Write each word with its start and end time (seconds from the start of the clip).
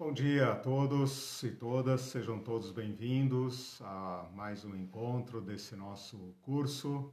Bom 0.00 0.14
dia 0.14 0.52
a 0.52 0.56
todos 0.56 1.42
e 1.42 1.50
todas, 1.50 2.00
sejam 2.00 2.38
todos 2.38 2.72
bem-vindos 2.72 3.82
a 3.82 4.30
mais 4.32 4.64
um 4.64 4.74
encontro 4.74 5.42
desse 5.42 5.76
nosso 5.76 6.34
curso. 6.40 7.12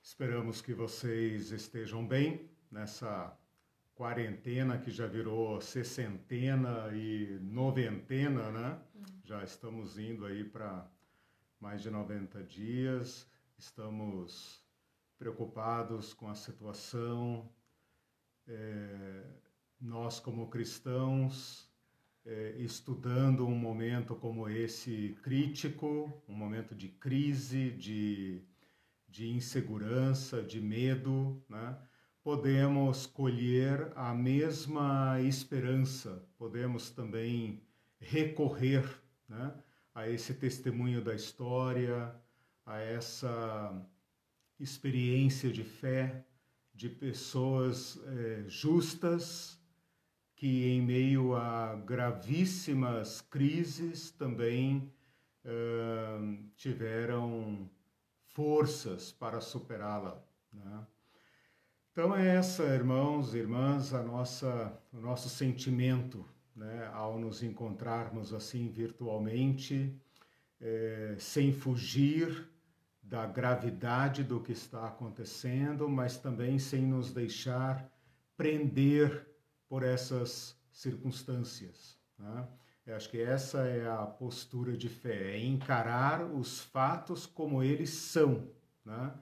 Esperamos 0.00 0.62
que 0.62 0.72
vocês 0.72 1.50
estejam 1.50 2.06
bem 2.06 2.48
nessa 2.70 3.36
quarentena 3.96 4.78
que 4.78 4.88
já 4.88 5.08
virou 5.08 5.60
sessentena 5.60 6.94
e 6.94 7.40
noventena, 7.42 8.52
né? 8.52 8.80
Já 9.24 9.42
estamos 9.42 9.98
indo 9.98 10.26
aí 10.26 10.44
para 10.44 10.88
mais 11.58 11.82
de 11.82 11.90
90 11.90 12.40
dias, 12.44 13.28
estamos 13.58 14.64
preocupados 15.18 16.14
com 16.14 16.28
a 16.28 16.36
situação. 16.36 17.50
É, 18.46 19.24
nós, 19.80 20.20
como 20.20 20.48
cristãos, 20.48 21.65
estudando 22.58 23.46
um 23.46 23.54
momento 23.54 24.14
como 24.14 24.48
esse 24.48 25.16
crítico, 25.22 26.12
um 26.28 26.34
momento 26.34 26.74
de 26.74 26.88
crise, 26.88 27.70
de, 27.70 28.42
de 29.08 29.28
insegurança, 29.28 30.42
de 30.42 30.60
medo, 30.60 31.40
né? 31.48 31.76
podemos 32.22 33.06
colher 33.06 33.92
a 33.94 34.12
mesma 34.12 35.20
esperança, 35.20 36.26
podemos 36.36 36.90
também 36.90 37.62
recorrer 38.00 38.84
né? 39.28 39.54
a 39.94 40.08
esse 40.08 40.34
testemunho 40.34 41.00
da 41.00 41.14
história, 41.14 42.12
a 42.64 42.78
essa 42.78 43.86
experiência 44.58 45.52
de 45.52 45.62
fé 45.62 46.24
de 46.74 46.88
pessoas 46.88 47.98
é, 48.06 48.44
justas 48.48 49.58
que, 50.36 50.68
em 50.68 50.82
meio 50.82 51.34
a 51.34 51.74
gravíssimas 51.74 53.22
crises, 53.22 54.10
também 54.10 54.92
uh, 55.44 56.38
tiveram 56.56 57.68
forças 58.26 59.10
para 59.10 59.40
superá-la. 59.40 60.22
Né? 60.52 60.86
Então, 61.90 62.14
é 62.14 62.36
essa, 62.36 62.62
irmãos 62.64 63.34
e 63.34 63.38
irmãs, 63.38 63.94
a 63.94 64.02
nossa, 64.02 64.78
o 64.92 65.00
nosso 65.00 65.30
sentimento 65.30 66.24
né, 66.54 66.90
ao 66.92 67.18
nos 67.18 67.42
encontrarmos 67.42 68.34
assim 68.34 68.68
virtualmente, 68.68 69.94
é, 70.60 71.16
sem 71.18 71.52
fugir 71.52 72.46
da 73.02 73.24
gravidade 73.24 74.22
do 74.22 74.40
que 74.40 74.52
está 74.52 74.86
acontecendo, 74.86 75.88
mas 75.88 76.18
também 76.18 76.58
sem 76.58 76.82
nos 76.82 77.12
deixar 77.12 77.90
prender 78.36 79.25
por 79.68 79.82
essas 79.82 80.56
circunstâncias. 80.72 81.98
Né? 82.18 82.48
Eu 82.86 82.96
acho 82.96 83.10
que 83.10 83.20
essa 83.20 83.66
é 83.66 83.88
a 83.88 84.06
postura 84.06 84.76
de 84.76 84.88
fé, 84.88 85.36
é 85.36 85.44
encarar 85.44 86.24
os 86.24 86.60
fatos 86.60 87.26
como 87.26 87.62
eles 87.62 87.90
são, 87.90 88.48
né? 88.84 89.12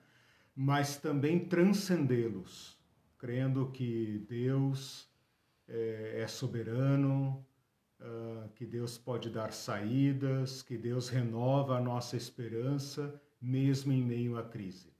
mas 0.54 0.96
também 0.96 1.46
transcendê-los, 1.46 2.78
crendo 3.18 3.70
que 3.70 4.24
Deus 4.28 5.08
é, 5.66 6.20
é 6.22 6.26
soberano, 6.26 7.44
uh, 8.00 8.48
que 8.54 8.66
Deus 8.66 8.98
pode 8.98 9.30
dar 9.30 9.52
saídas, 9.52 10.62
que 10.62 10.76
Deus 10.76 11.08
renova 11.08 11.76
a 11.76 11.80
nossa 11.80 12.16
esperança, 12.16 13.20
mesmo 13.40 13.92
em 13.92 14.02
meio 14.02 14.36
à 14.36 14.42
crise. 14.42 14.92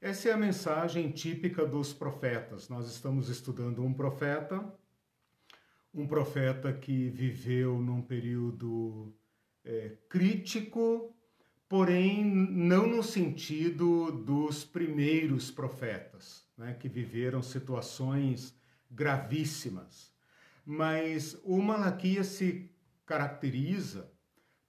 Essa 0.00 0.28
é 0.28 0.32
a 0.32 0.36
mensagem 0.36 1.10
típica 1.10 1.66
dos 1.66 1.92
profetas. 1.92 2.68
Nós 2.68 2.88
estamos 2.88 3.28
estudando 3.28 3.84
um 3.84 3.92
profeta 3.92 4.64
um 5.92 6.06
profeta 6.06 6.72
que 6.72 7.08
viveu 7.08 7.78
num 7.80 8.02
período 8.02 9.14
é, 9.64 9.96
crítico, 10.08 11.14
porém 11.68 12.24
não 12.24 12.86
no 12.86 13.02
sentido 13.02 14.10
dos 14.10 14.64
primeiros 14.64 15.50
profetas, 15.50 16.46
né, 16.56 16.74
que 16.74 16.88
viveram 16.88 17.42
situações 17.42 18.54
gravíssimas. 18.90 20.12
Mas 20.64 21.38
o 21.44 21.60
Malaquias 21.60 22.26
se 22.26 22.70
caracteriza 23.04 24.10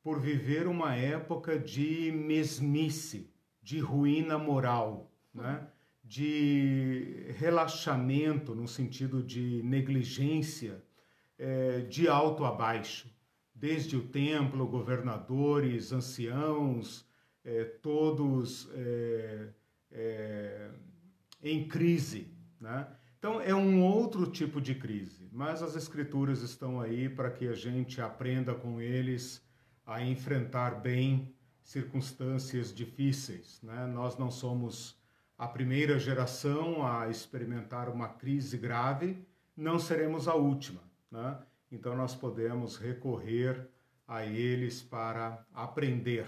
por 0.02 0.20
viver 0.20 0.68
uma 0.68 0.96
época 0.96 1.60
de 1.60 2.12
mesmice, 2.12 3.30
de 3.62 3.80
ruína 3.80 4.38
moral, 4.38 5.12
né? 5.34 5.68
de 6.04 7.28
relaxamento 7.38 8.56
no 8.56 8.68
sentido 8.68 9.22
de 9.22 9.62
negligência 9.64 10.84
é, 11.40 11.80
de 11.80 12.08
alto 12.10 12.44
a 12.44 12.52
baixo, 12.52 13.10
desde 13.56 13.96
o 13.96 14.02
templo, 14.02 14.68
governadores, 14.68 15.94
anciãos, 15.94 17.08
é, 17.44 17.64
todos 17.64 18.70
é, 18.74 19.48
é, 19.92 20.70
em 21.42 21.68
crise. 21.68 22.28
Né? 22.60 22.86
Então 23.18 23.40
é 23.40 23.56
um 23.56 23.82
outro 23.82 24.28
tipo 24.28 24.60
de 24.60 24.76
crise, 24.76 25.30
mas 25.32 25.64
as 25.64 25.76
escrituras 25.76 26.42
estão 26.42 26.82
aí 26.82 27.08
para 27.08 27.32
que 27.32 27.48
a 27.48 27.54
gente 27.54 28.02
aprenda 28.02 28.54
com 28.54 28.82
eles 28.82 29.42
a 29.86 30.04
enfrentar 30.04 30.82
bem 30.82 31.34
circunstâncias 31.64 32.74
difíceis. 32.74 33.62
Né? 33.64 33.88
Nós 33.88 34.18
não 34.18 34.30
somos 34.30 34.98
a 35.38 35.48
primeira 35.48 35.98
geração 35.98 36.86
a 36.86 37.10
experimentar 37.10 37.88
uma 37.88 38.10
crise 38.10 38.58
grave, 38.58 39.26
não 39.56 39.80
seremos 39.80 40.28
a 40.28 40.36
última 40.36 40.89
né? 41.12 41.38
então 41.72 41.96
nós 41.96 42.16
podemos 42.16 42.78
recorrer 42.78 43.68
a 44.08 44.26
eles 44.26 44.82
para 44.82 45.46
aprender. 45.54 46.28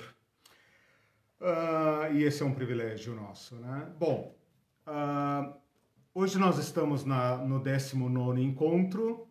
Uh, 1.39 2.13
e 2.13 2.23
esse 2.23 2.43
é 2.43 2.45
um 2.45 2.53
privilégio 2.53 3.15
nosso. 3.15 3.55
Né? 3.55 3.91
Bom, 3.97 4.35
uh, 4.85 5.53
hoje 6.13 6.37
nós 6.37 6.59
estamos 6.59 7.03
na, 7.03 7.37
no 7.37 7.59
19 7.59 8.41
encontro, 8.41 9.27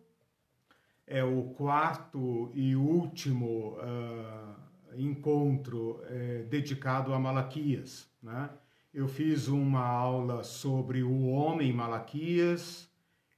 é 1.07 1.23
o 1.23 1.43
quarto 1.51 2.51
e 2.53 2.75
último 2.75 3.77
uh, 3.77 4.51
encontro 4.95 6.01
é, 6.07 6.43
dedicado 6.43 7.13
a 7.13 7.19
Malaquias. 7.19 8.09
Né? 8.21 8.49
Eu 8.93 9.07
fiz 9.07 9.47
uma 9.47 9.85
aula 9.85 10.43
sobre 10.43 11.03
o 11.03 11.27
homem 11.27 11.71
Malaquias 11.71 12.89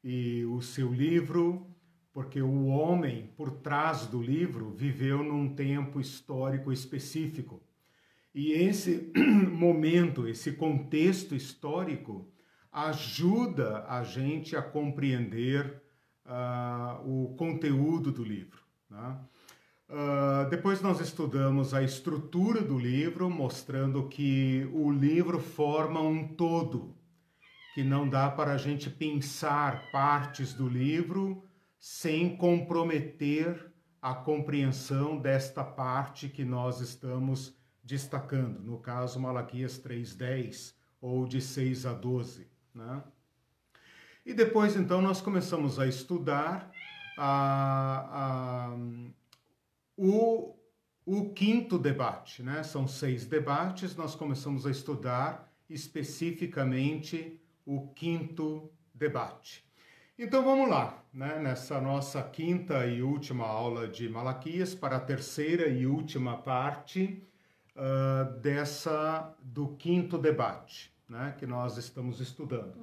e 0.04 0.44
o 0.46 0.62
seu 0.62 0.92
livro, 0.92 1.68
porque 2.14 2.42
o 2.42 2.68
homem 2.68 3.34
por 3.36 3.50
trás 3.50 4.06
do 4.06 4.22
livro 4.22 4.70
viveu 4.70 5.24
num 5.24 5.56
tempo 5.56 6.00
histórico 6.00 6.72
específico. 6.72 7.62
E 8.34 8.52
esse 8.52 9.12
momento, 9.52 10.28
esse 10.28 10.54
contexto 10.54 11.34
histórico, 11.34 12.32
ajuda 12.72 13.86
a 13.88 14.04
gente 14.04 14.56
a 14.56 14.62
compreender 14.62 15.82
uh, 16.26 17.02
o 17.08 17.36
conteúdo 17.36 18.12
do 18.12 18.24
livro. 18.24 18.60
Né? 18.90 19.18
Uh, 19.90 20.50
depois 20.50 20.82
nós 20.82 21.00
estudamos 21.00 21.74
a 21.74 21.82
estrutura 21.82 22.62
do 22.62 22.78
livro, 22.78 23.30
mostrando 23.30 24.08
que 24.08 24.70
o 24.72 24.92
livro 24.92 25.40
forma 25.40 26.00
um 26.00 26.28
todo, 26.28 26.96
que 27.74 27.84
não 27.84 28.08
dá 28.08 28.30
para 28.30 28.54
a 28.54 28.58
gente 28.58 28.88
pensar 28.90 29.92
partes 29.92 30.54
do 30.54 30.68
livro 30.68 31.44
sem 31.84 32.38
comprometer 32.38 33.70
a 34.02 34.16
compreensão 34.16 35.18
desta 35.18 35.66
parte 35.66 36.30
que 36.30 36.46
nós 36.46 36.80
estamos 36.80 37.54
destacando, 37.84 38.62
no 38.62 38.80
caso 38.80 39.20
Malaquias 39.20 39.78
3:10 39.80 40.74
ou 41.02 41.28
de 41.28 41.42
6 41.42 41.86
a 41.86 41.92
12, 41.92 42.48
né? 42.74 43.04
E 44.26 44.34
depois 44.34 44.78
então 44.78 45.02
nós 45.02 45.20
começamos 45.20 45.78
a 45.78 45.86
estudar 45.86 46.72
a, 47.18 48.70
a, 48.70 48.78
o, 49.98 50.56
o 51.06 51.34
quinto 51.34 51.78
debate, 51.78 52.42
né? 52.42 52.64
São 52.64 52.88
seis 52.88 53.26
debates, 53.26 53.94
nós 53.94 54.16
começamos 54.16 54.66
a 54.66 54.72
estudar 54.72 55.54
especificamente 55.70 57.38
o 57.66 57.90
quinto 57.90 58.72
debate. 58.94 59.66
Então 60.18 60.44
vamos 60.44 60.70
lá, 60.70 61.04
né? 61.12 61.40
nessa 61.40 61.82
nossa 61.82 62.22
quinta 62.22 62.86
e 62.86 63.02
última 63.02 63.48
aula 63.48 63.88
de 63.88 64.08
Malaquias, 64.08 64.76
para 64.76 64.98
a 64.98 65.00
terceira 65.00 65.68
e 65.68 65.88
última 65.88 66.38
parte 66.38 67.24
uh, 67.76 68.40
dessa 68.40 69.36
do 69.42 69.70
quinto 69.70 70.20
debate 70.20 70.94
né? 71.10 71.34
que 71.40 71.48
nós 71.48 71.78
estamos 71.78 72.20
estudando. 72.20 72.76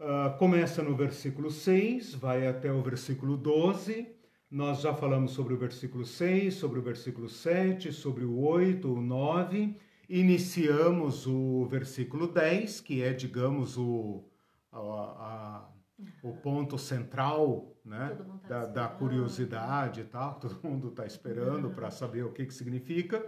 Uh, 0.00 0.36
começa 0.36 0.82
no 0.82 0.96
versículo 0.96 1.48
6, 1.48 2.14
vai 2.14 2.48
até 2.48 2.72
o 2.72 2.82
versículo 2.82 3.36
12. 3.36 4.08
Nós 4.50 4.80
já 4.80 4.92
falamos 4.92 5.30
sobre 5.30 5.54
o 5.54 5.58
versículo 5.58 6.04
6, 6.04 6.54
sobre 6.54 6.80
o 6.80 6.82
versículo 6.82 7.28
7, 7.28 7.92
sobre 7.92 8.24
o 8.24 8.36
8, 8.40 8.92
o 8.92 9.00
9. 9.00 9.76
Iniciamos 10.08 11.24
o 11.24 11.66
versículo 11.66 12.26
10, 12.26 12.80
que 12.80 13.00
é, 13.00 13.12
digamos, 13.12 13.76
o, 13.76 14.24
a, 14.72 14.78
a 14.78 15.77
o 16.22 16.32
ponto 16.32 16.78
central 16.78 17.74
né, 17.84 18.16
tá 18.46 18.60
da, 18.60 18.66
da, 18.66 18.88
curiosidade 18.88 20.02
e 20.02 20.04
tal, 20.04 20.34
todo 20.40 20.58
mundo 20.62 20.88
está 20.88 21.06
esperando 21.06 21.70
para 21.70 21.90
saber 21.90 22.24
o 22.24 22.32
que, 22.32 22.46
que 22.46 22.54
significa. 22.54 23.24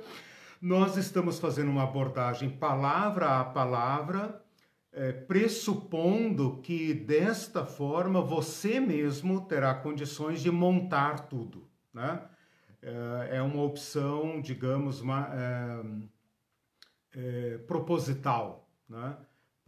Nós 0.61 0.97
estamos 0.97 1.39
fazendo 1.39 1.71
uma 1.71 1.85
abordagem 1.85 2.51
palavra 2.51 3.41
a 3.41 3.45
palavra, 3.45 4.43
é, 4.93 5.13
pressupondo 5.13 6.61
que 6.63 6.93
desta 6.93 7.65
forma 7.65 8.21
você 8.21 8.79
mesmo 8.79 9.41
terá 9.47 9.75
condições 9.75 10.41
de 10.43 10.51
montar 10.51 11.29
tudo. 11.29 11.69
Né? 11.95 12.23
É, 12.83 13.37
é 13.37 13.43
uma 13.43 13.63
opção, 13.63 14.41
digamos, 14.41 15.01
uma, 15.01 15.29
é, 15.33 15.83
é, 17.15 17.59
proposital. 17.59 18.69
Né? 18.89 19.17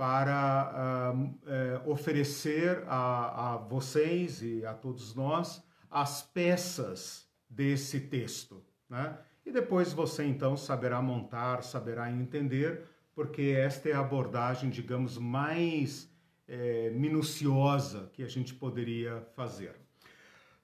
Para 0.02 1.12
uh, 1.14 1.86
uh, 1.86 1.88
oferecer 1.88 2.82
a, 2.88 3.52
a, 3.52 3.56
vocês 3.56 4.42
e 4.42 4.66
a 4.66 4.74
todos 4.74 5.14
nós 5.14 5.62
as 5.88 6.22
peças 6.24 7.28
desse 7.48 8.00
texto, 8.00 8.64
né? 8.90 9.16
E 9.46 9.52
depois 9.52 9.92
você 9.92 10.24
então 10.24 10.56
saberá 10.56 11.00
montar, 11.00 11.62
saberá 11.62 12.10
entender, 12.10 12.82
porque 13.14 13.54
esta 13.56 13.90
é 13.90 13.92
a 13.92 14.00
abordagem, 14.00 14.70
digamos, 14.70 15.18
mais 15.18 16.12
é, 16.48 16.90
minuciosa 16.90 18.10
que 18.12 18.24
a 18.24 18.28
gente 18.28 18.54
poderia 18.54 19.24
fazer. 19.36 19.76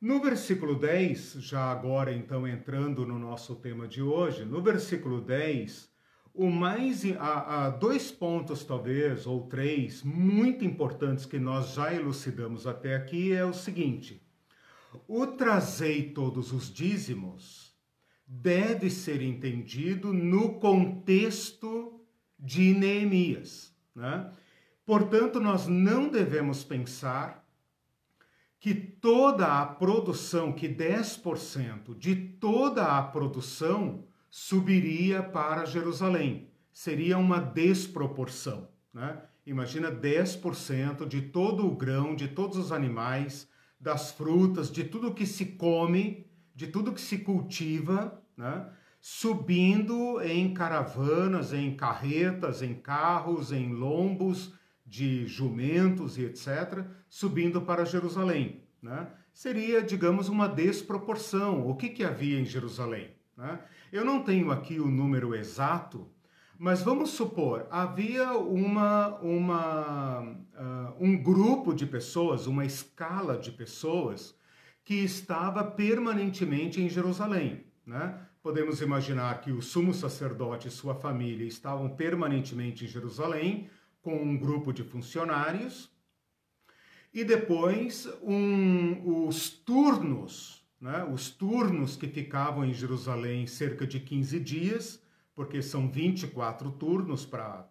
No 0.01 0.21
versículo 0.21 0.75
10, 0.75 1.35
já 1.35 1.71
agora 1.71 2.13
então 2.13 2.45
entrando 2.45 3.07
no 3.07 3.21
nosso 3.21 3.55
tema 3.55 3.87
de 3.87 4.03
hoje, 4.03 4.45
no 4.45 4.61
versículo 4.61 5.21
10, 5.21 5.89
o 6.39 6.49
mais 6.53 7.03
há, 7.19 7.69
dois 7.69 8.13
pontos 8.13 8.63
talvez 8.63 9.27
ou 9.27 9.49
três 9.49 10.05
muito 10.05 10.65
importantes 10.65 11.27
que 11.27 11.37
nós 11.37 11.75
já 11.75 11.93
elucidamos 11.93 12.65
até 12.65 12.95
aqui 12.95 13.33
é 13.33 13.45
o 13.45 13.53
seguinte: 13.53 14.23
o 15.09 15.27
trazei 15.27 16.13
todos 16.13 16.53
os 16.53 16.73
dízimos 16.73 17.77
deve 18.25 18.89
ser 18.89 19.21
entendido 19.21 20.13
no 20.13 20.61
contexto 20.61 22.01
de 22.39 22.73
Neemias, 22.73 23.75
né? 23.93 24.31
Portanto, 24.87 25.41
nós 25.41 25.67
não 25.67 26.09
devemos 26.09 26.63
pensar 26.63 27.45
que 28.61 28.75
toda 28.75 29.61
a 29.61 29.67
produção, 29.67 30.53
que 30.53 30.69
10% 30.69 31.99
de 31.99 32.15
toda 32.15 32.97
a 32.97 33.03
produção 33.03 34.05
subiria 34.31 35.23
para 35.23 35.65
Jerusalém. 35.65 36.51
Seria 36.73 37.19
uma 37.19 37.41
desproporção. 37.41 38.69
Né? 38.93 39.21
Imagina 39.47 39.91
10% 39.91 41.07
de 41.07 41.23
todo 41.23 41.67
o 41.67 41.75
grão, 41.75 42.15
de 42.15 42.29
todos 42.29 42.57
os 42.57 42.73
animais, 42.73 43.49
das 43.81 44.11
frutas, 44.11 44.71
de 44.71 44.85
tudo 44.85 45.15
que 45.15 45.27
se 45.27 45.47
come, 45.47 46.27
de 46.55 46.67
tudo 46.67 46.93
que 46.93 47.01
se 47.01 47.19
cultiva, 47.19 48.21
né? 48.37 48.69
subindo 49.01 50.21
em 50.21 50.53
caravanas, 50.53 51.53
em 51.53 51.75
carretas, 51.77 52.63
em 52.63 52.75
carros, 52.75 53.53
em 53.53 53.73
lombos 53.73 54.53
de 54.85 55.27
jumentos 55.27 56.19
e 56.19 56.25
etc., 56.25 56.85
subindo 57.09 57.63
para 57.63 57.85
Jerusalém. 57.85 58.65
Né? 58.83 59.07
Seria, 59.33 59.83
digamos, 59.83 60.29
uma 60.29 60.49
desproporção. 60.49 61.69
O 61.69 61.77
que, 61.77 61.91
que 61.91 62.03
havia 62.03 62.41
em 62.41 62.45
Jerusalém? 62.45 63.11
Né? 63.37 63.61
Eu 63.91 64.05
não 64.05 64.23
tenho 64.23 64.51
aqui 64.51 64.79
o 64.79 64.87
número 64.87 65.35
exato, 65.35 66.07
mas 66.59 66.83
vamos 66.83 67.11
supor, 67.11 67.67
havia 67.71 68.33
uma, 68.33 69.17
uma, 69.21 70.21
uh, 70.21 70.95
um 70.99 71.17
grupo 71.17 71.73
de 71.73 71.87
pessoas, 71.87 72.47
uma 72.47 72.65
escala 72.65 73.39
de 73.39 73.53
pessoas 73.53 74.37
que 74.85 74.97
estava 74.97 75.63
permanentemente 75.63 76.83
em 76.83 76.89
Jerusalém. 76.89 77.65
Né? 77.87 78.19
Podemos 78.43 78.83
imaginar 78.83 79.41
que 79.41 79.53
o 79.53 79.63
sumo 79.63 79.95
sacerdote 79.95 80.69
e 80.69 80.71
sua 80.71 80.95
família 80.95 81.47
estavam 81.47 81.89
permanentemente 81.91 82.85
em 82.85 82.89
Jerusalém, 82.89 83.71
com 84.03 84.17
um 84.17 84.37
grupo 84.37 84.73
de 84.73 84.83
funcionários, 84.83 85.91
e 87.15 87.25
depois 87.25 88.07
um, 88.23 89.27
os 89.27 89.49
turnos 89.49 90.58
né, 90.81 91.05
os 91.05 91.31
turnos 91.31 91.97
que 91.97 92.07
ficavam 92.07 92.65
em 92.65 92.73
Jerusalém 92.73 93.47
cerca 93.47 93.87
de 93.87 94.01
15 94.01 94.39
dias, 94.41 95.03
porque 95.35 95.63
são 95.63 95.91
24 95.91 96.71
turnos 96.73 97.25
para 97.25 97.69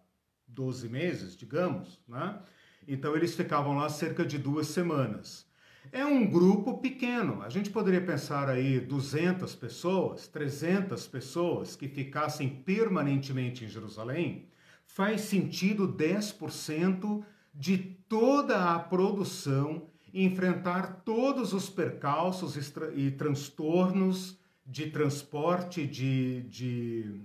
12 0.47 0.89
meses, 0.89 1.35
digamos, 1.35 1.99
né? 2.07 2.39
Então 2.87 3.15
eles 3.15 3.35
ficavam 3.35 3.75
lá 3.75 3.89
cerca 3.89 4.25
de 4.25 4.37
duas 4.37 4.67
semanas. 4.67 5.45
É 5.91 6.05
um 6.05 6.25
grupo 6.25 6.77
pequeno. 6.79 7.41
A 7.41 7.49
gente 7.49 7.69
poderia 7.69 8.01
pensar 8.01 8.49
aí 8.49 8.79
200 8.79 9.55
pessoas, 9.55 10.27
300 10.27 11.07
pessoas 11.07 11.75
que 11.75 11.87
ficassem 11.87 12.49
permanentemente 12.49 13.63
em 13.63 13.69
Jerusalém. 13.69 14.47
Faz 14.85 15.21
sentido 15.21 15.87
10% 15.87 17.23
de 17.53 17.77
toda 17.77 18.73
a 18.73 18.79
produção 18.79 19.87
enfrentar 20.13 21.01
todos 21.03 21.53
os 21.53 21.69
percalços 21.69 22.55
e 22.95 23.11
transtornos 23.11 24.37
de 24.65 24.89
transporte 24.89 25.87
de, 25.87 26.41
de, 26.43 27.21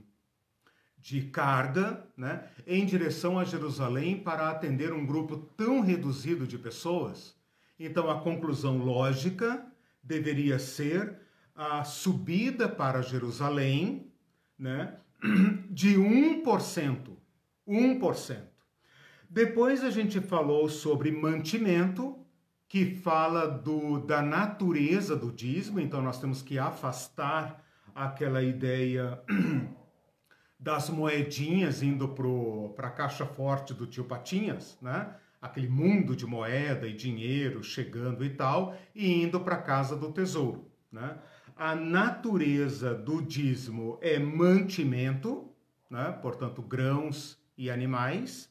de 0.98 1.22
carga 1.22 2.06
né, 2.16 2.48
em 2.66 2.86
direção 2.86 3.38
a 3.38 3.44
Jerusalém 3.44 4.18
para 4.18 4.50
atender 4.50 4.92
um 4.92 5.04
grupo 5.04 5.36
tão 5.36 5.80
reduzido 5.80 6.46
de 6.46 6.56
pessoas. 6.56 7.34
Então, 7.78 8.08
a 8.10 8.20
conclusão 8.20 8.78
lógica 8.78 9.66
deveria 10.02 10.58
ser 10.58 11.18
a 11.54 11.84
subida 11.84 12.68
para 12.68 13.02
Jerusalém 13.02 14.12
né, 14.58 14.96
de 15.70 15.96
1%. 15.96 17.16
1%. 17.68 18.52
Depois 19.28 19.82
a 19.82 19.90
gente 19.90 20.20
falou 20.20 20.68
sobre 20.68 21.10
mantimento, 21.10 22.21
que 22.72 22.86
fala 22.86 23.46
do, 23.46 23.98
da 23.98 24.22
natureza 24.22 25.14
do 25.14 25.30
dízimo, 25.30 25.78
então 25.78 26.00
nós 26.00 26.18
temos 26.18 26.40
que 26.40 26.58
afastar 26.58 27.62
aquela 27.94 28.42
ideia 28.42 29.22
das 30.58 30.88
moedinhas 30.88 31.82
indo 31.82 32.08
para 32.74 32.88
a 32.88 32.90
caixa 32.90 33.26
forte 33.26 33.74
do 33.74 33.86
tio 33.86 34.04
Patinhas, 34.04 34.78
né? 34.80 35.14
aquele 35.38 35.68
mundo 35.68 36.16
de 36.16 36.24
moeda 36.24 36.88
e 36.88 36.94
dinheiro 36.94 37.62
chegando 37.62 38.24
e 38.24 38.30
tal, 38.30 38.74
e 38.94 39.22
indo 39.22 39.38
para 39.40 39.56
a 39.56 39.62
casa 39.62 39.94
do 39.94 40.10
tesouro. 40.10 40.66
Né? 40.90 41.18
A 41.54 41.74
natureza 41.74 42.94
do 42.94 43.20
dízimo 43.20 43.98
é 44.00 44.18
mantimento, 44.18 45.52
né? 45.90 46.10
portanto, 46.22 46.62
grãos 46.62 47.38
e 47.54 47.70
animais, 47.70 48.50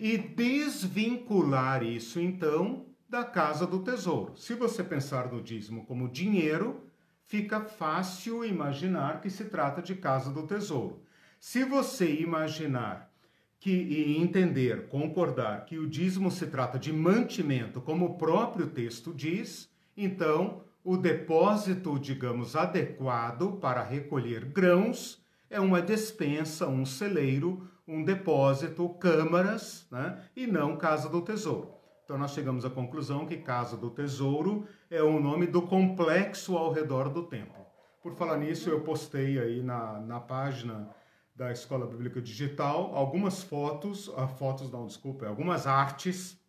e 0.00 0.16
desvincular 0.16 1.82
isso, 1.82 2.18
então, 2.18 2.87
da 3.08 3.24
casa 3.24 3.66
do 3.66 3.78
tesouro. 3.80 4.36
Se 4.36 4.54
você 4.54 4.84
pensar 4.84 5.32
no 5.32 5.40
dízimo 5.40 5.86
como 5.86 6.08
dinheiro, 6.08 6.84
fica 7.24 7.60
fácil 7.60 8.44
imaginar 8.44 9.20
que 9.20 9.30
se 9.30 9.46
trata 9.46 9.80
de 9.80 9.94
casa 9.94 10.30
do 10.30 10.46
tesouro. 10.46 11.02
Se 11.40 11.64
você 11.64 12.12
imaginar 12.20 13.10
que 13.58 13.70
e 13.70 14.18
entender, 14.18 14.88
concordar 14.88 15.64
que 15.64 15.78
o 15.78 15.88
dízimo 15.88 16.30
se 16.30 16.46
trata 16.46 16.78
de 16.78 16.92
mantimento, 16.92 17.80
como 17.80 18.06
o 18.06 18.18
próprio 18.18 18.68
texto 18.68 19.12
diz, 19.14 19.68
então 19.96 20.62
o 20.84 20.96
depósito, 20.96 21.98
digamos, 21.98 22.54
adequado 22.54 23.58
para 23.60 23.82
recolher 23.82 24.44
grãos 24.44 25.22
é 25.50 25.58
uma 25.58 25.82
despensa, 25.82 26.68
um 26.68 26.84
celeiro, 26.84 27.68
um 27.86 28.04
depósito, 28.04 28.88
câmaras, 28.90 29.86
né? 29.90 30.22
e 30.36 30.46
não 30.46 30.76
casa 30.76 31.08
do 31.08 31.22
tesouro. 31.22 31.77
Então 32.08 32.16
nós 32.16 32.30
chegamos 32.30 32.64
à 32.64 32.70
conclusão 32.70 33.26
que 33.26 33.36
Casa 33.36 33.76
do 33.76 33.90
Tesouro 33.90 34.66
é 34.88 35.02
o 35.02 35.20
nome 35.20 35.46
do 35.46 35.60
complexo 35.60 36.56
ao 36.56 36.72
redor 36.72 37.10
do 37.10 37.24
templo. 37.24 37.66
Por 38.02 38.14
falar 38.14 38.38
nisso, 38.38 38.70
eu 38.70 38.80
postei 38.80 39.38
aí 39.38 39.62
na, 39.62 40.00
na 40.00 40.18
página 40.18 40.88
da 41.36 41.52
Escola 41.52 41.86
Bíblica 41.86 42.18
Digital 42.18 42.96
algumas 42.96 43.42
fotos, 43.42 44.10
ah, 44.16 44.26
fotos 44.26 44.72
não, 44.72 44.86
desculpa, 44.86 45.26
algumas 45.26 45.66
artes, 45.66 46.40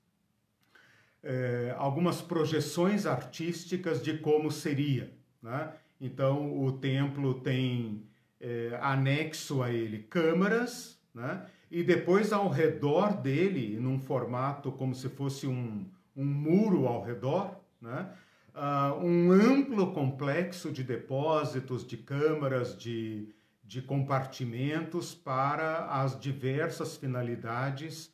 é, 1.22 1.76
algumas 1.78 2.22
projeções 2.22 3.06
artísticas 3.06 4.02
de 4.02 4.18
como 4.18 4.50
seria. 4.50 5.14
Né? 5.44 5.74
Então 6.00 6.58
o 6.58 6.72
templo 6.72 7.34
tem 7.42 8.08
é, 8.40 8.80
anexo 8.82 9.62
a 9.62 9.70
ele 9.70 10.04
câmaras, 10.04 10.98
né? 11.14 11.46
E 11.72 11.84
depois 11.84 12.34
ao 12.34 12.50
redor 12.50 13.18
dele, 13.18 13.80
num 13.80 14.00
formato 14.00 14.72
como 14.72 14.96
se 14.96 15.10
fosse 15.10 15.46
um, 15.46 15.86
um 16.16 16.26
muro 16.26 16.88
ao 16.88 17.04
redor, 17.04 17.56
né? 17.82 18.12
Uh, 18.56 19.06
um 19.06 19.32
amplo 19.32 19.94
complexo 19.94 20.72
de 20.72 20.84
depósitos, 20.84 21.86
de 21.86 21.96
câmaras, 21.96 22.78
de, 22.78 23.30
de 23.64 23.82
compartimentos 23.82 25.14
para 25.14 25.86
as 25.86 26.20
diversas 26.20 26.98
finalidades 26.98 28.12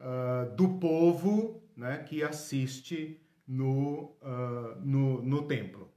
uh, 0.00 0.52
do 0.56 0.78
povo 0.78 1.62
né, 1.76 1.98
que 1.98 2.24
assiste 2.24 3.20
no, 3.46 4.16
uh, 4.22 4.80
no, 4.82 5.22
no 5.22 5.42
templo. 5.42 5.92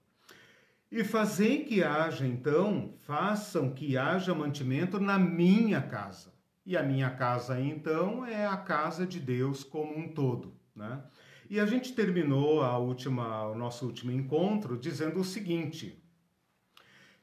E 0.91 1.03
fazem 1.03 1.65
que 1.65 1.83
haja, 1.83 2.27
então, 2.27 2.93
façam 2.99 3.71
que 3.71 3.97
haja 3.97 4.35
mantimento 4.35 4.99
na 4.99 5.17
minha 5.17 5.81
casa. 5.81 6.36
E 6.67 6.75
a 6.75 6.83
minha 6.83 7.09
casa, 7.09 7.57
então, 7.61 8.25
é 8.25 8.45
a 8.45 8.57
casa 8.57 9.07
de 9.07 9.21
Deus 9.21 9.63
como 9.63 9.97
um 9.97 10.09
todo, 10.09 10.53
né? 10.75 11.01
E 11.49 11.61
a 11.61 11.65
gente 11.65 11.93
terminou 11.93 12.61
a 12.61 12.77
última, 12.77 13.47
o 13.47 13.55
nosso 13.55 13.85
último 13.85 14.11
encontro 14.11 14.77
dizendo 14.77 15.21
o 15.21 15.23
seguinte: 15.23 16.03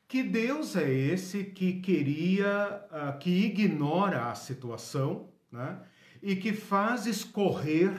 que 0.08 0.22
Deus 0.22 0.74
é 0.76 0.90
esse 0.90 1.44
que 1.44 1.74
queria, 1.74 2.86
uh, 2.90 3.18
que 3.18 3.44
ignora 3.44 4.30
a 4.30 4.34
situação, 4.34 5.28
né? 5.52 5.78
E 6.22 6.34
que 6.34 6.54
faz 6.54 7.04
escorrer 7.04 7.92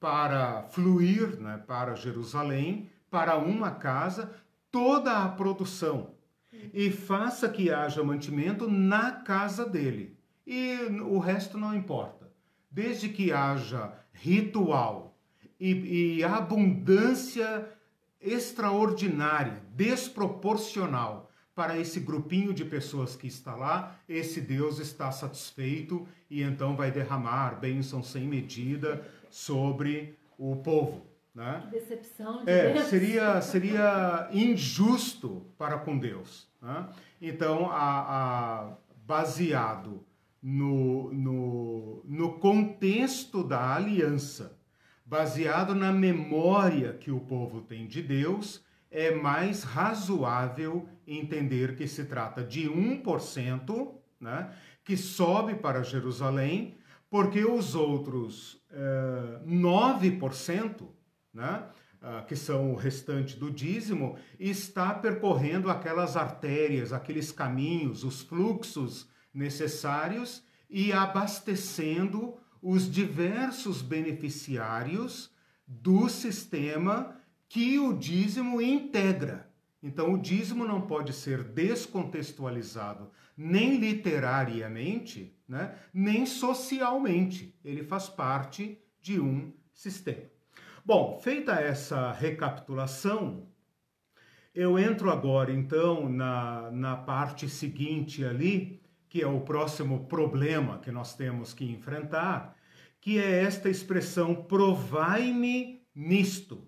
para 0.00 0.64
fluir, 0.64 1.38
né, 1.38 1.62
para 1.64 1.94
Jerusalém, 1.94 2.90
para 3.08 3.36
uma 3.38 3.70
casa, 3.70 4.34
toda 4.68 5.22
a 5.22 5.28
produção 5.28 6.16
e 6.74 6.90
faça 6.90 7.48
que 7.48 7.70
haja 7.70 8.02
mantimento 8.02 8.68
na 8.68 9.12
casa 9.12 9.64
dele. 9.64 10.11
E 10.46 10.74
o 11.02 11.18
resto 11.18 11.56
não 11.58 11.74
importa. 11.74 12.30
Desde 12.70 13.08
que 13.08 13.32
haja 13.32 13.92
ritual 14.12 15.16
e, 15.58 16.16
e 16.16 16.24
abundância 16.24 17.68
extraordinária, 18.20 19.62
desproporcional 19.74 21.30
para 21.54 21.78
esse 21.78 22.00
grupinho 22.00 22.54
de 22.54 22.64
pessoas 22.64 23.14
que 23.14 23.26
está 23.26 23.54
lá, 23.54 23.96
esse 24.08 24.40
Deus 24.40 24.78
está 24.78 25.10
satisfeito 25.10 26.06
e 26.30 26.42
então 26.42 26.74
vai 26.74 26.90
derramar 26.90 27.60
bênção 27.60 28.02
sem 28.02 28.26
medida 28.26 29.06
sobre 29.28 30.18
o 30.38 30.56
povo. 30.56 31.06
Né? 31.34 31.66
Decepção 31.70 32.44
de 32.44 32.50
é, 32.50 32.72
Deus. 32.72 32.86
Seria, 32.86 33.40
seria 33.42 34.28
injusto 34.32 35.46
para 35.58 35.78
com 35.78 35.98
Deus. 35.98 36.48
Né? 36.60 36.88
Então, 37.20 37.70
a, 37.70 38.00
a, 38.00 38.76
baseado 39.06 40.04
no, 40.42 41.12
no, 41.12 42.04
no 42.04 42.38
contexto 42.38 43.44
da 43.44 43.74
aliança, 43.74 44.58
baseado 45.04 45.74
na 45.74 45.92
memória 45.92 46.94
que 46.94 47.10
o 47.10 47.20
povo 47.20 47.60
tem 47.60 47.86
de 47.86 48.02
Deus, 48.02 48.64
é 48.90 49.14
mais 49.14 49.62
razoável 49.62 50.88
entender 51.06 51.76
que 51.76 51.86
se 51.86 52.04
trata 52.04 52.42
de 52.42 52.68
1% 52.68 53.94
né, 54.20 54.52
que 54.84 54.96
sobe 54.96 55.54
para 55.54 55.82
Jerusalém, 55.82 56.76
porque 57.08 57.44
os 57.44 57.74
outros 57.74 58.62
é, 58.70 59.40
9% 59.46 60.88
né, 61.32 61.64
uh, 62.02 62.26
que 62.26 62.36
são 62.36 62.72
o 62.72 62.76
restante 62.76 63.38
do 63.38 63.50
dízimo, 63.50 64.16
está 64.38 64.92
percorrendo 64.92 65.70
aquelas 65.70 66.16
artérias, 66.16 66.92
aqueles 66.92 67.32
caminhos, 67.32 68.04
os 68.04 68.20
fluxos 68.22 69.08
necessários 69.32 70.42
e 70.68 70.92
abastecendo 70.92 72.34
os 72.62 72.90
diversos 72.90 73.82
beneficiários 73.82 75.30
do 75.66 76.08
sistema 76.08 77.16
que 77.48 77.78
o 77.78 77.92
dízimo 77.92 78.60
integra. 78.60 79.50
Então, 79.82 80.12
o 80.12 80.18
dízimo 80.18 80.64
não 80.64 80.80
pode 80.80 81.12
ser 81.12 81.42
descontextualizado 81.42 83.10
nem 83.36 83.78
literariamente, 83.78 85.36
né, 85.48 85.74
nem 85.92 86.24
socialmente. 86.24 87.58
Ele 87.64 87.82
faz 87.82 88.08
parte 88.08 88.78
de 89.00 89.20
um 89.20 89.52
sistema. 89.72 90.30
Bom, 90.84 91.18
feita 91.22 91.52
essa 91.52 92.12
recapitulação, 92.12 93.48
eu 94.54 94.78
entro 94.78 95.10
agora 95.10 95.52
então 95.52 96.08
na, 96.08 96.70
na 96.70 96.96
parte 96.96 97.48
seguinte 97.48 98.24
ali, 98.24 98.81
que 99.12 99.20
é 99.20 99.26
o 99.26 99.42
próximo 99.42 100.06
problema 100.06 100.78
que 100.78 100.90
nós 100.90 101.14
temos 101.14 101.52
que 101.52 101.70
enfrentar, 101.70 102.56
que 102.98 103.18
é 103.18 103.42
esta 103.42 103.68
expressão 103.68 104.34
provai-me 104.34 105.82
nisto. 105.94 106.66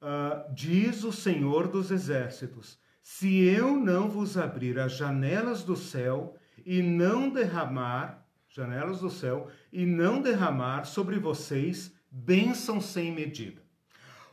Uh, 0.00 0.54
diz 0.54 1.02
o 1.02 1.10
Senhor 1.10 1.66
dos 1.66 1.90
Exércitos: 1.90 2.78
se 3.02 3.42
eu 3.42 3.76
não 3.76 4.08
vos 4.08 4.38
abrir 4.38 4.78
as 4.78 4.92
janelas 4.96 5.64
do 5.64 5.74
céu 5.74 6.36
e 6.64 6.80
não 6.82 7.30
derramar, 7.30 8.24
janelas 8.48 9.00
do 9.00 9.10
céu, 9.10 9.50
e 9.72 9.84
não 9.84 10.22
derramar 10.22 10.84
sobre 10.84 11.18
vocês 11.18 11.92
bênção 12.08 12.80
sem 12.80 13.10
medida. 13.10 13.60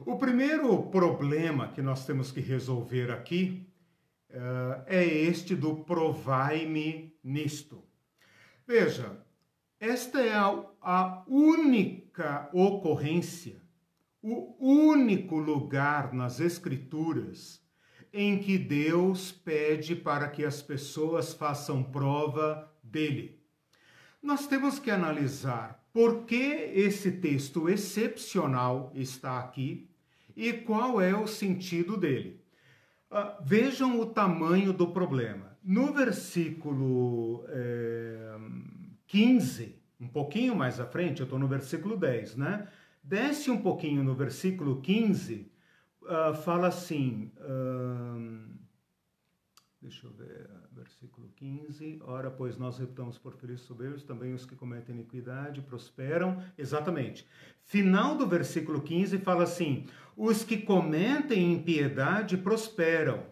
O 0.01 0.17
primeiro 0.19 0.83
problema 0.91 1.67
que 1.69 1.81
nós 1.81 2.05
temos 2.05 2.31
que 2.31 2.41
resolver 2.41 3.09
aqui 3.09 3.64
uh, 4.35 4.83
é 4.85 5.03
este 5.03 5.55
do 5.55 5.77
provai-me 5.77 7.17
nisto. 7.23 7.83
Veja, 8.67 9.25
esta 9.79 10.21
é 10.21 10.33
a, 10.33 10.65
a 10.81 11.23
única 11.27 12.49
ocorrência, 12.53 13.61
o 14.21 14.55
único 14.59 15.37
lugar 15.37 16.13
nas 16.13 16.39
Escrituras 16.39 17.63
em 18.11 18.39
que 18.39 18.57
Deus 18.57 19.31
pede 19.31 19.93
para 19.93 20.29
que 20.29 20.45
as 20.45 20.61
pessoas 20.61 21.33
façam 21.33 21.83
prova 21.83 22.73
dele. 22.81 23.41
Nós 24.23 24.47
temos 24.47 24.79
que 24.79 24.89
analisar 24.89 25.85
por 25.91 26.25
que 26.25 26.71
esse 26.73 27.11
texto 27.11 27.67
excepcional 27.69 28.91
está 28.95 29.37
aqui 29.37 29.89
e 30.35 30.53
qual 30.53 31.01
é 31.01 31.13
o 31.15 31.27
sentido 31.27 31.97
dele. 31.97 32.44
Uh, 33.15 33.41
vejam 33.41 33.97
o 33.97 34.05
tamanho 34.05 34.73
do 34.73 34.87
problema. 34.87 35.57
No 35.63 35.93
versículo 35.93 37.45
é, 37.47 38.35
15, 39.07 39.81
um 40.01 40.07
pouquinho 40.09 40.53
mais 40.53 40.81
à 40.81 40.85
frente, 40.85 41.21
eu 41.21 41.23
estou 41.23 41.39
no 41.39 41.47
versículo 41.47 41.95
10, 41.95 42.35
né? 42.35 42.67
Desce 43.01 43.49
um 43.49 43.61
pouquinho 43.61 44.03
no 44.03 44.13
versículo 44.13 44.81
15, 44.81 45.49
uh, 46.01 46.07
ah, 46.09 46.33
fala 46.33 46.67
assim. 46.67 47.31
Uh, 47.37 48.49
deixa 49.81 50.07
eu 50.07 50.11
ver 50.11 50.64
versículo 50.75 51.29
15. 51.35 51.99
Ora, 52.03 52.29
pois 52.29 52.57
nós 52.57 52.77
reputamos 52.77 53.17
por 53.17 53.33
felizes 53.33 53.65
soberbos 53.65 54.03
também 54.03 54.33
os 54.33 54.45
que 54.45 54.55
cometem 54.55 54.95
iniquidade 54.95 55.61
prosperam. 55.61 56.43
Exatamente. 56.57 57.25
Final 57.63 58.17
do 58.17 58.27
versículo 58.27 58.81
15 58.81 59.17
fala 59.19 59.43
assim: 59.43 59.85
os 60.15 60.43
que 60.43 60.57
cometem 60.57 61.53
impiedade 61.53 62.37
prosperam. 62.37 63.23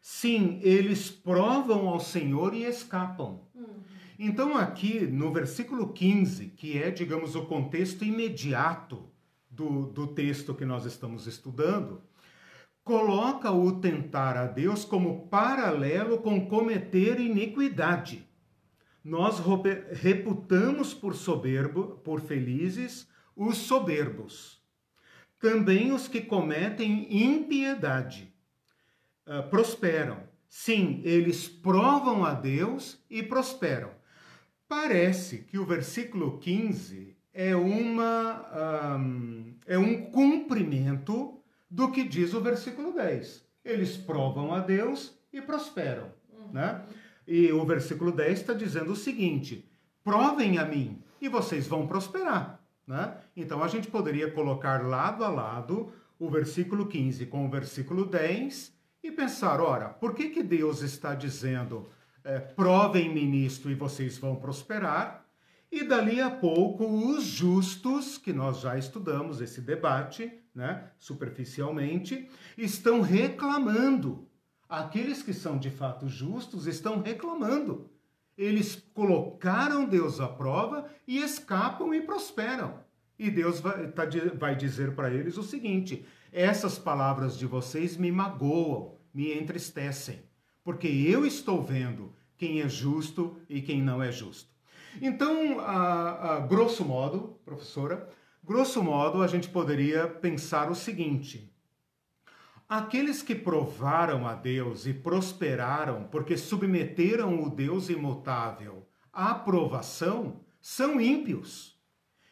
Sim, 0.00 0.58
eles 0.62 1.10
provam 1.10 1.88
ao 1.88 2.00
Senhor 2.00 2.54
e 2.54 2.64
escapam. 2.64 3.42
Uhum. 3.54 3.82
Então, 4.18 4.56
aqui 4.56 5.06
no 5.06 5.32
versículo 5.32 5.92
15, 5.92 6.46
que 6.48 6.76
é, 6.76 6.90
digamos, 6.90 7.36
o 7.36 7.46
contexto 7.46 8.04
imediato 8.04 9.08
do, 9.48 9.86
do 9.86 10.06
texto 10.08 10.54
que 10.54 10.64
nós 10.64 10.84
estamos 10.84 11.26
estudando, 11.26 12.02
coloca 12.88 13.52
o 13.52 13.80
tentar 13.80 14.34
a 14.38 14.46
Deus 14.46 14.82
como 14.82 15.28
paralelo 15.28 16.22
com 16.22 16.48
cometer 16.48 17.20
iniquidade. 17.20 18.26
Nós 19.04 19.38
reputamos 19.92 20.94
por 20.94 21.14
soberbo, 21.14 21.98
por 22.02 22.22
felizes, 22.22 23.06
os 23.36 23.58
soberbos. 23.58 24.64
Também 25.38 25.92
os 25.92 26.08
que 26.08 26.22
cometem 26.22 27.06
impiedade 27.10 28.32
uh, 29.26 29.46
prosperam. 29.50 30.22
Sim, 30.48 31.02
eles 31.04 31.46
provam 31.46 32.24
a 32.24 32.32
Deus 32.32 33.04
e 33.10 33.22
prosperam. 33.22 33.90
Parece 34.66 35.40
que 35.40 35.58
o 35.58 35.66
versículo 35.66 36.38
15 36.38 37.14
é, 37.34 37.54
uma, 37.54 38.96
um, 38.96 39.54
é 39.66 39.76
um 39.76 40.10
cumprimento 40.10 41.37
do 41.70 41.90
que 41.90 42.04
diz 42.04 42.34
o 42.34 42.40
versículo 42.40 42.92
10. 42.92 43.44
Eles 43.64 43.96
provam 43.96 44.54
a 44.54 44.60
Deus 44.60 45.18
e 45.32 45.40
prosperam. 45.40 46.10
Uhum. 46.32 46.52
Né? 46.52 46.82
E 47.26 47.52
o 47.52 47.64
versículo 47.64 48.10
10 48.10 48.40
está 48.40 48.54
dizendo 48.54 48.92
o 48.92 48.96
seguinte: 48.96 49.68
provem 50.02 50.58
a 50.58 50.64
mim 50.64 51.02
e 51.20 51.28
vocês 51.28 51.66
vão 51.66 51.86
prosperar. 51.86 52.60
Né? 52.86 53.14
Então 53.36 53.62
a 53.62 53.68
gente 53.68 53.88
poderia 53.88 54.30
colocar 54.30 54.86
lado 54.86 55.24
a 55.24 55.28
lado 55.28 55.92
o 56.18 56.28
versículo 56.30 56.86
15 56.86 57.26
com 57.26 57.46
o 57.46 57.50
versículo 57.50 58.06
10 58.06 58.72
e 59.02 59.10
pensar: 59.10 59.60
ora, 59.60 59.88
por 59.88 60.14
que, 60.14 60.30
que 60.30 60.42
Deus 60.42 60.80
está 60.80 61.14
dizendo 61.14 61.88
é, 62.24 62.38
provem-me 62.38 63.24
nisto 63.26 63.70
e 63.70 63.74
vocês 63.74 64.18
vão 64.18 64.36
prosperar? 64.36 65.27
E 65.70 65.84
dali 65.84 66.20
a 66.20 66.30
pouco, 66.30 66.84
os 66.86 67.24
justos, 67.24 68.16
que 68.16 68.32
nós 68.32 68.60
já 68.60 68.78
estudamos 68.78 69.40
esse 69.40 69.60
debate, 69.60 70.32
né, 70.54 70.90
superficialmente, 70.98 72.28
estão 72.56 73.02
reclamando. 73.02 74.26
Aqueles 74.66 75.22
que 75.22 75.34
são 75.34 75.58
de 75.58 75.70
fato 75.70 76.08
justos 76.08 76.66
estão 76.66 77.00
reclamando. 77.02 77.90
Eles 78.36 78.76
colocaram 78.94 79.84
Deus 79.84 80.20
à 80.20 80.28
prova 80.28 80.88
e 81.06 81.18
escapam 81.18 81.92
e 81.92 82.00
prosperam. 82.00 82.80
E 83.18 83.30
Deus 83.30 83.60
vai, 83.60 83.88
tá, 83.88 84.04
vai 84.38 84.54
dizer 84.56 84.94
para 84.94 85.12
eles 85.12 85.36
o 85.36 85.42
seguinte: 85.42 86.06
essas 86.32 86.78
palavras 86.78 87.36
de 87.36 87.46
vocês 87.46 87.96
me 87.96 88.12
magoam, 88.12 88.94
me 89.12 89.32
entristecem, 89.36 90.22
porque 90.62 90.86
eu 90.86 91.26
estou 91.26 91.62
vendo 91.62 92.14
quem 92.36 92.60
é 92.60 92.68
justo 92.68 93.36
e 93.48 93.60
quem 93.60 93.82
não 93.82 94.02
é 94.02 94.12
justo. 94.12 94.57
Então, 95.00 95.60
a, 95.60 96.36
a 96.36 96.40
grosso 96.40 96.84
modo, 96.84 97.38
professora, 97.44 98.08
grosso 98.44 98.82
modo, 98.82 99.22
a 99.22 99.26
gente 99.26 99.48
poderia 99.48 100.08
pensar 100.08 100.70
o 100.70 100.74
seguinte: 100.74 101.52
aqueles 102.68 103.22
que 103.22 103.34
provaram 103.34 104.26
a 104.26 104.34
Deus 104.34 104.86
e 104.86 104.92
prosperaram 104.92 106.04
porque 106.04 106.36
submeteram 106.36 107.42
o 107.42 107.50
Deus 107.50 107.88
imutável 107.88 108.86
à 109.12 109.34
provação 109.34 110.40
são 110.60 111.00
ímpios 111.00 111.78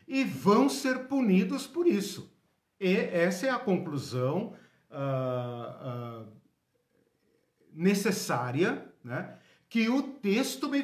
e 0.07 0.25
vão 0.25 0.69
ser 0.69 1.09
punidos 1.09 1.67
por 1.67 1.87
isso. 1.87 2.33
E 2.79 2.95
essa 2.95 3.47
é 3.47 3.51
a 3.51 3.59
conclusão 3.59 4.55
uh, 4.91 6.23
uh, 6.23 6.33
necessária 7.73 8.87
né, 9.03 9.39
que 9.69 9.89
o 9.89 10.03
texto 10.03 10.69
me, 10.69 10.83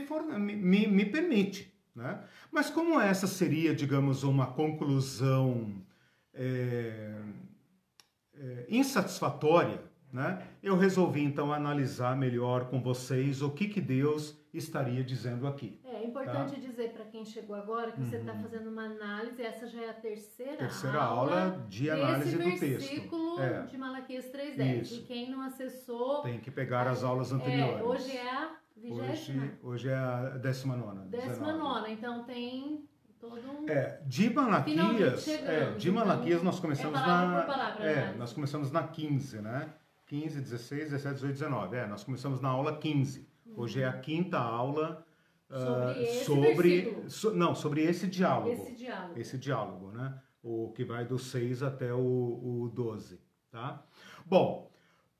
me, 0.56 0.86
me 0.86 1.04
permite. 1.04 1.71
Né? 1.94 2.22
Mas 2.50 2.70
como 2.70 2.98
essa 2.98 3.26
seria, 3.26 3.74
digamos, 3.74 4.22
uma 4.22 4.46
conclusão 4.46 5.74
é, 6.32 7.20
é, 8.34 8.66
insatisfatória, 8.68 9.82
né? 10.10 10.46
eu 10.62 10.76
resolvi 10.76 11.22
então 11.22 11.52
analisar 11.52 12.16
melhor 12.16 12.68
com 12.68 12.80
vocês 12.80 13.42
o 13.42 13.50
que, 13.50 13.68
que 13.68 13.80
Deus 13.80 14.38
estaria 14.52 15.02
dizendo 15.02 15.46
aqui. 15.46 15.80
É 15.84 16.04
importante 16.04 16.54
tá? 16.54 16.60
dizer 16.60 16.92
para 16.92 17.04
quem 17.06 17.24
chegou 17.24 17.56
agora 17.56 17.92
que 17.92 17.98
tá 17.98 18.02
uhum. 18.02 18.10
você 18.10 18.16
está 18.16 18.34
fazendo 18.34 18.68
uma 18.70 18.84
análise, 18.84 19.42
essa 19.42 19.66
já 19.66 19.82
é 19.82 19.90
a 19.90 19.94
terceira, 19.94 20.56
terceira 20.56 21.00
aula, 21.00 21.44
aula 21.44 21.66
de 21.68 21.90
análise 21.90 22.36
do 22.36 22.44
texto. 22.44 22.60
versículo 22.60 23.40
é. 23.40 23.62
de 23.62 23.78
Malaquias 23.78 24.26
3.10. 24.26 24.92
E 24.92 25.02
quem 25.02 25.30
não 25.30 25.42
acessou... 25.42 26.22
Tem 26.22 26.38
que 26.38 26.50
pegar 26.50 26.86
as 26.86 27.02
aulas 27.02 27.32
anteriores. 27.32 27.80
É, 27.80 27.82
hoje 27.82 28.16
é 28.16 28.30
a 28.30 28.61
vigésima? 28.82 29.44
Hoje, 29.44 29.58
hoje 29.62 29.88
é 29.88 29.94
a 29.94 30.38
décima 30.38 30.76
nona. 30.76 31.02
Décima 31.02 31.52
nona, 31.52 31.88
então 31.88 32.24
tem 32.24 32.84
todo 33.20 33.40
um... 33.40 33.68
É, 33.68 34.02
de 34.04 34.28
Malaquias, 34.30 35.28
é, 35.28 35.70
de 35.72 35.88
então, 35.88 36.04
Malaquias 36.04 36.42
nós 36.42 36.58
começamos 36.58 37.00
é 37.00 37.06
na... 37.06 37.42
Palavra, 37.42 37.84
é, 37.84 37.94
né? 37.94 38.14
nós 38.18 38.32
começamos 38.32 38.72
na 38.72 38.82
15, 38.82 39.40
né? 39.40 39.72
15, 40.06 40.40
16, 40.40 40.90
17, 40.90 41.14
18, 41.14 41.32
19. 41.32 41.76
É, 41.76 41.86
nós 41.86 42.04
começamos 42.04 42.40
na 42.40 42.48
aula 42.48 42.76
15. 42.76 43.26
Hoje 43.56 43.82
é 43.82 43.86
a 43.86 43.92
quinta 43.92 44.38
aula 44.38 45.06
sobre, 46.24 46.80
uh, 46.80 47.10
sobre 47.10 47.10
so, 47.10 47.30
não, 47.32 47.54
sobre 47.54 47.82
esse 47.82 48.06
diálogo. 48.06 48.50
Esse 48.50 48.72
diálogo. 48.74 49.20
Esse 49.20 49.38
diálogo, 49.38 49.92
né? 49.92 50.14
O 50.42 50.72
que 50.72 50.84
vai 50.84 51.04
do 51.04 51.18
6 51.18 51.62
até 51.62 51.92
o, 51.94 51.98
o 51.98 52.70
12, 52.74 53.20
tá? 53.50 53.84
Bom, 54.26 54.70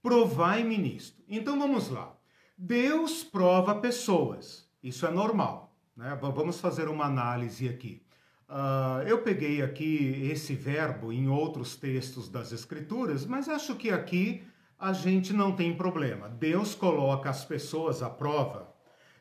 provai-me 0.02 0.76
nisto. 0.76 1.22
Então 1.28 1.58
vamos 1.58 1.90
lá. 1.90 2.16
Deus 2.56 3.24
prova 3.24 3.74
pessoas. 3.76 4.68
Isso 4.82 5.06
é 5.06 5.10
normal, 5.10 5.74
né? 5.96 6.16
Vamos 6.20 6.60
fazer 6.60 6.88
uma 6.88 7.06
análise 7.06 7.68
aqui. 7.68 8.02
Uh, 8.48 9.02
eu 9.06 9.22
peguei 9.22 9.62
aqui 9.62 10.28
esse 10.30 10.54
verbo 10.54 11.12
em 11.12 11.28
outros 11.28 11.76
textos 11.76 12.28
das 12.28 12.52
Escrituras, 12.52 13.24
mas 13.24 13.48
acho 13.48 13.74
que 13.76 13.90
aqui 13.90 14.44
a 14.78 14.92
gente 14.92 15.32
não 15.32 15.52
tem 15.56 15.74
problema. 15.74 16.28
Deus 16.28 16.74
coloca 16.74 17.30
as 17.30 17.44
pessoas 17.44 18.02
à 18.02 18.10
prova 18.10 18.72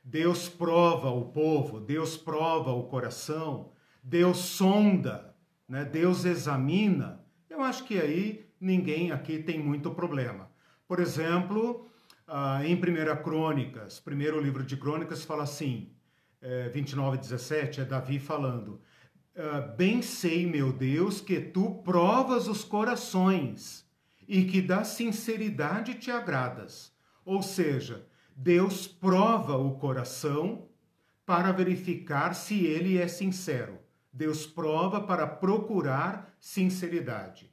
Deus 0.04 0.50
prova 0.50 1.10
o 1.10 1.26
povo, 1.26 1.80
Deus 1.80 2.18
prova 2.18 2.72
o 2.72 2.84
coração, 2.84 3.72
Deus 4.04 4.38
sonda, 4.38 5.36
né? 5.68 5.86
Deus 5.86 6.26
examina. 6.26 7.24
Eu 7.50 7.62
acho 7.62 7.84
que 7.84 8.00
aí 8.00 8.50
ninguém 8.60 9.12
aqui 9.12 9.40
tem 9.40 9.60
muito 9.60 9.92
problema. 9.92 10.50
Por 10.88 11.00
exemplo, 11.00 11.88
ah, 12.34 12.62
em 12.66 12.76
1 12.76 13.24
Crônicas, 13.24 14.00
primeiro 14.00 14.40
livro 14.40 14.64
de 14.64 14.78
Crônicas, 14.78 15.26
fala 15.26 15.44
assim, 15.44 15.92
29 16.74 17.18
e 17.18 17.20
17, 17.20 17.82
é 17.82 17.86
Davi 17.86 18.20
falando, 18.20 18.82
ah, 19.36 19.60
Bem 19.60 20.02
sei, 20.02 20.48
meu 20.48 20.72
Deus, 20.72 21.20
que 21.20 21.42
tu 21.42 21.82
provas 21.84 22.48
os 22.48 22.64
corações 22.64 23.86
e 24.26 24.46
que 24.46 24.62
da 24.62 24.86
sinceridade 24.86 25.96
te 25.96 26.10
agradas. 26.10 26.94
Ou 27.26 27.44
seja, 27.44 28.08
Deus 28.34 28.88
prova 28.88 29.58
o 29.58 29.76
coração 29.76 30.70
para 31.26 31.52
verificar 31.52 32.34
se 32.34 32.66
ele 32.66 32.98
é 32.98 33.10
sincero. 33.10 33.78
Deus 34.12 34.48
prova 34.48 35.02
para 35.02 35.28
procurar 35.28 36.34
sinceridade. 36.40 37.51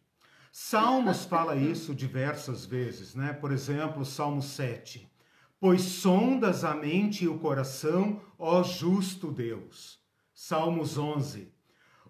Salmos 0.61 1.25
fala 1.25 1.55
isso 1.55 1.95
diversas 1.95 2.67
vezes, 2.67 3.15
né? 3.15 3.33
Por 3.33 3.53
exemplo, 3.53 4.05
Salmo 4.05 4.43
7. 4.43 5.09
Pois 5.61 5.83
sondas 5.83 6.65
a 6.65 6.75
mente 6.75 7.25
e 7.25 7.29
o 7.29 7.39
coração, 7.39 8.21
ó 8.37 8.65
justo 8.65 9.31
Deus. 9.31 10.01
Salmos 10.35 10.99
11. 10.99 11.53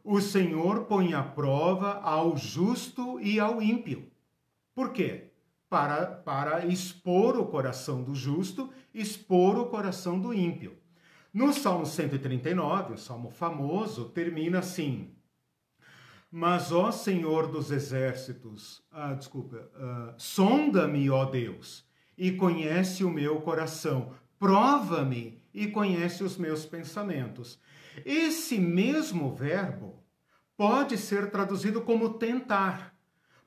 O 0.02 0.18
Senhor 0.22 0.86
põe 0.86 1.12
à 1.12 1.22
prova 1.22 2.00
ao 2.00 2.38
justo 2.38 3.20
e 3.20 3.38
ao 3.38 3.60
ímpio. 3.60 4.10
Por 4.74 4.92
quê? 4.92 5.30
para, 5.68 6.06
para 6.06 6.64
expor 6.64 7.38
o 7.38 7.44
coração 7.44 8.02
do 8.02 8.14
justo, 8.14 8.70
expor 8.94 9.58
o 9.58 9.66
coração 9.66 10.18
do 10.18 10.32
ímpio. 10.32 10.78
No 11.34 11.52
Salmo 11.52 11.84
139, 11.84 12.94
o 12.94 12.98
salmo 12.98 13.30
famoso, 13.30 14.06
termina 14.06 14.60
assim: 14.60 15.14
Mas, 16.30 16.72
ó 16.72 16.90
Senhor 16.90 17.46
dos 17.48 17.70
exércitos, 17.70 18.82
ah, 18.90 19.14
desculpa, 19.14 19.70
ah, 19.74 20.14
sonda-me, 20.18 21.08
ó 21.08 21.24
Deus, 21.24 21.86
e 22.16 22.32
conhece 22.32 23.02
o 23.02 23.10
meu 23.10 23.40
coração, 23.40 24.12
prova-me 24.38 25.42
e 25.54 25.66
conhece 25.68 26.22
os 26.22 26.36
meus 26.36 26.66
pensamentos. 26.66 27.58
Esse 28.04 28.58
mesmo 28.58 29.34
verbo 29.34 30.04
pode 30.56 30.98
ser 30.98 31.30
traduzido 31.30 31.80
como 31.80 32.14
tentar, 32.14 32.94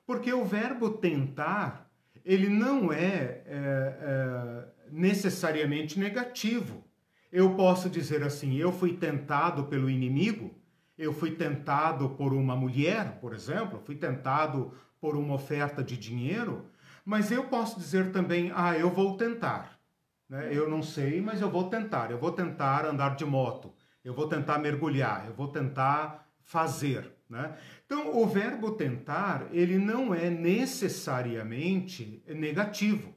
porque 0.04 0.32
o 0.32 0.44
verbo 0.44 0.90
tentar 0.90 1.82
ele 2.24 2.48
não 2.48 2.92
é, 2.92 3.42
é, 3.44 3.44
é 3.46 4.68
necessariamente 4.90 5.98
negativo. 5.98 6.84
Eu 7.30 7.54
posso 7.54 7.88
dizer 7.88 8.22
assim: 8.22 8.56
eu 8.56 8.72
fui 8.72 8.96
tentado 8.96 9.64
pelo 9.64 9.90
inimigo, 9.90 10.54
eu 11.02 11.12
fui 11.12 11.32
tentado 11.32 12.10
por 12.10 12.32
uma 12.32 12.54
mulher, 12.54 13.18
por 13.20 13.34
exemplo, 13.34 13.82
fui 13.84 13.96
tentado 13.96 14.72
por 15.00 15.16
uma 15.16 15.34
oferta 15.34 15.82
de 15.82 15.96
dinheiro, 15.96 16.66
mas 17.04 17.32
eu 17.32 17.44
posso 17.44 17.78
dizer 17.78 18.12
também: 18.12 18.52
ah, 18.54 18.78
eu 18.78 18.88
vou 18.88 19.16
tentar. 19.16 19.80
Né? 20.28 20.50
Eu 20.52 20.70
não 20.70 20.80
sei, 20.80 21.20
mas 21.20 21.40
eu 21.40 21.50
vou 21.50 21.68
tentar. 21.68 22.12
Eu 22.12 22.18
vou 22.18 22.30
tentar 22.30 22.86
andar 22.86 23.16
de 23.16 23.24
moto, 23.24 23.72
eu 24.04 24.14
vou 24.14 24.28
tentar 24.28 24.58
mergulhar, 24.58 25.26
eu 25.26 25.34
vou 25.34 25.48
tentar 25.48 26.28
fazer. 26.44 27.10
Né? 27.28 27.52
Então, 27.84 28.16
o 28.16 28.24
verbo 28.26 28.70
tentar, 28.72 29.48
ele 29.50 29.78
não 29.78 30.14
é 30.14 30.30
necessariamente 30.30 32.22
negativo. 32.28 33.12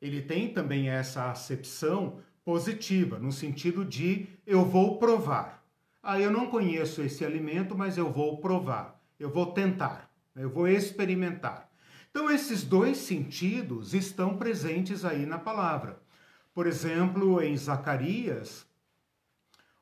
Ele 0.00 0.22
tem 0.22 0.48
também 0.48 0.88
essa 0.88 1.30
acepção 1.30 2.20
positiva, 2.42 3.18
no 3.18 3.32
sentido 3.32 3.84
de 3.84 4.26
eu 4.46 4.64
vou 4.64 4.98
provar. 4.98 5.57
Ah, 6.10 6.18
eu 6.18 6.30
não 6.30 6.46
conheço 6.46 7.02
esse 7.02 7.22
alimento, 7.22 7.76
mas 7.76 7.98
eu 7.98 8.10
vou 8.10 8.38
provar. 8.38 8.98
Eu 9.20 9.28
vou 9.28 9.52
tentar, 9.52 10.10
eu 10.34 10.48
vou 10.48 10.66
experimentar. 10.66 11.70
Então, 12.10 12.30
esses 12.30 12.64
dois 12.64 12.96
sentidos 12.96 13.92
estão 13.92 14.38
presentes 14.38 15.04
aí 15.04 15.26
na 15.26 15.36
palavra. 15.36 16.00
Por 16.54 16.66
exemplo, 16.66 17.42
em 17.42 17.54
Zacarias, 17.54 18.66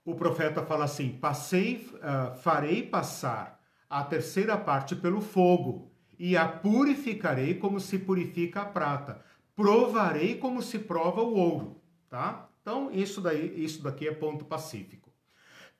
o 0.04 0.16
profeta 0.16 0.66
fala 0.66 0.86
assim: 0.86 1.10
passei, 1.10 1.88
uh, 1.94 2.36
farei 2.38 2.82
passar 2.82 3.62
a 3.88 4.02
terceira 4.02 4.58
parte 4.58 4.96
pelo 4.96 5.20
fogo, 5.20 5.92
e 6.18 6.36
a 6.36 6.48
purificarei 6.48 7.54
como 7.54 7.78
se 7.78 8.00
purifica 8.00 8.62
a 8.62 8.66
prata, 8.66 9.22
provarei 9.54 10.38
como 10.38 10.60
se 10.60 10.80
prova 10.80 11.22
o 11.22 11.36
ouro, 11.36 11.80
tá? 12.08 12.48
Então, 12.62 12.90
isso 12.90 13.20
daí, 13.20 13.64
isso 13.64 13.80
daqui 13.80 14.08
é 14.08 14.12
ponto 14.12 14.44
pacífico. 14.44 15.05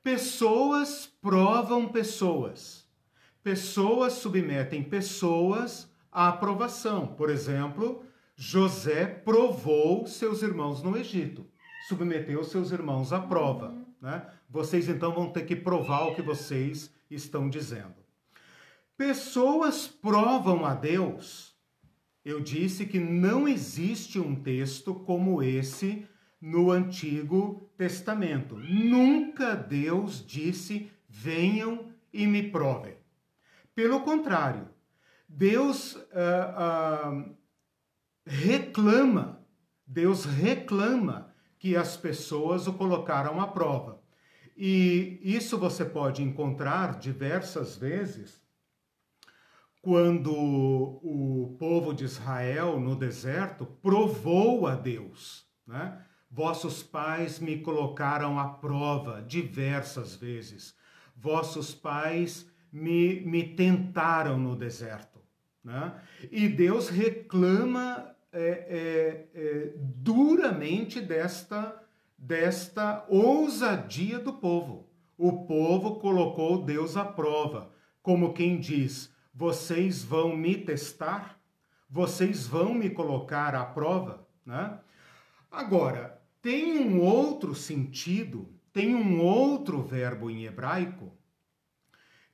Pessoas 0.07 1.11
provam 1.21 1.89
pessoas. 1.89 2.87
Pessoas 3.43 4.13
submetem 4.13 4.81
pessoas 4.81 5.91
à 6.09 6.29
aprovação. 6.29 7.07
Por 7.07 7.29
exemplo, 7.29 8.05
José 8.33 9.05
provou 9.05 10.07
seus 10.07 10.41
irmãos 10.41 10.81
no 10.81 10.95
Egito, 10.95 11.45
submeteu 11.89 12.41
seus 12.45 12.71
irmãos 12.71 13.11
à 13.11 13.19
prova. 13.19 13.75
Né? 14.01 14.25
Vocês 14.49 14.87
então 14.87 15.13
vão 15.13 15.29
ter 15.29 15.41
que 15.41 15.57
provar 15.57 16.05
o 16.05 16.15
que 16.15 16.21
vocês 16.21 16.89
estão 17.11 17.49
dizendo. 17.49 17.97
Pessoas 18.95 19.89
provam 19.89 20.65
a 20.65 20.73
Deus. 20.73 21.53
Eu 22.23 22.39
disse 22.39 22.85
que 22.85 22.97
não 22.97 23.45
existe 23.45 24.21
um 24.21 24.33
texto 24.35 24.95
como 24.95 25.43
esse 25.43 26.07
no 26.39 26.71
Antigo 26.71 27.69
Testamento. 27.77 28.57
Nunca 28.57 29.55
Deus 29.55 30.25
disse: 30.25 30.91
venham 31.07 31.91
e 32.13 32.25
me 32.27 32.43
provem. 32.49 32.95
Pelo 33.75 34.01
contrário, 34.01 34.67
Deus 35.27 35.97
ah, 36.13 36.53
ah, 36.57 37.25
reclama, 38.25 39.45
Deus 39.85 40.25
reclama 40.25 41.33
que 41.59 41.75
as 41.75 41.97
pessoas 41.97 42.67
o 42.67 42.73
colocaram 42.73 43.39
à 43.39 43.47
prova. 43.47 44.01
E 44.55 45.19
isso 45.21 45.57
você 45.57 45.85
pode 45.85 46.23
encontrar 46.23 46.97
diversas 46.97 47.77
vezes 47.77 48.41
quando 49.81 50.33
o 50.33 51.55
povo 51.59 51.93
de 51.93 52.03
Israel 52.03 52.79
no 52.79 52.95
deserto 52.95 53.65
provou 53.65 54.65
a 54.65 54.75
Deus, 54.75 55.47
né? 55.65 56.03
Vossos 56.29 56.83
pais 56.83 57.39
me 57.39 57.59
colocaram 57.59 58.37
à 58.37 58.47
prova 58.47 59.21
diversas 59.21 60.15
vezes. 60.15 60.75
Vossos 61.15 61.73
pais 61.73 62.49
me, 62.71 63.21
me 63.21 63.55
tentaram 63.55 64.37
no 64.37 64.55
deserto. 64.55 65.19
Né? 65.63 65.93
E 66.31 66.47
Deus 66.47 66.89
reclama 66.89 68.15
é, 68.31 68.39
é, 68.39 69.39
é, 69.39 69.73
duramente 69.77 71.01
desta, 71.01 71.81
desta 72.17 73.05
ousadia 73.09 74.19
do 74.19 74.33
povo. 74.33 74.89
O 75.17 75.45
povo 75.45 75.95
colocou 75.95 76.63
Deus 76.63 76.95
à 76.95 77.03
prova, 77.03 77.71
como 78.03 78.33
quem 78.33 78.59
diz: 78.59 79.13
vocês 79.33 80.03
vão 80.03 80.35
me 80.35 80.55
testar? 80.57 81.39
Vocês 81.89 82.45
vão 82.45 82.73
me 82.73 82.89
colocar 82.89 83.55
à 83.55 83.65
prova? 83.65 84.27
Né? 84.45 84.77
Agora, 85.49 86.16
tem 86.47 86.79
um 86.79 87.01
outro 87.01 87.53
sentido, 87.53 88.47
tem 88.71 88.95
um 88.95 89.21
outro 89.21 89.81
verbo 89.81 90.29
em 90.31 90.45
hebraico 90.45 91.11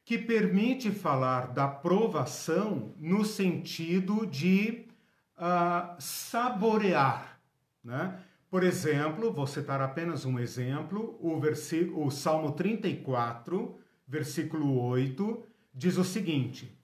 que 0.06 0.20
permite 0.20 0.92
falar 0.92 1.48
da 1.48 1.68
provação 1.68 2.94
no 3.00 3.26
sentido 3.26 4.28
de 4.28 4.86
uh, 5.36 5.96
saborear. 5.98 7.40
Né? 7.84 8.20
Por 8.52 8.62
exemplo, 8.62 9.34
vou 9.34 9.48
citar 9.48 9.82
apenas 9.82 10.26
um 10.26 10.38
exemplo, 10.38 11.18
o, 11.20 11.40
versículo, 11.40 12.06
o 12.06 12.12
Salmo 12.12 12.52
34, 12.52 13.80
versículo 14.08 14.80
8, 14.80 15.44
diz 15.74 15.98
o 15.98 16.04
seguinte: 16.04 16.78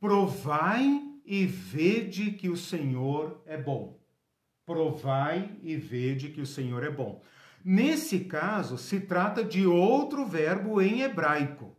Provai 0.00 1.04
e 1.24 1.46
vede 1.46 2.32
que 2.32 2.48
o 2.48 2.56
Senhor 2.56 3.40
é 3.46 3.56
bom. 3.56 4.03
Provai 4.66 5.56
e 5.62 5.76
vede 5.76 6.30
que 6.30 6.40
o 6.40 6.46
Senhor 6.46 6.82
é 6.82 6.90
bom. 6.90 7.22
Nesse 7.64 8.20
caso, 8.20 8.76
se 8.76 9.00
trata 9.00 9.42
de 9.42 9.66
outro 9.66 10.26
verbo 10.26 10.80
em 10.80 11.00
hebraico. 11.00 11.76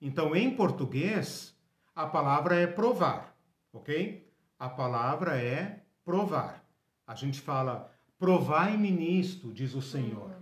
Então, 0.00 0.34
em 0.34 0.54
português, 0.54 1.54
a 1.94 2.06
palavra 2.06 2.54
é 2.54 2.66
provar, 2.66 3.36
ok? 3.72 4.26
A 4.58 4.68
palavra 4.68 5.36
é 5.36 5.82
provar. 6.04 6.64
A 7.06 7.14
gente 7.14 7.40
fala, 7.40 7.92
provai-me 8.18 8.90
nisto, 8.90 9.52
diz 9.52 9.74
o 9.74 9.82
Senhor. 9.82 10.32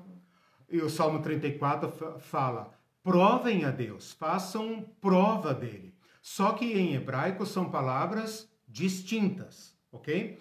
E 0.68 0.78
o 0.78 0.90
Salmo 0.90 1.20
34 1.20 2.20
fala, 2.20 2.72
provem 3.02 3.64
a 3.64 3.70
Deus, 3.70 4.12
façam 4.12 4.84
prova 5.00 5.54
dele. 5.54 5.94
Só 6.20 6.52
que 6.52 6.64
em 6.64 6.94
hebraico 6.94 7.46
são 7.46 7.70
palavras 7.70 8.50
distintas, 8.68 9.76
ok? 9.92 10.38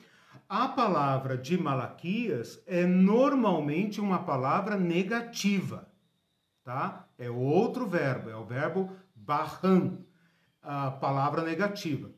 A 0.47 0.67
palavra 0.67 1.35
de 1.35 1.57
Malaquias 1.57 2.61
é 2.67 2.85
normalmente 2.85 3.99
uma 3.99 4.19
palavra 4.19 4.77
negativa, 4.77 5.89
tá? 6.63 7.07
É 7.17 7.31
outro 7.31 7.87
verbo, 7.87 8.29
é 8.29 8.35
o 8.35 8.45
verbo 8.45 8.91
barran, 9.15 9.97
a 10.61 10.91
palavra 10.91 11.41
negativa. 11.41 12.11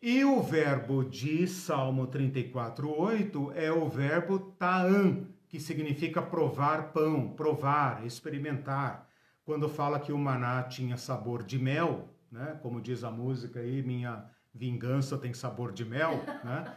E 0.00 0.24
o 0.24 0.40
verbo 0.40 1.04
de 1.04 1.46
Salmo 1.46 2.06
34:8 2.06 3.52
é 3.54 3.70
o 3.70 3.86
verbo 3.86 4.38
ta'an, 4.58 5.26
que 5.46 5.60
significa 5.60 6.22
provar 6.22 6.92
pão, 6.92 7.28
provar, 7.28 8.06
experimentar. 8.06 9.06
Quando 9.44 9.68
fala 9.68 10.00
que 10.00 10.10
o 10.10 10.18
maná 10.18 10.62
tinha 10.62 10.96
sabor 10.96 11.42
de 11.42 11.58
mel, 11.58 12.08
né? 12.32 12.58
Como 12.62 12.80
diz 12.80 13.04
a 13.04 13.10
música 13.10 13.60
aí, 13.60 13.82
minha 13.82 14.24
vingança 14.54 15.18
tem 15.18 15.34
sabor 15.34 15.70
de 15.70 15.84
mel, 15.84 16.22
né? 16.42 16.74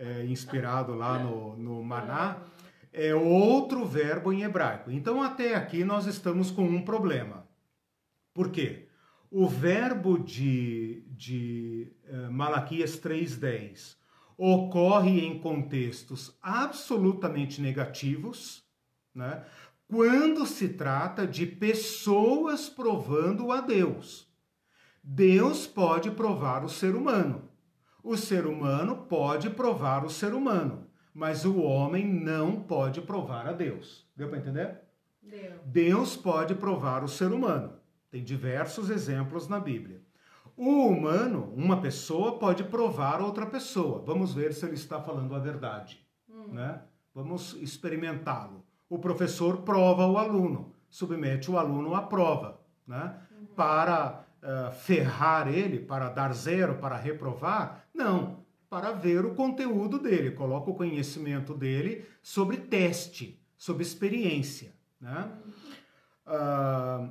É, 0.00 0.24
inspirado 0.24 0.94
lá 0.94 1.18
no, 1.18 1.56
no 1.56 1.84
Maná, 1.84 2.38
é 2.92 3.14
outro 3.14 3.84
verbo 3.84 4.32
em 4.32 4.42
hebraico. 4.42 4.90
Então, 4.90 5.22
até 5.22 5.54
aqui 5.54 5.84
nós 5.84 6.06
estamos 6.06 6.50
com 6.50 6.64
um 6.64 6.82
problema. 6.82 7.46
Por 8.32 8.50
quê? 8.50 8.88
O 9.30 9.46
verbo 9.46 10.18
de, 10.18 11.04
de 11.08 11.92
uh, 12.08 12.32
Malaquias 12.32 12.98
3,10 12.98 13.96
ocorre 14.36 15.24
em 15.24 15.38
contextos 15.38 16.36
absolutamente 16.42 17.60
negativos, 17.60 18.64
né? 19.14 19.44
quando 19.86 20.46
se 20.46 20.70
trata 20.70 21.26
de 21.26 21.46
pessoas 21.46 22.68
provando 22.68 23.52
a 23.52 23.60
Deus. 23.60 24.26
Deus 25.02 25.66
pode 25.66 26.10
provar 26.10 26.64
o 26.64 26.68
ser 26.68 26.94
humano. 26.94 27.49
O 28.02 28.16
ser 28.16 28.46
humano 28.46 28.96
pode 29.08 29.50
provar 29.50 30.04
o 30.04 30.10
ser 30.10 30.34
humano, 30.34 30.86
mas 31.12 31.44
o 31.44 31.60
homem 31.60 32.06
não 32.06 32.60
pode 32.60 33.00
provar 33.00 33.46
a 33.46 33.52
Deus. 33.52 34.06
Deu 34.16 34.28
para 34.28 34.38
entender? 34.38 34.80
Deu. 35.22 35.52
Deus 35.64 36.16
pode 36.16 36.54
provar 36.54 37.04
o 37.04 37.08
ser 37.08 37.32
humano. 37.32 37.72
Tem 38.10 38.24
diversos 38.24 38.90
exemplos 38.90 39.48
na 39.48 39.60
Bíblia. 39.60 40.02
O 40.56 40.88
humano, 40.88 41.52
uma 41.56 41.80
pessoa, 41.80 42.38
pode 42.38 42.64
provar 42.64 43.20
outra 43.20 43.46
pessoa. 43.46 44.02
Vamos 44.04 44.34
ver 44.34 44.52
se 44.52 44.66
ele 44.66 44.74
está 44.74 45.00
falando 45.00 45.34
a 45.34 45.38
verdade. 45.38 46.04
Hum. 46.28 46.48
Né? 46.52 46.82
Vamos 47.14 47.54
experimentá-lo. 47.60 48.64
O 48.88 48.98
professor 48.98 49.62
prova 49.62 50.06
o 50.06 50.18
aluno, 50.18 50.74
submete 50.88 51.50
o 51.50 51.56
aluno 51.56 51.94
à 51.94 52.02
prova, 52.02 52.60
né? 52.86 53.20
Uhum. 53.30 53.46
para 53.54 54.26
uh, 54.42 54.72
ferrar 54.72 55.48
ele, 55.48 55.78
para 55.78 56.08
dar 56.08 56.32
zero, 56.32 56.76
para 56.76 56.96
reprovar. 56.96 57.86
Não, 57.94 58.44
para 58.68 58.92
ver 58.92 59.24
o 59.24 59.34
conteúdo 59.34 59.98
dele, 59.98 60.30
coloca 60.30 60.70
o 60.70 60.74
conhecimento 60.74 61.54
dele 61.54 62.04
sobre 62.22 62.56
teste, 62.56 63.40
sobre 63.56 63.82
experiência. 63.82 64.72
Né? 65.00 65.32
Uh, 66.26 67.10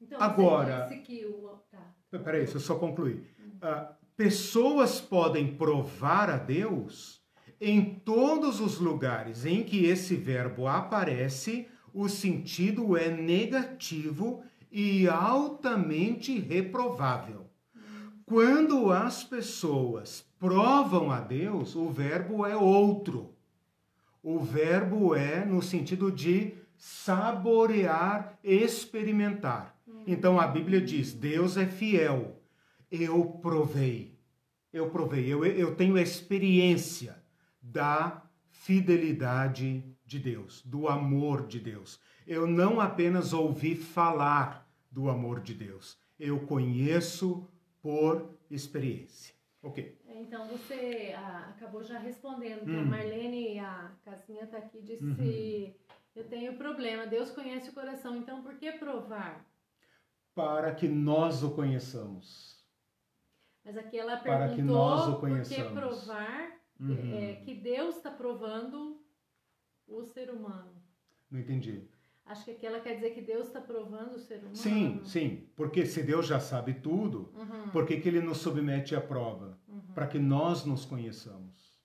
então, 0.00 0.20
agora. 0.20 0.86
Que 1.04 1.24
o... 1.24 1.60
tá. 1.70 1.78
Peraí, 2.10 2.40
deixa 2.40 2.56
eu 2.56 2.60
só 2.60 2.76
concluir. 2.76 3.30
Uh, 3.56 3.94
pessoas 4.16 5.00
podem 5.00 5.56
provar 5.56 6.30
a 6.30 6.36
Deus 6.36 7.24
em 7.60 7.94
todos 8.00 8.60
os 8.60 8.78
lugares 8.78 9.46
em 9.46 9.62
que 9.62 9.86
esse 9.86 10.14
verbo 10.14 10.66
aparece, 10.66 11.68
o 11.94 12.08
sentido 12.08 12.96
é 12.96 13.08
negativo 13.08 14.42
e 14.78 15.08
altamente 15.08 16.38
reprovável. 16.38 17.46
Quando 18.26 18.92
as 18.92 19.24
pessoas 19.24 20.22
provam 20.38 21.10
a 21.10 21.18
Deus, 21.18 21.74
o 21.74 21.88
verbo 21.88 22.44
é 22.44 22.54
outro. 22.54 23.34
O 24.22 24.38
verbo 24.38 25.14
é 25.14 25.46
no 25.46 25.62
sentido 25.62 26.12
de 26.12 26.52
saborear, 26.76 28.38
experimentar. 28.44 29.74
Então 30.06 30.38
a 30.38 30.46
Bíblia 30.46 30.82
diz: 30.82 31.14
Deus 31.14 31.56
é 31.56 31.64
fiel. 31.64 32.38
Eu 32.90 33.24
provei. 33.24 34.18
Eu 34.70 34.90
provei. 34.90 35.26
Eu, 35.26 35.42
eu 35.42 35.74
tenho 35.74 35.96
experiência 35.96 37.16
da 37.62 38.22
fidelidade 38.50 39.82
de 40.04 40.18
Deus, 40.18 40.60
do 40.66 40.86
amor 40.86 41.46
de 41.46 41.60
Deus. 41.60 41.98
Eu 42.26 42.46
não 42.46 42.78
apenas 42.78 43.32
ouvi 43.32 43.74
falar 43.74 44.65
do 44.96 45.10
amor 45.10 45.40
de 45.40 45.52
Deus, 45.52 45.98
eu 46.18 46.46
conheço 46.46 47.46
por 47.82 48.34
experiência. 48.50 49.34
Ok. 49.62 50.00
É, 50.06 50.22
então 50.22 50.48
você 50.48 51.12
ah, 51.14 51.50
acabou 51.50 51.82
já 51.84 51.98
respondendo, 51.98 52.66
hum. 52.66 52.80
a 52.80 52.82
Marlene, 52.82 53.58
a 53.58 53.92
Casinha 54.02 54.44
está 54.44 54.56
aqui, 54.56 54.80
disse: 54.80 55.04
uhum. 55.04 55.74
Eu 56.14 56.26
tenho 56.28 56.56
problema, 56.56 57.06
Deus 57.06 57.30
conhece 57.30 57.68
o 57.68 57.74
coração, 57.74 58.16
então 58.16 58.42
por 58.42 58.54
que 58.54 58.72
provar? 58.72 59.44
Para 60.34 60.74
que 60.74 60.88
nós 60.88 61.42
o 61.42 61.50
conheçamos. 61.50 62.64
Mas 63.62 63.76
aqui 63.76 63.98
ela 63.98 64.16
perguntou 64.16 64.46
Para 64.46 64.54
que 64.54 64.62
nós 64.62 65.08
o 65.08 65.20
conheçamos. 65.20 65.58
por 65.58 65.66
que 65.66 65.78
provar 65.78 66.60
uhum. 66.80 67.18
é, 67.18 67.34
que 67.44 67.54
Deus 67.54 67.96
está 67.96 68.10
provando 68.10 69.04
o 69.86 70.02
ser 70.04 70.30
humano. 70.30 70.72
Não 71.30 71.38
entendi. 71.38 71.86
Acho 72.26 72.44
que 72.44 72.50
aqui 72.50 72.66
ela 72.66 72.80
quer 72.80 72.94
dizer 72.94 73.10
que 73.10 73.22
Deus 73.22 73.46
está 73.46 73.60
provando 73.60 74.16
o 74.16 74.18
ser 74.18 74.38
humano. 74.38 74.56
Sim, 74.56 75.00
sim. 75.04 75.48
Porque 75.54 75.86
se 75.86 76.02
Deus 76.02 76.26
já 76.26 76.40
sabe 76.40 76.74
tudo, 76.74 77.32
uhum. 77.34 77.70
por 77.70 77.86
que, 77.86 77.98
que 78.00 78.08
ele 78.08 78.20
nos 78.20 78.38
submete 78.38 78.96
à 78.96 79.00
prova? 79.00 79.56
Uhum. 79.68 79.80
Para 79.94 80.08
que 80.08 80.18
nós 80.18 80.64
nos 80.64 80.84
conheçamos. 80.84 81.76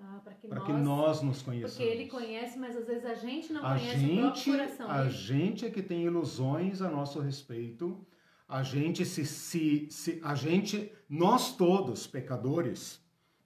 Ah, 0.00 0.20
para 0.22 0.34
que, 0.34 0.46
que, 0.46 0.72
nós 0.72 1.22
nos 1.22 1.42
conheçamos. 1.42 1.76
Porque 1.76 1.90
ele 1.90 2.08
conhece, 2.08 2.56
mas 2.56 2.76
às 2.76 2.86
vezes 2.86 3.04
a 3.04 3.14
gente 3.14 3.52
não 3.52 3.64
a 3.64 3.76
conhece 3.76 3.98
gente, 3.98 4.18
o 4.18 4.22
próprio 4.22 4.44
coração. 4.52 4.90
A 4.90 5.08
gente 5.08 5.66
é 5.66 5.70
que 5.70 5.82
tem 5.82 6.04
ilusões 6.04 6.80
a 6.80 6.88
nosso 6.88 7.18
respeito. 7.20 8.06
a 8.46 8.62
gente 8.62 9.04
se, 9.04 9.26
se, 9.26 9.88
se 9.90 10.20
a 10.22 10.36
gente, 10.36 10.92
nós 11.08 11.56
todos 11.56 12.06
pecadores, 12.06 13.02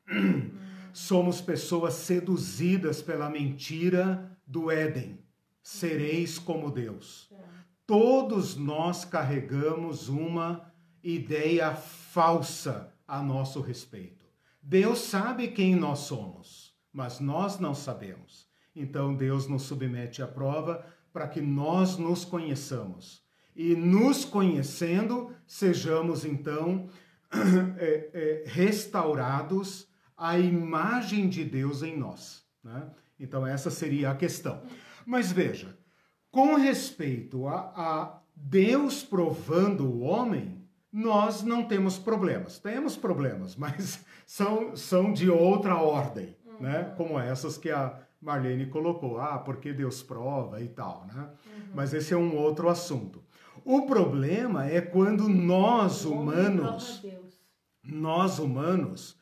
somos 0.92 1.40
pessoas 1.40 1.94
seduzidas 1.94 3.00
pela 3.00 3.30
mentira 3.30 4.36
do 4.46 4.70
Éden. 4.70 5.26
Sereis 5.68 6.38
como 6.38 6.70
Deus. 6.70 7.30
Todos 7.86 8.56
nós 8.56 9.04
carregamos 9.04 10.08
uma 10.08 10.72
ideia 11.02 11.74
falsa 11.74 12.90
a 13.06 13.22
nosso 13.22 13.60
respeito. 13.60 14.24
Deus 14.62 14.98
sabe 15.00 15.48
quem 15.48 15.76
nós 15.76 15.98
somos, 15.98 16.74
mas 16.90 17.20
nós 17.20 17.58
não 17.58 17.74
sabemos. 17.74 18.48
Então 18.74 19.14
Deus 19.14 19.46
nos 19.46 19.64
submete 19.64 20.22
à 20.22 20.26
prova 20.26 20.86
para 21.12 21.28
que 21.28 21.42
nós 21.42 21.98
nos 21.98 22.24
conheçamos. 22.24 23.22
E 23.54 23.76
nos 23.76 24.24
conhecendo, 24.24 25.34
sejamos 25.46 26.24
então 26.24 26.88
é, 27.76 28.10
é, 28.14 28.44
restaurados 28.46 29.86
à 30.16 30.38
imagem 30.38 31.28
de 31.28 31.44
Deus 31.44 31.82
em 31.82 31.94
nós. 31.94 32.42
Né? 32.64 32.90
Então, 33.20 33.46
essa 33.46 33.70
seria 33.70 34.10
a 34.12 34.14
questão. 34.14 34.62
Mas 35.08 35.32
veja, 35.32 35.74
com 36.30 36.54
respeito 36.56 37.48
a, 37.48 37.72
a 37.74 38.20
Deus 38.36 39.02
provando 39.02 39.86
o 39.86 40.00
homem, 40.00 40.62
nós 40.92 41.42
não 41.42 41.64
temos 41.64 41.98
problemas. 41.98 42.58
Temos 42.58 42.94
problemas, 42.94 43.56
mas 43.56 44.04
são, 44.26 44.76
são 44.76 45.10
de 45.10 45.30
outra 45.30 45.76
ordem, 45.76 46.36
né? 46.60 46.80
Uhum. 46.90 46.94
Como 46.96 47.18
essas 47.18 47.56
que 47.56 47.70
a 47.70 47.98
Marlene 48.20 48.66
colocou. 48.66 49.18
Ah, 49.18 49.38
porque 49.38 49.72
Deus 49.72 50.02
prova 50.02 50.60
e 50.60 50.68
tal, 50.68 51.06
né? 51.06 51.22
Uhum. 51.22 51.62
Mas 51.74 51.94
esse 51.94 52.12
é 52.12 52.16
um 52.16 52.36
outro 52.36 52.68
assunto. 52.68 53.24
O 53.64 53.86
problema 53.86 54.66
é 54.66 54.82
quando 54.82 55.26
nós 55.26 56.04
humanos, 56.04 57.02
nós 57.82 58.38
humanos, 58.38 59.17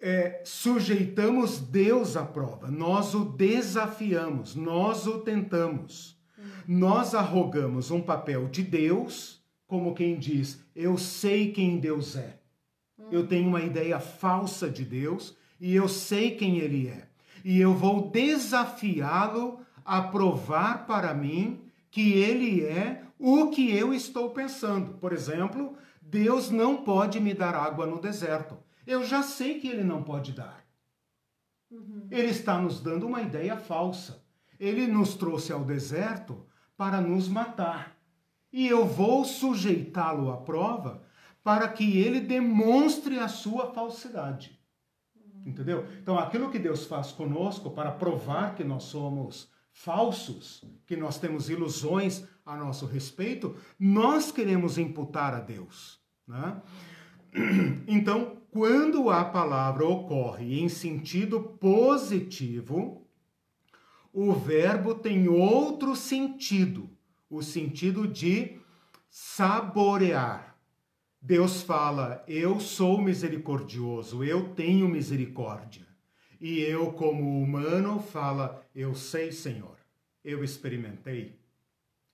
é, 0.00 0.42
sujeitamos 0.44 1.58
Deus 1.58 2.16
à 2.16 2.24
prova, 2.24 2.70
nós 2.70 3.14
o 3.14 3.24
desafiamos, 3.24 4.54
nós 4.54 5.06
o 5.06 5.18
tentamos. 5.18 6.16
Nós 6.66 7.14
arrogamos 7.14 7.90
um 7.90 8.00
papel 8.00 8.46
de 8.48 8.62
Deus, 8.62 9.42
como 9.66 9.94
quem 9.94 10.18
diz, 10.18 10.62
eu 10.74 10.96
sei 10.98 11.50
quem 11.50 11.78
Deus 11.78 12.14
é. 12.14 12.38
Eu 13.10 13.26
tenho 13.26 13.48
uma 13.48 13.62
ideia 13.62 13.98
falsa 13.98 14.68
de 14.68 14.84
Deus 14.84 15.36
e 15.60 15.74
eu 15.74 15.88
sei 15.88 16.32
quem 16.32 16.58
Ele 16.58 16.88
é. 16.88 17.08
E 17.44 17.60
eu 17.60 17.74
vou 17.74 18.10
desafiá-lo 18.10 19.60
a 19.84 20.02
provar 20.02 20.86
para 20.86 21.14
mim 21.14 21.60
que 21.90 22.12
Ele 22.12 22.64
é 22.64 23.02
o 23.18 23.48
que 23.48 23.74
eu 23.74 23.94
estou 23.94 24.30
pensando. 24.30 24.94
Por 24.94 25.12
exemplo, 25.12 25.74
Deus 26.02 26.50
não 26.50 26.76
pode 26.76 27.18
me 27.18 27.32
dar 27.32 27.54
água 27.54 27.86
no 27.86 28.00
deserto. 28.00 28.56
Eu 28.88 29.04
já 29.04 29.22
sei 29.22 29.60
que 29.60 29.68
Ele 29.68 29.84
não 29.84 30.02
pode 30.02 30.32
dar. 30.32 30.64
Uhum. 31.70 32.08
Ele 32.10 32.28
está 32.28 32.58
nos 32.58 32.80
dando 32.80 33.06
uma 33.06 33.20
ideia 33.20 33.54
falsa. 33.58 34.24
Ele 34.58 34.86
nos 34.86 35.14
trouxe 35.14 35.52
ao 35.52 35.62
deserto 35.62 36.46
para 36.74 36.98
nos 36.98 37.28
matar. 37.28 37.94
E 38.50 38.66
eu 38.66 38.86
vou 38.86 39.26
sujeitá-lo 39.26 40.32
à 40.32 40.38
prova 40.38 41.02
para 41.44 41.68
que 41.68 41.98
ele 41.98 42.18
demonstre 42.18 43.18
a 43.18 43.28
sua 43.28 43.72
falsidade. 43.74 44.58
Entendeu? 45.44 45.86
Então, 46.00 46.18
aquilo 46.18 46.50
que 46.50 46.58
Deus 46.58 46.86
faz 46.86 47.12
conosco 47.12 47.70
para 47.70 47.92
provar 47.92 48.54
que 48.54 48.64
nós 48.64 48.84
somos 48.84 49.50
falsos, 49.70 50.64
que 50.86 50.96
nós 50.96 51.18
temos 51.18 51.50
ilusões 51.50 52.24
a 52.44 52.56
nosso 52.56 52.86
respeito, 52.86 53.54
nós 53.78 54.32
queremos 54.32 54.78
imputar 54.78 55.34
a 55.34 55.40
Deus. 55.40 56.00
Né? 56.26 56.62
Então, 57.86 58.37
quando 58.50 59.10
a 59.10 59.24
palavra 59.24 59.86
ocorre 59.86 60.60
em 60.60 60.68
sentido 60.68 61.40
positivo, 61.40 63.06
o 64.12 64.32
verbo 64.32 64.94
tem 64.94 65.28
outro 65.28 65.94
sentido, 65.94 66.88
o 67.28 67.42
sentido 67.42 68.06
de 68.06 68.58
saborear. 69.10 70.56
Deus 71.20 71.62
fala: 71.62 72.24
Eu 72.26 72.58
sou 72.60 73.00
misericordioso, 73.00 74.24
eu 74.24 74.54
tenho 74.54 74.88
misericórdia. 74.88 75.86
E 76.40 76.60
eu, 76.60 76.92
como 76.92 77.42
humano, 77.42 78.00
fala: 78.00 78.64
Eu 78.74 78.94
sei, 78.94 79.32
Senhor, 79.32 79.76
eu 80.24 80.42
experimentei. 80.42 81.38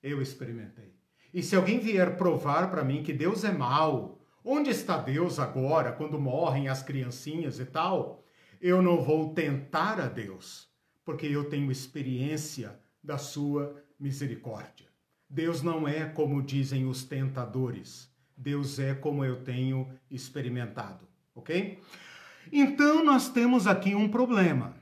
Eu 0.02 0.20
experimentei. 0.20 0.94
E 1.32 1.42
se 1.42 1.56
alguém 1.56 1.78
vier 1.78 2.16
provar 2.16 2.70
para 2.70 2.84
mim 2.84 3.02
que 3.02 3.12
Deus 3.12 3.44
é 3.44 3.52
mau, 3.52 4.23
onde 4.44 4.70
está 4.70 4.98
Deus 4.98 5.38
agora, 5.38 5.90
quando 5.90 6.20
morrem 6.20 6.68
as 6.68 6.82
criancinhas 6.82 7.58
e 7.58 7.64
tal? 7.64 8.22
Eu 8.60 8.82
não 8.82 9.02
vou 9.02 9.32
tentar 9.32 9.98
a 9.98 10.06
Deus, 10.06 10.68
porque 11.04 11.26
eu 11.26 11.48
tenho 11.48 11.72
experiência 11.72 12.78
da 13.02 13.18
sua 13.18 13.82
misericórdia. 13.98 14.88
Deus 15.28 15.62
não 15.62 15.88
é 15.88 16.04
como 16.04 16.42
dizem 16.42 16.86
os 16.86 17.04
tentadores. 17.04 18.12
Deus 18.36 18.78
é 18.78 18.94
como 18.94 19.24
eu 19.24 19.42
tenho 19.42 19.88
experimentado, 20.10 21.08
ok? 21.34 21.80
Então 22.52 23.04
nós 23.04 23.28
temos 23.28 23.66
aqui 23.66 23.94
um 23.94 24.08
problema. 24.08 24.74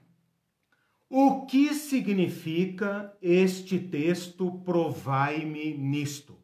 O 1.09 1.45
que 1.47 1.75
significa 1.75 3.15
este 3.21 3.79
texto 3.79 4.51
provai-me 4.65 5.77
nisto? 5.77 6.42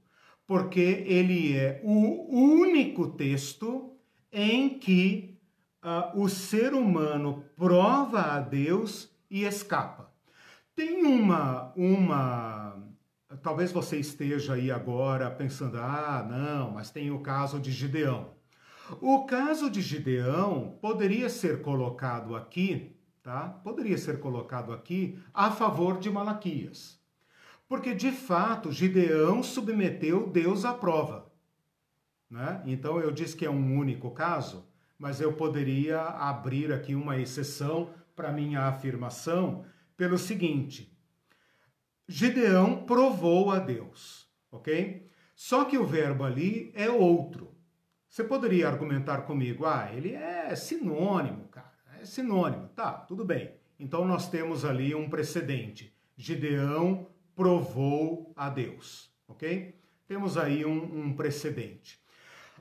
Porque 0.48 1.04
ele 1.06 1.54
é 1.54 1.80
o 1.84 2.26
único 2.34 3.10
texto 3.10 3.92
em 4.32 4.78
que 4.78 5.38
uh, 5.84 6.20
o 6.20 6.28
ser 6.28 6.72
humano 6.72 7.44
prova 7.54 8.22
a 8.22 8.40
Deus 8.40 9.10
e 9.30 9.44
escapa. 9.44 10.10
Tem 10.74 11.04
uma, 11.04 11.70
uma 11.76 12.82
talvez 13.42 13.70
você 13.72 13.98
esteja 13.98 14.54
aí 14.54 14.70
agora 14.70 15.30
pensando: 15.30 15.76
ah, 15.76 16.26
não, 16.28 16.70
mas 16.70 16.90
tem 16.90 17.10
o 17.10 17.20
caso 17.20 17.60
de 17.60 17.70
Gideão. 17.70 18.30
O 19.02 19.26
caso 19.26 19.68
de 19.68 19.82
Gideão 19.82 20.78
poderia 20.80 21.28
ser 21.28 21.60
colocado 21.60 22.34
aqui, 22.34 22.96
tá? 23.22 23.60
Poderia 23.62 23.98
ser 23.98 24.18
colocado 24.18 24.72
aqui 24.72 25.18
a 25.34 25.50
favor 25.50 25.98
de 25.98 26.08
Malaquias. 26.08 26.97
Porque 27.68 27.94
de 27.94 28.10
fato 28.10 28.72
Gideão 28.72 29.42
submeteu 29.42 30.28
Deus 30.28 30.64
à 30.64 30.72
prova. 30.72 31.30
Né? 32.30 32.62
Então 32.66 32.98
eu 33.00 33.10
disse 33.10 33.36
que 33.36 33.44
é 33.44 33.50
um 33.50 33.78
único 33.78 34.10
caso, 34.10 34.66
mas 34.98 35.20
eu 35.20 35.32
poderia 35.34 36.00
abrir 36.00 36.72
aqui 36.72 36.94
uma 36.94 37.18
exceção 37.18 37.90
para 38.16 38.32
minha 38.32 38.62
afirmação 38.62 39.64
pelo 39.96 40.18
seguinte: 40.18 40.96
Gideão 42.06 42.84
provou 42.84 43.50
a 43.50 43.58
Deus, 43.58 44.28
ok? 44.50 45.06
Só 45.34 45.64
que 45.64 45.78
o 45.78 45.86
verbo 45.86 46.24
ali 46.24 46.72
é 46.74 46.90
outro. 46.90 47.54
Você 48.08 48.24
poderia 48.24 48.66
argumentar 48.66 49.22
comigo, 49.22 49.66
ah, 49.66 49.90
ele 49.92 50.14
é 50.14 50.56
sinônimo, 50.56 51.46
cara, 51.48 51.72
é 52.00 52.04
sinônimo. 52.04 52.68
Tá, 52.68 52.92
tudo 52.92 53.24
bem. 53.24 53.52
Então 53.78 54.04
nós 54.04 54.28
temos 54.28 54.64
ali 54.64 54.94
um 54.94 55.08
precedente. 55.08 55.94
Gideão 56.16 57.06
provou 57.38 58.32
a 58.34 58.50
Deus, 58.50 59.12
ok? 59.28 59.72
Temos 60.08 60.36
aí 60.36 60.66
um, 60.66 61.04
um 61.04 61.12
precedente. 61.12 62.00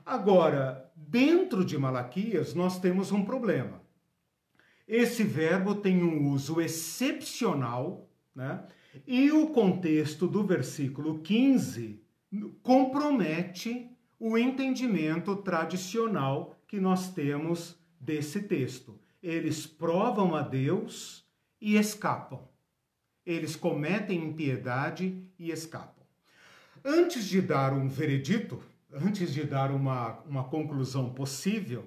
Agora, 0.06 0.88
dentro 0.94 1.64
de 1.64 1.76
Malaquias, 1.76 2.54
nós 2.54 2.78
temos 2.78 3.10
um 3.10 3.24
problema. 3.24 3.82
Esse 4.86 5.24
verbo 5.24 5.74
tem 5.74 6.04
um 6.04 6.30
uso 6.30 6.60
excepcional, 6.60 8.08
né? 8.32 8.62
E 9.04 9.32
o 9.32 9.48
contexto 9.48 10.28
do 10.28 10.44
versículo 10.44 11.18
15 11.18 12.00
compromete 12.62 13.90
o 14.16 14.38
entendimento 14.38 15.34
tradicional 15.34 16.56
que 16.68 16.78
nós 16.78 17.12
temos 17.12 17.76
desse 17.98 18.42
texto. 18.42 18.96
Eles 19.20 19.66
provam 19.66 20.36
a 20.36 20.42
Deus 20.42 21.26
e 21.60 21.76
escapam. 21.76 22.46
Eles 23.28 23.54
cometem 23.54 24.24
impiedade 24.24 25.22
e 25.38 25.50
escapam. 25.50 26.04
Antes 26.84 27.26
de 27.26 27.40
dar 27.40 27.72
um 27.72 27.88
veredito, 27.88 28.62
antes 28.92 29.32
de 29.32 29.44
dar 29.44 29.70
uma, 29.70 30.20
uma 30.20 30.44
conclusão 30.44 31.10
possível, 31.10 31.86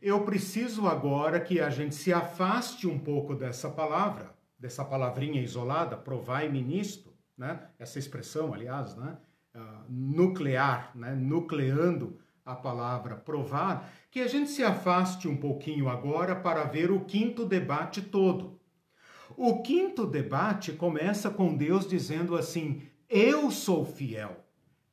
eu 0.00 0.24
preciso 0.24 0.86
agora 0.86 1.40
que 1.40 1.60
a 1.60 1.68
gente 1.68 1.94
se 1.94 2.12
afaste 2.12 2.86
um 2.86 2.98
pouco 2.98 3.34
dessa 3.34 3.68
palavra 3.68 4.38
dessa 4.58 4.84
palavrinha 4.84 5.40
isolada, 5.40 5.96
provai-me 5.96 6.60
nisto, 6.60 7.14
né? 7.36 7.60
essa 7.78 7.98
expressão, 7.98 8.52
aliás, 8.52 8.96
né? 8.96 9.16
Uh, 9.54 9.84
nuclear, 9.88 10.90
né? 10.94 11.14
nucleando 11.14 12.18
a 12.44 12.54
palavra 12.54 13.16
provar, 13.16 13.90
que 14.10 14.20
a 14.20 14.26
gente 14.26 14.50
se 14.50 14.62
afaste 14.62 15.28
um 15.28 15.36
pouquinho 15.36 15.88
agora 15.88 16.34
para 16.34 16.64
ver 16.64 16.90
o 16.90 17.04
quinto 17.04 17.44
debate 17.44 18.02
todo. 18.02 18.57
O 19.40 19.62
quinto 19.62 20.04
debate 20.04 20.72
começa 20.72 21.30
com 21.30 21.56
Deus 21.56 21.86
dizendo 21.86 22.34
assim: 22.34 22.82
Eu 23.08 23.52
sou 23.52 23.84
fiel, 23.84 24.44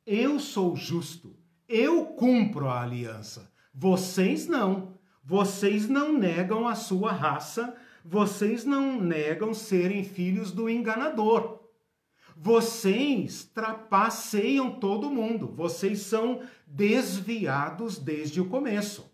eu 0.06 0.38
sou 0.38 0.76
justo, 0.76 1.36
Eu 1.68 2.06
cumpro 2.06 2.68
a 2.68 2.80
aliança. 2.80 3.50
Vocês 3.74 4.46
não. 4.46 4.94
Vocês 5.24 5.88
não 5.88 6.12
negam 6.12 6.68
a 6.68 6.76
sua 6.76 7.10
raça, 7.10 7.74
vocês 8.04 8.64
não 8.64 9.00
negam 9.00 9.52
serem 9.52 10.04
filhos 10.04 10.52
do 10.52 10.70
enganador. 10.70 11.64
Vocês 12.36 13.44
trapaceiam 13.52 14.70
todo 14.78 15.10
mundo, 15.10 15.48
vocês 15.48 16.02
são 16.02 16.40
desviados 16.64 17.98
desde 17.98 18.40
o 18.40 18.48
começo. 18.48 19.12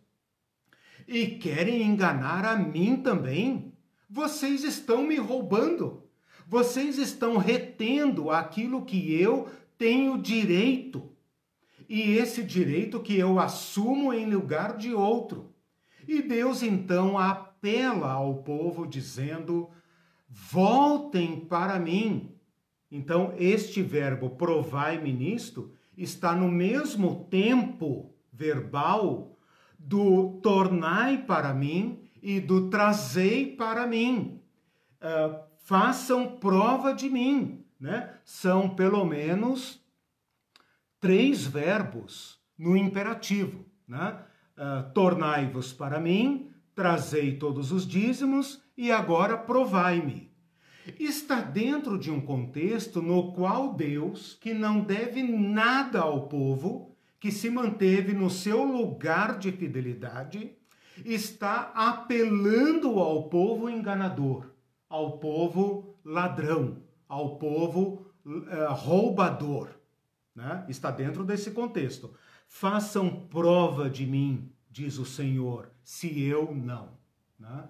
E 1.09 1.27
querem 1.27 1.83
enganar 1.83 2.45
a 2.45 2.55
mim 2.55 2.99
também? 2.99 3.72
Vocês 4.13 4.63
estão 4.63 5.03
me 5.03 5.17
roubando. 5.17 6.03
Vocês 6.47 6.99
estão 6.99 7.39
retendo 7.39 8.31
aquilo 8.31 8.85
que 8.85 9.19
eu 9.19 9.49
tenho 9.79 10.19
direito. 10.19 11.11
E 11.89 12.19
esse 12.19 12.45
direito 12.45 13.01
que 13.01 13.17
eu 13.17 13.41
assumo 13.41 14.13
em 14.13 14.27
lugar 14.27 14.77
de 14.77 14.93
outro. 14.93 15.55
E 16.07 16.21
Deus 16.21 16.63
então 16.63 17.17
apela 17.17 18.13
ao 18.13 18.43
povo 18.43 18.87
dizendo: 18.87 19.71
voltem 20.29 21.41
para 21.41 21.79
mim. 21.79 22.37
Então, 22.91 23.33
este 23.39 23.83
verbo 23.83 24.29
provai-me 24.29 25.11
nisto 25.11 25.73
está 25.97 26.35
no 26.35 26.51
mesmo 26.51 27.25
tempo 27.31 28.15
verbal 28.31 29.39
do 29.79 30.39
tornai 30.43 31.25
para 31.25 31.55
mim 31.55 32.02
e 32.23 32.41
do 32.41 32.71
trazei 32.71 33.57
para 33.57 33.87
mim. 33.87 34.41
Uh, 35.01 35.41
façam 35.65 36.37
prova 36.37 36.95
de 36.95 37.11
mim. 37.11 37.65
Né? 37.81 38.09
São 38.25 38.69
pelo 38.69 39.05
menos 39.05 39.85
três 41.01 41.45
verbos 41.45 42.39
no 42.57 42.77
imperativo. 42.77 43.65
Né? 43.89 44.17
Uh, 44.57 44.93
Tornai-vos 44.93 45.73
para 45.73 45.99
mim, 45.99 46.51
trazei 46.75 47.37
todos 47.37 47.73
os 47.73 47.87
dízimos 47.87 48.63
e 48.77 48.93
agora 48.93 49.37
provai-me. 49.37 50.31
Está 50.99 51.41
dentro 51.41 51.99
de 51.99 52.11
um 52.11 52.21
contexto 52.21 53.01
no 53.01 53.33
qual 53.33 53.75
Deus, 53.75 54.37
que 54.41 54.53
não 54.53 54.81
deve 54.81 55.23
nada 55.23 56.01
ao 56.01 56.29
povo, 56.29 56.97
que 57.21 57.31
se 57.31 57.49
manteve 57.49 58.13
no 58.13 58.29
seu 58.29 58.65
lugar 58.65 59.39
de 59.39 59.53
fidelidade, 59.53 60.57
está 61.05 61.73
apelando 61.75 62.99
ao 62.99 63.29
povo 63.29 63.69
enganador, 63.69 64.51
ao 64.89 65.19
povo 65.19 65.97
ladrão, 66.05 66.83
ao 67.09 67.37
povo 67.37 68.07
uh, 68.25 68.73
roubador. 68.73 69.71
Né? 70.35 70.65
Está 70.69 70.91
dentro 70.91 71.25
desse 71.25 71.51
contexto. 71.51 72.15
Façam 72.47 73.27
prova 73.29 73.89
de 73.89 74.07
mim, 74.07 74.51
diz 74.71 74.99
o 74.99 75.05
Senhor, 75.05 75.71
se 75.83 76.23
eu 76.23 76.55
não. 76.55 76.91
Né? 77.39 77.65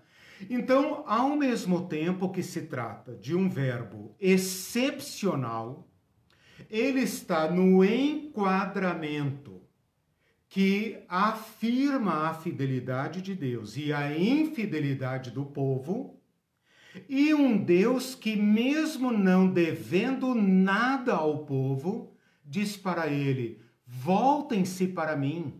Então, 0.50 1.04
ao 1.06 1.37
mesmo 1.37 1.87
tempo 1.87 2.30
que 2.30 2.42
se 2.42 2.62
trata 2.62 3.14
de 3.14 3.35
um 3.35 3.48
verbo 3.48 4.14
excepcional, 4.20 5.88
ele 6.70 7.00
está 7.00 7.50
no 7.50 7.85
enquadramento 7.85 9.51
que 10.52 11.02
afirma 11.08 12.28
a 12.28 12.34
fidelidade 12.34 13.22
de 13.22 13.34
Deus 13.34 13.78
e 13.78 13.90
a 13.90 14.14
infidelidade 14.14 15.30
do 15.30 15.46
povo, 15.46 16.20
e 17.08 17.32
um 17.32 17.56
Deus 17.56 18.14
que, 18.14 18.36
mesmo 18.36 19.10
não 19.10 19.48
devendo 19.48 20.34
nada 20.34 21.14
ao 21.14 21.46
povo, 21.46 22.14
diz 22.44 22.76
para 22.76 23.08
ele: 23.08 23.62
voltem-se 23.86 24.88
para 24.88 25.16
mim. 25.16 25.58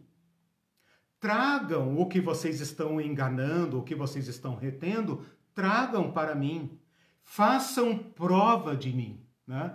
Tragam 1.19 1.99
o 1.99 2.07
que 2.07 2.21
vocês 2.21 2.61
estão 2.61 3.01
enganando, 3.01 3.79
o 3.79 3.83
que 3.83 3.95
vocês 3.95 4.29
estão 4.29 4.57
retendo, 4.57 5.25
tragam 5.55 6.13
para 6.13 6.35
mim. 6.35 6.79
Façam 7.23 7.97
prova 7.97 8.77
de 8.77 8.93
mim. 8.93 9.25
Né? 9.47 9.75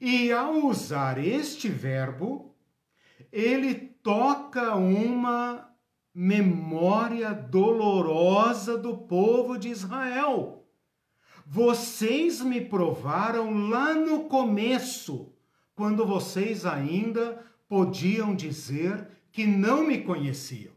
E 0.00 0.32
ao 0.32 0.66
usar 0.66 1.24
este 1.24 1.68
verbo, 1.68 2.52
ele 3.30 3.85
toca 4.06 4.76
uma 4.76 5.68
memória 6.14 7.34
dolorosa 7.34 8.78
do 8.78 8.98
povo 8.98 9.58
de 9.58 9.68
Israel. 9.68 10.64
Vocês 11.44 12.40
me 12.40 12.60
provaram 12.60 13.68
lá 13.68 13.94
no 13.94 14.26
começo, 14.28 15.34
quando 15.74 16.06
vocês 16.06 16.64
ainda 16.64 17.44
podiam 17.68 18.32
dizer 18.32 19.08
que 19.32 19.44
não 19.44 19.84
me 19.84 20.00
conheciam. 20.02 20.72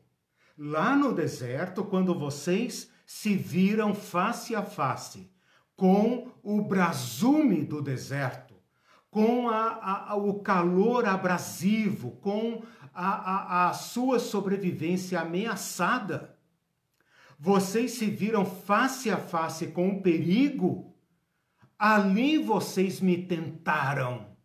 Lá 0.57 0.95
no 0.95 1.13
deserto, 1.13 1.83
quando 1.83 2.17
vocês 2.17 2.89
se 3.05 3.35
viram 3.35 3.93
face 3.93 4.55
a 4.55 4.63
face 4.63 5.29
com 5.75 6.31
o 6.41 6.63
brasume 6.63 7.63
do 7.63 7.79
deserto, 7.79 8.49
com 9.11 9.49
a, 9.49 10.09
a, 10.09 10.15
o 10.15 10.39
calor 10.39 11.05
abrasivo, 11.05 12.11
com 12.21 12.63
a, 12.93 13.69
a 13.69 13.73
sua 13.73 14.19
sobrevivência 14.19 15.19
ameaçada, 15.19 16.37
vocês 17.37 17.91
se 17.91 18.05
viram 18.07 18.45
face 18.45 19.09
a 19.09 19.17
face 19.17 19.67
com 19.67 19.89
o 19.89 20.01
perigo, 20.01 20.93
ali 21.77 22.37
vocês 22.37 22.99
me 22.99 23.25
tentaram 23.25 24.35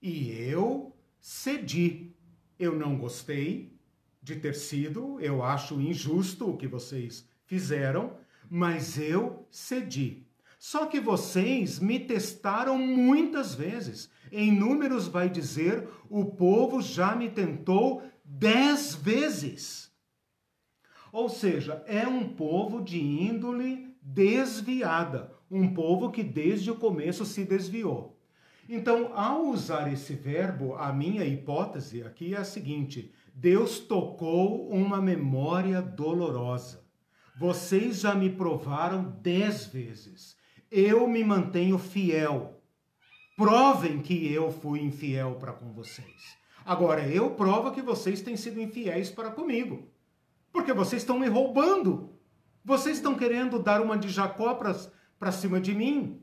e 0.00 0.30
eu 0.30 0.96
cedi. 1.20 2.14
Eu 2.58 2.74
não 2.74 2.96
gostei, 2.96 3.76
de 4.26 4.34
ter 4.34 4.56
sido, 4.56 5.20
eu 5.20 5.40
acho 5.40 5.80
injusto 5.80 6.50
o 6.50 6.56
que 6.56 6.66
vocês 6.66 7.28
fizeram, 7.44 8.18
mas 8.50 8.98
eu 8.98 9.46
cedi. 9.52 10.26
Só 10.58 10.86
que 10.86 10.98
vocês 10.98 11.78
me 11.78 12.00
testaram 12.00 12.76
muitas 12.76 13.54
vezes. 13.54 14.10
Em 14.38 14.52
números 14.52 15.08
vai 15.08 15.30
dizer: 15.30 15.88
o 16.10 16.26
povo 16.26 16.82
já 16.82 17.16
me 17.16 17.30
tentou 17.30 18.02
dez 18.22 18.94
vezes. 18.94 19.90
Ou 21.10 21.30
seja, 21.30 21.82
é 21.86 22.06
um 22.06 22.28
povo 22.34 22.82
de 22.82 23.00
índole 23.00 23.96
desviada, 24.02 25.32
um 25.50 25.72
povo 25.72 26.10
que 26.10 26.22
desde 26.22 26.70
o 26.70 26.76
começo 26.76 27.24
se 27.24 27.46
desviou. 27.46 28.20
Então, 28.68 29.16
ao 29.16 29.46
usar 29.46 29.90
esse 29.90 30.12
verbo, 30.12 30.74
a 30.74 30.92
minha 30.92 31.24
hipótese 31.24 32.02
aqui 32.02 32.34
é 32.34 32.38
a 32.38 32.44
seguinte: 32.44 33.10
Deus 33.34 33.78
tocou 33.78 34.68
uma 34.68 35.00
memória 35.00 35.80
dolorosa. 35.80 36.84
Vocês 37.38 38.00
já 38.00 38.14
me 38.14 38.28
provaram 38.28 39.16
dez 39.22 39.64
vezes. 39.64 40.36
Eu 40.70 41.08
me 41.08 41.24
mantenho 41.24 41.78
fiel. 41.78 42.55
Provem 43.36 44.00
que 44.00 44.32
eu 44.32 44.50
fui 44.50 44.80
infiel 44.80 45.34
para 45.34 45.52
com 45.52 45.70
vocês. 45.70 46.38
Agora, 46.64 47.06
eu 47.06 47.30
provo 47.30 47.70
que 47.70 47.82
vocês 47.82 48.22
têm 48.22 48.36
sido 48.36 48.60
infiéis 48.60 49.10
para 49.10 49.30
comigo. 49.30 49.88
Porque 50.50 50.72
vocês 50.72 51.02
estão 51.02 51.18
me 51.18 51.28
roubando. 51.28 52.18
Vocês 52.64 52.96
estão 52.96 53.14
querendo 53.14 53.58
dar 53.58 53.82
uma 53.82 53.98
de 53.98 54.08
Jacó 54.08 54.54
para 54.54 55.32
cima 55.32 55.60
de 55.60 55.74
mim. 55.74 56.22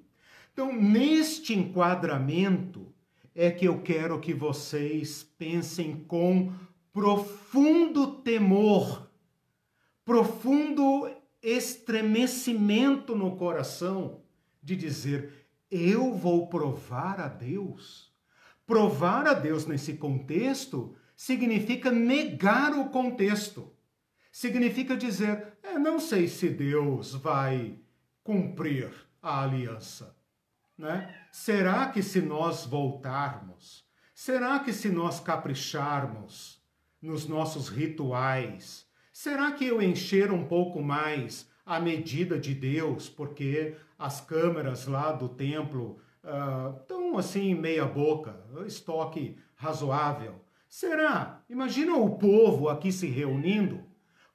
Então, 0.51 0.73
neste 0.73 1.53
enquadramento, 1.53 2.93
é 3.35 3.49
que 3.51 3.65
eu 3.65 3.81
quero 3.81 4.19
que 4.19 4.33
vocês 4.33 5.23
pensem 5.37 6.03
com 6.05 6.51
profundo 6.91 8.21
temor, 8.21 9.09
profundo 10.03 11.09
estremecimento 11.41 13.15
no 13.15 13.35
coração 13.35 14.21
de 14.61 14.75
dizer: 14.75 15.42
eu 15.73 16.13
vou 16.13 16.47
provar 16.47 17.19
a 17.19 17.27
Deus. 17.27 18.13
Provar 18.65 19.27
a 19.27 19.33
Deus 19.33 19.65
nesse 19.65 19.93
contexto 19.93 20.95
significa 21.15 21.91
negar 21.91 22.73
o 22.73 22.89
contexto. 22.89 23.73
Significa 24.31 24.95
dizer: 24.95 25.57
é, 25.63 25.77
não 25.77 25.99
sei 25.99 26.27
se 26.27 26.49
Deus 26.49 27.13
vai 27.13 27.79
cumprir 28.23 28.91
a 29.21 29.41
aliança. 29.41 30.15
Né? 30.77 31.13
Será 31.31 31.87
que 31.89 32.01
se 32.01 32.21
nós 32.21 32.65
voltarmos, 32.65 33.85
será 34.13 34.59
que 34.59 34.73
se 34.73 34.89
nós 34.89 35.19
capricharmos, 35.19 36.61
nos 37.01 37.27
nossos 37.27 37.67
rituais? 37.67 38.85
Será 39.11 39.51
que 39.51 39.65
eu 39.65 39.81
encher 39.81 40.31
um 40.31 40.47
pouco 40.47 40.81
mais 40.81 41.47
a 41.65 41.79
medida 41.79 42.39
de 42.39 42.53
Deus, 42.53 43.09
porque 43.09 43.75
as 43.97 44.21
câmeras 44.21 44.87
lá 44.87 45.11
do 45.11 45.29
templo 45.29 45.99
estão 46.79 47.13
uh, 47.13 47.17
assim 47.17 47.53
meia 47.53 47.85
boca, 47.85 48.35
estoque 48.65 49.37
razoável? 49.55 50.43
Será? 50.67 51.41
Imagina 51.49 51.95
o 51.95 52.17
povo 52.17 52.69
aqui 52.69 52.91
se 52.91 53.07
reunindo 53.07 53.83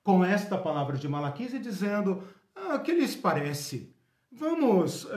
com 0.02 0.24
esta 0.24 0.56
palavra 0.56 0.96
de 0.96 1.08
Malaquias 1.08 1.52
e 1.52 1.58
dizendo: 1.58 2.22
ah, 2.54 2.78
que 2.78 2.92
lhes 2.92 3.16
parece? 3.16 3.94
Vamos. 4.30 5.04
O 5.04 5.08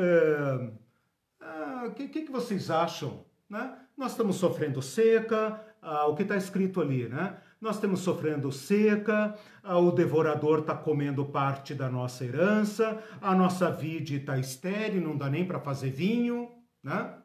uh, 1.88 1.91
que, 1.95 2.07
que, 2.07 2.22
que 2.24 2.32
vocês 2.32 2.70
acham? 2.72 3.26
Né? 3.49 3.78
Nós 3.95 4.12
estamos 4.12 4.38
sofrendo 4.38 4.82
seca, 4.82 5.62
ah, 5.82 6.07
o 6.07 6.16
que 6.16 6.24
está 6.24 6.36
escrito 6.36 6.82
ali, 6.82 7.07
né? 7.07 7.38
Nós 7.62 7.80
temos 7.80 7.99
sofrendo 7.99 8.51
seca, 8.51 9.38
ah, 9.62 9.78
o 9.78 9.91
devorador 9.91 10.62
está 10.62 10.76
comendo 10.76 11.24
parte 11.24 11.76
da 11.76 11.91
nossa 11.91 12.26
herança, 12.26 13.03
a 13.22 13.36
nossa 13.36 13.70
vide 13.70 14.16
está 14.16 14.39
estéril, 14.39 14.99
não 14.99 15.16
dá 15.16 15.30
nem 15.30 15.45
para 15.45 15.59
fazer 15.59 15.91
vinho, 15.91 16.51
né? 16.82 17.20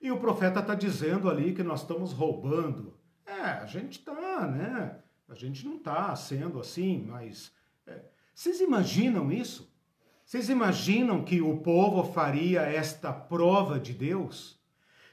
E 0.00 0.12
o 0.12 0.20
profeta 0.20 0.60
está 0.60 0.76
dizendo 0.76 1.28
ali 1.28 1.52
que 1.52 1.64
nós 1.64 1.80
estamos 1.80 2.12
roubando. 2.12 2.96
É, 3.26 3.40
a 3.40 3.66
gente 3.66 3.98
está, 3.98 4.46
né? 4.46 5.00
A 5.28 5.34
gente 5.34 5.66
não 5.66 5.78
está 5.78 6.14
sendo 6.14 6.60
assim, 6.60 7.04
mas. 7.08 7.50
É. 7.88 8.02
Vocês 8.32 8.60
imaginam 8.60 9.32
isso? 9.32 9.68
Vocês 10.24 10.48
imaginam 10.48 11.24
que 11.24 11.42
o 11.42 11.56
povo 11.56 12.04
faria 12.12 12.60
esta 12.60 13.12
prova 13.12 13.80
de 13.80 13.92
Deus? 13.94 14.62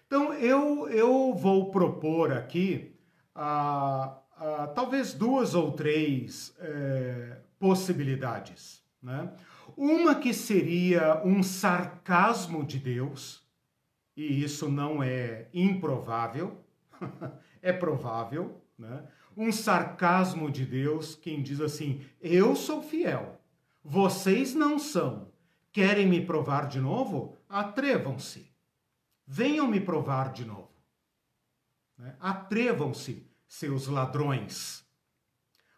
Então 0.05 0.31
eu, 0.33 0.87
eu 0.89 1.33
vou 1.33 1.71
propor 1.71 2.31
aqui 2.31 2.90
ah, 3.35 4.17
ah, 4.37 4.67
talvez 4.73 5.13
duas 5.13 5.53
ou 5.53 5.71
três 5.71 6.55
é, 6.59 7.37
possibilidades. 7.59 8.83
Né? 9.01 9.31
Uma 9.77 10.15
que 10.15 10.33
seria 10.33 11.21
um 11.23 11.43
sarcasmo 11.43 12.65
de 12.65 12.79
Deus, 12.79 13.47
e 14.15 14.43
isso 14.43 14.69
não 14.69 15.01
é 15.01 15.47
improvável, 15.53 16.63
é 17.61 17.71
provável, 17.71 18.61
né? 18.77 19.03
um 19.35 19.51
sarcasmo 19.51 20.51
de 20.51 20.65
Deus, 20.65 21.15
quem 21.15 21.41
diz 21.41 21.61
assim: 21.61 22.01
Eu 22.19 22.55
sou 22.55 22.81
fiel, 22.81 23.39
vocês 23.83 24.53
não 24.53 24.77
são. 24.77 25.29
Querem 25.71 26.05
me 26.05 26.25
provar 26.25 26.67
de 26.67 26.79
novo? 26.81 27.37
Atrevam-se. 27.47 28.51
Venham 29.25 29.67
me 29.67 29.79
provar 29.79 30.33
de 30.33 30.43
novo. 30.43 30.70
Né? 32.01 32.15
Atrevam-se, 32.19 33.23
seus 33.47 33.85
ladrões. 33.85 34.83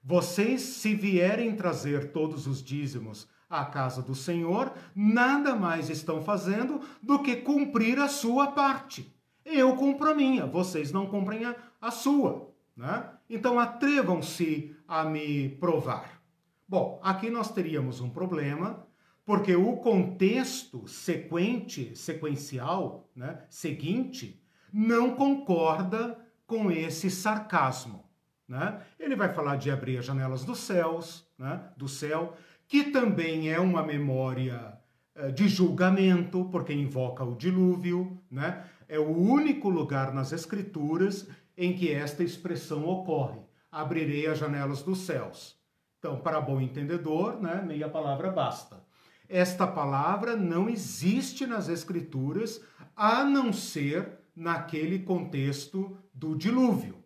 Vocês, 0.01 0.61
se 0.61 0.95
vierem 0.95 1.53
trazer 1.53 2.13
todos 2.13 2.47
os 2.47 2.63
dízimos 2.63 3.27
à 3.49 3.65
casa 3.65 4.01
do 4.01 4.15
Senhor, 4.15 4.73
nada 4.95 5.53
mais 5.53 5.89
estão 5.89 6.23
fazendo 6.23 6.79
do 7.01 7.21
que 7.21 7.35
cumprir 7.35 7.99
a 7.99 8.07
sua 8.07 8.51
parte. 8.51 9.13
Eu 9.43 9.75
cumpro 9.75 10.09
a 10.09 10.15
minha, 10.15 10.45
vocês 10.45 10.93
não 10.93 11.07
cumprem 11.07 11.43
a, 11.43 11.55
a 11.81 11.91
sua. 11.91 12.49
Né? 12.75 13.05
Então 13.29 13.59
atrevam-se 13.59 14.73
a 14.87 15.03
me 15.03 15.49
provar. 15.49 16.21
Bom, 16.65 17.01
aqui 17.03 17.29
nós 17.29 17.51
teríamos 17.51 17.99
um 17.99 18.09
problema, 18.09 18.87
porque 19.25 19.55
o 19.55 19.75
contexto 19.77 20.87
sequente, 20.87 21.97
sequencial, 21.97 23.09
né, 23.13 23.45
seguinte, 23.49 24.42
não 24.73 25.15
concorda 25.15 26.17
com 26.47 26.71
esse 26.71 27.11
sarcasmo. 27.11 28.03
Né? 28.47 28.81
Ele 28.99 29.15
vai 29.15 29.31
falar 29.31 29.55
de 29.55 29.69
abrir 29.69 29.99
as 29.99 30.05
janelas 30.05 30.43
dos 30.43 30.59
céus, 30.59 31.25
né, 31.37 31.61
do 31.77 31.87
céu, 31.87 32.35
que 32.67 32.85
também 32.85 33.51
é 33.51 33.59
uma 33.59 33.83
memória 33.83 34.77
eh, 35.15 35.31
de 35.31 35.47
julgamento, 35.47 36.45
porque 36.45 36.73
invoca 36.73 37.23
o 37.23 37.35
dilúvio, 37.35 38.19
né? 38.31 38.65
É 38.87 38.99
o 38.99 39.15
único 39.15 39.69
lugar 39.69 40.13
nas 40.13 40.31
escrituras 40.31 41.27
em 41.57 41.73
que 41.73 41.91
esta 41.91 42.23
expressão 42.23 42.85
ocorre. 42.85 43.39
Abrirei 43.71 44.27
as 44.27 44.39
janelas 44.39 44.81
dos 44.81 44.99
céus. 44.99 45.55
Então, 45.99 46.19
para 46.19 46.41
bom 46.41 46.59
entendedor, 46.59 47.41
né, 47.41 47.61
meia 47.65 47.87
palavra 47.87 48.31
basta. 48.31 48.83
Esta 49.29 49.65
palavra 49.65 50.35
não 50.35 50.69
existe 50.69 51.47
nas 51.47 51.69
escrituras 51.69 52.61
a 52.95 53.23
não 53.23 53.53
ser 53.53 54.19
naquele 54.35 54.99
contexto 54.99 55.97
do 56.13 56.35
dilúvio. 56.35 57.03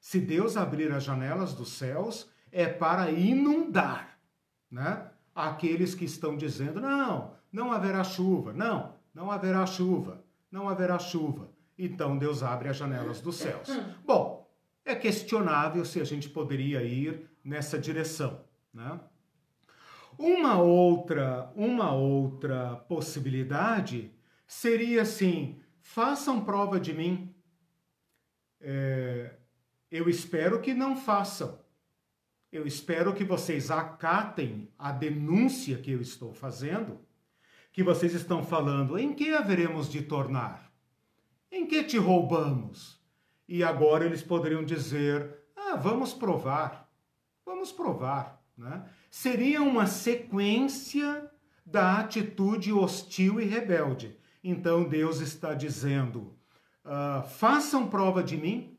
Se 0.00 0.20
Deus 0.20 0.56
abrir 0.56 0.92
as 0.92 1.04
janelas 1.04 1.54
dos 1.54 1.72
céus, 1.72 2.30
é 2.52 2.66
para 2.66 3.10
inundar, 3.10 4.18
né? 4.70 5.10
Aqueles 5.34 5.94
que 5.94 6.04
estão 6.04 6.36
dizendo: 6.36 6.80
"Não, 6.80 7.34
não 7.52 7.72
haverá 7.72 8.02
chuva". 8.04 8.52
Não, 8.52 8.94
não 9.14 9.30
haverá 9.30 9.66
chuva. 9.66 10.24
Não 10.50 10.68
haverá 10.68 10.98
chuva. 10.98 11.50
Então 11.78 12.16
Deus 12.18 12.42
abre 12.42 12.68
as 12.68 12.76
janelas 12.76 13.20
dos 13.20 13.36
céus. 13.36 13.68
Bom, 14.04 14.48
é 14.84 14.94
questionável 14.94 15.84
se 15.84 16.00
a 16.00 16.04
gente 16.04 16.28
poderia 16.28 16.82
ir 16.82 17.30
nessa 17.44 17.78
direção, 17.78 18.40
né? 18.72 18.98
Uma 20.18 20.60
outra, 20.60 21.52
uma 21.54 21.92
outra 21.92 22.74
possibilidade 22.88 24.10
seria 24.46 25.02
assim: 25.02 25.60
façam 25.88 26.44
prova 26.44 26.78
de 26.78 26.92
mim. 26.92 27.34
É, 28.60 29.36
eu 29.90 30.06
espero 30.08 30.60
que 30.60 30.74
não 30.74 30.94
façam. 30.94 31.58
Eu 32.52 32.66
espero 32.66 33.14
que 33.14 33.24
vocês 33.24 33.70
acatem 33.70 34.70
a 34.78 34.92
denúncia 34.92 35.78
que 35.78 35.90
eu 35.90 36.00
estou 36.00 36.34
fazendo, 36.34 37.00
que 37.72 37.82
vocês 37.82 38.12
estão 38.12 38.44
falando, 38.44 38.98
em 38.98 39.14
que 39.14 39.34
haveremos 39.34 39.90
de 39.90 40.02
tornar? 40.02 40.70
Em 41.50 41.66
que 41.66 41.82
te 41.82 41.96
roubamos? 41.96 43.00
E 43.48 43.64
agora 43.64 44.04
eles 44.04 44.22
poderiam 44.22 44.62
dizer, 44.62 45.38
ah, 45.56 45.74
vamos 45.76 46.12
provar, 46.12 46.92
vamos 47.46 47.72
provar. 47.72 48.42
Né? 48.56 48.86
Seria 49.10 49.62
uma 49.62 49.86
sequência 49.86 51.30
da 51.64 51.98
atitude 51.98 52.72
hostil 52.74 53.40
e 53.40 53.46
rebelde. 53.46 54.17
Então 54.42 54.88
Deus 54.88 55.20
está 55.20 55.54
dizendo: 55.54 56.34
uh, 56.84 57.26
façam 57.28 57.88
prova 57.88 58.22
de 58.22 58.36
mim, 58.36 58.76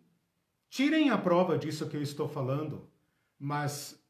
tirem 0.69 1.09
a 1.09 1.17
prova 1.17 1.57
disso 1.57 1.87
que 1.87 1.97
eu 1.97 2.01
estou 2.01 2.27
falando, 2.27 2.87
mas 3.37 4.01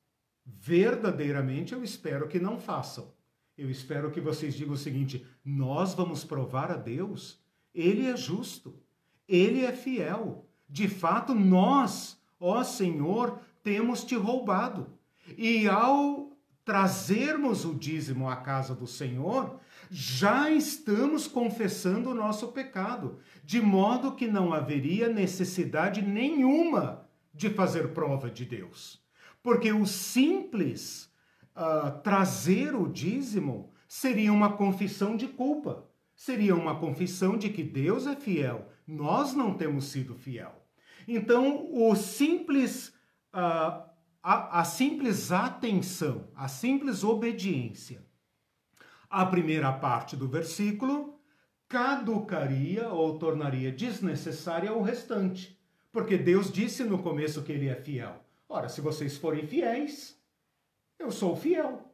verdadeiramente 0.46 1.74
eu 1.74 1.84
espero 1.84 2.28
que 2.28 2.40
não 2.40 2.60
façam. 2.60 3.14
Eu 3.58 3.70
espero 3.70 4.10
que 4.10 4.22
vocês 4.22 4.56
digam 4.56 4.74
o 4.74 4.78
seguinte: 4.78 5.26
nós 5.44 5.94
vamos 5.94 6.24
provar 6.24 6.72
a 6.72 6.78
Deus, 6.78 7.40
Ele 7.74 8.08
é 8.08 8.16
justo, 8.16 8.80
Ele 9.28 9.66
é 9.66 9.74
fiel. 9.74 10.46
De 10.68 10.88
fato, 10.88 11.34
nós, 11.34 12.18
ó 12.40 12.64
Senhor, 12.64 13.40
temos 13.64 14.04
te 14.04 14.16
roubado. 14.16 14.88
E 15.38 15.68
ao 15.68 16.32
trazermos 16.64 17.66
o 17.66 17.74
dízimo 17.74 18.30
à 18.30 18.36
casa 18.36 18.76
do 18.76 18.86
Senhor, 18.86 19.60
já 19.90 20.52
estamos 20.52 21.28
confessando 21.28 22.12
o 22.12 22.16
nosso 22.16 22.50
pecado, 22.50 23.20
de 23.44 23.60
modo 23.60 24.16
que 24.16 24.28
não 24.28 24.54
haveria 24.54 25.10
necessidade 25.10 26.02
nenhuma 26.02 27.10
de 27.34 27.50
fazer 27.50 27.90
prova 27.90 28.30
de 28.30 28.46
Deus. 28.46 29.04
Porque 29.42 29.72
o 29.72 29.86
simples 29.86 31.12
uh, 31.56 32.00
trazer 32.04 32.76
o 32.76 32.88
dízimo 32.88 33.72
seria 33.88 34.32
uma 34.32 34.54
confissão 34.54 35.18
de 35.18 35.28
culpa, 35.28 35.90
seria 36.16 36.56
uma 36.56 36.80
confissão 36.80 37.38
de 37.38 37.50
que 37.50 37.64
Deus 37.64 38.06
é 38.06 38.16
fiel, 38.16 38.70
nós 38.86 39.34
não 39.34 39.56
temos 39.56 39.86
sido 39.86 40.14
fiel. 40.14 40.68
Então, 41.08 41.68
o 41.72 41.96
simples, 41.96 42.90
uh, 43.34 43.90
a, 44.22 44.60
a 44.60 44.64
simples 44.64 45.32
atenção, 45.32 46.30
a 46.36 46.48
simples 46.48 47.04
obediência 47.04 48.08
a 49.10 49.26
primeira 49.26 49.72
parte 49.72 50.16
do 50.16 50.28
versículo 50.28 51.20
caducaria 51.68 52.90
ou 52.90 53.18
tornaria 53.18 53.72
desnecessária 53.72 54.74
o 54.74 54.82
restante. 54.82 55.58
Porque 55.92 56.18
Deus 56.18 56.52
disse 56.52 56.84
no 56.84 57.02
começo 57.02 57.44
que 57.44 57.52
ele 57.52 57.68
é 57.68 57.76
fiel. 57.76 58.24
Ora, 58.48 58.70
se 58.70 58.82
vocês 58.82 59.18
forem 59.18 59.46
fiéis, 59.46 60.20
eu 60.98 61.12
sou 61.12 61.36
fiel. 61.36 61.86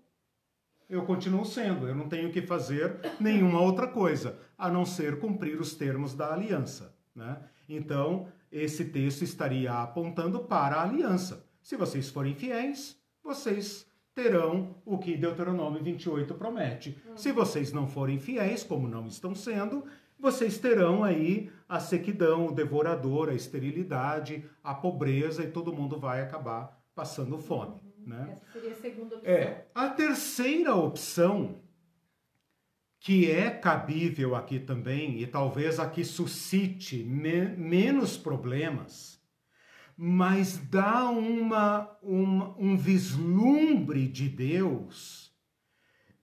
Eu 0.89 1.03
continuo 1.05 1.45
sendo, 1.45 1.87
eu 1.87 1.95
não 1.95 2.07
tenho 2.07 2.31
que 2.31 2.41
fazer 2.41 2.99
nenhuma 3.19 3.59
outra 3.59 3.87
coisa, 3.87 4.39
a 4.57 4.69
não 4.69 4.85
ser 4.85 5.19
cumprir 5.19 5.59
os 5.59 5.73
termos 5.73 6.13
da 6.13 6.33
aliança. 6.33 6.95
Né? 7.13 7.37
Então, 7.67 8.27
esse 8.51 8.85
texto 8.85 9.23
estaria 9.23 9.73
apontando 9.73 10.39
para 10.41 10.75
a 10.75 10.83
aliança. 10.83 11.45
Se 11.61 11.75
vocês 11.75 12.09
forem 12.09 12.35
fiéis, 12.35 12.97
vocês 13.23 13.87
terão 14.15 14.77
o 14.85 14.97
que 14.97 15.17
Deuteronômio 15.17 15.83
28 15.83 16.33
promete. 16.35 16.97
Hum. 17.05 17.17
Se 17.17 17.33
vocês 17.33 17.73
não 17.73 17.85
forem 17.85 18.17
fiéis, 18.17 18.63
como 18.63 18.87
não 18.87 19.05
estão 19.05 19.35
sendo, 19.35 19.83
vocês 20.17 20.57
terão 20.57 21.03
aí 21.03 21.51
a 21.67 21.79
sequidão, 21.79 22.47
o 22.47 22.51
devorador, 22.53 23.29
a 23.29 23.33
esterilidade, 23.33 24.45
a 24.63 24.73
pobreza 24.73 25.43
e 25.43 25.51
todo 25.51 25.73
mundo 25.73 25.99
vai 25.99 26.21
acabar 26.21 26.81
passando 26.95 27.37
fome. 27.37 27.75
Uhum. 27.99 28.07
Né? 28.07 28.29
Essa 28.31 28.53
seria 28.53 28.71
a 28.71 28.75
segunda 28.75 29.15
opção. 29.17 29.33
É, 29.33 29.65
a 29.75 29.89
terceira 29.89 30.75
opção, 30.75 31.55
que 32.99 33.29
é 33.29 33.49
cabível 33.49 34.33
aqui 34.33 34.59
também, 34.59 35.21
e 35.21 35.27
talvez 35.27 35.77
aqui 35.77 36.05
suscite 36.05 37.03
me 37.03 37.41
menos 37.49 38.17
problemas, 38.17 39.14
mas 39.97 40.57
dá 40.57 41.09
uma, 41.09 41.89
uma 42.01 42.55
um 42.57 42.77
vislumbre 42.77 44.07
de 44.07 44.27
Deus 44.27 45.33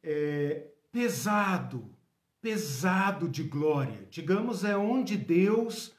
é, 0.02 0.66
pesado, 0.90 1.90
pesado 2.40 3.28
de 3.28 3.42
glória. 3.44 4.06
Digamos, 4.10 4.64
é 4.64 4.76
onde 4.76 5.16
Deus 5.16 5.94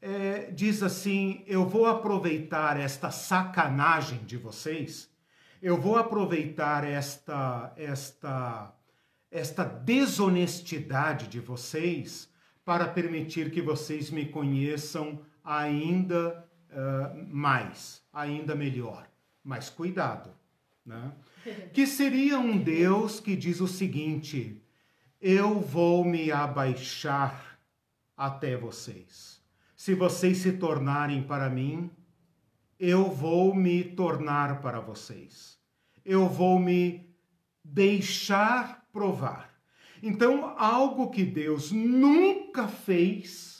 é, 0.00 0.50
diz 0.50 0.82
assim: 0.82 1.44
Eu 1.46 1.68
vou 1.68 1.86
aproveitar 1.86 2.78
esta 2.78 3.10
sacanagem 3.10 4.24
de 4.24 4.36
vocês, 4.36 5.10
eu 5.60 5.78
vou 5.78 5.96
aproveitar 5.96 6.84
esta, 6.84 7.72
esta, 7.76 8.74
esta 9.30 9.64
desonestidade 9.64 11.28
de 11.28 11.38
vocês 11.38 12.30
para 12.64 12.88
permitir 12.88 13.50
que 13.50 13.60
vocês 13.60 14.10
me 14.10 14.24
conheçam 14.24 15.20
ainda 15.44 16.48
uh, 16.70 17.26
mais, 17.28 18.02
ainda 18.12 18.54
melhor. 18.54 19.08
Mas 19.42 19.70
cuidado, 19.70 20.30
né? 20.84 21.12
que 21.72 21.86
seria 21.86 22.38
um 22.38 22.58
Deus 22.58 23.20
que 23.20 23.36
diz 23.36 23.60
o 23.60 23.68
seguinte: 23.68 24.62
eu 25.20 25.60
vou 25.60 26.04
me 26.04 26.30
abaixar 26.30 27.58
até 28.16 28.56
vocês 28.56 29.40
se 29.80 29.94
vocês 29.94 30.36
se 30.36 30.52
tornarem 30.52 31.22
para 31.22 31.48
mim, 31.48 31.90
eu 32.78 33.10
vou 33.10 33.54
me 33.54 33.82
tornar 33.82 34.60
para 34.60 34.78
vocês. 34.78 35.58
Eu 36.04 36.28
vou 36.28 36.58
me 36.58 37.08
deixar 37.64 38.86
provar. 38.92 39.58
Então, 40.02 40.54
algo 40.58 41.08
que 41.08 41.24
Deus 41.24 41.72
nunca 41.72 42.68
fez, 42.68 43.59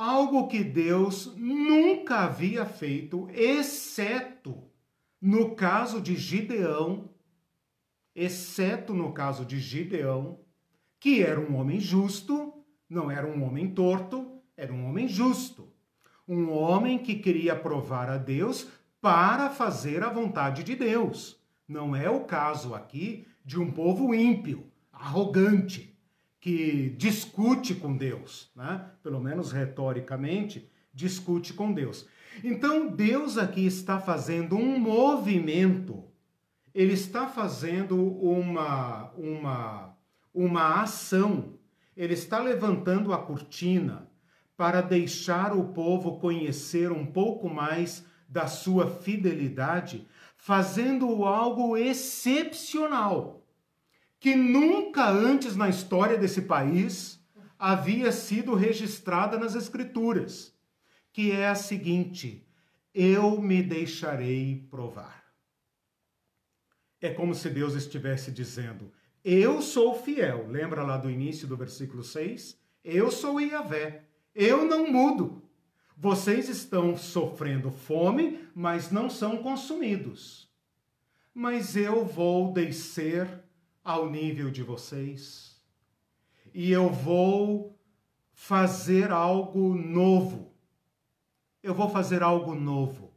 algo 0.00 0.48
que 0.48 0.64
Deus 0.64 1.34
nunca 1.36 2.20
havia 2.20 2.64
feito, 2.64 3.28
exceto 3.34 4.64
no 5.20 5.54
caso 5.54 6.00
de 6.00 6.16
Gideão, 6.16 7.10
exceto 8.14 8.94
no 8.94 9.12
caso 9.12 9.44
de 9.44 9.60
Gideão, 9.60 10.40
que 10.98 11.22
era 11.22 11.38
um 11.38 11.54
homem 11.54 11.78
justo, 11.78 12.64
não 12.88 13.10
era 13.10 13.26
um 13.26 13.44
homem 13.44 13.74
torto, 13.74 14.40
era 14.56 14.72
um 14.72 14.86
homem 14.86 15.06
justo, 15.06 15.70
um 16.26 16.50
homem 16.50 16.98
que 16.98 17.16
queria 17.16 17.54
provar 17.54 18.08
a 18.08 18.16
Deus 18.16 18.68
para 19.02 19.50
fazer 19.50 20.02
a 20.02 20.08
vontade 20.08 20.64
de 20.64 20.74
Deus. 20.74 21.38
Não 21.68 21.94
é 21.94 22.08
o 22.08 22.24
caso 22.24 22.74
aqui 22.74 23.26
de 23.44 23.60
um 23.60 23.70
povo 23.70 24.14
ímpio, 24.14 24.66
arrogante, 24.90 25.89
que 26.40 26.90
discute 26.96 27.74
com 27.74 27.96
Deus, 27.96 28.50
né? 28.56 28.86
pelo 29.02 29.20
menos 29.20 29.52
retoricamente, 29.52 30.70
discute 30.92 31.52
com 31.52 31.72
Deus. 31.72 32.06
Então 32.42 32.88
Deus 32.88 33.36
aqui 33.36 33.66
está 33.66 34.00
fazendo 34.00 34.56
um 34.56 34.78
movimento, 34.78 36.04
ele 36.74 36.94
está 36.94 37.28
fazendo 37.28 37.96
uma, 38.02 39.10
uma, 39.12 39.96
uma 40.32 40.82
ação, 40.82 41.58
ele 41.96 42.14
está 42.14 42.38
levantando 42.38 43.12
a 43.12 43.18
cortina, 43.18 44.08
para 44.60 44.82
deixar 44.82 45.56
o 45.56 45.72
povo 45.72 46.18
conhecer 46.18 46.92
um 46.92 47.06
pouco 47.06 47.48
mais 47.48 48.04
da 48.28 48.46
sua 48.46 48.86
fidelidade, 48.86 50.06
fazendo 50.36 51.24
algo 51.24 51.78
excepcional, 51.78 53.39
que 54.20 54.36
nunca 54.36 55.10
antes 55.10 55.56
na 55.56 55.68
história 55.68 56.16
desse 56.16 56.42
país 56.42 57.18
havia 57.58 58.12
sido 58.12 58.54
registrada 58.54 59.36
nas 59.36 59.56
Escrituras, 59.56 60.54
que 61.12 61.32
é 61.32 61.48
a 61.48 61.56
seguinte: 61.56 62.46
eu 62.94 63.40
me 63.40 63.62
deixarei 63.62 64.64
provar. 64.70 65.24
É 67.00 67.10
como 67.10 67.34
se 67.34 67.50
Deus 67.50 67.74
estivesse 67.74 68.30
dizendo: 68.30 68.92
Eu 69.24 69.60
sou 69.60 69.94
fiel. 69.94 70.46
Lembra 70.46 70.84
lá 70.84 70.96
do 70.96 71.10
início 71.10 71.48
do 71.48 71.56
versículo 71.56 72.04
6? 72.04 72.56
Eu 72.84 73.10
sou 73.10 73.40
Iavé 73.40 74.04
eu 74.34 74.64
não 74.64 74.90
mudo. 74.90 75.42
Vocês 75.96 76.48
estão 76.48 76.96
sofrendo 76.96 77.70
fome, 77.70 78.48
mas 78.54 78.90
não 78.90 79.10
são 79.10 79.42
consumidos. 79.42 80.48
Mas 81.34 81.76
eu 81.76 82.04
vou 82.04 82.52
descer 82.52 83.28
ao 83.84 84.10
nível 84.10 84.50
de 84.50 84.62
vocês 84.62 85.50
e 86.52 86.70
eu 86.70 86.90
vou 86.90 87.78
fazer 88.32 89.10
algo 89.10 89.74
novo. 89.74 90.52
Eu 91.62 91.74
vou 91.74 91.88
fazer 91.88 92.22
algo 92.22 92.54
novo 92.54 93.12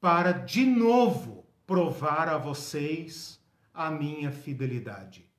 para 0.00 0.32
de 0.32 0.64
novo 0.64 1.46
provar 1.66 2.28
a 2.28 2.38
vocês 2.38 3.40
a 3.72 3.90
minha 3.90 4.30
fidelidade. 4.30 5.30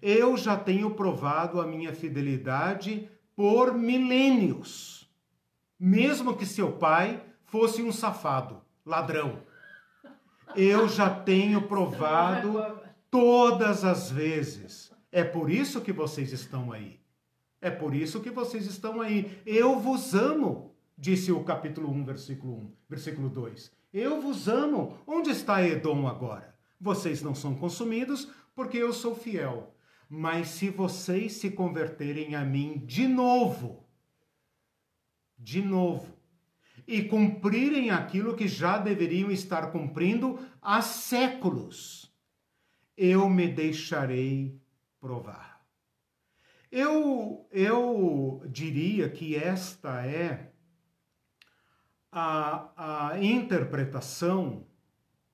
Eu 0.00 0.36
já 0.36 0.56
tenho 0.56 0.94
provado 0.94 1.60
a 1.60 1.66
minha 1.66 1.92
fidelidade 1.92 3.10
por 3.34 3.74
milênios, 3.74 5.10
mesmo 5.78 6.36
que 6.36 6.46
seu 6.46 6.72
pai 6.72 7.22
fosse 7.44 7.82
um 7.82 7.90
safado, 7.90 8.62
ladrão. 8.86 9.42
Eu 10.54 10.88
já 10.88 11.10
tenho 11.10 11.62
provado 11.62 12.80
todas 13.10 13.84
as 13.84 14.10
vezes. 14.10 14.92
É 15.10 15.24
por 15.24 15.50
isso 15.50 15.80
que 15.80 15.92
vocês 15.92 16.32
estão 16.32 16.72
aí. 16.72 17.00
É 17.60 17.70
por 17.70 17.94
isso 17.94 18.20
que 18.20 18.30
vocês 18.30 18.66
estão 18.66 19.00
aí. 19.00 19.38
Eu 19.44 19.78
vos 19.78 20.14
amo, 20.14 20.74
disse 20.96 21.30
o 21.30 21.44
capítulo 21.44 21.90
1, 21.90 22.04
versículo 22.04 22.54
1, 22.54 22.72
versículo 22.88 23.28
2. 23.28 23.72
Eu 23.92 24.20
vos 24.20 24.48
amo. 24.48 24.98
Onde 25.06 25.30
está 25.30 25.66
Edom 25.66 26.06
agora? 26.06 26.54
Vocês 26.80 27.20
não 27.20 27.34
são 27.34 27.54
consumidos 27.54 28.30
porque 28.54 28.78
eu 28.78 28.92
sou 28.92 29.14
fiel. 29.14 29.74
Mas 30.08 30.48
se 30.48 30.70
vocês 30.70 31.34
se 31.34 31.50
converterem 31.50 32.34
a 32.34 32.44
mim 32.44 32.82
de 32.84 33.06
novo, 33.06 33.84
de 35.38 35.62
novo, 35.62 36.18
e 36.86 37.02
cumprirem 37.02 37.90
aquilo 37.90 38.34
que 38.34 38.48
já 38.48 38.78
deveriam 38.78 39.30
estar 39.30 39.70
cumprindo 39.70 40.40
há 40.60 40.82
séculos, 40.82 42.09
eu 43.00 43.30
me 43.30 43.48
deixarei 43.48 44.60
provar. 45.00 45.64
Eu, 46.70 47.48
eu 47.50 48.42
diria 48.46 49.08
que 49.08 49.34
esta 49.34 50.04
é 50.04 50.52
a, 52.12 53.12
a 53.12 53.18
interpretação 53.18 54.66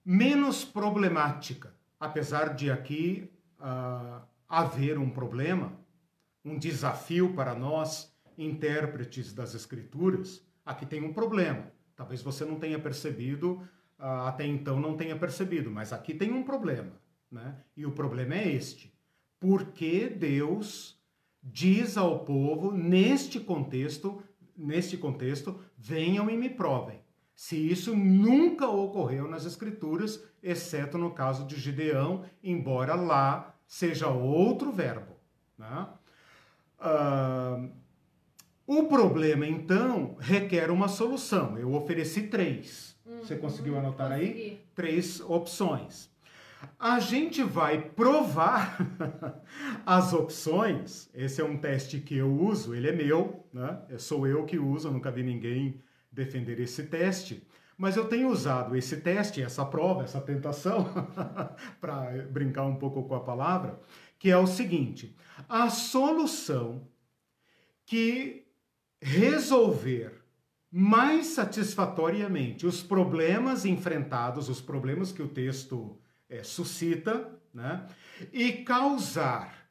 menos 0.05 0.65
problemática, 0.65 1.75
apesar 1.99 2.55
de 2.55 2.71
aqui 2.71 3.29
uh, 3.59 4.23
haver 4.49 4.97
um 4.97 5.11
problema, 5.11 5.73
um 6.45 6.57
desafio 6.57 7.35
para 7.35 7.53
nós, 7.53 8.17
intérpretes 8.39 9.33
das 9.33 9.57
Escrituras, 9.57 10.41
aqui 10.65 10.87
tem 10.87 11.03
um 11.03 11.13
problema. 11.13 11.73
Talvez 11.97 12.23
você 12.23 12.45
não 12.45 12.61
tenha 12.61 12.79
percebido, 12.79 13.69
ah, 13.99 14.29
até 14.29 14.47
então 14.47 14.79
não 14.79 14.97
tenha 14.97 15.17
percebido, 15.19 15.69
mas 15.69 15.93
aqui 15.93 16.15
tem 16.15 16.31
um 16.33 16.45
problema. 16.45 16.93
Né? 17.31 17.57
E 17.77 17.85
o 17.85 17.93
problema 17.93 18.35
é 18.35 18.49
este. 18.49 18.93
Por 19.39 19.67
que 19.73 20.09
Deus 20.09 21.01
diz 21.43 21.97
ao 21.97 22.21
povo, 22.25 22.73
neste 22.73 23.39
contexto, 23.39 24.23
neste 24.57 24.97
contexto, 24.97 25.61
venham 25.77 26.31
e 26.31 26.37
me 26.37 26.49
provem? 26.49 27.01
Se 27.35 27.57
isso 27.57 27.95
nunca 27.95 28.67
ocorreu 28.67 29.29
nas 29.29 29.45
Escrituras, 29.45 30.25
exceto 30.43 30.97
no 30.97 31.11
caso 31.13 31.47
de 31.47 31.57
Gideão, 31.57 32.25
embora 32.43 32.95
lá 32.95 33.55
seja 33.67 34.09
outro 34.09 34.73
verbo. 34.73 35.17
Né? 35.59 35.87
Uh, 36.81 37.71
o 38.67 38.85
problema, 38.85 39.47
então, 39.47 40.17
requer 40.19 40.71
uma 40.71 40.89
solução. 40.89 41.59
Eu 41.59 41.75
ofereci 41.75 42.23
três. 42.23 42.97
Uhum, 43.05 43.19
Você 43.19 43.37
conseguiu 43.37 43.79
anotar 43.79 44.11
consegui. 44.11 44.41
aí? 44.41 44.61
Três 44.75 45.21
opções. 45.21 46.11
A 46.79 47.01
gente 47.01 47.43
vai 47.43 47.81
provar 47.81 48.79
as 49.85 50.13
opções. 50.13 51.11
Esse 51.15 51.41
é 51.41 51.45
um 51.45 51.57
teste 51.57 52.01
que 52.01 52.17
eu 52.17 52.33
uso, 52.33 52.75
ele 52.75 52.89
é 52.89 52.93
meu, 52.93 53.47
né? 53.53 53.81
Sou 53.99 54.27
eu 54.27 54.45
que 54.45 54.59
uso, 54.59 54.91
nunca 54.91 55.11
vi 55.11 55.23
ninguém 55.23 55.81
defender 56.11 56.61
esse 56.61 56.85
teste. 56.85 57.47
Mas 57.77 57.97
eu 57.97 58.09
tenho 58.09 58.29
usado 58.29 58.75
esse 58.75 58.97
teste, 58.99 59.43
essa 59.43 59.65
prova, 59.65 60.03
essa 60.03 60.21
tentação, 60.21 60.89
para 61.81 62.27
brincar 62.31 62.65
um 62.65 62.77
pouco 62.77 63.03
com 63.03 63.15
a 63.15 63.21
palavra, 63.21 63.79
que 64.19 64.31
é 64.31 64.37
o 64.37 64.47
seguinte: 64.47 65.15
a 65.49 65.69
solução 65.69 66.89
que 67.85 68.47
resolver 69.01 70.25
mais 70.71 71.27
satisfatoriamente 71.27 72.67
os 72.67 72.83
problemas 72.83 73.65
enfrentados, 73.65 74.49
os 74.49 74.61
problemas 74.61 75.13
que 75.13 75.23
o 75.23 75.29
texto 75.29 75.99
é, 76.29 76.43
suscita, 76.43 77.31
né, 77.53 77.87
e 78.33 78.53
causar 78.53 79.69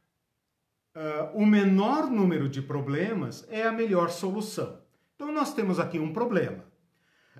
uh, 0.95 1.37
o 1.37 1.45
menor 1.45 2.09
número 2.09 2.49
de 2.49 2.61
problemas 2.61 3.45
é 3.49 3.63
a 3.63 3.71
melhor 3.71 4.09
solução. 4.09 4.81
Então, 5.15 5.31
nós 5.31 5.53
temos 5.53 5.79
aqui 5.79 5.99
um 5.99 6.11
problema 6.11 6.65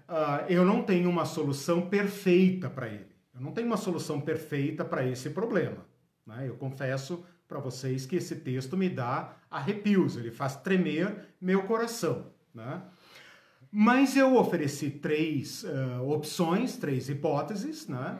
uh, 0.07 0.45
eu 0.49 0.65
não 0.65 0.83
tenho 0.83 1.09
uma 1.09 1.25
solução 1.25 1.89
perfeita 1.89 2.69
para 2.69 2.87
ele. 2.87 3.15
Eu 3.33 3.41
não 3.41 3.51
tenho 3.51 3.67
uma 3.67 3.77
solução 3.77 4.21
perfeita 4.21 4.85
para 4.85 5.05
esse 5.05 5.29
problema. 5.29 5.85
Né? 6.25 6.47
Eu 6.47 6.55
confesso 6.55 7.23
para 7.47 7.59
vocês 7.59 8.05
que 8.05 8.15
esse 8.15 8.37
texto 8.37 8.75
me 8.77 8.89
dá 8.89 9.35
arrepios, 9.49 10.15
ele 10.17 10.31
faz 10.31 10.55
tremer 10.55 11.27
meu 11.39 11.63
coração. 11.63 12.31
Né? 12.53 12.81
Mas 13.71 14.15
eu 14.15 14.35
ofereci 14.35 14.89
três 14.89 15.63
uh, 15.63 16.09
opções, 16.09 16.77
três 16.77 17.09
hipóteses, 17.09 17.87
né? 17.87 18.19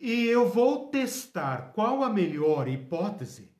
E 0.00 0.26
eu 0.26 0.48
vou 0.48 0.88
testar 0.88 1.72
qual 1.74 2.02
a 2.02 2.10
melhor 2.10 2.68
hipótese, 2.68 3.50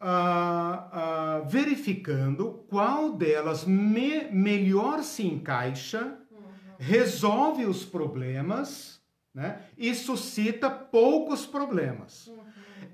uh, 0.00 1.42
uh, 1.42 1.48
verificando 1.48 2.64
qual 2.68 3.12
delas 3.12 3.64
me, 3.64 4.24
melhor 4.30 5.02
se 5.02 5.26
encaixa, 5.26 6.18
uhum. 6.30 6.42
resolve 6.78 7.64
os 7.64 7.84
problemas 7.84 9.00
né? 9.34 9.62
e 9.76 9.94
suscita 9.94 10.70
poucos 10.70 11.44
problemas. 11.44 12.26
Uhum. 12.26 12.44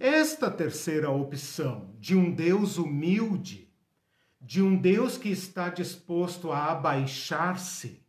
Esta 0.01 0.51
terceira 0.51 1.11
opção 1.11 1.95
de 2.01 2.17
um 2.17 2.33
Deus 2.33 2.77
humilde, 2.79 3.73
de 4.41 4.61
um 4.61 4.77
Deus 4.77 5.17
que 5.17 5.29
está 5.29 5.69
disposto 5.69 6.51
a 6.51 6.73
abaixar-se, 6.73 8.03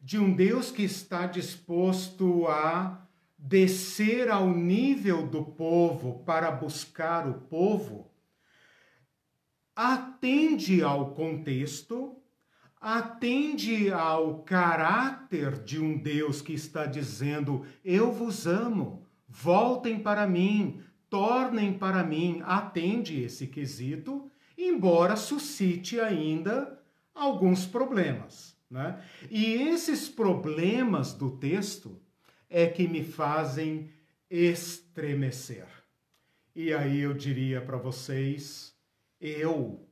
de 0.00 0.18
um 0.18 0.32
Deus 0.32 0.70
que 0.70 0.84
está 0.84 1.26
disposto 1.26 2.46
a 2.46 3.03
descer 3.46 4.30
ao 4.30 4.48
nível 4.48 5.26
do 5.26 5.44
povo 5.44 6.24
para 6.24 6.50
buscar 6.50 7.28
o 7.28 7.34
povo, 7.34 8.10
atende 9.76 10.82
ao 10.82 11.10
contexto, 11.10 12.16
atende 12.80 13.92
ao 13.92 14.38
caráter 14.44 15.62
de 15.62 15.78
um 15.78 15.98
Deus 15.98 16.40
que 16.40 16.54
está 16.54 16.86
dizendo: 16.86 17.66
Eu 17.84 18.10
vos 18.10 18.46
amo, 18.46 19.06
voltem 19.28 19.98
para 19.98 20.26
mim, 20.26 20.80
tornem 21.10 21.74
para 21.74 22.02
mim. 22.02 22.40
Atende 22.46 23.22
esse 23.22 23.46
quesito, 23.46 24.30
embora 24.56 25.16
suscite 25.16 26.00
ainda 26.00 26.80
alguns 27.14 27.66
problemas. 27.66 28.56
Né? 28.70 28.98
E 29.30 29.52
esses 29.52 30.08
problemas 30.08 31.12
do 31.12 31.32
texto 31.32 32.00
é 32.56 32.68
que 32.68 32.86
me 32.86 33.02
fazem 33.02 33.90
estremecer. 34.30 35.66
E 36.54 36.72
aí 36.72 37.00
eu 37.00 37.12
diria 37.12 37.60
para 37.60 37.76
vocês, 37.76 38.72
eu 39.20 39.84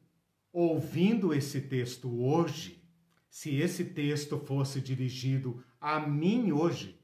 ouvindo 0.52 1.34
esse 1.34 1.62
texto 1.62 2.22
hoje, 2.22 2.80
se 3.28 3.56
esse 3.56 3.86
texto 3.86 4.38
fosse 4.38 4.80
dirigido 4.80 5.60
a 5.80 5.98
mim 5.98 6.52
hoje, 6.52 7.00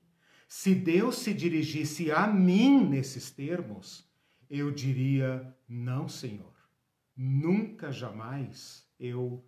se 0.46 0.76
Deus 0.76 1.18
se 1.18 1.34
dirigisse 1.34 2.12
a 2.12 2.24
mim 2.28 2.88
nesses 2.88 3.28
termos, 3.28 4.09
eu 4.48 4.70
diria: 4.70 5.52
não, 5.68 6.09
Senhor, 6.09 6.54
nunca 7.16 7.90
jamais 7.90 8.88
eu 8.96 9.44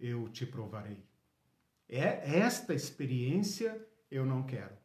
eu 0.00 0.26
te 0.30 0.46
provarei. 0.46 1.04
É 1.86 2.38
esta 2.38 2.72
experiência 2.72 3.86
eu 4.10 4.24
não 4.24 4.42
quero 4.42 4.83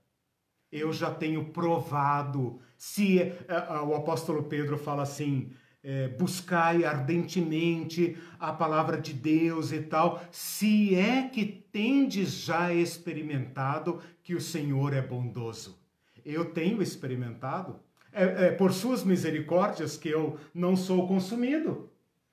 eu 0.72 0.94
já 0.94 1.12
tenho 1.12 1.46
provado. 1.46 2.60
Se 2.78 3.20
é, 3.20 3.36
o 3.84 3.96
apóstolo 3.96 4.44
Pedro 4.44 4.78
fala 4.78 5.04
assim, 5.04 5.52
é, 5.84 6.08
buscai 6.10 6.84
ardentemente 6.84 8.18
a 8.40 8.54
palavra 8.54 9.00
de 9.00 9.14
Deus 9.14 9.72
e 9.72 9.82
tal, 9.82 10.22
se 10.32 10.96
é 10.96 11.28
que 11.28 11.46
tendes 11.46 12.32
já 12.32 12.74
experimentado 12.74 14.02
que 14.22 14.36
o 14.36 14.42
Senhor 14.42 14.94
é 14.94 15.02
bondoso. 15.02 15.80
Eu 16.26 16.46
tenho 16.46 16.82
experimentado. 16.82 17.80
É, 18.12 18.48
é 18.48 18.52
por 18.52 18.74
suas 18.74 19.04
misericórdias 19.04 19.96
que 19.96 20.10
eu 20.10 20.38
não 20.54 20.76
sou 20.76 21.08
consumido. 21.08 21.90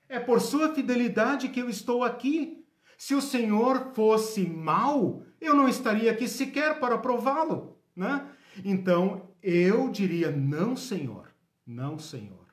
É 0.09 0.19
por 0.19 0.41
sua 0.41 0.75
fidelidade 0.75 1.49
que 1.49 1.61
eu 1.61 1.69
estou 1.69 2.03
aqui. 2.03 2.65
Se 2.97 3.15
o 3.15 3.21
Senhor 3.21 3.93
fosse 3.95 4.47
mau, 4.47 5.23
eu 5.41 5.55
não 5.55 5.69
estaria 5.69 6.11
aqui 6.11 6.27
sequer 6.27 6.81
para 6.81 6.97
prová-lo 6.97 7.76
né? 7.97 8.29
Então, 8.65 9.31
eu 9.43 9.91
diria, 9.91 10.31
não, 10.31 10.77
Senhor, 10.77 11.35
não, 11.67 11.99
Senhor. 11.99 12.47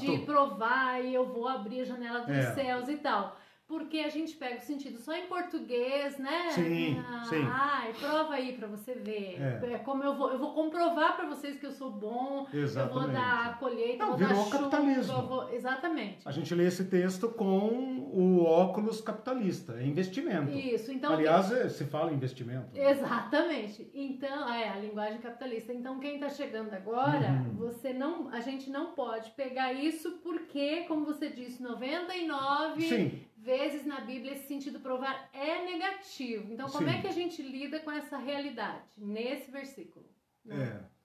de 0.00 0.18
provar 0.24 1.04
e 1.04 1.14
eu 1.14 1.26
vou 1.26 1.48
abrir 1.48 1.80
a 1.80 1.84
janela 1.84 2.20
dos 2.20 2.36
é. 2.36 2.54
céus 2.54 2.88
e 2.88 2.96
tal 2.96 3.36
porque 3.66 3.98
a 3.98 4.08
gente 4.08 4.36
pega 4.36 4.58
o 4.58 4.60
sentido 4.60 4.98
só 4.98 5.12
em 5.12 5.26
português, 5.26 6.18
né? 6.18 6.50
Sim, 6.50 7.02
ah, 7.04 7.24
sim. 7.24 7.42
Ai, 7.44 7.92
prova 7.94 8.34
aí 8.34 8.52
para 8.52 8.68
você 8.68 8.94
ver. 8.94 9.40
É. 9.40 9.74
é. 9.74 9.78
como 9.78 10.04
eu 10.04 10.14
vou, 10.14 10.30
eu 10.30 10.38
vou 10.38 10.54
comprovar 10.54 11.16
para 11.16 11.26
vocês 11.26 11.58
que 11.58 11.66
eu 11.66 11.72
sou 11.72 11.90
bom. 11.90 12.46
Exatamente. 12.54 12.96
Eu 12.96 13.02
vou 13.02 13.12
dar 13.12 13.46
a 13.46 13.52
colheita, 13.54 14.04
Não, 14.04 14.10
vou 14.10 14.18
virou 14.18 14.34
dar 14.34 14.44
chuva, 14.44 14.58
capitalismo. 14.58 15.22
Vou... 15.22 15.52
Exatamente. 15.52 16.18
A 16.24 16.30
gente 16.30 16.54
lê 16.54 16.66
esse 16.66 16.84
texto 16.84 17.28
com 17.30 17.95
o 18.18 18.42
óculos 18.44 19.00
capitalista, 19.00 19.74
é 19.74 19.86
investimento. 19.86 20.50
Isso, 20.50 20.90
então. 20.90 21.12
Aliás, 21.12 21.48
que... 21.48 21.68
se 21.68 21.84
fala 21.84 22.12
investimento. 22.12 22.68
Exatamente. 22.74 23.90
Então, 23.92 24.52
é 24.52 24.70
a 24.70 24.76
linguagem 24.76 25.20
capitalista. 25.20 25.72
Então, 25.72 26.00
quem 26.00 26.14
está 26.14 26.30
chegando 26.30 26.72
agora, 26.72 27.30
uhum. 27.30 27.54
você 27.56 27.92
não, 27.92 28.28
a 28.30 28.40
gente 28.40 28.70
não 28.70 28.94
pode 28.94 29.30
pegar 29.32 29.72
isso 29.74 30.12
porque, 30.22 30.84
como 30.84 31.04
você 31.04 31.28
disse, 31.28 31.62
99 31.62 32.82
Sim 32.82 33.26
vezes 33.36 33.86
na 33.86 34.00
Bíblia 34.00 34.32
esse 34.32 34.48
sentido 34.48 34.80
provar 34.80 35.30
é 35.32 35.64
negativo. 35.64 36.52
Então, 36.52 36.68
como 36.68 36.88
Sim. 36.88 36.96
é 36.96 37.00
que 37.00 37.06
a 37.06 37.12
gente 37.12 37.40
lida 37.40 37.78
com 37.78 37.92
essa 37.92 38.18
realidade 38.18 38.82
nesse 38.96 39.52
versículo? 39.52 40.04
Né? 40.44 40.80
É. 40.82 40.95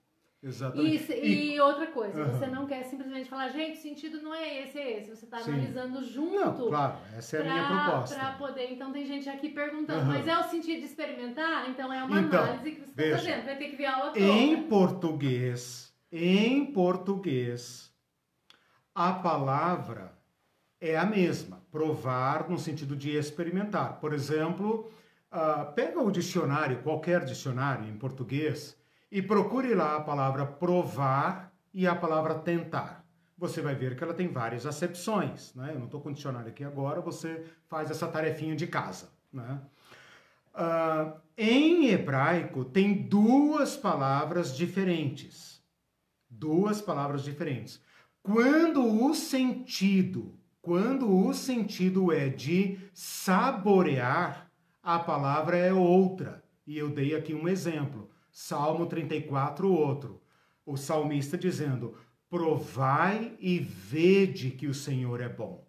Exatamente. 0.44 1.14
E, 1.14 1.54
e, 1.54 1.62
outra 1.62 1.86
coisa, 1.88 2.20
uhum. 2.20 2.32
você 2.32 2.48
não 2.48 2.66
quer 2.66 2.84
simplesmente 2.86 3.30
falar, 3.30 3.50
gente, 3.50 3.78
o 3.78 3.82
sentido 3.82 4.24
não 4.24 4.34
é 4.34 4.64
esse, 4.64 4.80
é 4.80 4.98
esse. 4.98 5.10
Você 5.10 5.26
está 5.26 5.38
analisando 5.38 6.04
junto. 6.04 6.34
Não, 6.34 6.68
claro, 6.68 6.98
essa 7.16 7.38
é 7.38 7.42
a 7.42 7.44
minha 7.44 7.68
proposta. 7.68 8.16
Para 8.16 8.32
poder. 8.34 8.72
Então 8.72 8.92
tem 8.92 9.06
gente 9.06 9.30
aqui 9.30 9.50
perguntando, 9.50 10.02
uhum. 10.02 10.08
mas 10.08 10.28
é 10.28 10.36
o 10.40 10.44
sentido 10.44 10.80
de 10.80 10.86
experimentar? 10.86 11.70
Então 11.70 11.94
é 11.94 12.04
uma 12.04 12.20
então, 12.20 12.42
análise 12.42 12.72
que 12.72 12.82
você 12.82 13.04
está 13.04 13.18
fazendo. 13.18 13.46
Vai 13.46 13.56
ter 13.56 13.70
que 13.70 13.76
ver 13.76 13.86
a 13.86 13.96
aula 13.96 14.14
toda. 14.14 14.26
Em 14.26 14.64
português, 14.64 15.94
em 16.12 16.66
português, 16.66 17.94
a 18.96 19.14
palavra 19.14 20.12
é 20.80 20.98
a 20.98 21.06
mesma. 21.06 21.62
Provar 21.72 22.50
no 22.50 22.58
sentido 22.58 22.96
de 22.96 23.16
experimentar. 23.16 24.00
Por 24.00 24.12
exemplo, 24.12 24.92
uh, 25.32 25.72
pega 25.74 26.02
o 26.02 26.12
dicionário, 26.12 26.82
qualquer 26.82 27.24
dicionário 27.24 27.88
em 27.88 27.96
português, 27.96 28.81
e 29.12 29.22
procure 29.22 29.76
lá 29.76 29.98
a 29.98 30.02
palavra 30.02 30.46
provar 30.46 31.54
e 31.74 31.86
a 31.86 31.96
palavra 31.96 32.36
tentar. 32.36 33.06
Você 33.38 33.62
vai 33.62 33.76
ver 33.76 33.98
que 33.98 34.04
ela 34.04 34.14
tem 34.14 34.28
várias 34.28 34.66
acepções. 34.66 35.54
Né? 35.56 35.72
Eu 35.74 35.80
não 35.80 35.86
estou 35.86 36.00
com 36.00 36.14
dicionário 36.14 36.50
aqui 36.50 36.64
agora, 36.64 37.02
você 37.02 37.44
faz 37.68 37.92
essa 37.92 38.08
tarefinha 38.08 38.56
de 38.56 38.68
casa. 38.68 39.10
Né? 39.34 39.60
Uh, 40.54 41.20
em 41.38 41.88
hebraico 41.88 42.64
tem 42.64 42.94
duas 42.94 43.76
palavras 43.76 44.56
diferentes. 44.56 45.62
Duas 46.30 46.82
palavras 46.82 47.24
diferentes. 47.24 47.82
Quando 48.22 49.04
o 49.04 49.14
sentido, 49.16 50.38
quando 50.62 51.12
o 51.12 51.34
sentido 51.34 52.14
é 52.14 52.30
de 52.30 52.78
saborear, 52.94 54.50
a 54.84 55.00
palavra 55.00 55.58
é 55.58 55.74
outra. 55.74 56.44
E 56.66 56.78
eu 56.78 56.90
dei 56.90 57.16
aqui 57.16 57.34
um 57.34 57.48
exemplo. 57.48 58.11
Salmo 58.32 58.86
34, 58.86 59.70
outro. 59.72 60.22
O 60.66 60.78
salmista 60.78 61.38
dizendo: 61.38 61.96
Provai 62.30 63.36
e 63.40 63.60
vede 63.60 64.52
que 64.52 64.68
o 64.68 64.74
Senhor 64.74 65.20
é 65.20 65.28
bom. 65.28 65.68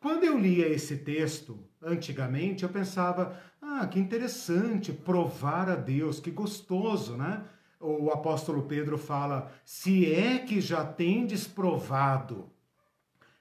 Quando 0.00 0.24
eu 0.24 0.38
lia 0.38 0.68
esse 0.68 0.98
texto, 0.98 1.58
antigamente, 1.82 2.62
eu 2.62 2.68
pensava: 2.68 3.40
ah, 3.60 3.86
que 3.86 3.98
interessante, 3.98 4.92
provar 4.92 5.68
a 5.68 5.74
Deus, 5.74 6.20
que 6.20 6.30
gostoso, 6.30 7.16
né? 7.16 7.44
O 7.80 8.10
apóstolo 8.10 8.62
Pedro 8.62 8.96
fala: 8.96 9.52
se 9.64 10.12
é 10.12 10.38
que 10.38 10.60
já 10.60 10.84
tendes 10.84 11.46
provado 11.46 12.50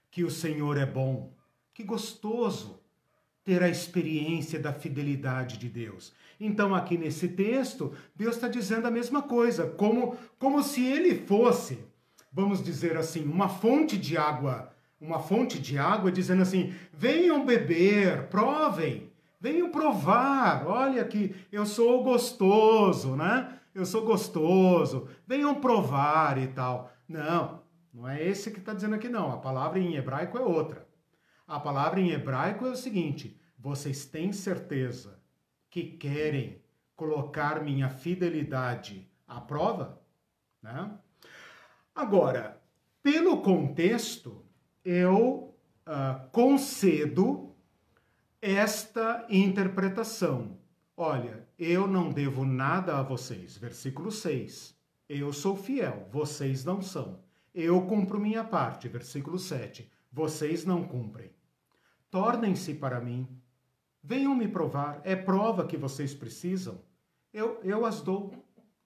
que 0.09 0.23
o 0.23 0.31
Senhor 0.31 0.77
é 0.77 0.85
bom, 0.85 1.35
que 1.73 1.83
gostoso 1.83 2.82
ter 3.43 3.61
a 3.61 3.69
experiência 3.69 4.59
da 4.59 4.71
fidelidade 4.71 5.57
de 5.57 5.67
Deus. 5.67 6.13
Então, 6.39 6.73
aqui 6.73 6.97
nesse 6.97 7.27
texto, 7.27 7.93
Deus 8.15 8.35
está 8.35 8.47
dizendo 8.47 8.87
a 8.87 8.91
mesma 8.91 9.21
coisa, 9.21 9.67
como, 9.67 10.17
como 10.39 10.63
se 10.63 10.85
ele 10.85 11.15
fosse, 11.15 11.79
vamos 12.31 12.63
dizer 12.63 12.97
assim, 12.97 13.23
uma 13.23 13.47
fonte 13.47 13.97
de 13.97 14.17
água, 14.17 14.73
uma 14.99 15.19
fonte 15.19 15.59
de 15.59 15.77
água, 15.77 16.11
dizendo 16.11 16.41
assim: 16.41 16.73
venham 16.91 17.45
beber, 17.45 18.27
provem, 18.27 19.11
venham 19.39 19.69
provar, 19.69 20.65
olha 20.65 21.03
que 21.05 21.35
eu 21.51 21.65
sou 21.65 22.03
gostoso, 22.03 23.15
né? 23.15 23.59
Eu 23.75 23.85
sou 23.85 24.05
gostoso, 24.05 25.07
venham 25.27 25.55
provar 25.55 26.37
e 26.37 26.47
tal. 26.47 26.91
Não, 27.07 27.61
não 27.93 28.07
é 28.07 28.23
esse 28.23 28.51
que 28.51 28.59
está 28.59 28.73
dizendo 28.73 28.95
aqui, 28.95 29.09
não. 29.09 29.31
A 29.31 29.37
palavra 29.37 29.79
em 29.79 29.95
hebraico 29.95 30.37
é 30.37 30.41
outra. 30.41 30.82
A 31.53 31.59
palavra 31.59 32.01
em 32.01 32.09
hebraico 32.09 32.65
é 32.65 32.71
o 32.71 32.75
seguinte: 32.75 33.39
vocês 33.59 34.07
têm 34.07 34.33
certeza 34.33 35.19
que 35.69 35.83
querem 35.83 36.59
colocar 36.95 37.61
minha 37.63 37.91
fidelidade 37.91 39.07
à 39.27 39.39
prova? 39.39 40.01
Né? 40.63 40.91
Agora, 41.93 42.59
pelo 43.03 43.43
contexto, 43.43 44.43
eu 44.83 45.55
uh, 45.85 46.27
concedo 46.31 47.55
esta 48.41 49.23
interpretação. 49.29 50.57
Olha, 50.97 51.47
eu 51.59 51.85
não 51.85 52.09
devo 52.09 52.45
nada 52.45 52.97
a 52.97 53.03
vocês. 53.03 53.57
Versículo 53.57 54.11
6. 54.11 54.75
Eu 55.07 55.31
sou 55.31 55.55
fiel, 55.55 56.09
vocês 56.11 56.65
não 56.65 56.81
são. 56.81 57.19
Eu 57.53 57.79
cumpro 57.83 58.19
minha 58.19 58.43
parte. 58.43 58.87
Versículo 58.87 59.37
7. 59.37 59.87
Vocês 60.11 60.65
não 60.65 60.83
cumprem. 60.87 61.31
Tornem-se 62.13 62.75
para 62.75 63.01
mim 63.01 63.27
Venham 64.03 64.35
me 64.35 64.49
provar, 64.49 64.99
é 65.05 65.15
prova 65.15 65.65
que 65.65 65.77
vocês 65.77 66.13
precisam. 66.13 66.83
Eu, 67.33 67.61
eu 67.63 67.85
as 67.85 68.01
dou, 68.01 68.33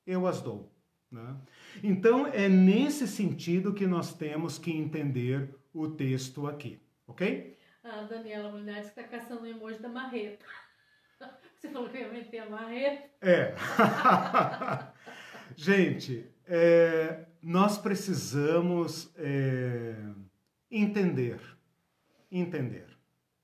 eu 0.05 0.27
as 0.27 0.41
dou. 0.41 0.71
Né? 1.11 1.35
Então, 1.83 2.27
é 2.27 2.47
nesse 2.47 3.07
sentido 3.07 3.73
que 3.73 3.87
nós 3.87 4.13
temos 4.13 4.59
que 4.59 4.71
entender 4.71 5.55
o 5.73 5.87
texto 5.87 6.45
aqui, 6.45 6.79
ok? 7.07 7.57
A 7.83 8.03
Daniela 8.03 8.51
Mulheres 8.51 8.89
está 8.89 9.01
caçando 9.03 9.41
o 9.41 9.47
emoji 9.47 9.79
da 9.79 9.89
marreta. 9.89 10.45
Você 11.57 11.69
falou 11.69 11.89
que 11.89 11.97
ia 11.97 12.09
meter 12.09 12.39
a 12.41 12.49
marreta? 12.49 13.09
É. 13.19 13.55
Gente, 15.55 16.29
é, 16.45 17.25
nós 17.41 17.79
precisamos 17.79 19.11
é, 19.17 19.95
entender, 20.69 21.39
entender, 22.29 22.86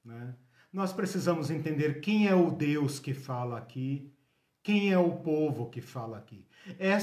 né? 0.03 0.35
nós 0.71 0.91
precisamos 0.91 1.49
entender 1.51 2.01
quem 2.01 2.27
é 2.27 2.35
o 2.35 2.49
Deus 2.49 2.99
que 2.99 3.13
fala 3.13 3.57
aqui, 3.57 4.11
quem 4.63 4.91
é 4.91 4.97
o 4.97 5.11
povo 5.11 5.69
que 5.69 5.81
fala 5.81 6.17
aqui. 6.17 6.45
É, 6.79 6.97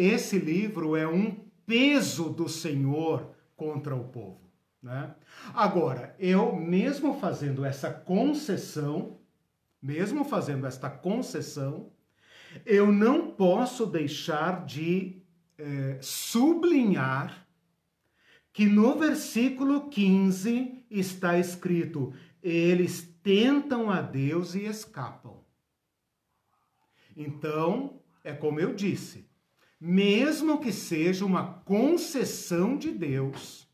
esse 0.00 0.38
livro 0.38 0.94
é 0.94 1.08
um 1.08 1.34
peso 1.66 2.28
do 2.28 2.48
Senhor 2.48 3.34
contra 3.56 3.96
o 3.96 4.04
povo. 4.04 4.46
Né? 4.82 5.14
Agora, 5.54 6.14
eu 6.18 6.54
mesmo 6.54 7.18
fazendo 7.18 7.64
essa 7.64 7.90
concessão, 7.90 9.18
mesmo 9.82 10.24
fazendo 10.24 10.66
esta 10.66 10.88
concessão, 10.88 11.90
eu 12.64 12.92
não 12.92 13.30
posso 13.32 13.86
deixar 13.86 14.64
de 14.64 15.20
é, 15.58 15.98
sublinhar 16.00 17.46
que 18.52 18.66
no 18.66 18.96
versículo 18.98 19.88
15 19.88 20.84
está 20.90 21.38
escrito: 21.38 22.14
eles 22.48 23.02
tentam 23.22 23.90
a 23.90 24.00
Deus 24.00 24.54
e 24.54 24.66
escapam. 24.66 25.42
Então, 27.16 28.00
é 28.22 28.32
como 28.32 28.60
eu 28.60 28.72
disse, 28.72 29.28
mesmo 29.80 30.60
que 30.60 30.70
seja 30.72 31.24
uma 31.24 31.54
concessão 31.64 32.76
de 32.76 32.92
Deus, 32.92 33.68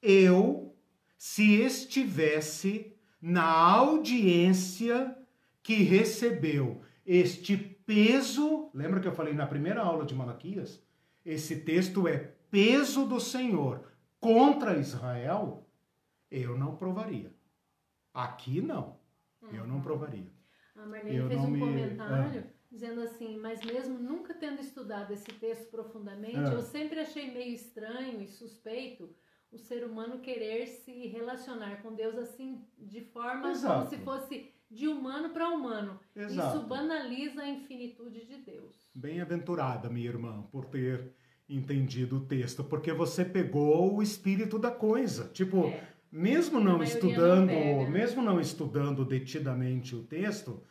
eu, 0.00 0.74
se 1.18 1.60
estivesse 1.60 2.96
na 3.20 3.44
audiência 3.44 5.16
que 5.62 5.82
recebeu 5.82 6.80
este 7.04 7.56
peso, 7.56 8.70
lembra 8.72 9.00
que 9.00 9.08
eu 9.08 9.14
falei 9.14 9.34
na 9.34 9.46
primeira 9.46 9.82
aula 9.82 10.06
de 10.06 10.14
Malaquias? 10.14 10.82
Esse 11.26 11.56
texto 11.56 12.08
é 12.08 12.32
peso 12.50 13.04
do 13.04 13.20
Senhor 13.20 13.86
contra 14.18 14.78
Israel, 14.78 15.68
eu 16.30 16.56
não 16.56 16.76
provaria. 16.76 17.34
Aqui 18.14 18.62
não. 18.62 18.96
Uhum. 19.42 19.50
Eu 19.52 19.66
não 19.66 19.76
uhum. 19.76 19.82
provaria. 19.82 20.32
A 20.76 20.86
Marlene 20.86 21.16
eu 21.16 21.28
fez 21.28 21.40
um 21.40 21.50
me... 21.50 21.60
comentário 21.60 22.40
é. 22.40 22.46
dizendo 22.70 23.00
assim, 23.00 23.36
mas 23.38 23.60
mesmo 23.62 23.98
nunca 23.98 24.32
tendo 24.32 24.60
estudado 24.60 25.12
esse 25.12 25.32
texto 25.32 25.68
profundamente, 25.70 26.36
é. 26.36 26.54
eu 26.54 26.62
sempre 26.62 27.00
achei 27.00 27.32
meio 27.32 27.52
estranho 27.52 28.22
e 28.22 28.26
suspeito 28.26 29.14
o 29.52 29.58
ser 29.58 29.84
humano 29.84 30.18
querer 30.18 30.66
se 30.66 31.06
relacionar 31.06 31.80
com 31.80 31.94
Deus 31.94 32.16
assim, 32.16 32.64
de 32.76 33.00
forma 33.00 33.50
Exato. 33.50 33.74
como 33.74 33.86
se 33.88 34.04
fosse 34.04 34.50
de 34.68 34.88
humano 34.88 35.30
para 35.30 35.48
humano. 35.48 36.00
Exato. 36.14 36.56
Isso 36.56 36.66
banaliza 36.66 37.42
a 37.42 37.48
infinitude 37.48 38.24
de 38.24 38.38
Deus. 38.38 38.90
Bem-aventurada, 38.92 39.88
minha 39.88 40.08
irmã, 40.08 40.42
por 40.50 40.64
ter 40.64 41.14
entendido 41.48 42.16
o 42.16 42.26
texto, 42.26 42.64
porque 42.64 42.92
você 42.92 43.24
pegou 43.24 43.94
o 43.94 44.02
espírito 44.02 44.58
da 44.58 44.72
coisa. 44.72 45.28
Tipo, 45.28 45.66
é 45.66 45.93
mesmo 46.14 46.60
não 46.60 46.80
estudando, 46.80 47.50
não 47.50 47.90
mesmo 47.90 48.22
não 48.22 48.40
estudando 48.40 49.04
detidamente 49.04 49.96
o 49.96 50.02
texto, 50.04 50.62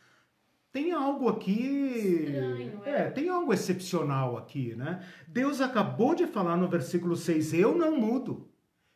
tem 0.72 0.94
algo 0.94 1.28
aqui, 1.28 2.24
Estranho, 2.26 2.82
é. 2.86 2.90
é, 2.92 3.12
tem 3.12 3.28
algo 3.28 3.54
excepcional 3.54 4.38
aqui, 4.38 4.74
né? 4.74 5.06
Deus 5.28 5.60
acabou 5.60 6.16
de 6.16 6.26
falar 6.26 6.56
no 6.56 6.70
versículo 6.70 7.18
6, 7.18 7.54
eu 7.56 7.76
não 7.76 8.00
mudo. 8.00 8.48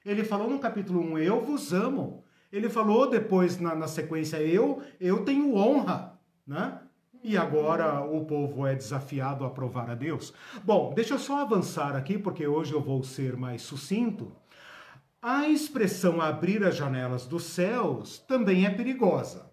Ele 0.06 0.24
falou 0.24 0.50
no 0.50 0.58
capítulo 0.58 1.02
1, 1.02 1.18
eu 1.20 1.44
vos 1.44 1.74
amo. 1.74 2.24
Ele 2.50 2.70
falou 2.70 3.10
depois 3.10 3.60
na, 3.60 3.76
na 3.76 3.88
sequência, 3.88 4.38
eu, 4.38 4.82
eu 5.02 5.26
tenho 5.26 5.54
honra, 5.54 6.18
né? 6.48 6.80
E 7.22 7.36
agora 7.36 8.00
o 8.02 8.24
povo 8.26 8.66
é 8.66 8.74
desafiado 8.74 9.44
a 9.44 9.50
provar 9.50 9.90
a 9.90 9.96
Deus. 9.96 10.34
Bom, 10.64 10.94
deixa 10.96 11.16
eu 11.16 11.20
só 11.20 11.42
avançar 11.42 11.94
aqui, 11.94 12.18
porque 12.18 12.48
hoje 12.48 12.74
eu 12.74 12.82
vou 12.82 13.04
ser 13.04 13.36
mais 13.36 13.64
sucinto. 13.64 14.32
A 15.22 15.48
expressão 15.48 16.22
abrir 16.22 16.64
as 16.64 16.76
janelas 16.76 17.26
dos 17.26 17.46
céus 17.46 18.20
também 18.20 18.68
é 18.68 18.70
perigosa, 18.70 19.52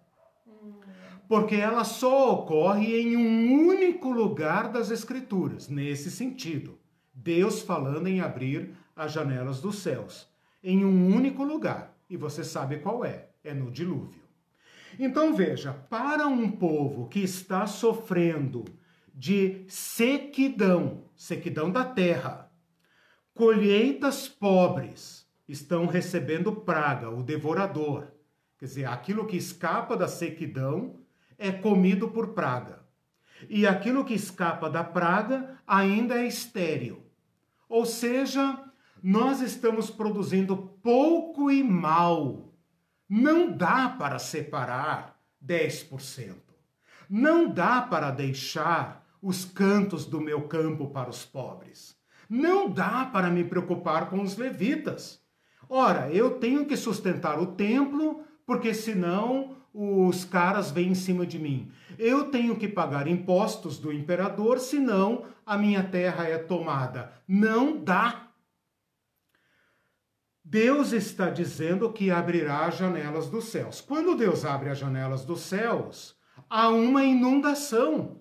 porque 1.27 1.55
ela 1.55 1.85
só 1.85 2.35
ocorre 2.35 3.01
em 3.01 3.17
um 3.17 3.67
único 3.67 4.11
lugar 4.11 4.71
das 4.71 4.91
Escrituras, 4.91 5.69
nesse 5.69 6.11
sentido. 6.11 6.79
Deus 7.15 7.63
falando 7.63 8.09
em 8.09 8.21
abrir 8.21 8.75
as 8.95 9.13
janelas 9.13 9.63
dos 9.63 9.79
céus, 9.79 10.29
em 10.63 10.85
um 10.85 11.15
único 11.15 11.43
lugar, 11.43 11.97
e 12.11 12.17
você 12.17 12.45
sabe 12.45 12.81
qual 12.81 13.03
é: 13.03 13.31
é 13.43 13.55
no 13.55 13.71
dilúvio. 13.71 14.23
Então 14.99 15.35
veja, 15.35 15.73
para 15.73 16.27
um 16.27 16.51
povo 16.51 17.09
que 17.09 17.21
está 17.21 17.67
sofrendo 17.67 18.67
de 19.15 19.65
sequidão, 19.67 21.05
sequidão 21.17 21.71
da 21.71 21.85
terra, 21.85 22.53
colheitas 23.33 24.29
pobres, 24.29 25.24
estão 25.49 25.87
recebendo 25.87 26.53
praga, 26.53 27.11
o 27.11 27.23
devorador. 27.23 28.09
Quer 28.59 28.67
dizer, 28.67 28.85
aquilo 28.87 29.27
que 29.27 29.37
escapa 29.37 29.97
da 29.97 30.09
sequidão 30.09 31.01
é 31.37 31.53
comido 31.53 32.09
por 32.09 32.29
praga. 32.29 32.85
E 33.49 33.67
aquilo 33.67 34.05
que 34.05 34.15
escapa 34.15 34.71
da 34.71 34.83
praga 34.83 35.59
ainda 35.67 36.15
é 36.17 36.27
estéril. 36.27 37.05
Ou 37.69 37.85
seja, 37.85 38.63
nós 39.03 39.41
estamos 39.41 39.91
produzindo 39.91 40.57
pouco 40.83 41.51
e 41.51 41.63
mal. 41.63 42.55
Não 43.09 43.51
dá 43.51 43.89
para 43.89 44.19
separar 44.19 45.21
10%. 45.45 46.37
Não 47.09 47.49
dá 47.49 47.83
para 47.83 48.11
deixar 48.11 49.05
os 49.21 49.45
cantos 49.45 50.07
do 50.07 50.21
meu 50.21 50.49
campo 50.49 50.91
para 50.91 51.11
os 51.11 51.25
pobres. 51.25 51.97
Não 52.29 52.69
dá 52.69 53.05
para 53.07 53.31
me 53.31 53.45
preocupar 53.45 54.09
com 54.09 54.23
os 54.23 54.37
levitas. 54.37 55.24
Ora, 55.69 56.11
eu 56.11 56.39
tenho 56.39 56.67
que 56.67 56.77
sustentar 56.77 57.39
o 57.41 57.47
templo, 57.47 58.23
porque 58.47 58.75
senão 58.75 59.57
os 59.73 60.25
caras 60.25 60.71
vêm 60.71 60.91
em 60.91 60.95
cima 60.95 61.27
de 61.27 61.39
mim. 61.39 61.71
Eu 61.99 62.31
tenho 62.31 62.57
que 62.57 62.69
pagar 62.69 63.09
impostos 63.09 63.79
do 63.79 63.93
imperador, 63.93 64.61
senão 64.61 65.25
a 65.45 65.59
minha 65.59 65.83
terra 65.83 66.29
é 66.29 66.39
tomada. 66.39 67.13
Não 67.27 67.83
dá. 67.83 68.29
Deus 70.45 70.93
está 70.93 71.31
dizendo 71.31 71.93
que 71.93 72.11
abrirá 72.11 72.67
as 72.67 72.77
janelas 72.77 73.29
dos 73.29 73.47
céus. 73.47 73.81
Quando 73.81 74.15
Deus 74.15 74.45
abre 74.45 74.71
as 74.71 74.79
janelas 74.79 75.25
dos 75.25 75.41
céus, 75.41 76.17
há 76.49 76.69
uma 76.69 77.03
inundação. 77.03 78.21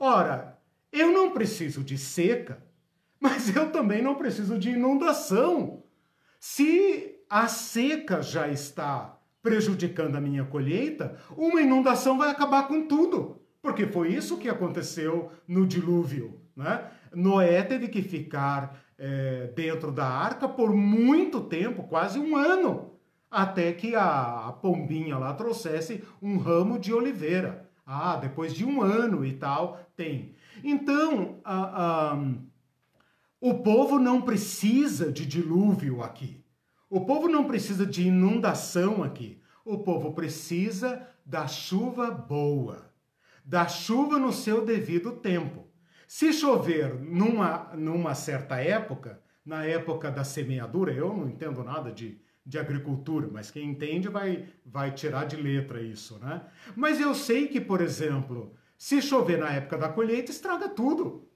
Ora, 0.00 0.58
eu 0.90 1.12
não 1.12 1.30
preciso 1.30 1.84
de 1.84 1.96
seca, 1.96 2.60
mas 3.20 3.54
eu 3.54 3.70
também 3.70 4.02
não 4.02 4.16
preciso 4.16 4.58
de 4.58 4.70
inundação. 4.70 5.84
Se 6.38 7.16
a 7.28 7.46
seca 7.48 8.22
já 8.22 8.48
está 8.48 9.18
prejudicando 9.42 10.16
a 10.16 10.20
minha 10.20 10.44
colheita, 10.44 11.16
uma 11.36 11.60
inundação 11.60 12.18
vai 12.18 12.30
acabar 12.30 12.68
com 12.68 12.86
tudo. 12.86 13.40
Porque 13.60 13.86
foi 13.86 14.12
isso 14.12 14.38
que 14.38 14.48
aconteceu 14.48 15.32
no 15.46 15.66
dilúvio. 15.66 16.40
Né? 16.54 16.84
Noé 17.14 17.62
teve 17.62 17.88
que 17.88 18.02
ficar 18.02 18.80
é, 18.98 19.50
dentro 19.54 19.92
da 19.92 20.06
arca 20.06 20.48
por 20.48 20.72
muito 20.74 21.40
tempo, 21.40 21.84
quase 21.84 22.18
um 22.18 22.36
ano, 22.36 22.94
até 23.30 23.72
que 23.72 23.94
a, 23.94 24.48
a 24.48 24.52
pombinha 24.52 25.18
lá 25.18 25.34
trouxesse 25.34 26.02
um 26.20 26.38
ramo 26.38 26.78
de 26.78 26.92
oliveira. 26.92 27.68
Ah, 27.86 28.16
depois 28.16 28.52
de 28.52 28.64
um 28.64 28.82
ano 28.82 29.24
e 29.24 29.32
tal, 29.32 29.80
tem. 29.96 30.34
Então, 30.62 31.40
a, 31.42 32.12
a, 32.12 32.18
o 33.40 33.62
povo 33.62 33.98
não 33.98 34.22
precisa 34.22 35.12
de 35.12 35.24
dilúvio 35.24 36.02
aqui. 36.02 36.44
O 36.90 37.04
povo 37.04 37.28
não 37.28 37.44
precisa 37.46 37.86
de 37.86 38.08
inundação 38.08 39.02
aqui. 39.02 39.40
O 39.64 39.78
povo 39.78 40.12
precisa 40.12 41.06
da 41.24 41.46
chuva 41.46 42.10
boa, 42.10 42.90
da 43.44 43.68
chuva 43.68 44.18
no 44.18 44.32
seu 44.32 44.64
devido 44.64 45.12
tempo. 45.12 45.68
Se 46.06 46.32
chover 46.32 46.94
numa, 46.94 47.74
numa 47.76 48.14
certa 48.14 48.56
época, 48.56 49.22
na 49.44 49.64
época 49.64 50.10
da 50.10 50.24
semeadura, 50.24 50.90
eu 50.92 51.14
não 51.14 51.28
entendo 51.28 51.62
nada 51.62 51.92
de, 51.92 52.18
de 52.44 52.58
agricultura, 52.58 53.28
mas 53.30 53.50
quem 53.50 53.70
entende 53.70 54.08
vai, 54.08 54.48
vai 54.64 54.90
tirar 54.90 55.26
de 55.26 55.36
letra 55.36 55.82
isso, 55.82 56.18
né? 56.18 56.42
Mas 56.74 56.98
eu 56.98 57.14
sei 57.14 57.46
que, 57.46 57.60
por 57.60 57.82
exemplo, 57.82 58.54
se 58.76 59.02
chover 59.02 59.38
na 59.38 59.50
época 59.50 59.76
da 59.76 59.90
colheita, 59.90 60.30
estraga 60.30 60.68
tudo. 60.68 61.27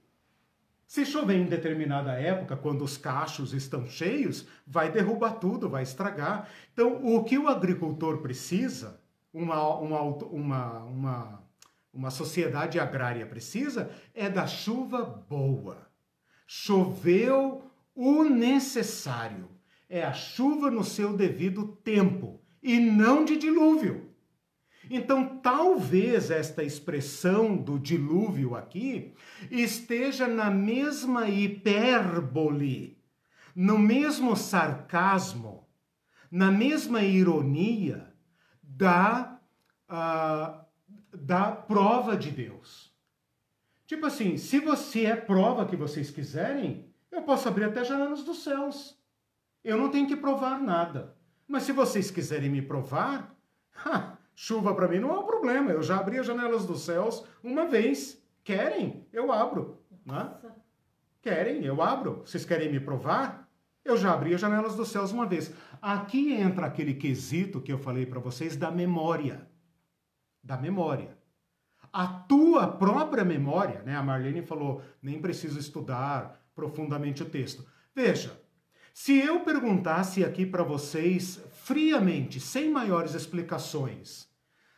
Se 0.87 1.05
chover 1.05 1.37
em 1.37 1.45
determinada 1.45 2.13
época, 2.13 2.55
quando 2.55 2.83
os 2.83 2.97
cachos 2.97 3.53
estão 3.53 3.87
cheios, 3.87 4.47
vai 4.65 4.91
derrubar 4.91 5.33
tudo, 5.33 5.69
vai 5.69 5.83
estragar. 5.83 6.47
Então, 6.71 7.03
o 7.03 7.23
que 7.23 7.37
o 7.37 7.47
agricultor 7.47 8.19
precisa, 8.19 9.01
uma, 9.33 9.75
uma, 9.79 10.01
uma, 10.01 10.79
uma, 10.83 11.43
uma 11.91 12.09
sociedade 12.11 12.79
agrária 12.79 13.25
precisa, 13.25 13.89
é 14.13 14.29
da 14.29 14.45
chuva 14.45 15.03
boa. 15.03 15.87
Choveu 16.45 17.63
o 17.95 18.23
necessário. 18.23 19.49
É 19.89 20.03
a 20.03 20.13
chuva 20.13 20.69
no 20.69 20.83
seu 20.83 21.15
devido 21.15 21.67
tempo 21.83 22.41
e 22.61 22.79
não 22.79 23.25
de 23.25 23.37
dilúvio. 23.37 24.12
Então, 24.89 25.37
talvez 25.37 26.29
esta 26.29 26.63
expressão 26.63 27.55
do 27.55 27.79
dilúvio 27.79 28.55
aqui 28.55 29.13
esteja 29.49 30.27
na 30.27 30.49
mesma 30.49 31.29
hipérbole, 31.29 32.97
no 33.55 33.79
mesmo 33.79 34.35
sarcasmo, 34.35 35.67
na 36.29 36.51
mesma 36.51 37.01
ironia 37.01 38.13
da, 38.61 39.39
uh, 39.89 40.65
da 41.15 41.51
prova 41.51 42.17
de 42.17 42.31
Deus. 42.31 42.91
Tipo 43.85 44.07
assim, 44.07 44.37
se 44.37 44.59
você 44.59 45.05
é 45.05 45.15
prova 45.15 45.65
que 45.65 45.75
vocês 45.75 46.09
quiserem, 46.09 46.91
eu 47.11 47.21
posso 47.21 47.47
abrir 47.47 47.65
até 47.65 47.83
janelas 47.83 48.23
dos 48.23 48.43
céus. 48.43 48.97
Eu 49.63 49.77
não 49.77 49.89
tenho 49.89 50.07
que 50.07 50.15
provar 50.15 50.59
nada. 50.59 51.15
Mas 51.47 51.63
se 51.63 51.71
vocês 51.71 52.09
quiserem 52.09 52.49
me 52.49 52.61
provar, 52.61 53.35
Chuva 54.35 54.73
para 54.73 54.87
mim 54.87 54.99
não 54.99 55.13
é 55.13 55.19
um 55.19 55.25
problema. 55.25 55.71
Eu 55.71 55.83
já 55.83 55.97
abri 55.97 56.17
as 56.17 56.25
janelas 56.25 56.65
dos 56.65 56.81
céus 56.81 57.25
uma 57.43 57.65
vez. 57.65 58.21
Querem? 58.43 59.07
Eu 59.13 59.31
abro. 59.31 59.79
Né? 60.05 60.31
Querem? 61.21 61.63
Eu 61.63 61.81
abro. 61.81 62.23
Vocês 62.25 62.43
querem 62.43 62.71
me 62.71 62.79
provar? 62.79 63.49
Eu 63.85 63.97
já 63.97 64.13
abri 64.13 64.33
as 64.33 64.41
janelas 64.41 64.75
dos 64.75 64.89
céus 64.89 65.11
uma 65.11 65.25
vez. 65.25 65.53
Aqui 65.81 66.33
entra 66.33 66.65
aquele 66.65 66.93
quesito 66.93 67.61
que 67.61 67.71
eu 67.71 67.77
falei 67.77 68.05
para 68.05 68.19
vocês 68.19 68.55
da 68.55 68.71
memória. 68.71 69.47
Da 70.41 70.57
memória. 70.57 71.17
A 71.91 72.07
tua 72.07 72.67
própria 72.67 73.23
memória, 73.23 73.83
né? 73.83 73.95
A 73.95 74.01
Marlene 74.01 74.41
falou, 74.41 74.81
nem 75.01 75.21
preciso 75.21 75.59
estudar 75.59 76.41
profundamente 76.55 77.21
o 77.21 77.29
texto. 77.29 77.65
Veja, 77.93 78.39
se 78.93 79.17
eu 79.17 79.41
perguntasse 79.41 80.23
aqui 80.23 80.45
para 80.45 80.63
vocês 80.63 81.41
friamente, 81.63 82.41
sem 82.41 82.69
maiores 82.69 83.13
explicações, 83.13 84.27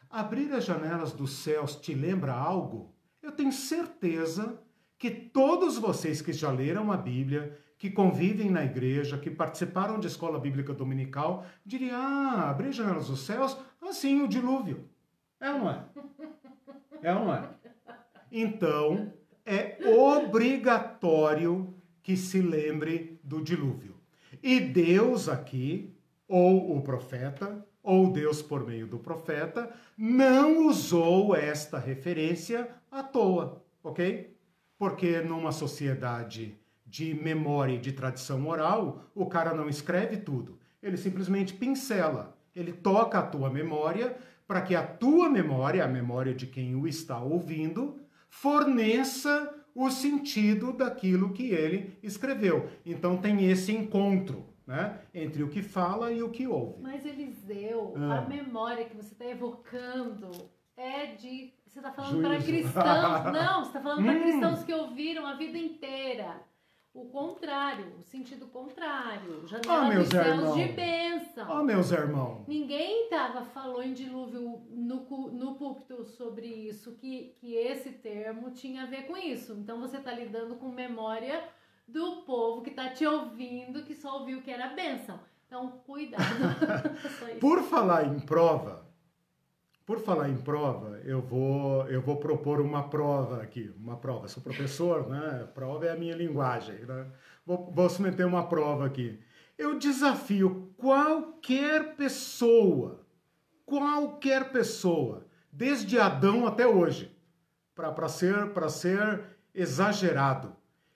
abrir 0.07 0.53
as 0.53 0.65
janelas 0.65 1.11
dos 1.11 1.31
céus 1.31 1.75
te 1.75 1.95
lembra 1.95 2.31
algo? 2.31 2.93
Eu 3.23 3.31
tenho 3.31 3.51
certeza 3.51 4.61
que 4.95 5.09
todos 5.09 5.79
vocês 5.79 6.21
que 6.21 6.31
já 6.31 6.51
leram 6.51 6.91
a 6.91 6.97
Bíblia, 6.97 7.59
que 7.79 7.89
convivem 7.89 8.51
na 8.51 8.63
igreja, 8.63 9.17
que 9.17 9.31
participaram 9.31 9.99
de 9.99 10.05
escola 10.05 10.39
bíblica 10.39 10.73
dominical, 10.73 11.43
diriam: 11.65 11.99
ah, 11.99 12.49
abrir 12.51 12.69
as 12.69 12.75
janelas 12.75 13.07
dos 13.07 13.21
céus, 13.21 13.57
assim 13.81 14.21
o 14.21 14.27
dilúvio. 14.27 14.87
É 15.39 15.49
ou 15.51 15.59
não 15.59 15.71
é? 15.71 15.85
É 17.01 17.15
ou 17.15 17.25
não 17.25 17.33
é? 17.33 17.49
Então, 18.31 19.11
é 19.43 19.79
obrigatório 19.97 21.73
que 22.03 22.15
se 22.15 22.41
lembre 22.41 23.19
do 23.23 23.41
dilúvio. 23.41 23.99
E 24.43 24.59
Deus 24.59 25.27
aqui, 25.27 25.94
ou 26.27 26.77
o 26.77 26.81
profeta, 26.81 27.65
ou 27.83 28.11
Deus 28.11 28.41
por 28.41 28.65
meio 28.65 28.87
do 28.87 28.97
profeta, 28.97 29.71
não 29.97 30.67
usou 30.67 31.35
esta 31.35 31.77
referência 31.77 32.69
à 32.91 33.03
toa, 33.03 33.63
ok? 33.83 34.35
Porque 34.77 35.21
numa 35.21 35.51
sociedade 35.51 36.57
de 36.85 37.13
memória 37.13 37.73
e 37.73 37.79
de 37.79 37.91
tradição 37.91 38.47
oral, 38.47 39.05
o 39.13 39.25
cara 39.27 39.53
não 39.53 39.69
escreve 39.69 40.17
tudo, 40.17 40.57
ele 40.81 40.97
simplesmente 40.97 41.53
pincela, 41.53 42.37
ele 42.55 42.73
toca 42.73 43.19
a 43.19 43.25
tua 43.25 43.49
memória 43.49 44.15
para 44.47 44.61
que 44.61 44.75
a 44.75 44.83
tua 44.83 45.29
memória, 45.29 45.83
a 45.83 45.87
memória 45.87 46.33
de 46.33 46.47
quem 46.47 46.75
o 46.75 46.87
está 46.87 47.19
ouvindo, 47.19 47.99
forneça 48.29 49.53
o 49.73 49.89
sentido 49.89 50.71
daquilo 50.71 51.33
que 51.33 51.49
ele 51.49 51.97
escreveu. 52.01 52.69
Então 52.85 53.17
tem 53.17 53.49
esse 53.49 53.71
encontro 53.71 54.54
né, 54.65 54.99
entre 55.13 55.43
o 55.43 55.49
que 55.49 55.61
fala 55.61 56.11
e 56.11 56.23
o 56.23 56.29
que 56.29 56.47
ouve. 56.47 56.81
Mas 56.81 57.05
Eliseu, 57.05 57.93
ah. 57.97 58.19
a 58.19 58.21
memória 58.21 58.85
que 58.85 58.95
você 58.95 59.13
está 59.13 59.25
evocando 59.25 60.31
é 60.75 61.07
de. 61.07 61.53
Você 61.67 61.79
está 61.79 61.91
falando 61.91 62.21
para 62.21 62.37
cristãos. 62.41 63.25
Não, 63.33 63.59
você 63.61 63.67
está 63.67 63.81
falando 63.81 64.03
para 64.03 64.13
hum. 64.13 64.21
cristãos 64.21 64.63
que 64.63 64.73
ouviram 64.73 65.25
a 65.25 65.35
vida 65.35 65.57
inteira. 65.57 66.41
O 66.93 67.09
contrário, 67.09 67.93
o 67.99 68.03
sentido 68.03 68.47
contrário. 68.47 69.45
Janela 69.45 69.89
oh, 69.89 69.99
dos 69.99 70.07
céus 70.07 70.55
de 70.55 70.67
bênção. 70.69 71.45
Oh, 71.51 71.61
meus 71.61 71.91
irmãos. 71.91 72.47
Ninguém 72.47 73.09
tava, 73.09 73.43
falou 73.43 73.83
em 73.83 73.91
dilúvio 73.91 74.61
no, 74.69 75.01
no 75.31 75.55
púlpito 75.55 76.05
sobre 76.05 76.47
isso, 76.47 76.93
que, 76.93 77.35
que 77.41 77.53
esse 77.53 77.91
termo 77.91 78.51
tinha 78.51 78.83
a 78.83 78.85
ver 78.85 79.07
com 79.07 79.17
isso. 79.17 79.51
Então 79.59 79.81
você 79.81 79.97
está 79.97 80.13
lidando 80.13 80.55
com 80.55 80.69
memória 80.69 81.43
do 81.87 82.23
povo 82.23 82.61
que 82.61 82.69
está 82.69 82.89
te 82.89 83.05
ouvindo, 83.05 83.83
que 83.83 83.95
só 83.95 84.19
ouviu 84.19 84.41
que 84.41 84.51
era 84.51 84.69
bênção. 84.69 85.19
Então, 85.47 85.71
cuidado. 85.85 86.23
Por 87.39 87.61
falar 87.63 88.05
em 88.05 88.19
prova, 88.19 88.85
por 89.85 89.99
falar 89.99 90.29
em 90.29 90.37
prova, 90.37 90.99
eu 91.03 91.21
vou, 91.21 91.87
eu 91.87 92.01
vou 92.01 92.17
propor 92.17 92.59
uma 92.59 92.89
prova 92.89 93.43
aqui, 93.43 93.71
uma 93.77 93.95
prova. 93.95 94.27
Sou 94.27 94.41
professor, 94.41 95.07
né? 95.07 95.47
Prova 95.53 95.85
é 95.85 95.91
a 95.91 95.95
minha 95.95 96.15
linguagem, 96.15 96.83
né? 96.85 97.05
Vou, 97.45 97.71
vou 97.71 97.87
submeter 97.87 98.25
uma 98.25 98.47
prova 98.47 98.87
aqui. 98.87 99.19
Eu 99.55 99.77
desafio 99.77 100.73
qualquer 100.75 101.95
pessoa, 101.95 103.05
qualquer 103.63 104.51
pessoa, 104.51 105.27
desde 105.51 105.99
Adão 105.99 106.47
até 106.47 106.65
hoje, 106.65 107.15
para 107.75 108.09
ser, 108.09 108.51
ser 108.69 109.23
exagerado. 109.53 110.55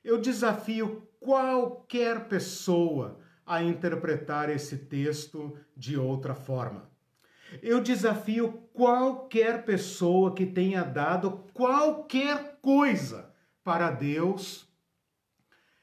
Eu 0.09 0.17
desafio 0.19 1.07
qualquer 1.19 2.27
pessoa 2.27 3.19
a 3.45 3.61
interpretar 3.61 4.49
esse 4.49 4.75
texto 4.75 5.55
de 5.77 5.97
outra 5.97 6.33
forma. 6.33 6.89
Eu 7.61 7.79
desafio 7.79 8.53
qualquer 8.73 9.65
pessoa 9.65 10.33
que 10.33 10.47
tenha 10.47 10.81
dado 10.83 11.45
qualquer 11.53 12.57
coisa 12.59 13.31
para 13.63 13.91
Deus 13.91 14.67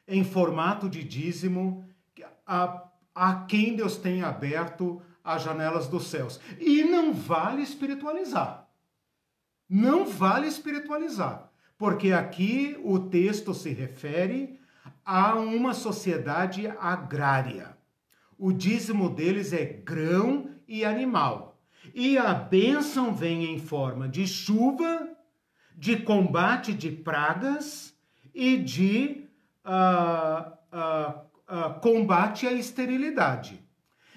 em 0.09 0.25
formato 0.25 0.89
de 0.89 1.05
dízimo 1.05 1.89
a, 2.45 2.83
a 3.15 3.45
quem 3.45 3.77
Deus 3.77 3.97
tem 3.97 4.23
aberto 4.23 5.01
as 5.23 5.45
janelas 5.45 5.87
dos 5.87 6.09
céus. 6.09 6.41
E 6.59 6.83
não 6.83 7.15
vale 7.15 7.63
espiritualizar. 7.63 8.69
Não 9.69 10.05
vale 10.05 10.49
espiritualizar, 10.49 11.49
porque 11.79 12.13
aqui 12.13 12.79
o 12.83 12.99
texto 12.99 13.53
se 13.53 13.71
refere 13.71 14.59
a 15.05 15.35
uma 15.35 15.75
sociedade 15.75 16.67
agrária. 16.81 17.77
O 18.39 18.53
dízimo 18.53 19.09
deles 19.09 19.53
é 19.53 19.65
grão 19.65 20.51
e 20.67 20.85
animal. 20.85 21.59
E 21.95 22.19
a 22.19 22.35
bênção 22.35 23.15
vem 23.15 23.55
em 23.55 23.59
forma 23.59 24.09
de 24.09 24.27
chuva, 24.27 25.09
de 25.77 25.99
combate 25.99 26.73
de 26.73 26.91
pragas 26.91 27.95
e 28.35 28.57
de 28.57 29.29
uh, 29.65 30.51
uh, 30.73 31.21
uh, 31.49 31.81
combate 31.81 32.47
à 32.47 32.53
esterilidade. 32.53 33.63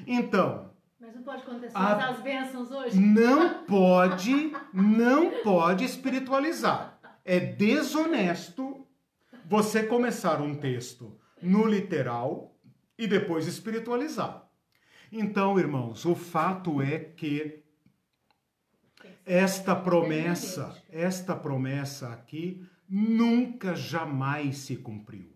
Então. 0.07 0.71
Mas 0.99 1.15
não 1.15 1.23
pode 1.23 1.43
contextualizar 1.43 2.07
a, 2.07 2.09
as 2.09 2.21
bênçãos 2.21 2.71
hoje? 2.71 2.99
Não 2.99 3.63
pode, 3.63 4.53
não 4.73 5.41
pode 5.43 5.85
espiritualizar. 5.85 6.88
É 7.23 7.39
desonesto 7.39 8.87
você 9.45 9.83
começar 9.83 10.41
um 10.41 10.55
texto 10.55 11.19
no 11.41 11.65
literal 11.65 12.57
e 12.97 13.07
depois 13.07 13.47
espiritualizar. 13.47 14.47
Então, 15.11 15.59
irmãos, 15.59 16.05
o 16.05 16.15
fato 16.15 16.81
é 16.81 16.99
que 16.99 17.63
esta 19.25 19.75
promessa, 19.75 20.81
esta 20.89 21.35
promessa 21.35 22.09
aqui 22.09 22.67
nunca 22.87 23.75
jamais 23.75 24.57
se 24.57 24.75
cumpriu. 24.75 25.31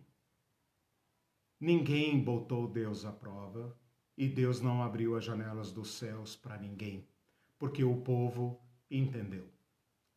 Ninguém 1.59 2.19
botou 2.19 2.67
Deus 2.67 3.05
à 3.05 3.11
prova 3.11 3.77
e 4.17 4.27
Deus 4.27 4.61
não 4.61 4.81
abriu 4.81 5.15
as 5.15 5.23
janelas 5.23 5.71
dos 5.71 5.93
céus 5.93 6.35
para 6.35 6.57
ninguém, 6.57 7.07
porque 7.57 7.83
o 7.83 7.97
povo 7.97 8.59
entendeu. 8.89 9.52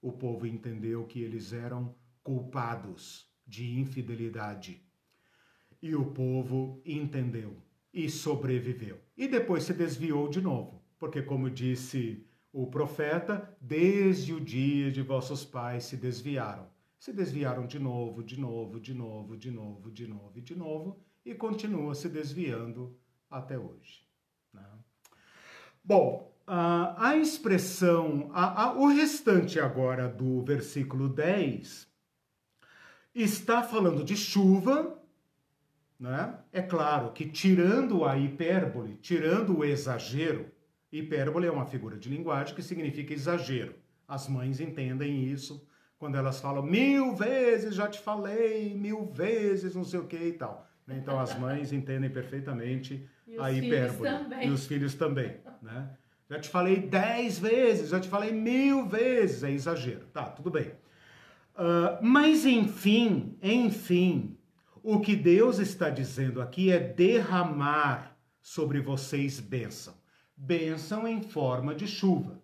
O 0.06 0.12
povo 0.12 0.46
entendeu 0.46 1.04
que 1.04 1.20
eles 1.20 1.52
eram 1.52 1.92
culpados 2.22 3.28
de 3.44 3.76
infidelidade. 3.80 4.80
E 5.82 5.96
o 5.96 6.12
povo 6.12 6.80
entendeu 6.86 7.60
e 7.92 8.08
sobreviveu. 8.08 9.00
E 9.16 9.26
depois 9.26 9.64
se 9.64 9.74
desviou 9.74 10.28
de 10.28 10.40
novo, 10.40 10.80
porque, 10.96 11.20
como 11.20 11.50
disse 11.50 12.24
o 12.52 12.68
profeta, 12.68 13.52
desde 13.60 14.32
o 14.32 14.40
dia 14.40 14.92
de 14.92 15.02
vossos 15.02 15.44
pais 15.44 15.82
se 15.86 15.96
desviaram. 15.96 16.70
Se 17.00 17.12
desviaram 17.12 17.66
de 17.66 17.80
novo, 17.80 18.22
de 18.22 18.38
novo, 18.38 18.78
de 18.78 18.94
novo, 18.94 19.36
de 19.36 19.50
novo, 19.50 19.90
de 19.90 20.06
novo 20.06 20.38
e 20.38 20.40
de 20.40 20.54
novo, 20.54 21.00
e 21.24 21.34
continua 21.34 21.96
se 21.96 22.08
desviando 22.08 22.96
até 23.28 23.58
hoje. 23.58 24.06
Né? 24.52 24.62
Bom, 25.82 26.35
a 26.46 27.16
expressão, 27.16 28.30
a, 28.32 28.64
a, 28.64 28.72
o 28.74 28.86
restante 28.88 29.58
agora 29.58 30.08
do 30.08 30.42
versículo 30.44 31.08
10 31.08 31.88
está 33.14 33.62
falando 33.62 34.04
de 34.04 34.16
chuva, 34.16 34.96
né? 35.98 36.38
É 36.52 36.62
claro 36.62 37.12
que 37.12 37.26
tirando 37.26 38.04
a 38.04 38.16
hipérbole, 38.18 38.96
tirando 38.96 39.58
o 39.58 39.64
exagero, 39.64 40.46
hipérbole 40.92 41.46
é 41.46 41.50
uma 41.50 41.66
figura 41.66 41.96
de 41.96 42.08
linguagem 42.08 42.54
que 42.54 42.62
significa 42.62 43.14
exagero. 43.14 43.74
As 44.06 44.28
mães 44.28 44.60
entendem 44.60 45.24
isso 45.24 45.66
quando 45.98 46.16
elas 46.16 46.40
falam 46.40 46.62
mil 46.62 47.14
vezes 47.16 47.74
já 47.74 47.88
te 47.88 47.98
falei, 47.98 48.74
mil 48.74 49.06
vezes 49.06 49.74
não 49.74 49.84
sei 49.84 50.00
o 50.00 50.06
que 50.06 50.16
e 50.16 50.32
tal. 50.34 50.68
Né? 50.86 50.98
Então 51.02 51.18
as 51.18 51.36
mães 51.38 51.72
entendem 51.72 52.10
perfeitamente 52.10 53.08
a 53.38 53.50
hipérbole. 53.50 54.10
E 54.44 54.50
os 54.50 54.66
filhos 54.66 54.94
também. 54.94 55.40
Né? 55.62 55.88
Já 56.28 56.40
te 56.40 56.48
falei 56.48 56.80
dez 56.80 57.38
vezes, 57.38 57.90
já 57.90 58.00
te 58.00 58.08
falei 58.08 58.32
mil 58.32 58.86
vezes, 58.86 59.44
é 59.44 59.50
exagero. 59.50 60.06
Tá, 60.06 60.24
tudo 60.24 60.50
bem. 60.50 60.72
Uh, 61.54 62.02
mas 62.02 62.44
enfim, 62.44 63.38
enfim, 63.40 64.36
o 64.82 65.00
que 65.00 65.16
Deus 65.16 65.58
está 65.58 65.88
dizendo 65.88 66.42
aqui 66.42 66.70
é 66.70 66.78
derramar 66.78 68.16
sobre 68.42 68.80
vocês 68.80 69.40
bênção. 69.40 69.94
Bênção 70.36 71.08
em 71.08 71.22
forma 71.22 71.74
de 71.74 71.86
chuva, 71.86 72.42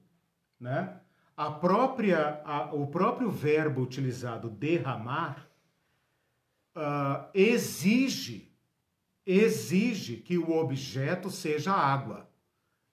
né? 0.59 0.99
A 1.37 1.51
própria, 1.51 2.41
a, 2.45 2.75
o 2.75 2.87
próprio 2.87 3.31
verbo 3.31 3.83
utilizado 3.83 4.49
derramar 4.49 5.49
uh, 6.77 7.29
exige, 7.35 8.51
exige 9.27 10.17
que 10.17 10.39
o 10.39 10.53
objeto 10.53 11.31
seja 11.31 11.73
água. 11.73 12.32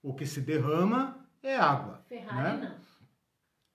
O 0.02 0.14
que 0.14 0.26
se 0.26 0.40
derrama 0.40 1.26
é 1.42 1.56
água. 1.56 2.04
Ferrari 2.08 2.58
né? 2.58 2.68
não. 2.68 2.90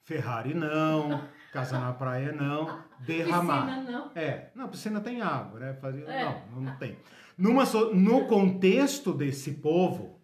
Ferrari 0.04 0.54
não, 0.54 1.28
casa 1.52 1.80
na 1.80 1.92
praia 1.94 2.32
não, 2.32 2.84
derramar. 3.06 3.66
Piscina 3.66 3.92
não. 3.92 4.12
É, 4.16 4.52
não, 4.54 4.70
piscina 4.70 5.02
tem 5.02 5.22
água, 5.22 5.60
né? 5.60 5.74
Fazer, 5.74 6.04
é. 6.08 6.24
Não, 6.52 6.62
não 6.62 6.76
tem. 6.78 6.98
Numa, 7.38 7.64
no 7.94 8.28
contexto 8.28 9.14
desse 9.14 9.56
povo, 9.56 10.20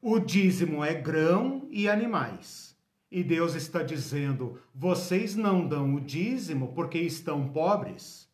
o 0.00 0.18
dízimo 0.18 0.84
é 0.84 0.94
grão 0.94 1.68
e 1.70 1.88
animais. 1.88 2.76
E 3.10 3.22
Deus 3.22 3.54
está 3.54 3.82
dizendo: 3.82 4.60
vocês 4.74 5.36
não 5.36 5.66
dão 5.66 5.94
o 5.94 6.00
dízimo 6.00 6.74
porque 6.74 6.98
estão 6.98 7.48
pobres 7.48 8.26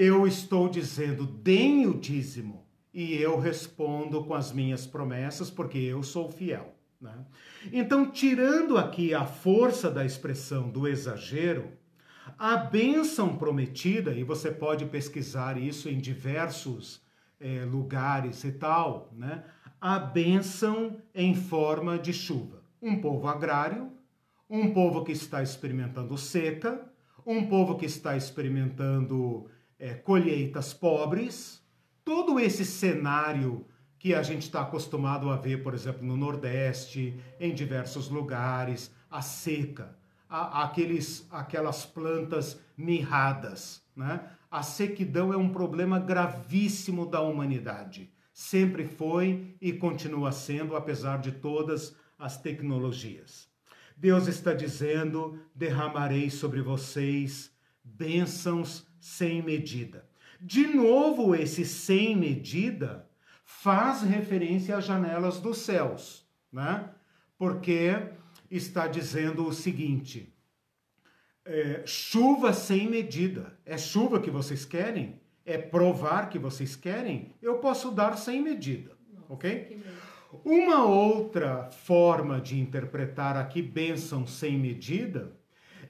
eu 0.00 0.26
estou 0.26 0.68
dizendo, 0.68 1.26
deem 1.26 1.86
o 1.86 1.92
dízimo, 1.92 2.66
e 2.92 3.14
eu 3.14 3.38
respondo 3.38 4.24
com 4.24 4.34
as 4.34 4.52
minhas 4.52 4.86
promessas, 4.86 5.50
porque 5.50 5.78
eu 5.78 6.02
sou 6.02 6.30
fiel. 6.30 6.74
Né? 7.00 7.14
Então, 7.72 8.10
tirando 8.10 8.76
aqui 8.76 9.14
a 9.14 9.24
força 9.24 9.90
da 9.90 10.04
expressão 10.04 10.68
do 10.68 10.86
exagero, 10.86 11.72
a 12.38 12.56
bênção 12.56 13.36
prometida, 13.36 14.12
e 14.12 14.22
você 14.22 14.50
pode 14.50 14.84
pesquisar 14.86 15.56
isso 15.56 15.88
em 15.88 15.98
diversos 15.98 17.00
é, 17.38 17.64
lugares 17.64 18.44
e 18.44 18.52
tal, 18.52 19.10
né? 19.12 19.44
a 19.80 19.98
bênção 19.98 21.00
em 21.14 21.34
forma 21.34 21.98
de 21.98 22.12
chuva. 22.12 22.62
Um 22.82 23.00
povo 23.00 23.26
agrário, 23.28 23.90
um 24.48 24.72
povo 24.72 25.04
que 25.04 25.12
está 25.12 25.42
experimentando 25.42 26.16
seca, 26.18 26.90
um 27.24 27.46
povo 27.46 27.76
que 27.76 27.86
está 27.86 28.16
experimentando 28.16 29.46
é, 29.78 29.94
colheitas 29.94 30.74
pobres, 30.74 31.59
todo 32.04 32.38
esse 32.38 32.64
cenário 32.64 33.66
que 33.98 34.14
a 34.14 34.22
gente 34.22 34.42
está 34.42 34.62
acostumado 34.62 35.28
a 35.28 35.36
ver, 35.36 35.62
por 35.62 35.74
exemplo, 35.74 36.02
no 36.04 36.16
Nordeste, 36.16 37.20
em 37.38 37.54
diversos 37.54 38.08
lugares, 38.08 38.90
a 39.10 39.20
seca, 39.20 39.94
a, 40.28 40.64
aqueles, 40.64 41.26
aquelas 41.30 41.84
plantas 41.84 42.58
mirradas. 42.76 43.82
Né? 43.94 44.20
A 44.50 44.62
sequidão 44.62 45.32
é 45.32 45.36
um 45.36 45.50
problema 45.50 45.98
gravíssimo 45.98 47.04
da 47.04 47.20
humanidade. 47.20 48.10
Sempre 48.32 48.86
foi 48.86 49.54
e 49.60 49.72
continua 49.72 50.32
sendo, 50.32 50.74
apesar 50.74 51.18
de 51.18 51.32
todas 51.32 51.94
as 52.18 52.40
tecnologias. 52.40 53.48
Deus 53.96 54.26
está 54.28 54.54
dizendo: 54.54 55.38
derramarei 55.54 56.30
sobre 56.30 56.62
vocês 56.62 57.52
bênçãos 57.84 58.86
sem 58.98 59.42
medida. 59.42 60.09
De 60.40 60.66
novo, 60.66 61.34
esse 61.34 61.64
sem 61.64 62.16
medida 62.16 63.08
faz 63.44 64.02
referência 64.02 64.76
às 64.76 64.84
janelas 64.84 65.38
dos 65.38 65.58
céus, 65.58 66.26
né? 66.50 66.88
Porque 67.36 67.94
está 68.50 68.86
dizendo 68.86 69.46
o 69.46 69.52
seguinte: 69.52 70.34
é, 71.44 71.82
chuva 71.84 72.52
sem 72.52 72.88
medida. 72.88 73.58
É 73.66 73.76
chuva 73.76 74.20
que 74.20 74.30
vocês 74.30 74.64
querem? 74.64 75.20
É 75.44 75.58
provar 75.58 76.30
que 76.30 76.38
vocês 76.38 76.74
querem? 76.76 77.34
Eu 77.42 77.58
posso 77.58 77.90
dar 77.90 78.16
sem 78.16 78.40
medida, 78.40 78.96
Nossa, 79.12 79.32
ok? 79.32 79.82
Uma 80.44 80.84
outra 80.84 81.70
forma 81.70 82.40
de 82.40 82.58
interpretar 82.58 83.36
aqui 83.36 83.60
bênção 83.60 84.26
sem 84.26 84.56
medida 84.56 85.36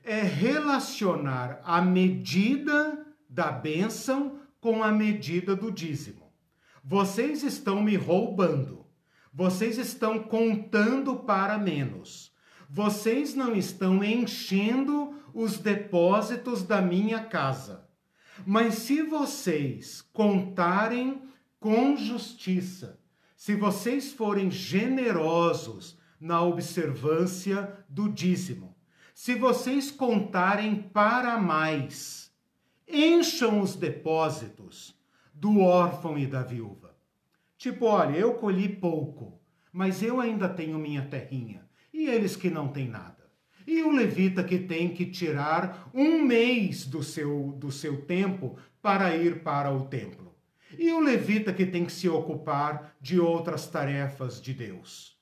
é 0.02 0.22
relacionar 0.22 1.60
a 1.62 1.82
medida 1.82 3.06
da 3.28 3.52
bênção 3.52 4.39
com 4.60 4.82
a 4.82 4.92
medida 4.92 5.56
do 5.56 5.70
dízimo. 5.70 6.32
Vocês 6.84 7.42
estão 7.42 7.82
me 7.82 7.96
roubando. 7.96 8.86
Vocês 9.32 9.78
estão 9.78 10.18
contando 10.18 11.16
para 11.16 11.56
menos. 11.56 12.32
Vocês 12.68 13.34
não 13.34 13.54
estão 13.54 14.02
enchendo 14.02 15.14
os 15.32 15.58
depósitos 15.58 16.62
da 16.62 16.80
minha 16.80 17.24
casa. 17.24 17.88
Mas 18.46 18.74
se 18.74 19.02
vocês 19.02 20.02
contarem 20.12 21.22
com 21.58 21.96
justiça, 21.96 22.98
se 23.36 23.54
vocês 23.54 24.12
forem 24.12 24.50
generosos 24.50 25.98
na 26.20 26.42
observância 26.42 27.84
do 27.88 28.08
dízimo, 28.08 28.76
se 29.14 29.34
vocês 29.34 29.90
contarem 29.90 30.74
para 30.74 31.38
mais, 31.38 32.29
encham 32.92 33.60
os 33.60 33.76
depósitos 33.76 34.94
do 35.34 35.60
órfão 35.60 36.18
e 36.18 36.26
da 36.26 36.42
viúva. 36.42 36.94
Tipo, 37.56 37.86
olha, 37.86 38.16
eu 38.16 38.34
colhi 38.34 38.68
pouco, 38.68 39.40
mas 39.72 40.02
eu 40.02 40.20
ainda 40.20 40.48
tenho 40.48 40.78
minha 40.78 41.02
terrinha, 41.02 41.68
e 41.92 42.08
eles 42.08 42.36
que 42.36 42.50
não 42.50 42.68
têm 42.68 42.88
nada. 42.88 43.30
E 43.66 43.82
o 43.82 43.90
levita 43.90 44.42
que 44.42 44.58
tem 44.58 44.88
que 44.92 45.06
tirar 45.06 45.90
um 45.94 46.22
mês 46.22 46.86
do 46.86 47.02
seu, 47.02 47.52
do 47.58 47.70
seu 47.70 48.02
tempo 48.02 48.56
para 48.80 49.14
ir 49.14 49.42
para 49.42 49.72
o 49.72 49.84
templo. 49.86 50.34
E 50.78 50.90
o 50.92 51.00
levita 51.00 51.52
que 51.52 51.66
tem 51.66 51.84
que 51.84 51.92
se 51.92 52.08
ocupar 52.08 52.96
de 53.00 53.20
outras 53.20 53.66
tarefas 53.66 54.40
de 54.40 54.54
Deus. 54.54 55.18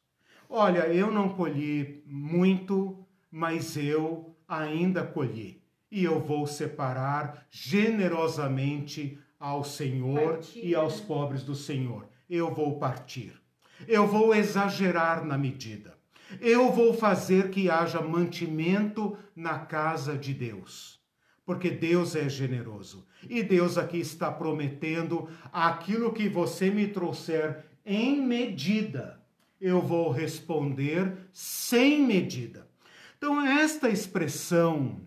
Olha, 0.49 0.87
eu 0.87 1.11
não 1.11 1.29
colhi 1.31 2.03
muito, 2.07 3.05
mas 3.31 3.77
eu 3.77 4.37
ainda 4.47 5.05
colhi. 5.05 5.63
E 5.91 6.05
eu 6.05 6.21
vou 6.21 6.47
separar 6.47 7.47
generosamente 7.51 9.19
ao 9.39 9.65
Senhor 9.65 10.41
e 10.55 10.75
aos 10.75 11.01
pobres 11.01 11.43
do 11.43 11.55
Senhor. 11.55 12.09
Eu 12.29 12.53
vou 12.53 12.79
partir. 12.79 13.41
Eu 13.87 14.07
vou 14.07 14.35
exagerar 14.35 15.25
na 15.25 15.39
medida. 15.39 15.97
Eu 16.41 16.71
vou 16.71 16.93
fazer 16.93 17.51
que 17.51 17.71
haja 17.71 18.03
mantimento 18.03 19.17
na 19.35 19.61
casa 19.61 20.17
de 20.19 20.35
Deus. 20.35 21.01
Porque 21.47 21.71
Deus 21.71 22.15
é 22.15 22.29
generoso. 22.29 23.07
E 23.29 23.43
Deus 23.43 23.79
aqui 23.79 23.99
está 23.99 24.31
prometendo 24.31 25.29
aquilo 25.51 26.13
que 26.13 26.29
você 26.29 26.71
me 26.71 26.89
trouxer 26.89 27.65
em 27.91 28.21
medida, 28.21 29.19
eu 29.59 29.81
vou 29.81 30.11
responder 30.11 31.17
sem 31.33 32.03
medida. 32.03 32.69
Então, 33.17 33.41
esta 33.41 33.89
expressão 33.89 35.01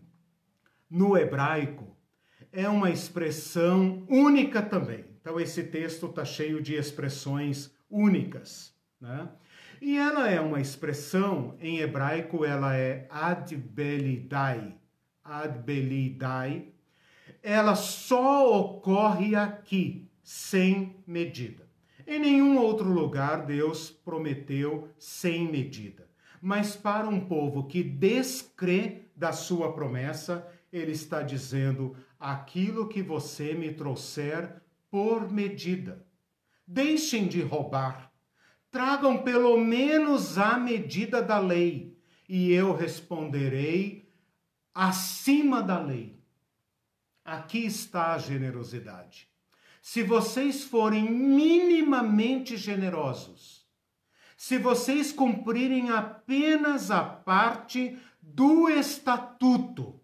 no 0.92 1.18
hebraico 1.18 1.96
é 2.52 2.68
uma 2.68 2.90
expressão 2.90 4.06
única 4.10 4.62
também. 4.62 5.06
Então, 5.22 5.40
esse 5.40 5.64
texto 5.64 6.08
está 6.08 6.26
cheio 6.26 6.62
de 6.62 6.76
expressões 6.76 7.74
únicas. 7.90 8.76
Né? 9.00 9.30
E 9.82 9.98
ela 9.98 10.30
é 10.30 10.42
uma 10.42 10.60
expressão, 10.60 11.56
em 11.62 11.80
hebraico, 11.80 12.44
ela 12.44 12.76
é 12.76 13.08
adbelidai. 13.10 14.76
Adbelidai. 15.24 16.74
Ela 17.42 17.76
só 17.76 18.60
ocorre 18.60 19.34
aqui, 19.34 20.10
sem 20.22 20.98
medida. 21.08 21.70
Em 22.06 22.20
nenhum 22.20 22.58
outro 22.58 22.92
lugar 22.92 23.46
Deus 23.46 23.90
prometeu 23.90 24.90
sem 24.98 25.50
medida. 25.50 26.10
Mas 26.42 26.76
para 26.76 27.08
um 27.08 27.20
povo 27.20 27.68
que 27.68 27.82
descrê 27.82 29.04
da 29.16 29.32
sua 29.32 29.74
promessa, 29.74 30.48
ele 30.72 30.92
está 30.92 31.22
dizendo: 31.22 31.96
aquilo 32.20 32.88
que 32.88 33.02
você 33.02 33.54
me 33.54 33.74
trouxer 33.74 34.62
por 34.90 35.32
medida. 35.32 36.06
Deixem 36.68 37.28
de 37.28 37.42
roubar 37.42 38.12
tragam 38.72 39.22
pelo 39.22 39.58
menos 39.58 40.38
a 40.38 40.58
medida 40.58 41.22
da 41.22 41.38
lei, 41.38 42.00
e 42.28 42.52
eu 42.54 42.74
responderei 42.74 44.10
acima 44.74 45.62
da 45.62 45.78
lei. 45.78 46.18
Aqui 47.24 47.66
está 47.66 48.14
a 48.14 48.18
generosidade. 48.18 49.28
Se 49.82 50.02
vocês 50.02 50.64
forem 50.64 51.12
minimamente 51.12 52.56
generosos, 52.56 53.68
se 54.38 54.58
vocês 54.58 55.12
cumprirem 55.12 55.90
apenas 55.90 56.90
a 56.90 57.04
parte 57.04 58.00
do 58.22 58.70
estatuto, 58.70 60.01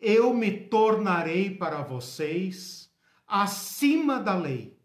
eu 0.00 0.32
me 0.32 0.50
tornarei 0.50 1.50
para 1.50 1.82
vocês 1.82 2.90
acima 3.26 4.18
da 4.18 4.34
lei, 4.34 4.76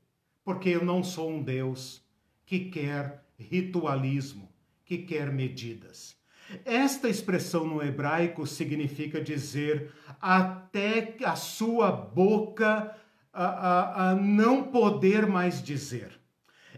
porque 0.44 0.70
eu 0.70 0.84
não 0.84 1.04
sou 1.04 1.32
um 1.32 1.42
Deus 1.42 2.06
que 2.46 2.70
quer 2.70 3.24
ritualismo, 3.38 4.52
que 4.84 5.00
quer 5.00 5.32
medidas. 5.32 6.16
Esta 6.64 7.10
expressão 7.10 7.66
no 7.66 7.82
hebraico 7.82 8.46
significa 8.46 9.20
dizer 9.20 9.92
até 10.22 11.16
a 11.24 11.36
sua 11.36 11.92
boca 11.92 12.96
a, 13.34 13.46
a, 13.46 14.12
a 14.12 14.16
não 14.16 14.64
poder 14.64 15.26
mais 15.26 15.62
dizer. 15.62 16.20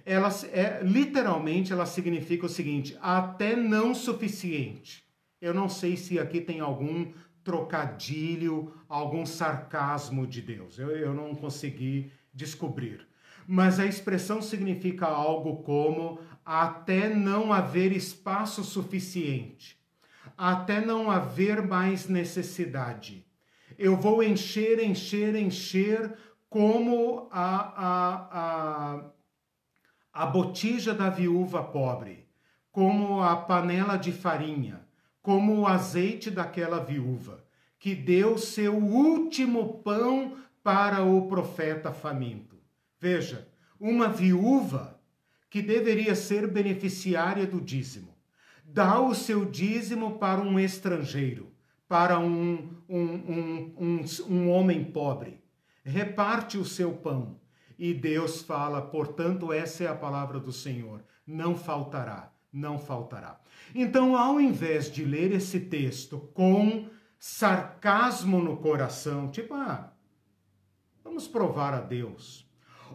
Ela 0.05 0.29
é 0.53 0.81
literalmente 0.83 1.73
ela 1.73 1.85
significa 1.85 2.45
o 2.45 2.49
seguinte: 2.49 2.97
até 3.01 3.55
não 3.55 3.93
suficiente. 3.93 5.03
Eu 5.41 5.53
não 5.53 5.67
sei 5.67 5.97
se 5.97 6.17
aqui 6.17 6.39
tem 6.39 6.61
algum 6.61 7.11
trocadilho, 7.47 8.73
algum 8.89 9.25
sarcasmo 9.25 10.27
de 10.27 10.41
Deus. 10.41 10.77
Eu, 10.77 10.91
eu 10.91 11.13
não 11.13 11.33
consegui 11.33 12.11
descobrir 12.33 13.07
mas 13.47 13.79
a 13.79 13.85
expressão 13.85 14.41
significa 14.41 15.05
algo 15.05 15.63
como 15.63 16.19
até 16.45 17.07
não 17.07 17.53
haver 17.53 17.93
espaço 17.93 18.61
suficiente, 18.61 19.79
até 20.37 20.81
não 20.81 21.09
haver 21.09 21.65
mais 21.65 22.09
necessidade. 22.09 23.25
Eu 23.79 23.95
vou 23.95 24.21
encher, 24.21 24.83
encher, 24.83 25.33
encher 25.35 26.13
como 26.49 27.29
a, 27.31 27.55
a, 27.85 28.27
a, 28.31 29.05
a 30.11 30.25
botija 30.25 30.93
da 30.93 31.09
viúva 31.09 31.63
pobre, 31.63 32.27
como 32.69 33.21
a 33.21 33.37
panela 33.37 33.95
de 33.95 34.11
farinha, 34.11 34.85
como 35.27 35.59
o 35.59 35.67
azeite 35.67 36.31
daquela 36.31 36.79
viúva, 36.79 37.43
que 37.77 37.93
deu 37.93 38.37
seu 38.37 38.77
último 38.77 39.79
pão 39.79 40.37
para 40.63 41.03
o 41.03 41.27
profeta 41.27 41.91
faminto. 41.91 42.55
Veja, 42.97 43.45
uma 43.77 44.07
viúva 44.07 44.97
que 45.49 45.61
deveria 45.61 46.15
ser 46.15 46.47
beneficiária 46.47 47.45
do 47.45 47.59
dízimo, 47.59 48.15
dá 48.63 49.01
o 49.01 49.13
seu 49.13 49.43
dízimo 49.43 50.17
para 50.17 50.39
um 50.39 50.57
estrangeiro, 50.57 51.51
para 51.89 52.17
um, 52.19 52.69
um, 52.87 52.97
um, 52.97 53.73
um, 53.77 54.05
um 54.29 54.49
homem 54.49 54.81
pobre, 54.81 55.43
reparte 55.83 56.57
o 56.57 56.63
seu 56.63 56.93
pão. 56.93 57.37
E 57.77 57.93
Deus 57.93 58.41
fala, 58.41 58.81
portanto, 58.81 59.51
essa 59.51 59.83
é 59.83 59.87
a 59.87 59.93
palavra 59.93 60.39
do 60.39 60.53
Senhor: 60.53 61.03
não 61.27 61.53
faltará, 61.53 62.31
não 62.51 62.79
faltará. 62.79 63.39
Então, 63.73 64.15
ao 64.15 64.39
invés 64.39 64.91
de 64.91 65.03
ler 65.03 65.31
esse 65.31 65.59
texto 65.59 66.19
com 66.33 66.87
sarcasmo 67.19 68.41
no 68.41 68.57
coração, 68.57 69.29
tipo, 69.29 69.53
ah, 69.53 69.93
vamos 71.03 71.27
provar 71.27 71.73
a 71.73 71.81
Deus, 71.81 72.49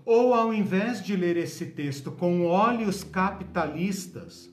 ou 0.04 0.34
ao 0.34 0.52
invés 0.52 1.02
de 1.02 1.16
ler 1.16 1.36
esse 1.36 1.66
texto 1.66 2.10
com 2.12 2.46
olhos 2.46 3.04
capitalistas, 3.04 4.52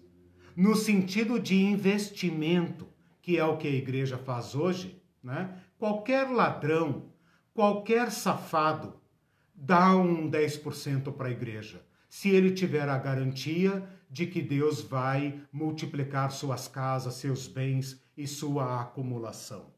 no 0.55 0.75
sentido 0.75 1.39
de 1.39 1.55
investimento, 1.55 2.87
que 3.21 3.37
é 3.37 3.45
o 3.45 3.57
que 3.57 3.67
a 3.67 3.71
igreja 3.71 4.17
faz 4.17 4.55
hoje, 4.55 5.01
né? 5.23 5.55
qualquer 5.77 6.29
ladrão, 6.29 7.11
qualquer 7.53 8.11
safado 8.11 8.99
dá 9.53 9.95
um 9.95 10.29
10% 10.29 11.13
para 11.13 11.27
a 11.27 11.31
igreja, 11.31 11.85
se 12.09 12.29
ele 12.29 12.51
tiver 12.51 12.87
a 12.89 12.97
garantia 12.97 13.87
de 14.09 14.25
que 14.25 14.41
Deus 14.41 14.81
vai 14.81 15.41
multiplicar 15.51 16.31
suas 16.31 16.67
casas, 16.67 17.15
seus 17.15 17.47
bens 17.47 18.01
e 18.17 18.25
sua 18.25 18.81
acumulação. 18.81 19.71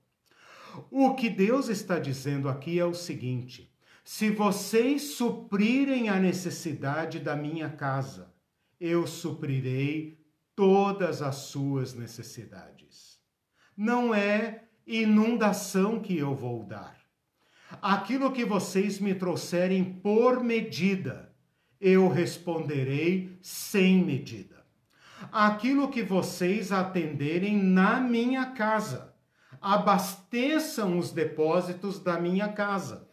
O 0.89 1.15
que 1.15 1.29
Deus 1.29 1.67
está 1.67 1.99
dizendo 1.99 2.47
aqui 2.47 2.79
é 2.79 2.85
o 2.85 2.93
seguinte: 2.93 3.71
se 4.03 4.29
vocês 4.29 5.15
suprirem 5.15 6.09
a 6.09 6.17
necessidade 6.17 7.19
da 7.19 7.35
minha 7.35 7.69
casa, 7.69 8.33
eu 8.79 9.05
suprirei 9.05 10.19
todas 10.55 11.21
as 11.21 11.35
suas 11.35 11.93
necessidades. 11.93 13.19
Não 13.75 14.13
é 14.13 14.63
inundação 14.87 15.99
que 15.99 16.17
eu 16.17 16.33
vou 16.35 16.63
dar. 16.63 16.99
Aquilo 17.81 18.31
que 18.31 18.43
vocês 18.43 18.99
me 18.99 19.13
trouxerem 19.13 19.83
por 19.83 20.43
medida, 20.43 21.30
eu 21.81 22.07
responderei 22.07 23.37
sem 23.41 24.03
medida. 24.03 24.63
Aquilo 25.31 25.89
que 25.89 26.03
vocês 26.03 26.71
atenderem 26.71 27.57
na 27.57 27.99
minha 27.99 28.45
casa, 28.51 29.13
abasteçam 29.59 30.97
os 30.97 31.11
depósitos 31.11 31.99
da 31.99 32.19
minha 32.19 32.47
casa 32.49 33.09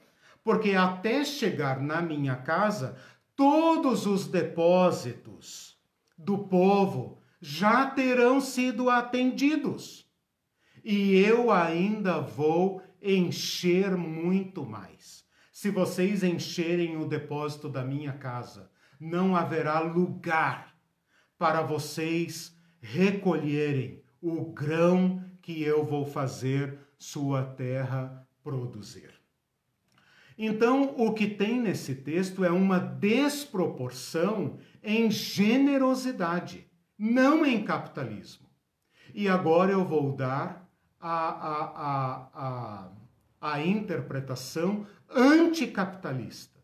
porque 0.48 0.72
até 0.72 1.26
chegar 1.26 1.78
na 1.78 2.00
minha 2.00 2.34
casa, 2.34 2.96
todos 3.36 4.06
os 4.06 4.26
depósitos 4.26 5.76
do 6.16 6.38
povo 6.38 7.20
já 7.38 7.84
terão 7.84 8.40
sido 8.40 8.88
atendidos. 8.88 10.10
E 10.82 11.16
eu 11.16 11.50
ainda 11.50 12.22
vou 12.22 12.80
encher 13.02 13.94
muito 13.94 14.64
mais. 14.64 15.22
Se 15.60 15.70
vocês 15.70 16.22
encherem 16.22 16.96
o 16.98 17.04
depósito 17.04 17.68
da 17.68 17.84
minha 17.84 18.12
casa 18.12 18.70
não 19.00 19.34
haverá 19.34 19.80
lugar 19.80 20.72
para 21.36 21.62
vocês 21.62 22.56
recolherem 22.80 24.00
o 24.22 24.52
grão 24.52 25.20
que 25.42 25.60
eu 25.60 25.84
vou 25.84 26.06
fazer 26.06 26.78
sua 26.96 27.42
terra 27.42 28.24
produzir. 28.40 29.10
Então, 30.38 30.94
o 30.96 31.12
que 31.12 31.26
tem 31.26 31.60
nesse 31.60 31.96
texto 31.96 32.44
é 32.44 32.52
uma 32.52 32.78
desproporção 32.78 34.60
em 34.80 35.10
generosidade, 35.10 36.70
não 36.96 37.44
em 37.44 37.64
capitalismo. 37.64 38.48
E 39.12 39.28
agora 39.28 39.72
eu 39.72 39.84
vou 39.84 40.14
dar 40.14 40.70
a, 41.00 41.18
a, 41.18 41.64
a, 41.64 42.28
a, 42.32 42.92
a 43.40 43.66
interpretação 43.66 44.86
anticapitalista. 45.10 46.58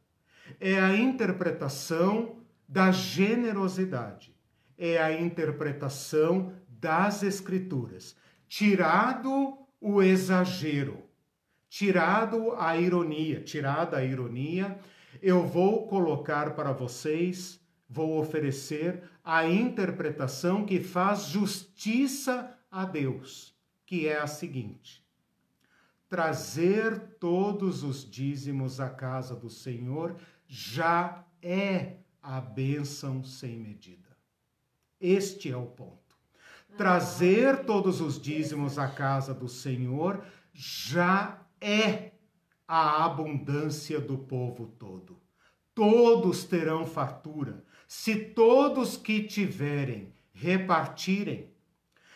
É 0.60 0.78
a 0.78 0.96
interpretação 0.96 2.36
da 2.68 2.90
generosidade, 2.90 4.34
é 4.76 4.98
a 4.98 5.12
interpretação 5.12 6.52
das 6.68 7.22
Escrituras, 7.22 8.16
tirado 8.48 9.58
o 9.80 10.02
exagero, 10.02 11.02
tirado 11.68 12.52
a 12.56 12.76
ironia, 12.76 13.40
tirada 13.42 13.96
a 13.96 14.04
ironia, 14.04 14.78
eu 15.20 15.46
vou 15.46 15.86
colocar 15.86 16.54
para 16.54 16.72
vocês, 16.72 17.60
vou 17.88 18.18
oferecer 18.18 19.02
a 19.24 19.46
interpretação 19.46 20.64
que 20.64 20.80
faz 20.80 21.24
justiça 21.24 22.56
a 22.70 22.84
Deus, 22.84 23.54
que 23.86 24.06
é 24.06 24.18
a 24.18 24.26
seguinte: 24.26 25.03
trazer 26.08 27.16
todos 27.18 27.82
os 27.82 28.08
dízimos 28.08 28.80
à 28.80 28.88
casa 28.88 29.34
do 29.34 29.50
Senhor 29.50 30.16
já 30.46 31.24
é 31.42 31.96
a 32.22 32.40
bênção 32.40 33.22
sem 33.22 33.56
medida. 33.56 34.08
Este 35.00 35.50
é 35.50 35.56
o 35.56 35.66
ponto. 35.66 36.16
Trazer 36.76 37.64
todos 37.64 38.00
os 38.00 38.20
dízimos 38.20 38.78
à 38.78 38.88
casa 38.88 39.32
do 39.32 39.48
Senhor 39.48 40.24
já 40.52 41.42
é 41.60 42.12
a 42.66 43.04
abundância 43.04 44.00
do 44.00 44.18
povo 44.18 44.66
todo. 44.78 45.20
Todos 45.74 46.44
terão 46.44 46.86
fartura, 46.86 47.64
se 47.86 48.16
todos 48.16 48.96
que 48.96 49.24
tiverem 49.24 50.12
repartirem. 50.32 51.52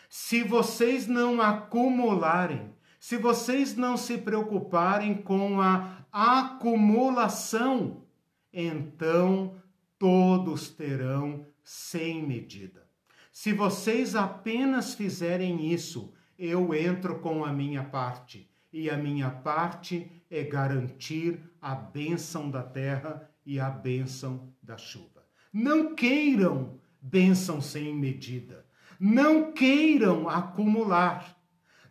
Se 0.09 0.43
vocês 0.43 1.07
não 1.07 1.39
acumularem, 1.39 2.73
se 2.99 3.17
vocês 3.17 3.75
não 3.75 3.95
se 3.95 4.17
preocuparem 4.17 5.15
com 5.15 5.61
a 5.61 6.05
acumulação, 6.11 8.03
então 8.51 9.55
todos 9.97 10.69
terão 10.69 11.45
sem 11.63 12.21
medida. 12.21 12.87
Se 13.31 13.53
vocês 13.53 14.15
apenas 14.15 14.93
fizerem 14.93 15.71
isso, 15.71 16.13
eu 16.37 16.73
entro 16.73 17.19
com 17.19 17.45
a 17.45 17.53
minha 17.53 17.83
parte, 17.83 18.49
e 18.71 18.89
a 18.89 18.97
minha 18.97 19.29
parte 19.29 20.11
é 20.29 20.43
garantir 20.43 21.39
a 21.61 21.73
bênção 21.73 22.51
da 22.51 22.61
terra 22.61 23.29
e 23.45 23.59
a 23.59 23.69
bênção 23.69 24.53
da 24.61 24.77
chuva. 24.77 25.25
Não 25.51 25.95
queiram 25.95 26.79
bênção 27.01 27.61
sem 27.61 27.95
medida. 27.95 28.65
Não 28.99 29.51
queiram 29.51 30.29
acumular. 30.29 31.38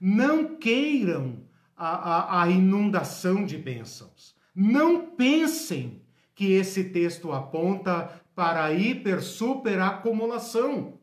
Não 0.00 0.56
queiram 0.56 1.44
a, 1.76 1.88
a, 1.88 2.42
a 2.42 2.48
inundação 2.48 3.44
de 3.44 3.56
bênçãos. 3.56 4.34
Não 4.54 5.06
pensem 5.10 6.02
que 6.34 6.52
esse 6.52 6.84
texto 6.84 7.32
aponta 7.32 8.22
para 8.34 8.64
a 8.64 8.72
hiper 8.72 9.22
super 9.22 9.80
acumulação. 9.80 10.98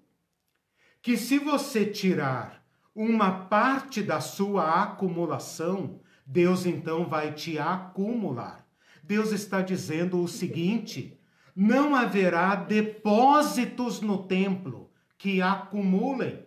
Que 1.02 1.18
se 1.18 1.38
você 1.38 1.86
tirar 1.86 2.66
uma 2.96 3.46
parte 3.46 4.02
da 4.02 4.22
sua 4.22 4.84
acumulação, 4.84 6.00
Deus 6.26 6.66
então 6.66 7.06
vai 7.06 7.34
te 7.34 7.60
acumular. 7.60 8.66
Deus 9.04 9.32
está 9.32 9.62
dizendo 9.62 10.22
o 10.22 10.28
seguinte: 10.28 11.20
não 11.56 11.94
haverá 11.94 12.56
depósitos 12.56 14.02
no 14.02 14.24
templo 14.24 14.90
que 15.18 15.42
acumulem. 15.42 16.45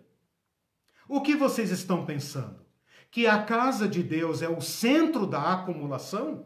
O 1.11 1.21
que 1.21 1.35
vocês 1.35 1.71
estão 1.71 2.05
pensando? 2.05 2.63
Que 3.09 3.25
a 3.25 3.41
casa 3.41 3.87
de 3.87 4.03
Deus 4.03 4.43
é 4.43 4.47
o 4.47 4.61
centro 4.61 5.25
da 5.25 5.53
acumulação? 5.53 6.45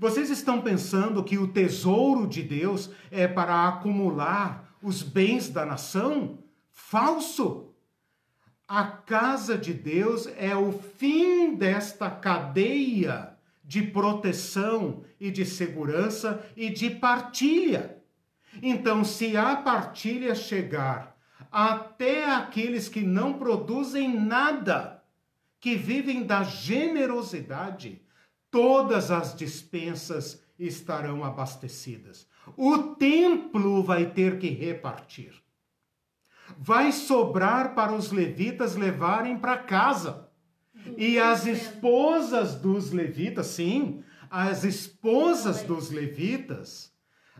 Vocês 0.00 0.30
estão 0.30 0.60
pensando 0.60 1.22
que 1.22 1.38
o 1.38 1.46
tesouro 1.46 2.26
de 2.26 2.42
Deus 2.42 2.90
é 3.08 3.28
para 3.28 3.68
acumular 3.68 4.76
os 4.82 5.00
bens 5.00 5.48
da 5.48 5.64
nação? 5.64 6.40
Falso! 6.72 7.72
A 8.66 8.84
casa 8.84 9.56
de 9.56 9.72
Deus 9.72 10.26
é 10.36 10.56
o 10.56 10.72
fim 10.72 11.54
desta 11.54 12.10
cadeia 12.10 13.36
de 13.62 13.80
proteção 13.80 15.04
e 15.20 15.30
de 15.30 15.46
segurança 15.46 16.44
e 16.56 16.68
de 16.68 16.90
partilha. 16.90 18.02
Então, 18.60 19.04
se 19.04 19.36
a 19.36 19.54
partilha 19.54 20.34
chegar 20.34 21.13
até 21.54 22.24
aqueles 22.24 22.88
que 22.88 23.02
não 23.02 23.34
produzem 23.34 24.12
nada, 24.12 25.04
que 25.60 25.76
vivem 25.76 26.24
da 26.24 26.42
generosidade, 26.42 28.02
todas 28.50 29.12
as 29.12 29.36
dispensas 29.36 30.42
estarão 30.58 31.22
abastecidas. 31.22 32.26
O 32.56 32.96
templo 32.96 33.84
vai 33.84 34.06
ter 34.06 34.40
que 34.40 34.48
repartir. 34.48 35.32
Vai 36.58 36.90
sobrar 36.90 37.72
para 37.76 37.94
os 37.94 38.10
levitas 38.10 38.74
levarem 38.74 39.38
para 39.38 39.56
casa. 39.56 40.28
E 40.96 41.20
as 41.20 41.46
esposas 41.46 42.56
dos 42.56 42.90
levitas, 42.90 43.46
sim, 43.46 44.02
as 44.28 44.64
esposas 44.64 45.62
dos 45.62 45.92
levitas 45.92 46.92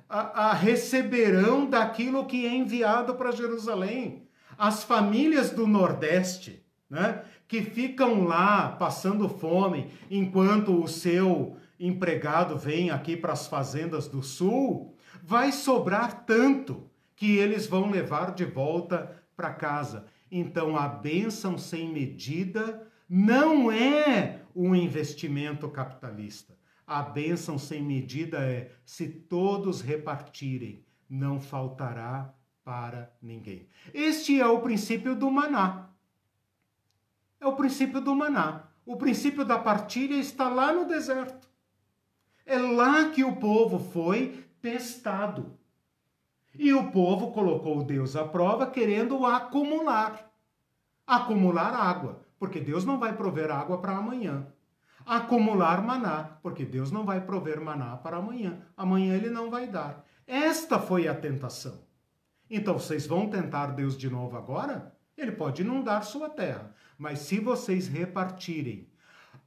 a, 0.08 0.50
a 0.50 0.52
receberão 0.52 1.68
daquilo 1.68 2.26
que 2.26 2.46
é 2.46 2.54
enviado 2.54 3.14
para 3.14 3.32
Jerusalém. 3.32 4.28
As 4.56 4.84
famílias 4.84 5.50
do 5.50 5.66
Nordeste, 5.66 6.64
né, 6.88 7.22
que 7.48 7.62
ficam 7.62 8.24
lá 8.24 8.68
passando 8.68 9.28
fome 9.28 9.90
enquanto 10.10 10.82
o 10.82 10.88
seu 10.88 11.56
empregado 11.78 12.56
vem 12.56 12.90
aqui 12.90 13.16
para 13.16 13.32
as 13.32 13.46
fazendas 13.46 14.06
do 14.06 14.22
Sul, 14.22 14.96
vai 15.22 15.52
sobrar 15.52 16.24
tanto 16.24 16.88
que 17.16 17.36
eles 17.36 17.66
vão 17.66 17.90
levar 17.90 18.34
de 18.34 18.44
volta 18.44 19.22
para 19.36 19.52
casa. 19.52 20.06
Então 20.30 20.76
a 20.76 20.88
bênção 20.88 21.58
sem 21.58 21.92
medida 21.92 22.86
não 23.08 23.70
é 23.70 24.40
um 24.54 24.74
investimento 24.74 25.68
capitalista. 25.68 26.53
A 26.86 27.02
bênção 27.02 27.58
sem 27.58 27.82
medida 27.82 28.38
é: 28.38 28.70
se 28.84 29.08
todos 29.08 29.80
repartirem, 29.80 30.84
não 31.08 31.40
faltará 31.40 32.34
para 32.62 33.14
ninguém. 33.22 33.68
Este 33.92 34.40
é 34.40 34.46
o 34.46 34.60
princípio 34.60 35.14
do 35.14 35.30
maná. 35.30 35.90
É 37.40 37.46
o 37.46 37.56
princípio 37.56 38.00
do 38.00 38.14
maná. 38.14 38.64
O 38.84 38.96
princípio 38.96 39.44
da 39.44 39.58
partilha 39.58 40.16
está 40.16 40.48
lá 40.48 40.72
no 40.72 40.86
deserto. 40.86 41.48
É 42.44 42.58
lá 42.58 43.10
que 43.10 43.24
o 43.24 43.36
povo 43.36 43.78
foi 43.78 44.44
testado. 44.60 45.58
E 46.54 46.72
o 46.72 46.90
povo 46.90 47.32
colocou 47.32 47.82
Deus 47.82 48.14
à 48.14 48.24
prova 48.26 48.66
querendo 48.66 49.24
acumular. 49.24 50.30
Acumular 51.06 51.74
água, 51.74 52.24
porque 52.38 52.60
Deus 52.60 52.84
não 52.84 52.98
vai 52.98 53.14
prover 53.14 53.50
água 53.50 53.78
para 53.78 53.96
amanhã 53.96 54.53
acumular 55.04 55.82
maná, 55.82 56.38
porque 56.42 56.64
Deus 56.64 56.90
não 56.90 57.04
vai 57.04 57.20
prover 57.20 57.60
maná 57.60 57.96
para 57.96 58.16
amanhã. 58.16 58.60
Amanhã 58.76 59.14
ele 59.14 59.30
não 59.30 59.50
vai 59.50 59.66
dar. 59.66 60.04
Esta 60.26 60.78
foi 60.78 61.06
a 61.08 61.14
tentação. 61.14 61.84
Então 62.48 62.78
vocês 62.78 63.06
vão 63.06 63.28
tentar 63.28 63.68
Deus 63.68 63.96
de 63.96 64.08
novo 64.08 64.36
agora? 64.36 64.94
Ele 65.16 65.32
pode 65.32 65.62
inundar 65.62 66.04
sua 66.04 66.28
terra, 66.28 66.74
mas 66.98 67.20
se 67.20 67.38
vocês 67.38 67.86
repartirem, 67.86 68.88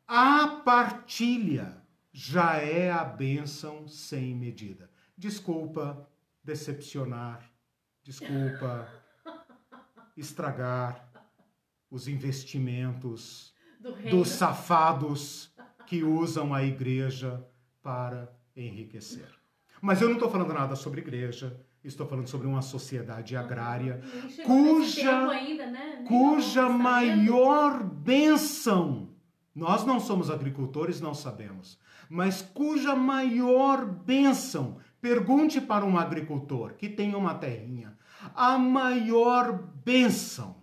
a 0.08 0.62
partilha 0.64 1.82
já 2.12 2.56
é 2.56 2.90
a 2.90 3.04
bênção 3.04 3.88
sem 3.88 4.34
medida. 4.34 4.90
Desculpa 5.18 6.08
decepcionar, 6.44 7.44
desculpa 8.04 8.88
estragar 10.16 11.12
os 11.92 12.08
investimentos 12.08 13.54
do 13.80 13.94
dos 14.10 14.30
safados 14.30 15.54
que 15.86 16.04
usam 16.04 16.54
a 16.54 16.64
igreja 16.64 17.46
para 17.82 18.32
enriquecer. 18.56 19.30
Mas 19.82 20.02
eu 20.02 20.08
não 20.08 20.16
estou 20.16 20.30
falando 20.30 20.54
nada 20.54 20.76
sobre 20.76 21.02
igreja, 21.02 21.60
estou 21.84 22.08
falando 22.08 22.28
sobre 22.28 22.48
uma 22.48 22.62
sociedade 22.62 23.36
agrária 23.36 24.02
cuja, 24.46 25.30
ainda, 25.30 25.68
né? 25.68 26.04
cuja 26.08 26.68
maior 26.68 27.84
bênção, 27.84 29.10
nós 29.56 29.86
não 29.86 30.00
somos 30.00 30.30
agricultores, 30.30 31.00
não 31.00 31.14
sabemos, 31.14 31.80
mas 32.10 32.42
cuja 32.42 32.96
maior 32.96 33.86
bênção 33.86 34.78
Pergunte 35.02 35.62
para 35.62 35.86
um 35.86 35.98
agricultor 35.98 36.74
que 36.74 36.90
tem 36.90 37.14
uma 37.14 37.36
terrinha. 37.36 37.98
A 38.34 38.58
maior 38.58 39.54
bênção 39.54 40.58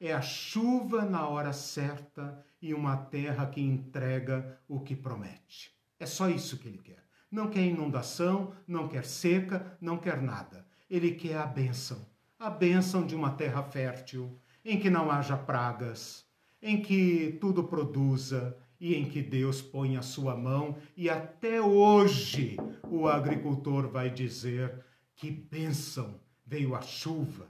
é 0.00 0.12
a 0.12 0.22
chuva 0.22 1.04
na 1.04 1.28
hora 1.28 1.52
certa 1.52 2.42
e 2.60 2.74
uma 2.74 2.96
terra 2.96 3.46
que 3.46 3.60
entrega 3.60 4.58
o 4.68 4.80
que 4.80 4.94
promete. 4.94 5.72
É 5.98 6.06
só 6.06 6.28
isso 6.28 6.58
que 6.58 6.68
ele 6.68 6.78
quer. 6.78 7.04
Não 7.30 7.48
quer 7.48 7.62
inundação, 7.62 8.52
não 8.66 8.88
quer 8.88 9.04
seca, 9.04 9.76
não 9.80 9.96
quer 9.96 10.20
nada. 10.20 10.66
Ele 10.88 11.12
quer 11.12 11.36
a 11.36 11.46
bênção. 11.46 12.04
A 12.38 12.50
bênção 12.50 13.06
de 13.06 13.14
uma 13.14 13.30
terra 13.30 13.62
fértil, 13.62 14.38
em 14.64 14.78
que 14.78 14.90
não 14.90 15.10
haja 15.10 15.36
pragas, 15.36 16.24
em 16.60 16.80
que 16.80 17.36
tudo 17.40 17.64
produza 17.64 18.56
e 18.80 18.94
em 18.94 19.04
que 19.04 19.22
Deus 19.22 19.60
põe 19.60 19.96
a 19.96 20.02
sua 20.02 20.36
mão. 20.36 20.76
E 20.96 21.08
até 21.08 21.60
hoje 21.60 22.56
o 22.88 23.06
agricultor 23.06 23.88
vai 23.88 24.10
dizer: 24.10 24.84
que 25.14 25.30
bênção 25.30 26.18
veio 26.46 26.74
a 26.74 26.80
chuva, 26.80 27.46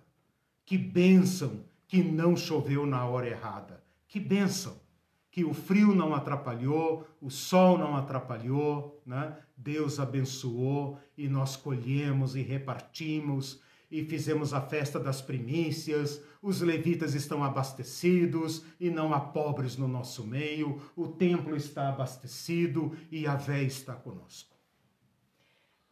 que 0.66 0.76
bênção 0.76 1.64
que 1.86 2.02
não 2.02 2.36
choveu 2.36 2.84
na 2.84 3.06
hora 3.06 3.28
errada, 3.28 3.82
que 4.06 4.20
bênção 4.20 4.78
que 5.30 5.44
o 5.44 5.54
frio 5.54 5.94
não 5.94 6.14
atrapalhou, 6.14 7.06
o 7.20 7.30
sol 7.30 7.78
não 7.78 7.96
atrapalhou, 7.96 9.00
né? 9.06 9.36
Deus 9.56 10.00
abençoou 10.00 10.98
e 11.16 11.28
nós 11.28 11.56
colhemos 11.56 12.34
e 12.34 12.42
repartimos 12.42 13.62
e 13.90 14.04
fizemos 14.04 14.54
a 14.54 14.60
festa 14.60 15.00
das 15.00 15.20
primícias, 15.20 16.22
os 16.40 16.60
levitas 16.60 17.14
estão 17.14 17.42
abastecidos 17.42 18.64
e 18.78 18.88
não 18.88 19.12
há 19.12 19.20
pobres 19.20 19.76
no 19.76 19.88
nosso 19.88 20.24
meio, 20.24 20.80
o 20.94 21.08
templo 21.08 21.56
está 21.56 21.88
abastecido 21.88 22.96
e 23.10 23.26
a 23.26 23.34
vé 23.34 23.62
está 23.62 23.94
conosco. 23.94 24.50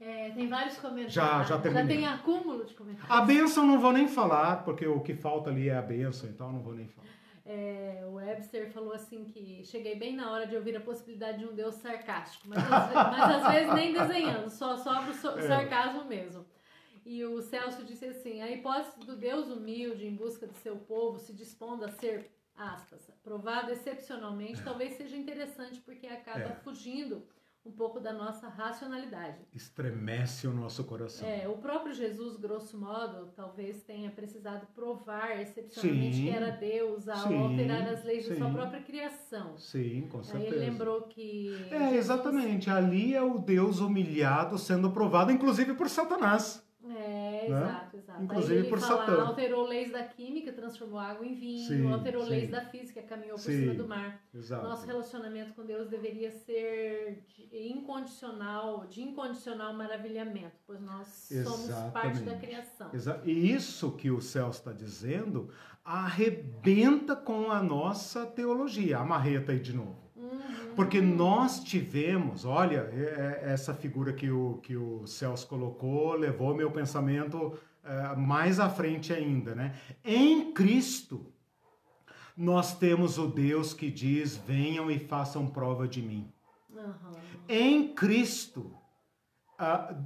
É, 0.00 0.30
tem 0.30 0.48
vários 0.48 0.76
comentários. 0.76 1.12
Já, 1.12 1.42
já, 1.42 1.58
já 1.58 1.86
tem 1.86 2.06
acúmulo 2.06 2.64
de 2.64 2.72
comentários. 2.74 3.10
A 3.10 3.20
bênção 3.22 3.66
não 3.66 3.80
vou 3.80 3.92
nem 3.92 4.06
falar, 4.06 4.62
porque 4.64 4.86
o 4.86 5.00
que 5.00 5.14
falta 5.14 5.50
ali 5.50 5.68
é 5.68 5.76
a 5.76 5.82
bênção, 5.82 6.30
então 6.30 6.52
não 6.52 6.60
vou 6.60 6.74
nem 6.74 6.86
falar. 6.86 7.08
É, 7.50 8.04
o 8.06 8.16
Webster 8.16 8.70
falou 8.70 8.92
assim 8.92 9.24
que 9.24 9.64
cheguei 9.64 9.94
bem 9.94 10.14
na 10.14 10.30
hora 10.30 10.46
de 10.46 10.54
ouvir 10.54 10.76
a 10.76 10.82
possibilidade 10.82 11.38
de 11.38 11.46
um 11.46 11.54
Deus 11.54 11.76
sarcástico, 11.76 12.46
mas, 12.46 12.58
às, 12.62 12.92
mas 12.92 13.42
às 13.42 13.52
vezes 13.54 13.72
nem 13.72 13.94
desenhando, 13.94 14.50
só 14.50 14.76
sobra 14.76 15.10
o 15.10 15.38
é. 15.38 15.42
sarcasmo 15.48 16.04
mesmo. 16.04 16.44
E 17.06 17.24
o 17.24 17.40
Celso 17.40 17.82
disse 17.84 18.04
assim: 18.04 18.42
a 18.42 18.50
hipótese 18.50 18.98
do 19.00 19.16
Deus 19.16 19.48
humilde 19.48 20.06
em 20.06 20.14
busca 20.14 20.46
de 20.46 20.58
seu 20.58 20.76
povo 20.76 21.18
se 21.18 21.32
dispondo 21.32 21.86
a 21.86 21.88
ser, 21.88 22.30
aspas, 22.54 23.10
provado 23.22 23.72
excepcionalmente, 23.72 24.62
talvez 24.62 24.92
seja 24.98 25.16
interessante 25.16 25.80
porque 25.80 26.06
acaba 26.06 26.50
é. 26.50 26.54
fugindo 26.56 27.26
um 27.68 27.72
pouco 27.72 28.00
da 28.00 28.12
nossa 28.12 28.48
racionalidade. 28.48 29.36
Estremece 29.54 30.46
o 30.46 30.52
nosso 30.52 30.82
coração. 30.84 31.28
É, 31.28 31.46
o 31.46 31.58
próprio 31.58 31.92
Jesus, 31.92 32.36
grosso 32.36 32.78
modo, 32.78 33.30
talvez 33.36 33.82
tenha 33.82 34.10
precisado 34.10 34.66
provar 34.74 35.38
excepcionalmente 35.40 36.16
sim, 36.16 36.24
que 36.24 36.30
era 36.30 36.50
Deus 36.50 37.08
ao 37.08 37.28
sim, 37.28 37.36
alterar 37.36 37.88
as 37.88 38.04
leis 38.04 38.24
sim. 38.24 38.32
de 38.32 38.38
sua 38.38 38.50
própria 38.50 38.82
criação. 38.82 39.58
Sim, 39.58 40.08
com 40.10 40.22
certeza. 40.22 40.50
Aí 40.50 40.60
ele 40.60 40.70
lembrou 40.70 41.02
que. 41.02 41.68
É, 41.70 41.94
exatamente. 41.94 42.70
Ali 42.70 43.14
é 43.14 43.22
o 43.22 43.38
Deus 43.38 43.80
humilhado 43.80 44.56
sendo 44.56 44.90
provado, 44.90 45.30
inclusive 45.30 45.74
por 45.74 45.88
Satanás. 45.90 46.66
É, 46.82 46.88
né? 46.88 47.46
exato. 47.46 47.97
Inclusive 48.20 48.68
por 48.68 48.80
fala, 48.80 49.06
Satã. 49.06 49.22
Alterou 49.26 49.66
leis 49.66 49.90
da 49.92 50.02
química, 50.02 50.52
transformou 50.52 50.98
água 50.98 51.26
em 51.26 51.34
vinho, 51.34 51.68
sim, 51.68 51.92
alterou 51.92 52.24
sim. 52.24 52.30
leis 52.30 52.50
da 52.50 52.60
física, 52.62 53.02
caminhou 53.02 53.36
por 53.36 53.42
sim, 53.42 53.60
cima 53.60 53.74
do 53.74 53.86
mar. 53.86 54.22
Exato. 54.34 54.66
Nosso 54.66 54.86
relacionamento 54.86 55.54
com 55.54 55.64
Deus 55.64 55.88
deveria 55.88 56.30
ser 56.30 57.24
de 57.26 57.48
incondicional, 57.68 58.86
de 58.86 59.02
incondicional 59.02 59.72
maravilhamento, 59.74 60.56
pois 60.66 60.80
nós 60.80 61.30
Exatamente. 61.30 61.66
somos 61.66 61.92
parte 61.92 62.20
da 62.20 62.36
criação. 62.36 62.90
Exa 62.92 63.20
e 63.24 63.52
isso 63.52 63.92
que 63.92 64.10
o 64.10 64.20
céu 64.20 64.50
está 64.50 64.72
dizendo 64.72 65.50
arrebenta 65.84 67.16
com 67.16 67.50
a 67.50 67.62
nossa 67.62 68.26
teologia. 68.26 68.98
A 68.98 69.04
marreta 69.04 69.52
aí 69.52 69.60
de 69.60 69.74
novo. 69.74 70.08
Porque 70.74 71.00
nós 71.00 71.64
tivemos, 71.64 72.44
olha, 72.44 72.88
é, 72.92 73.42
é, 73.42 73.52
essa 73.52 73.74
figura 73.74 74.12
que 74.12 74.30
o, 74.30 74.58
que 74.62 74.76
o 74.76 75.04
Celso 75.06 75.46
colocou 75.48 76.14
levou 76.14 76.54
meu 76.54 76.70
pensamento 76.70 77.58
é, 77.88 78.14
mais 78.14 78.60
à 78.60 78.68
frente 78.68 79.14
ainda, 79.14 79.54
né? 79.54 79.74
Em 80.04 80.52
Cristo, 80.52 81.32
nós 82.36 82.78
temos 82.78 83.16
o 83.16 83.26
Deus 83.26 83.72
que 83.72 83.90
diz: 83.90 84.36
venham 84.36 84.90
e 84.90 84.98
façam 84.98 85.46
prova 85.46 85.88
de 85.88 86.02
mim. 86.02 86.30
Uhum. 86.70 87.12
Em 87.48 87.94
Cristo, 87.94 88.76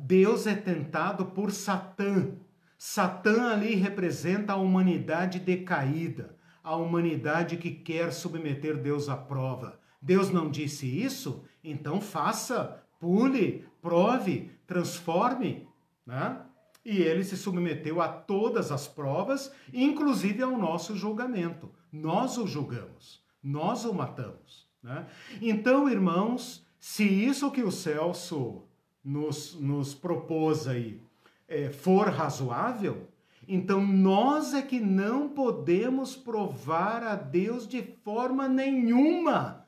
Deus 0.04 0.46
é 0.46 0.54
tentado 0.54 1.26
por 1.26 1.50
Satã. 1.50 2.32
Satã 2.78 3.52
ali 3.52 3.74
representa 3.74 4.52
a 4.52 4.56
humanidade 4.56 5.40
decaída, 5.40 6.36
a 6.62 6.76
humanidade 6.76 7.56
que 7.56 7.72
quer 7.72 8.12
submeter 8.12 8.76
Deus 8.76 9.08
à 9.08 9.16
prova. 9.16 9.80
Deus 10.00 10.30
não 10.30 10.48
disse 10.48 10.86
isso? 10.86 11.44
Então 11.62 12.00
faça, 12.00 12.80
pule, 13.00 13.64
prove, 13.80 14.52
transforme. 14.66 15.68
Né? 16.06 16.40
E 16.84 17.00
ele 17.00 17.22
se 17.22 17.36
submeteu 17.36 18.00
a 18.00 18.08
todas 18.08 18.72
as 18.72 18.88
provas, 18.88 19.52
inclusive 19.72 20.42
ao 20.42 20.58
nosso 20.58 20.96
julgamento. 20.96 21.70
Nós 21.92 22.36
o 22.38 22.46
julgamos, 22.46 23.22
nós 23.42 23.84
o 23.84 23.94
matamos. 23.94 24.66
Né? 24.82 25.06
Então, 25.40 25.88
irmãos, 25.88 26.66
se 26.80 27.04
isso 27.04 27.50
que 27.50 27.62
o 27.62 27.70
Celso 27.70 28.62
nos, 29.04 29.54
nos 29.54 29.94
propôs 29.94 30.66
aí 30.66 31.00
é, 31.46 31.70
for 31.70 32.08
razoável, 32.08 33.08
então 33.46 33.84
nós 33.86 34.54
é 34.54 34.62
que 34.62 34.80
não 34.80 35.28
podemos 35.28 36.16
provar 36.16 37.02
a 37.02 37.14
Deus 37.14 37.66
de 37.68 37.82
forma 37.82 38.48
nenhuma 38.48 39.62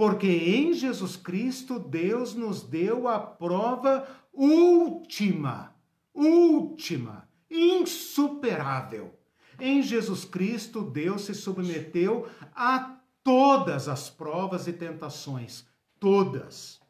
porque 0.00 0.28
em 0.28 0.72
Jesus 0.72 1.14
Cristo 1.14 1.78
Deus 1.78 2.34
nos 2.34 2.62
deu 2.62 3.06
a 3.06 3.18
prova 3.20 4.08
última, 4.32 5.74
última, 6.14 7.28
insuperável. 7.50 9.18
Em 9.58 9.82
Jesus 9.82 10.24
Cristo 10.24 10.82
Deus 10.82 11.22
se 11.22 11.34
submeteu 11.34 12.28
a 12.54 12.98
todas 13.22 13.88
as 13.88 14.08
provas 14.08 14.66
e 14.66 14.72
tentações, 14.72 15.66
todas. 15.98 16.80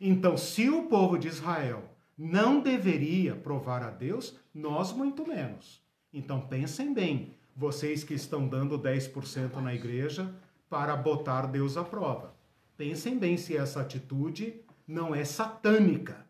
Então, 0.00 0.36
se 0.36 0.70
o 0.70 0.84
povo 0.84 1.18
de 1.18 1.26
Israel 1.28 1.96
não 2.16 2.60
deveria 2.60 3.34
provar 3.36 3.82
a 3.82 3.90
Deus, 3.90 4.36
nós 4.52 4.92
muito 4.92 5.26
menos. 5.26 5.80
Então 6.12 6.40
pensem 6.40 6.92
bem, 6.92 7.34
vocês 7.54 8.02
que 8.02 8.14
estão 8.14 8.48
dando 8.48 8.78
10% 8.78 9.56
na 9.56 9.74
igreja, 9.74 10.34
para 10.68 10.96
botar 10.96 11.46
Deus 11.46 11.76
à 11.76 11.84
prova. 11.84 12.34
Pensem 12.76 13.18
bem 13.18 13.36
se 13.36 13.56
essa 13.56 13.80
atitude 13.80 14.60
não 14.86 15.14
é 15.14 15.24
satânica. 15.24 16.26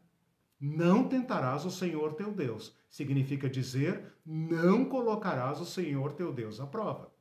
Não 0.61 1.09
tentarás 1.09 1.65
o 1.65 1.71
Senhor 1.71 2.15
teu 2.15 2.33
Deus. 2.33 2.77
Significa 2.91 3.49
dizer, 3.49 4.13
não 4.25 4.85
colocarás 4.85 5.61
o 5.61 5.65
Senhor 5.65 6.13
teu 6.13 6.33
Deus 6.33 6.61
à 6.61 6.67
prova. 6.67 7.13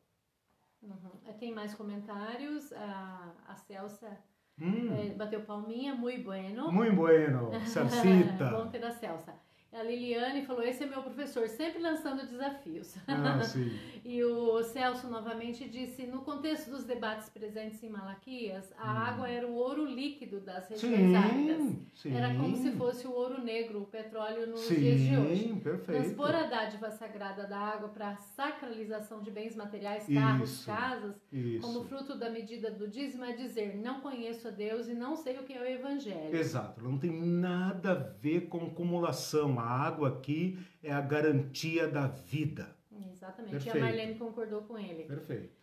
Uhum. 0.82 1.34
Tem 1.40 1.54
mais 1.54 1.76
comentários. 1.76 2.72
A, 2.74 3.34
a 3.48 3.56
Celsa 3.56 4.18
hum. 4.60 4.96
é, 4.96 5.10
bateu 5.14 5.42
palminha. 5.42 5.94
Muito 5.94 6.24
bueno. 6.24 6.72
Muito 6.72 6.96
bueno. 6.96 7.52
Celsita. 7.68 8.50
Bom 8.50 8.70
ter 8.70 8.84
a 8.84 8.92
Celsa. 8.92 9.34
A 9.74 9.84
Liliane 9.84 10.46
falou: 10.46 10.64
esse 10.64 10.84
é 10.84 10.88
meu 10.88 11.04
professor, 11.04 11.48
sempre 11.50 11.82
lançando 11.82 12.26
desafios. 12.26 12.96
Ah, 13.08 13.40
e 14.04 14.24
o 14.24 14.64
Celso 14.64 15.08
novamente 15.08 15.68
disse: 15.68 16.08
no 16.08 16.22
contexto 16.22 16.70
dos 16.70 16.86
debates 16.86 17.30
presentes 17.30 17.84
em 17.84 17.90
Malaquias, 17.90 18.74
a 18.78 18.86
hum. 18.86 18.98
água 18.98 19.30
era 19.30 19.46
o 19.46 19.54
ouro 19.54 19.86
líquido 19.86 20.40
das 20.40 20.70
regiões 20.70 21.14
áridas. 21.14 21.76
Sim. 21.94 22.16
Era 22.16 22.34
como 22.36 22.56
se 22.56 22.72
fosse 22.72 23.08
o 23.08 23.12
ouro 23.12 23.44
negro, 23.44 23.82
o 23.82 23.86
petróleo 23.86 24.48
nos 24.48 24.62
sim, 24.62 24.76
dias 24.76 25.00
de 25.02 25.18
hoje. 25.18 25.54
Perfeito. 25.62 26.02
Transpor 26.02 26.34
a 26.34 26.44
dádiva 26.44 26.90
sagrada 26.92 27.46
da 27.46 27.58
água 27.58 27.90
para 27.90 28.12
a 28.12 28.16
sacralização 28.16 29.22
de 29.22 29.32
bens 29.32 29.56
materiais, 29.56 30.06
carros, 30.08 30.52
isso, 30.52 30.66
casas, 30.66 31.16
isso. 31.32 31.62
como 31.62 31.84
fruto 31.84 32.18
da 32.18 32.30
medida 32.30 32.72
do 32.72 32.88
dízimo, 32.88 33.26
é 33.26 33.34
dizer: 33.34 33.76
não 33.76 34.00
conheço 34.00 34.48
a 34.48 34.52
Deus 34.52 34.88
e 34.88 34.94
não 34.94 35.16
sei 35.16 35.38
o 35.38 35.44
que 35.44 35.54
é 35.54 35.62
o 35.62 35.66
Evangelho. 35.66 36.36
Exato, 36.36 36.82
não 36.82 36.98
tem 36.98 37.12
nada 37.12 37.92
a 37.92 37.96
ver 37.96 38.48
com 38.48 38.66
acumulação 38.66 39.57
a 39.60 39.64
água 39.64 40.10
aqui 40.10 40.58
é 40.84 40.92
a 40.92 41.02
garantia 41.02 41.88
da 41.88 42.08
vida. 42.08 42.76
Exatamente. 43.12 43.52
Perfeito. 43.52 43.78
E 43.78 43.80
a 43.80 43.84
Marlene 43.84 44.16
concordou 44.16 44.62
com 44.64 44.78
ele. 44.78 45.04
Perfeito. 45.04 45.56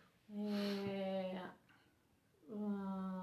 É... 0.87 1.41
Uh... 2.49 3.14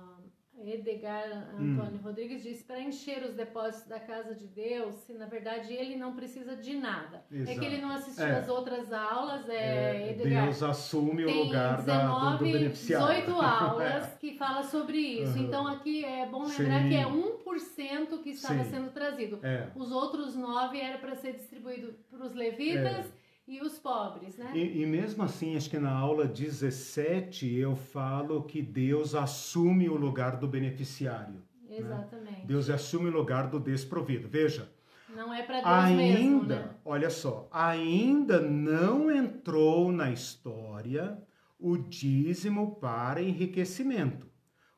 Edgar 0.70 1.48
Antônio 1.54 1.98
hum. 1.98 2.00
Rodrigues 2.02 2.42
diz 2.42 2.62
para 2.62 2.80
encher 2.80 3.22
os 3.24 3.34
depósitos 3.34 3.88
da 3.88 3.98
casa 3.98 4.34
de 4.34 4.46
Deus, 4.46 4.94
se 4.96 5.12
na 5.14 5.26
verdade 5.26 5.72
ele 5.72 5.96
não 5.96 6.14
precisa 6.14 6.56
de 6.56 6.74
nada. 6.74 7.24
Exato. 7.30 7.50
É 7.50 7.60
que 7.60 7.64
ele 7.64 7.80
não 7.80 7.90
assistiu 7.90 8.26
é. 8.26 8.38
às 8.38 8.48
outras 8.48 8.92
aulas. 8.92 9.48
É, 9.48 9.54
é 9.54 10.10
Edgar, 10.12 10.44
Deus 10.44 10.62
assume 10.62 11.24
o 11.24 11.44
lugar 11.44 11.78
19, 11.78 11.86
da, 11.86 12.30
do, 12.30 12.38
do 12.38 12.44
beneficiário. 12.44 13.24
18 13.24 13.32
aulas 13.42 14.14
que 14.18 14.36
fala 14.36 14.62
sobre 14.62 14.98
isso. 14.98 15.38
Uhum. 15.38 15.44
Então 15.44 15.66
aqui 15.66 16.04
é 16.04 16.26
bom 16.26 16.44
lembrar 16.44 16.82
Sim. 16.82 16.88
que 16.88 16.96
é 16.96 17.04
1% 17.04 18.22
que 18.22 18.30
estava 18.30 18.64
Sim. 18.64 18.70
sendo 18.70 18.90
trazido. 18.90 19.38
É. 19.42 19.68
Os 19.74 19.90
outros 19.90 20.36
9 20.36 20.78
era 20.78 20.98
para 20.98 21.14
ser 21.16 21.34
distribuído 21.34 21.94
para 22.10 22.24
os 22.24 22.34
levitas 22.34 23.06
é 23.06 23.21
e 23.46 23.60
os 23.60 23.78
pobres, 23.78 24.36
né? 24.36 24.52
E, 24.54 24.82
e, 24.82 24.86
mesmo 24.86 25.22
assim, 25.22 25.56
acho 25.56 25.68
que 25.68 25.78
na 25.78 25.92
aula 25.92 26.26
17 26.26 27.52
eu 27.54 27.74
falo 27.74 28.44
que 28.44 28.62
Deus 28.62 29.14
assume 29.14 29.88
o 29.88 29.96
lugar 29.96 30.36
do 30.36 30.46
beneficiário. 30.46 31.42
Né? 31.68 31.78
Exatamente. 31.78 32.40
Né? 32.40 32.44
Deus 32.46 32.70
assume 32.70 33.08
o 33.08 33.12
lugar 33.12 33.48
do 33.48 33.58
desprovido. 33.58 34.28
Veja. 34.28 34.70
Não 35.08 35.34
é 35.34 35.42
para 35.42 35.56
Deus 35.56 35.66
ainda, 35.66 35.98
mesmo, 35.98 36.42
né? 36.44 36.70
olha 36.84 37.10
só, 37.10 37.46
ainda 37.52 38.40
não 38.40 39.10
entrou 39.10 39.92
na 39.92 40.10
história 40.10 41.18
o 41.58 41.76
dízimo 41.76 42.76
para 42.76 43.20
enriquecimento. 43.20 44.26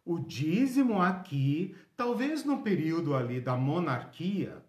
O 0.04 0.18
dízimo 0.18 1.00
aqui, 1.00 1.76
talvez 1.96 2.44
no 2.44 2.62
período 2.62 3.14
ali 3.14 3.40
da 3.40 3.56
monarquia, 3.56 4.63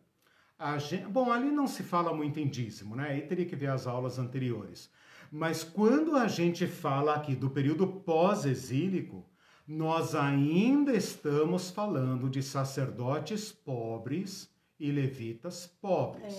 Gente, 0.79 1.05
bom, 1.07 1.31
ali 1.31 1.51
não 1.51 1.67
se 1.67 1.83
fala 1.83 2.13
muito 2.13 2.39
em 2.39 2.47
dízimo, 2.47 2.95
né? 2.95 3.09
Aí 3.09 3.21
teria 3.21 3.45
que 3.45 3.55
ver 3.55 3.67
as 3.67 3.85
aulas 3.85 4.17
anteriores. 4.17 4.89
Mas 5.31 5.63
quando 5.63 6.15
a 6.15 6.27
gente 6.27 6.65
fala 6.65 7.15
aqui 7.15 7.35
do 7.35 7.49
período 7.49 7.87
pós-exílico, 7.87 9.25
nós 9.67 10.15
ainda 10.15 10.93
estamos 10.93 11.69
falando 11.69 12.29
de 12.29 12.41
sacerdotes 12.41 13.51
pobres 13.51 14.49
e 14.79 14.91
levitas 14.91 15.67
pobres. 15.81 16.33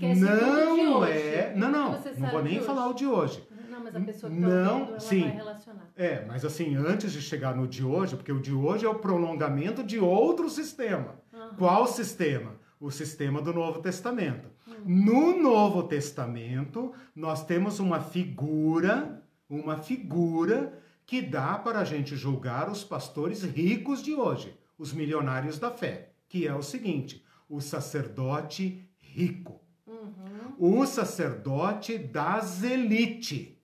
É, 0.00 0.14
não 0.14 1.04
é, 1.04 1.54
não, 1.54 1.70
não, 1.70 2.00
não 2.18 2.30
vou 2.30 2.42
nem 2.42 2.60
falar 2.60 2.88
o 2.88 2.94
de 2.94 3.06
hoje. 3.06 3.46
Não, 3.70 3.84
mas 3.84 3.96
a 3.96 4.00
pessoa 4.00 4.32
que 4.32 4.40
tá 4.40 4.46
não, 4.46 5.00
sim. 5.00 5.22
vai 5.22 5.30
relacionar. 5.30 5.92
É, 5.96 6.24
mas 6.24 6.44
assim, 6.44 6.76
antes 6.76 7.12
de 7.12 7.20
chegar 7.20 7.54
no 7.54 7.66
de 7.66 7.84
hoje, 7.84 8.16
porque 8.16 8.32
o 8.32 8.40
de 8.40 8.52
hoje 8.52 8.86
é 8.86 8.88
o 8.88 8.94
prolongamento 8.94 9.82
de 9.82 9.98
outro 9.98 10.48
sistema. 10.48 11.16
Uhum. 11.32 11.54
Qual 11.56 11.86
sistema? 11.86 12.52
O 12.80 12.90
sistema 12.90 13.42
do 13.42 13.52
Novo 13.52 13.80
Testamento. 13.80 14.48
No 14.84 15.36
Novo 15.36 15.82
Testamento, 15.82 16.92
nós 17.14 17.44
temos 17.44 17.80
uma 17.80 18.00
figura, 18.00 19.22
uma 19.48 19.76
figura 19.76 20.78
que 21.04 21.22
dá 21.22 21.58
para 21.58 21.80
a 21.80 21.84
gente 21.84 22.16
julgar 22.16 22.70
os 22.70 22.84
pastores 22.84 23.42
ricos 23.42 24.02
de 24.02 24.14
hoje, 24.14 24.56
os 24.78 24.92
milionários 24.92 25.58
da 25.58 25.70
fé, 25.70 26.10
que 26.28 26.46
é 26.46 26.54
o 26.54 26.62
seguinte: 26.62 27.24
o 27.48 27.60
sacerdote 27.60 28.86
rico. 29.00 29.60
Uhum. 29.86 30.80
O 30.80 30.86
sacerdote 30.86 31.96
das 31.98 32.62
elite. 32.62 33.56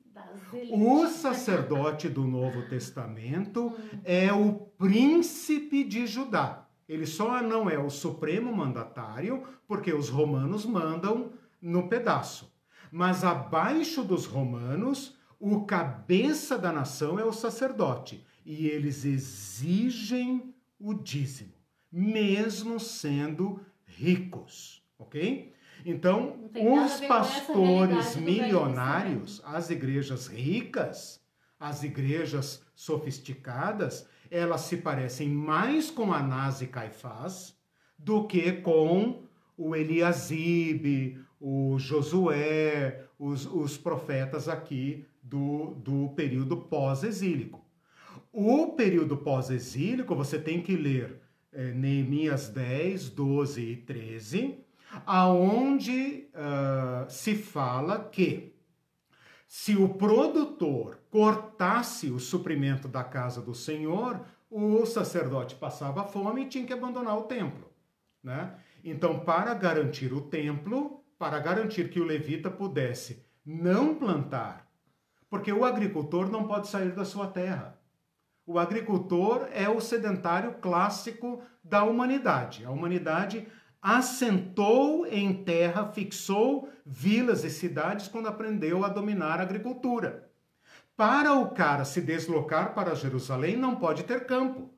O 0.70 1.08
sacerdote 1.08 2.08
do 2.08 2.24
Novo 2.24 2.62
Testamento 2.68 3.66
uhum. 3.66 4.00
é 4.04 4.32
o 4.32 4.52
príncipe 4.78 5.84
de 5.84 6.06
Judá. 6.06 6.63
Ele 6.88 7.06
só 7.06 7.40
não 7.42 7.68
é 7.68 7.78
o 7.78 7.90
supremo 7.90 8.54
mandatário 8.54 9.42
porque 9.66 9.92
os 9.92 10.08
romanos 10.08 10.64
mandam 10.64 11.32
no 11.60 11.88
pedaço. 11.88 12.52
Mas 12.92 13.24
abaixo 13.24 14.04
dos 14.04 14.26
romanos, 14.26 15.16
o 15.40 15.64
cabeça 15.64 16.58
da 16.58 16.72
nação 16.72 17.18
é 17.18 17.24
o 17.24 17.32
sacerdote. 17.32 18.24
E 18.44 18.66
eles 18.66 19.04
exigem 19.04 20.54
o 20.78 20.92
dízimo, 20.92 21.54
mesmo 21.90 22.78
sendo 22.78 23.60
ricos, 23.86 24.82
ok? 24.98 25.52
Então, 25.84 26.50
os 26.54 27.00
pastores 27.00 28.16
milionários, 28.16 29.42
as 29.44 29.70
igrejas 29.70 30.26
ricas, 30.26 31.23
as 31.64 31.82
igrejas 31.82 32.62
sofisticadas, 32.74 34.06
elas 34.30 34.60
se 34.62 34.76
parecem 34.76 35.30
mais 35.30 35.90
com 35.90 36.12
Anás 36.12 36.60
e 36.60 36.66
Caifás 36.66 37.56
do 37.98 38.26
que 38.26 38.52
com 38.52 39.22
o 39.56 39.74
Eliasibe, 39.74 41.18
o 41.40 41.78
Josué, 41.78 43.06
os, 43.18 43.46
os 43.46 43.78
profetas 43.78 44.46
aqui 44.46 45.06
do, 45.22 45.74
do 45.76 46.10
período 46.10 46.58
pós-exílico. 46.58 47.64
O 48.30 48.72
período 48.72 49.16
pós-exílico, 49.16 50.14
você 50.14 50.38
tem 50.38 50.60
que 50.60 50.76
ler 50.76 51.18
é, 51.50 51.72
Neemias 51.72 52.50
10, 52.50 53.08
12 53.08 53.62
e 53.62 53.76
13, 53.76 54.58
aonde 55.06 56.26
uh, 56.34 57.10
se 57.10 57.34
fala 57.34 58.00
que 58.00 58.53
se 59.56 59.76
o 59.76 59.88
produtor 59.88 60.98
cortasse 61.08 62.10
o 62.10 62.18
suprimento 62.18 62.88
da 62.88 63.04
casa 63.04 63.40
do 63.40 63.54
Senhor, 63.54 64.20
o 64.50 64.84
sacerdote 64.84 65.54
passava 65.54 66.02
fome 66.02 66.42
e 66.42 66.48
tinha 66.48 66.66
que 66.66 66.72
abandonar 66.72 67.16
o 67.16 67.22
templo. 67.22 67.70
Né? 68.20 68.52
Então, 68.82 69.20
para 69.20 69.54
garantir 69.54 70.12
o 70.12 70.22
templo, 70.22 71.04
para 71.16 71.38
garantir 71.38 71.88
que 71.88 72.00
o 72.00 72.04
levita 72.04 72.50
pudesse 72.50 73.24
não 73.46 73.94
plantar, 73.94 74.68
porque 75.30 75.52
o 75.52 75.64
agricultor 75.64 76.28
não 76.28 76.48
pode 76.48 76.66
sair 76.66 76.90
da 76.90 77.04
sua 77.04 77.28
terra. 77.28 77.78
O 78.44 78.58
agricultor 78.58 79.48
é 79.52 79.68
o 79.68 79.80
sedentário 79.80 80.54
clássico 80.54 81.40
da 81.62 81.84
humanidade. 81.84 82.64
A 82.64 82.72
humanidade 82.72 83.46
assentou 83.84 85.06
em 85.06 85.44
terra, 85.44 85.92
fixou 85.92 86.70
vilas 86.86 87.44
e 87.44 87.50
cidades 87.50 88.08
quando 88.08 88.28
aprendeu 88.28 88.82
a 88.82 88.88
dominar 88.88 89.40
a 89.40 89.42
agricultura. 89.42 90.30
Para 90.96 91.34
o 91.34 91.50
cara 91.50 91.84
se 91.84 92.00
deslocar 92.00 92.72
para 92.72 92.94
Jerusalém, 92.94 93.56
não 93.58 93.76
pode 93.76 94.04
ter 94.04 94.24
campo. 94.24 94.70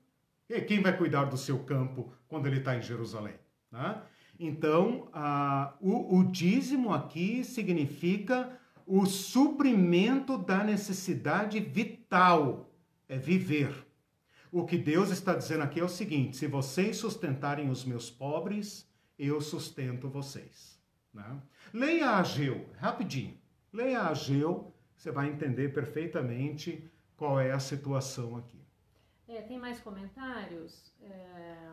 E 0.51 0.61
quem 0.61 0.83
vai 0.83 0.97
cuidar 0.97 1.27
do 1.27 1.37
seu 1.37 1.61
campo 1.61 2.13
quando 2.27 2.47
ele 2.47 2.59
está 2.59 2.77
em 2.77 2.83
Jerusalém? 2.83 3.35
Né? 3.71 4.03
Então, 4.41 5.09
o, 5.81 6.19
o 6.19 6.25
dízimo 6.25 6.93
aqui 6.93 7.45
significa 7.45 8.59
o 8.85 9.07
suprimento 9.07 10.37
da 10.37 10.65
necessidade 10.65 11.61
vital, 11.61 12.69
é 13.09 13.17
viver. 13.17 13.87
O 14.51 14.65
que 14.65 14.77
Deus 14.77 15.11
está 15.11 15.33
dizendo 15.33 15.63
aqui 15.63 15.79
é 15.79 15.85
o 15.85 15.89
seguinte: 15.89 16.37
se 16.37 16.49
vocês 16.49 16.97
sustentarem 16.97 17.71
os 17.71 17.85
meus 17.85 18.11
pobres, 18.11 18.87
eu 19.19 19.41
sustento 19.41 20.09
vocês. 20.09 20.81
Né? 21.13 21.43
Leia 21.73 22.11
Ageu, 22.11 22.67
rapidinho. 22.79 23.39
Leia 23.73 24.03
Ageu, 24.03 24.73
você 24.97 25.11
vai 25.11 25.29
entender 25.29 25.73
perfeitamente 25.73 26.91
qual 27.17 27.41
é 27.41 27.51
a 27.51 27.59
situação 27.59 28.37
aqui. 28.37 28.61
É, 29.29 29.43
tem 29.43 29.59
mais 29.59 29.81
comentários? 29.81 30.93
É... 31.01 31.73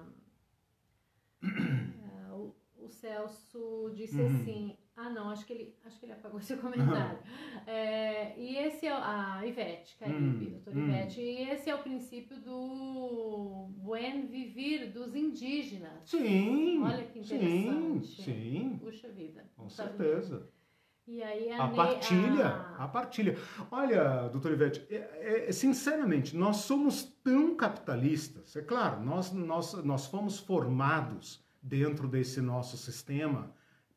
é, 1.44 2.32
o, 2.32 2.56
o, 2.78 2.90
Celso 2.90 3.92
disse 3.96 4.20
uhum. 4.20 4.28
assim: 4.28 4.78
ah, 4.96 5.10
não, 5.10 5.30
acho 5.32 5.46
que 5.46 5.54
ele, 5.54 5.76
acho 5.84 6.00
que 6.00 6.06
ele 6.06 6.14
apagou 6.14 6.40
seu 6.42 6.58
comentário. 6.58 7.18
É, 7.66 8.38
e 8.40 8.58
esse 8.58 8.86
é 8.86 8.92
a 8.92 9.42
Ivete, 9.46 9.98
Caribe, 9.98 10.46
hum, 10.46 10.50
doutora 10.52 10.78
hum. 10.78 10.88
Ivete, 10.88 11.22
e 11.22 11.50
esse 11.50 11.70
é 11.70 11.76
o 11.76 11.82
princípio 11.82 12.40
do 12.40 13.70
buen 13.78 14.28
vivir 14.28 14.92
dos 14.92 15.16
indígenas. 15.16 16.04
Sim. 16.06 16.84
Olha 16.84 17.04
que 17.06 17.20
interessante. 17.20 18.08
Sim, 18.08 18.24
sim. 18.24 18.80
Puxa 18.80 19.10
vida. 19.10 19.44
Com 19.56 19.68
certeza. 19.68 20.48
E 21.06 21.22
aí 21.22 21.52
a, 21.52 21.66
a 21.66 21.68
partilha, 21.70 22.48
a... 22.48 22.86
a... 22.86 22.88
partilha. 22.88 23.38
Olha, 23.72 24.30
doutora 24.30 24.54
Ivete, 24.54 24.86
é, 24.90 25.50
é, 25.50 25.52
sinceramente, 25.52 26.36
nós 26.38 26.58
somos 26.58 27.04
tão 27.24 27.56
capitalistas. 27.56 28.56
É 28.56 28.62
claro, 28.62 29.04
nós, 29.04 29.34
nós, 29.34 29.74
nós 29.84 30.06
fomos 30.06 30.40
formados 30.40 31.44
dentro 31.62 32.08
desse 32.08 32.40
nosso 32.42 32.78
sistema 32.78 33.54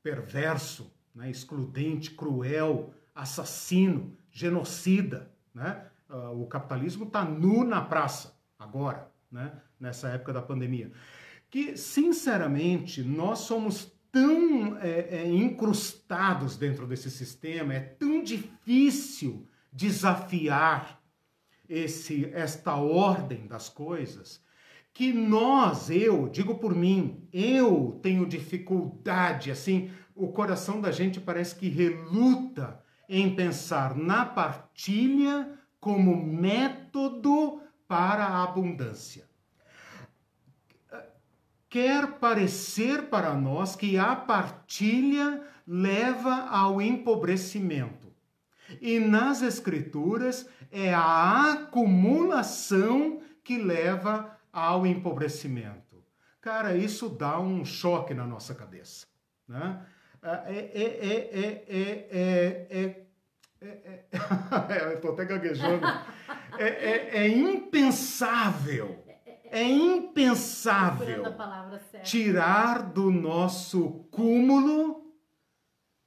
perverso, 0.07 0.95
né, 1.13 1.29
excludente, 1.29 2.13
cruel, 2.13 2.95
assassino, 3.13 4.17
genocida. 4.31 5.33
Né? 5.53 5.85
Uh, 6.09 6.43
o 6.43 6.47
capitalismo 6.47 7.07
está 7.07 7.25
nu 7.25 7.65
na 7.65 7.81
praça 7.81 8.39
agora, 8.57 9.11
né? 9.29 9.61
nessa 9.81 10.11
época 10.11 10.33
da 10.33 10.41
pandemia. 10.41 10.93
Que, 11.51 11.77
sinceramente, 11.77 13.03
nós 13.03 13.41
somos 13.41 13.93
tão 14.13 14.79
é, 14.79 15.23
é, 15.23 15.27
incrustados 15.29 16.57
dentro 16.57 16.87
desse 16.87 17.11
sistema, 17.11 17.75
é 17.75 17.81
tão 17.81 18.23
difícil 18.23 19.49
desafiar 19.73 21.03
esse, 21.69 22.27
esta 22.27 22.77
ordem 22.77 23.49
das 23.49 23.69
coisas, 23.69 24.41
que 24.97 25.13
nós, 25.13 25.91
eu, 25.91 26.27
digo 26.27 26.55
por 26.55 26.75
mim, 26.75 27.29
eu 27.31 28.01
tenho 28.03 28.27
dificuldade, 28.27 29.51
assim, 29.51 29.91
o 30.15 30.29
coração 30.29 30.81
da 30.81 30.91
gente 30.91 31.21
parece 31.21 31.55
que 31.55 31.69
reluta 31.69 32.83
em 33.07 33.37
pensar 33.37 33.95
na 33.95 34.25
partilha 34.25 35.53
como 35.79 36.17
método 36.17 37.61
para 37.87 38.25
a 38.25 38.43
abundância. 38.43 39.29
quer 41.69 42.13
parecer 42.13 43.11
para 43.11 43.35
nós 43.35 43.77
que 43.77 43.99
a 43.99 44.17
partilha 44.17 45.43
leva 45.67 46.49
ao 46.49 46.81
empobrecimento. 46.81 48.11
E 48.81 48.99
nas 48.99 49.43
Escrituras 49.43 50.49
é 50.71 50.95
a 50.95 51.53
acumulação 51.53 53.21
que 53.45 53.59
leva 53.59 54.36
ao 54.57 54.87
empobrecimento. 54.87 56.03
Cara, 56.41 56.75
isso 56.75 57.11
dá 57.11 57.39
um 57.39 57.63
choque 57.63 58.15
na 58.15 58.27
nossa 58.27 58.55
cabeça. 58.55 59.07
Né? 59.47 59.85
É, 60.23 60.49
é, 60.49 61.67
é, 61.69 63.07
é, 63.61 64.07
estou 64.95 65.13
até 65.13 65.27
gaguejando. 65.27 65.87
É, 66.59 67.29
impensável, 67.29 69.05
é 69.51 69.63
impensável 69.63 71.25
tirar 72.03 72.83
do 72.83 73.11
nosso 73.11 74.07
cúmulo 74.11 75.13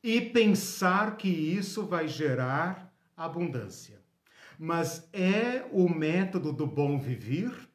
e 0.02 0.20
pensar 0.22 1.18
que 1.18 1.30
isso 1.30 1.86
vai 1.86 2.08
gerar 2.08 2.92
abundância. 3.16 4.02
Mas 4.58 5.08
é 5.14 5.68
o 5.72 5.88
método 5.88 6.52
do 6.52 6.66
bom 6.66 6.98
viver 6.98 7.69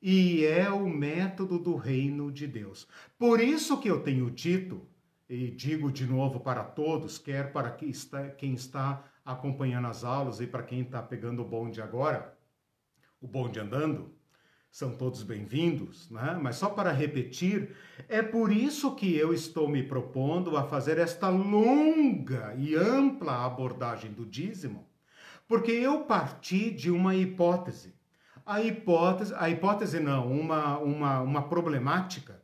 e 0.00 0.44
é 0.46 0.70
o 0.70 0.88
método 0.88 1.58
do 1.58 1.76
reino 1.76 2.32
de 2.32 2.46
Deus. 2.46 2.88
Por 3.18 3.40
isso 3.40 3.78
que 3.78 3.88
eu 3.88 4.02
tenho 4.02 4.30
dito, 4.30 4.86
e 5.28 5.50
digo 5.50 5.92
de 5.92 6.06
novo 6.06 6.40
para 6.40 6.64
todos, 6.64 7.18
quer 7.18 7.52
para 7.52 7.70
quem 7.70 7.90
está, 7.90 8.28
quem 8.30 8.54
está 8.54 9.04
acompanhando 9.24 9.86
as 9.86 10.02
aulas 10.02 10.40
e 10.40 10.46
para 10.46 10.62
quem 10.62 10.80
está 10.80 11.02
pegando 11.02 11.42
o 11.42 11.48
bonde 11.48 11.80
agora, 11.80 12.36
o 13.20 13.28
bonde 13.28 13.60
andando, 13.60 14.12
são 14.70 14.96
todos 14.96 15.22
bem-vindos, 15.22 16.08
né? 16.10 16.38
mas 16.40 16.56
só 16.56 16.70
para 16.70 16.92
repetir, 16.92 17.74
é 18.08 18.22
por 18.22 18.52
isso 18.52 18.94
que 18.94 19.14
eu 19.16 19.34
estou 19.34 19.68
me 19.68 19.82
propondo 19.82 20.56
a 20.56 20.66
fazer 20.66 20.96
esta 20.96 21.28
longa 21.28 22.54
e 22.56 22.74
ampla 22.74 23.44
abordagem 23.44 24.12
do 24.12 24.24
dízimo, 24.24 24.88
porque 25.46 25.72
eu 25.72 26.04
parti 26.04 26.70
de 26.70 26.90
uma 26.90 27.14
hipótese. 27.16 27.99
A 28.50 28.60
hipótese, 28.60 29.32
a 29.36 29.48
hipótese 29.48 30.00
não, 30.00 30.28
uma, 30.28 30.76
uma, 30.78 31.20
uma 31.20 31.42
problemática, 31.42 32.42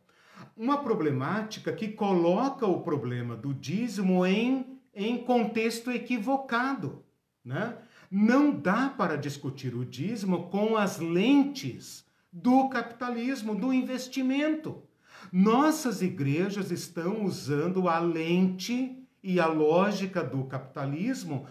uma 0.56 0.78
problemática 0.78 1.72
que 1.72 1.88
coloca 1.88 2.64
o 2.64 2.80
problema 2.80 3.34
do 3.34 3.52
dízimo 3.52 4.24
em, 4.24 4.78
em 4.94 5.18
contexto 5.24 5.90
equivocado, 5.90 7.04
né? 7.44 7.76
Não 8.08 8.52
dá 8.52 8.88
para 8.88 9.16
discutir 9.16 9.74
o 9.74 9.84
dízimo 9.84 10.48
com 10.48 10.76
as 10.76 11.00
lentes 11.00 12.06
do 12.32 12.68
capitalismo, 12.68 13.56
do 13.56 13.72
investimento. 13.72 14.84
Nossas 15.32 16.02
igrejas 16.02 16.70
estão 16.70 17.24
usando 17.24 17.88
a 17.88 17.98
lente 17.98 18.96
e 19.24 19.40
a 19.40 19.46
lógica 19.48 20.22
do 20.22 20.44
capitalismo 20.44 21.48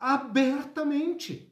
abertamente. 0.00 1.51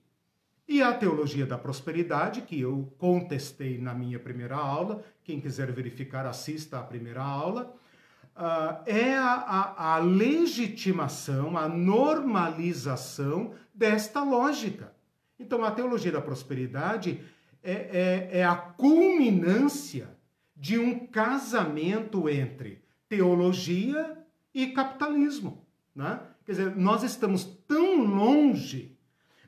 E 0.71 0.81
a 0.85 0.95
teologia 0.95 1.45
da 1.45 1.59
prosperidade, 1.59 2.43
que 2.43 2.61
eu 2.61 2.95
contestei 2.97 3.77
na 3.77 3.93
minha 3.93 4.21
primeira 4.21 4.55
aula, 4.55 5.03
quem 5.25 5.41
quiser 5.41 5.73
verificar, 5.73 6.25
assista 6.25 6.79
à 6.79 6.83
primeira 6.85 7.21
aula, 7.21 7.75
uh, 8.37 8.81
é 8.87 9.17
a, 9.17 9.33
a, 9.33 9.95
a 9.97 9.99
legitimação, 9.99 11.59
a 11.59 11.69
normalização 11.69 13.53
desta 13.75 14.23
lógica. 14.23 14.93
Então, 15.41 15.65
a 15.65 15.73
teologia 15.73 16.13
da 16.13 16.21
prosperidade 16.21 17.21
é, 17.65 17.73
é, 17.73 18.39
é 18.39 18.45
a 18.45 18.55
culminância 18.55 20.17
de 20.55 20.79
um 20.79 21.05
casamento 21.05 22.29
entre 22.29 22.81
teologia 23.09 24.17
e 24.55 24.69
capitalismo. 24.69 25.67
Né? 25.97 26.21
Quer 26.47 26.53
dizer, 26.53 26.77
nós 26.77 27.03
estamos 27.03 27.45
tão 27.67 28.05
longe 28.05 29.00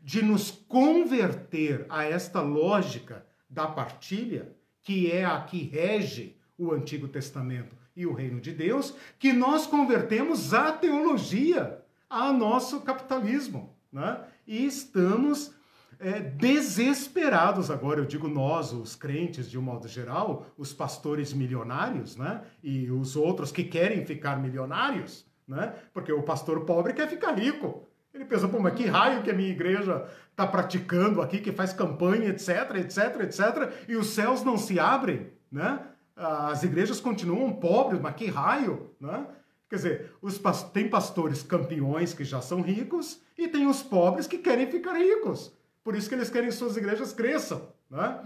de 0.03 0.23
nos 0.23 0.51
converter 0.51 1.87
a 1.89 2.05
esta 2.05 2.41
lógica 2.41 3.25
da 3.49 3.67
partilha, 3.67 4.55
que 4.83 5.11
é 5.11 5.25
a 5.25 5.41
que 5.41 5.63
rege 5.63 6.37
o 6.59 6.73
Antigo 6.73 7.07
Testamento 7.07 7.77
e 7.95 8.07
o 8.07 8.13
reino 8.13 8.41
de 8.41 8.53
Deus, 8.53 8.95
que 9.19 9.33
nós 9.33 9.67
convertemos 9.67 10.53
a 10.53 10.73
teologia 10.73 11.83
a 12.11 12.33
nosso 12.33 12.81
capitalismo. 12.81 13.77
Né? 13.93 14.19
E 14.47 14.67
estamos 14.67 15.55
é, 16.01 16.19
desesperados 16.19 17.71
agora, 17.71 18.01
eu 18.01 18.05
digo 18.05 18.27
nós, 18.27 18.73
os 18.73 18.97
crentes 18.97 19.49
de 19.49 19.57
um 19.57 19.63
modo 19.63 19.87
geral, 19.87 20.47
os 20.59 20.73
pastores 20.73 21.33
milionários, 21.33 22.17
né? 22.17 22.43
E 22.61 22.91
os 22.91 23.15
outros 23.15 23.53
que 23.53 23.63
querem 23.63 24.05
ficar 24.05 24.41
milionários, 24.41 25.25
né? 25.47 25.75
Porque 25.95 26.13
o 26.13 26.23
pastor 26.23 26.65
pobre 26.65 26.93
quer 26.93 27.09
ficar 27.09 27.39
rico. 27.39 27.87
Ele 28.15 28.25
pensa, 28.25 28.47
pô, 28.47 28.59
mas 28.59 28.75
que 28.75 28.87
raio 28.87 29.23
que 29.23 29.31
a 29.31 29.35
minha 29.35 29.51
igreja 29.51 30.07
está 30.31 30.47
praticando 30.47 31.23
aqui, 31.23 31.39
que 31.39 31.53
faz 31.53 31.73
campanha, 31.73 32.29
etc, 32.29 32.77
etc, 32.77 33.21
etc, 33.23 33.73
e 33.89 33.97
os 33.97 34.09
céus 34.09 34.43
não 34.43 34.59
se 34.59 34.79
abrem, 34.79 35.33
né? 35.51 35.81
As 36.15 36.63
igrejas 36.63 37.01
continuam 37.01 37.53
pobres, 37.53 38.01
mas 38.01 38.15
que 38.15 38.27
raio, 38.27 38.91
né? 39.01 39.27
Quer 39.69 39.77
dizer, 39.77 40.13
os, 40.21 40.39
tem 40.75 40.89
pastores 40.89 41.43
campeões 41.43 42.13
que 42.13 42.25
já 42.25 42.43
são 42.43 42.61
ricos 42.61 43.23
e 43.39 43.49
tem 43.49 43.67
os 43.67 43.83
pobres 43.83 44.27
que 44.27 44.37
querem 44.37 44.71
ficar 44.71 44.93
ricos. 44.93 45.51
Por 45.83 45.97
isso 45.97 46.09
que 46.09 46.15
eles 46.15 46.29
querem 46.29 46.51
que 46.51 46.55
suas 46.55 46.77
igrejas 46.77 47.15
cresçam. 47.15 47.73
Né? 47.93 48.25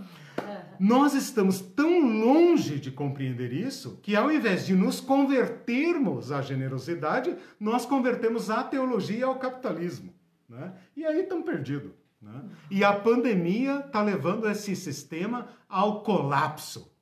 Nós 0.78 1.12
estamos 1.14 1.60
tão 1.60 2.06
longe 2.06 2.78
de 2.78 2.92
compreender 2.92 3.52
isso 3.52 3.98
que, 4.00 4.14
ao 4.14 4.30
invés 4.30 4.64
de 4.64 4.76
nos 4.76 5.00
convertermos 5.00 6.30
à 6.30 6.40
generosidade, 6.40 7.36
nós 7.58 7.84
convertemos 7.84 8.48
a 8.48 8.62
teologia 8.62 9.26
ao 9.26 9.40
capitalismo. 9.40 10.14
Né? 10.48 10.72
E 10.96 11.04
aí 11.04 11.22
estamos 11.22 11.44
perdidos. 11.44 11.90
Né? 12.22 12.44
E 12.70 12.84
a 12.84 12.92
pandemia 12.92 13.80
está 13.84 14.00
levando 14.00 14.48
esse 14.48 14.76
sistema 14.76 15.48
ao 15.68 16.04
colapso. 16.04 16.94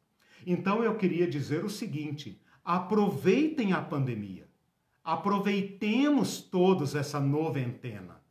Então 0.47 0.83
eu 0.83 0.97
queria 0.97 1.29
dizer 1.29 1.65
o 1.67 1.71
seguinte: 1.71 2.41
aproveitem 2.65 3.75
a 3.75 3.83
pandemia, 3.83 4.49
aproveitemos 5.03 6.41
todos 6.41 6.95
essa 6.95 7.21
noventena 7.21 8.24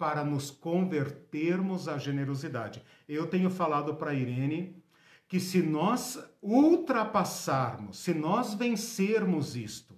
para 0.00 0.24
nos 0.24 0.50
convertermos 0.50 1.86
à 1.86 1.96
generosidade. 1.98 2.82
Eu 3.06 3.26
tenho 3.26 3.50
falado 3.50 3.96
para 3.96 4.14
Irene 4.14 4.82
que 5.28 5.38
se 5.38 5.60
nós 5.60 6.18
ultrapassarmos, 6.42 7.98
se 7.98 8.14
nós 8.14 8.54
vencermos 8.54 9.54
isto 9.54 9.94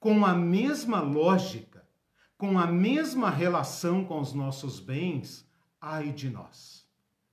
com 0.00 0.24
a 0.24 0.34
mesma 0.34 1.02
lógica, 1.02 1.86
com 2.38 2.58
a 2.58 2.66
mesma 2.66 3.28
relação 3.28 4.02
com 4.02 4.18
os 4.18 4.32
nossos 4.32 4.80
bens, 4.80 5.46
ai 5.78 6.10
de 6.10 6.30
nós, 6.30 6.88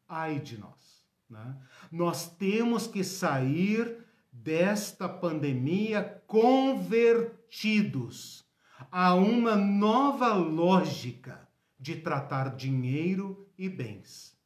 ai 0.05 0.41
de 0.41 0.57
nós. 0.57 1.01
Né? 1.29 1.55
Nós 1.89 2.27
temos 2.27 2.87
que 2.87 3.05
sair 3.05 4.05
desta 4.33 5.07
pandemia 5.07 6.21
convertidos 6.27 8.43
a 8.91 9.15
uma 9.15 9.55
nova 9.55 10.33
lógica 10.33 11.45
de 11.79 11.95
tratar 11.95 12.55
dinheiro 12.55 13.47
e 13.57 13.69
bens. 13.69 14.37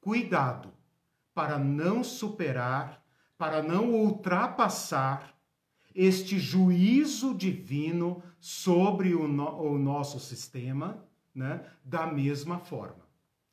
Cuidado 0.00 0.72
para 1.34 1.58
não 1.58 2.02
superar, 2.02 3.02
para 3.36 3.62
não 3.62 3.92
ultrapassar 3.92 5.34
este 5.94 6.38
juízo 6.38 7.34
divino 7.34 8.22
sobre 8.38 9.14
o, 9.14 9.26
no, 9.26 9.60
o 9.60 9.78
nosso 9.78 10.20
sistema, 10.20 11.02
né? 11.34 11.64
Da 11.84 12.06
mesma 12.06 12.58
forma. 12.58 13.06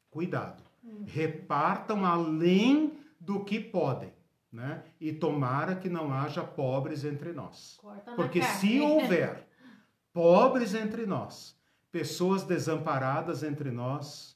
Cuidado. 0.10 0.64
Hum. 0.84 1.06
Repartam 1.08 2.06
além 2.06 2.94
do 3.20 3.44
que 3.44 3.60
podem. 3.60 4.14
Né? 4.52 4.84
E 5.02 5.12
tomara 5.12 5.76
que 5.76 5.90
não 5.90 6.14
haja 6.14 6.44
pobres 6.44 7.04
entre 7.04 7.32
nós. 7.32 7.80
Porque 8.16 8.44
se 8.44 8.80
houver 8.80 9.48
pobres 10.14 10.76
entre 10.76 11.08
nós, 11.08 11.58
pessoas 11.94 12.44
desamparadas 12.44 13.44
entre 13.44 13.70
nós, 13.70 14.36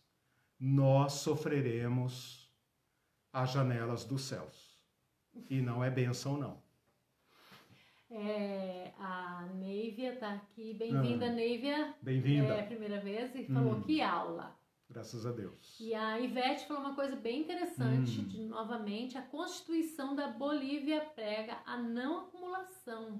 nós 0.59 1.13
sofreremos 1.13 2.53
as 3.33 3.51
janelas 3.51 4.05
dos 4.05 4.21
céus. 4.21 4.77
E 5.49 5.59
não 5.59 5.83
é 5.83 5.89
benção, 5.89 6.37
não. 6.37 6.61
É, 8.11 8.93
a 8.99 9.49
Neivia 9.55 10.13
está 10.13 10.35
aqui. 10.35 10.75
Bem-vinda, 10.75 11.25
ah, 11.25 11.33
Neivia. 11.33 11.95
Bem-vinda. 11.99 12.53
É 12.53 12.61
a 12.61 12.67
primeira 12.67 13.01
vez 13.01 13.33
e 13.33 13.45
falou 13.45 13.73
hum. 13.73 13.81
que 13.81 14.01
aula. 14.03 14.55
Graças 14.87 15.25
a 15.25 15.31
Deus. 15.31 15.79
E 15.79 15.95
a 15.95 16.19
Ivete 16.19 16.67
falou 16.67 16.83
uma 16.83 16.95
coisa 16.95 17.15
bem 17.15 17.41
interessante, 17.41 18.21
hum. 18.21 18.23
de, 18.23 18.43
novamente, 18.43 19.17
a 19.17 19.21
Constituição 19.23 20.15
da 20.15 20.27
Bolívia 20.27 21.01
prega 21.15 21.57
a 21.65 21.75
não 21.75 22.19
acumulação. 22.19 23.19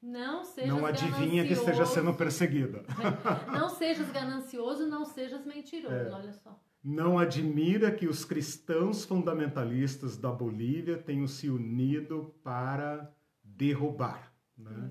Não 0.00 0.44
sejas 0.44 0.70
Não 0.70 0.86
adivinha 0.86 1.44
que 1.44 1.52
esteja 1.52 1.84
sendo 1.84 2.14
perseguida. 2.14 2.84
não 3.52 3.68
sejas 3.68 4.10
ganancioso, 4.12 4.86
não 4.86 5.04
sejas 5.04 5.44
mentiroso, 5.44 5.94
é. 5.94 6.10
olha 6.12 6.32
só. 6.32 6.58
não 6.84 7.18
admira 7.18 7.90
que 7.90 8.06
os 8.06 8.24
cristãos 8.24 9.04
fundamentalistas 9.04 10.16
da 10.16 10.30
Bolívia 10.30 10.96
tenham 10.96 11.26
se 11.26 11.50
unido 11.50 12.32
para 12.44 13.12
derrubar. 13.42 14.32
Né? 14.56 14.90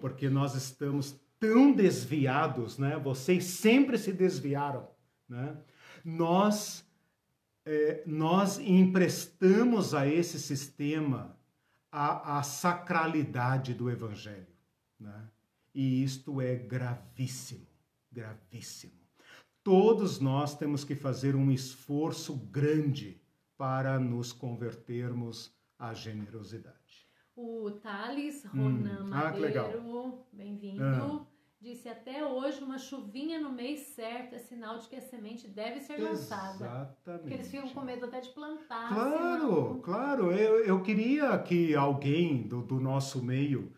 Porque 0.00 0.28
nós 0.28 0.56
estamos 0.56 1.18
tão 1.38 1.72
desviados, 1.72 2.78
né? 2.78 2.98
vocês 2.98 3.44
sempre 3.44 3.96
se 3.96 4.12
desviaram. 4.12 4.88
Né? 5.28 5.56
Nós, 6.04 6.84
é, 7.64 8.02
nós 8.04 8.58
emprestamos 8.58 9.94
a 9.94 10.04
esse 10.06 10.38
sistema 10.40 11.37
a, 11.90 12.38
a 12.38 12.42
sacralidade 12.42 13.74
do 13.74 13.90
Evangelho. 13.90 14.46
Né? 14.98 15.28
E 15.74 16.02
isto 16.02 16.40
é 16.40 16.56
gravíssimo, 16.56 17.66
gravíssimo 18.10 18.98
todos 19.68 20.18
nós 20.18 20.56
temos 20.56 20.82
que 20.82 20.94
fazer 20.94 21.36
um 21.36 21.50
esforço 21.50 22.34
grande 22.50 23.20
para 23.54 23.98
nos 23.98 24.32
convertermos 24.32 25.54
à 25.78 25.92
generosidade. 25.92 27.06
O 27.36 27.70
Thales 27.72 28.46
Ronan 28.46 29.04
hum. 29.04 29.10
ah, 29.12 29.24
Madeiro, 29.24 30.24
bem-vindo, 30.32 30.82
ah. 30.82 31.26
Disse 31.60 31.88
até 31.88 32.24
hoje 32.24 32.62
uma 32.62 32.78
chuvinha 32.78 33.40
no 33.40 33.50
mês 33.50 33.80
certo 33.80 34.34
é 34.34 34.38
sinal 34.38 34.78
de 34.78 34.88
que 34.88 34.96
a 34.96 35.00
semente 35.00 35.48
deve 35.48 35.80
ser 35.80 35.98
lançada. 35.98 36.64
Exatamente. 36.64 37.20
Porque 37.20 37.34
eles 37.34 37.50
ficam 37.50 37.68
com 37.70 37.80
medo 37.80 38.04
até 38.06 38.20
de 38.20 38.28
plantar. 38.30 38.88
Claro, 38.88 39.40
senão... 39.40 39.80
claro. 39.80 40.32
Eu, 40.32 40.64
eu 40.64 40.82
queria 40.82 41.36
que 41.38 41.74
alguém 41.74 42.42
do, 42.42 42.62
do 42.62 42.80
nosso 42.80 43.22
meio 43.22 43.72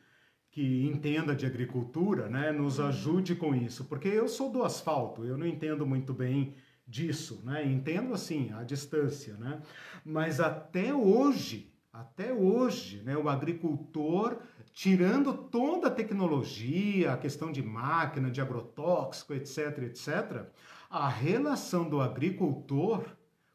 que 0.51 0.85
entenda 0.85 1.35
de 1.35 1.47
agricultura, 1.47 2.29
né, 2.29 2.51
nos 2.51 2.79
uhum. 2.79 2.87
ajude 2.87 3.37
com 3.37 3.55
isso, 3.55 3.85
porque 3.85 4.09
eu 4.09 4.29
sou 4.29 4.51
do 4.51 4.65
asfalto, 4.65 5.25
eu 5.25 5.39
não 5.39 5.47
entendo 5.47 5.87
muito 5.87 6.13
bem 6.13 6.55
disso, 6.87 7.41
né? 7.45 7.65
Entendo 7.65 8.13
assim, 8.13 8.53
à 8.53 8.65
distância, 8.65 9.35
né? 9.35 9.63
Mas 10.05 10.41
até 10.41 10.93
hoje, 10.93 11.73
até 11.93 12.33
hoje, 12.33 13.01
né, 13.05 13.17
o 13.17 13.29
agricultor 13.29 14.39
tirando 14.73 15.33
toda 15.35 15.89
a 15.89 15.91
tecnologia, 15.91 17.13
a 17.13 17.17
questão 17.17 17.51
de 17.51 17.63
máquina, 17.63 18.31
de 18.31 18.41
agrotóxico, 18.41 19.35
etc, 19.35 19.79
etc, 19.83 20.47
a 20.89 21.09
relação 21.09 21.89
do 21.89 22.01
agricultor 22.01 23.05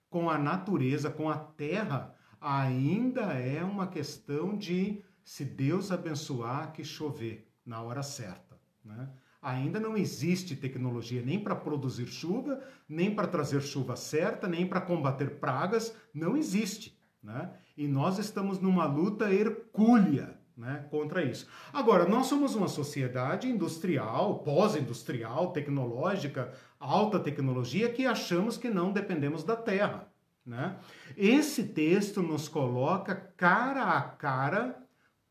com 0.10 0.30
a 0.30 0.38
natureza, 0.38 1.10
com 1.10 1.30
a 1.30 1.38
terra, 1.38 2.16
ainda 2.40 3.34
é 3.34 3.64
uma 3.64 3.88
questão 3.88 4.56
de 4.56 5.04
se 5.24 5.44
Deus 5.44 5.92
abençoar, 5.92 6.72
que 6.72 6.84
chover 6.84 7.52
na 7.66 7.82
hora 7.82 8.04
certa. 8.04 8.58
Né? 8.84 9.10
Ainda 9.42 9.80
não 9.80 9.98
existe 9.98 10.56
tecnologia 10.56 11.22
nem 11.22 11.40
para 11.40 11.56
produzir 11.56 12.06
chuva, 12.06 12.62
nem 12.88 13.14
para 13.14 13.28
trazer 13.28 13.62
chuva 13.62 13.96
certa, 13.96 14.48
nem 14.48 14.68
para 14.68 14.80
combater 14.80 15.40
pragas, 15.40 15.96
não 16.14 16.38
existe. 16.38 16.98
Né? 17.22 17.52
E 17.76 17.88
nós 17.88 18.20
estamos 18.20 18.60
numa 18.60 18.86
luta 18.86 19.34
hercúlea 19.34 20.35
né, 20.58 20.86
contra 20.90 21.24
isso. 21.24 21.48
Agora, 21.74 22.08
nós 22.08 22.28
somos 22.28 22.56
uma 22.56 22.68
sociedade 22.68 23.50
industrial, 23.50 24.40
pós-industrial, 24.40 25.52
tecnológica, 25.52 26.54
alta 26.80 27.20
tecnologia, 27.20 27.92
que 27.92 28.06
achamos 28.06 28.58
que 28.58 28.70
não 28.70 28.92
dependemos 28.92 29.44
da 29.44 29.56
terra. 29.56 30.08
Né? 30.46 30.78
Esse 31.18 31.64
texto 31.64 32.22
nos 32.22 32.48
coloca 32.48 33.16
cara 33.36 33.84
a 33.84 34.02
cara 34.02 34.82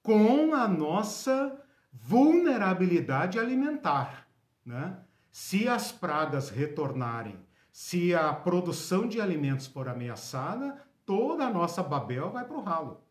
com 0.02 0.52
a 0.52 0.68
nossa 0.68 1.58
vulnerabilidade 1.92 3.38
alimentar. 3.38 4.26
Né? 4.66 4.98
Se 5.30 5.68
as 5.68 5.92
pragas 5.92 6.50
retornarem, 6.50 7.38
se 7.72 8.14
a 8.14 8.32
produção 8.32 9.08
de 9.08 9.20
alimentos 9.20 9.66
for 9.66 9.88
ameaçada, 9.88 10.76
toda 11.06 11.46
a 11.46 11.50
nossa 11.50 11.82
Babel 11.82 12.30
vai 12.30 12.44
para 12.44 12.56
o 12.56 12.62
ralo. 12.62 13.02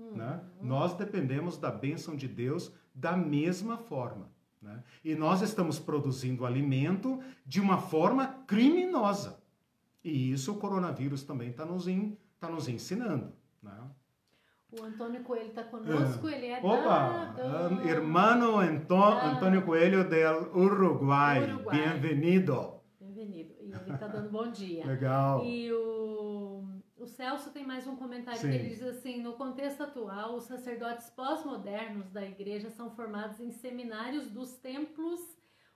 Uhum. 0.00 0.16
Né? 0.16 0.40
Nós 0.62 0.94
dependemos 0.94 1.58
da 1.58 1.70
bênção 1.70 2.16
de 2.16 2.26
Deus 2.26 2.72
da 2.94 3.16
mesma 3.16 3.76
forma. 3.76 4.30
Né? 4.60 4.82
E 5.04 5.14
nós 5.14 5.42
estamos 5.42 5.78
produzindo 5.78 6.46
alimento 6.46 7.22
de 7.44 7.60
uma 7.60 7.78
forma 7.78 8.26
criminosa. 8.46 9.38
E 10.02 10.32
isso 10.32 10.52
o 10.52 10.56
coronavírus 10.56 11.22
também 11.22 11.50
está 11.50 11.64
nos, 11.66 11.84
tá 12.38 12.48
nos 12.48 12.68
ensinando. 12.68 13.32
Né? 13.62 13.78
O 14.72 14.84
Antônio 14.84 15.22
Coelho 15.22 15.48
está 15.48 15.64
conosco, 15.64 16.28
ele 16.28 16.46
é 16.46 16.58
Opa, 16.58 17.34
da... 17.36 17.68
Do... 17.68 17.88
Hermano 17.88 18.58
Antônio 18.58 19.62
Coelho 19.62 20.08
del 20.08 20.50
Uruguai. 20.54 21.42
Uruguai. 21.42 21.98
Bem-vindo. 21.98 22.80
Bem-vindo. 23.00 23.36
E 23.36 23.72
ele 23.72 23.92
está 23.92 24.06
dando 24.06 24.30
bom 24.30 24.50
dia. 24.50 24.86
Legal. 24.86 25.44
E 25.44 25.72
o, 25.72 26.39
o 27.00 27.06
Celso 27.06 27.50
tem 27.50 27.66
mais 27.66 27.86
um 27.86 27.96
comentário 27.96 28.40
Sim. 28.40 28.50
que 28.50 28.56
ele 28.56 28.68
diz 28.68 28.82
assim: 28.82 29.22
no 29.22 29.32
contexto 29.32 29.82
atual, 29.82 30.36
os 30.36 30.44
sacerdotes 30.44 31.08
pós-modernos 31.10 32.10
da 32.10 32.22
igreja 32.22 32.70
são 32.70 32.90
formados 32.90 33.40
em 33.40 33.50
seminários 33.50 34.30
dos 34.30 34.52
templos 34.58 35.20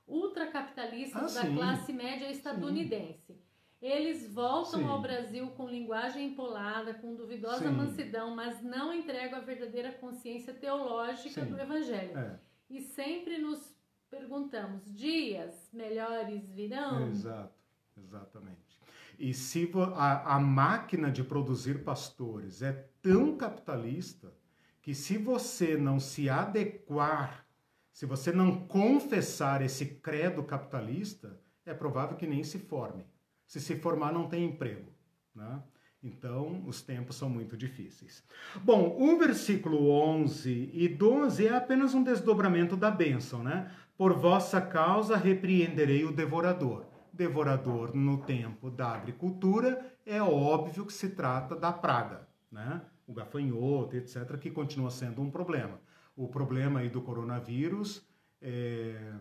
ultracapitalistas 0.06 1.36
ah, 1.36 1.42
da 1.42 1.54
classe 1.54 1.92
média 1.92 2.30
estadunidense. 2.30 3.32
Sim. 3.32 3.42
Eles 3.80 4.30
voltam 4.32 4.80
Sim. 4.80 4.86
ao 4.86 5.00
Brasil 5.00 5.50
com 5.52 5.68
linguagem 5.68 6.28
empolada, 6.28 6.94
com 6.94 7.14
duvidosa 7.14 7.68
Sim. 7.68 7.74
mansidão, 7.74 8.34
mas 8.34 8.62
não 8.62 8.92
entregam 8.94 9.38
a 9.38 9.42
verdadeira 9.42 9.92
consciência 9.92 10.54
teológica 10.54 11.42
Sim. 11.42 11.50
do 11.50 11.58
Evangelho. 11.58 12.18
É. 12.18 12.38
E 12.68 12.80
sempre 12.82 13.38
nos 13.38 13.74
perguntamos: 14.10 14.84
dias 14.94 15.70
melhores 15.72 16.50
virão? 16.50 17.08
Exato, 17.08 17.54
exatamente. 17.96 18.63
E 19.18 19.32
se 19.32 19.70
a, 19.96 20.36
a 20.36 20.40
máquina 20.40 21.10
de 21.10 21.22
produzir 21.22 21.84
pastores 21.84 22.62
é 22.62 22.72
tão 23.02 23.36
capitalista 23.36 24.32
que 24.82 24.94
se 24.94 25.16
você 25.16 25.76
não 25.76 25.98
se 25.98 26.28
adequar, 26.28 27.46
se 27.92 28.06
você 28.06 28.32
não 28.32 28.66
confessar 28.66 29.62
esse 29.62 29.86
credo 29.86 30.42
capitalista, 30.42 31.40
é 31.64 31.72
provável 31.72 32.16
que 32.16 32.26
nem 32.26 32.42
se 32.44 32.58
forme 32.58 33.04
se 33.46 33.60
se 33.60 33.76
formar 33.76 34.12
não 34.12 34.28
tem 34.28 34.44
emprego. 34.44 34.92
Né? 35.34 35.62
Então, 36.02 36.62
os 36.66 36.82
tempos 36.82 37.16
são 37.16 37.30
muito 37.30 37.56
difíceis. 37.56 38.22
Bom, 38.62 38.96
o 38.98 39.18
versículo 39.18 39.90
11 39.90 40.70
e 40.72 40.88
12 40.88 41.46
é 41.46 41.54
apenas 41.54 41.94
um 41.94 42.02
desdobramento 42.02 42.76
da 42.76 42.90
bênção, 42.90 43.42
né? 43.42 43.70
Por 43.96 44.12
vossa 44.12 44.60
causa 44.60 45.16
repreenderei 45.16 46.04
o 46.04 46.12
devorador. 46.12 46.84
Devorador 47.14 47.94
no 47.94 48.18
tempo 48.18 48.70
da 48.70 48.88
agricultura 48.92 49.96
é 50.04 50.20
óbvio 50.20 50.84
que 50.84 50.92
se 50.92 51.10
trata 51.10 51.54
da 51.54 51.72
praga, 51.72 52.26
né? 52.50 52.82
O 53.06 53.12
gafanhoto, 53.12 53.96
etc., 53.96 54.36
que 54.38 54.50
continua 54.50 54.90
sendo 54.90 55.22
um 55.22 55.30
problema. 55.30 55.78
O 56.16 56.26
problema 56.26 56.80
aí 56.80 56.88
do 56.88 57.02
coronavírus 57.02 58.04
é, 58.42 59.12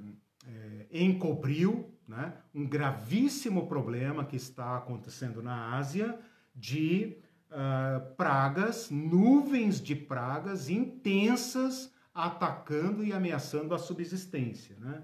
é, 0.48 0.88
encobriu 0.92 1.94
né, 2.08 2.34
um 2.54 2.68
gravíssimo 2.68 3.68
problema 3.68 4.26
que 4.26 4.36
está 4.36 4.78
acontecendo 4.78 5.42
na 5.42 5.76
Ásia 5.78 6.18
de 6.56 7.18
uh, 7.50 8.16
pragas, 8.16 8.90
nuvens 8.90 9.80
de 9.80 9.96
pragas 9.96 10.70
intensas 10.70 11.92
atacando 12.14 13.04
e 13.04 13.12
ameaçando 13.12 13.74
a 13.74 13.80
subsistência, 13.80 14.76
né? 14.80 15.02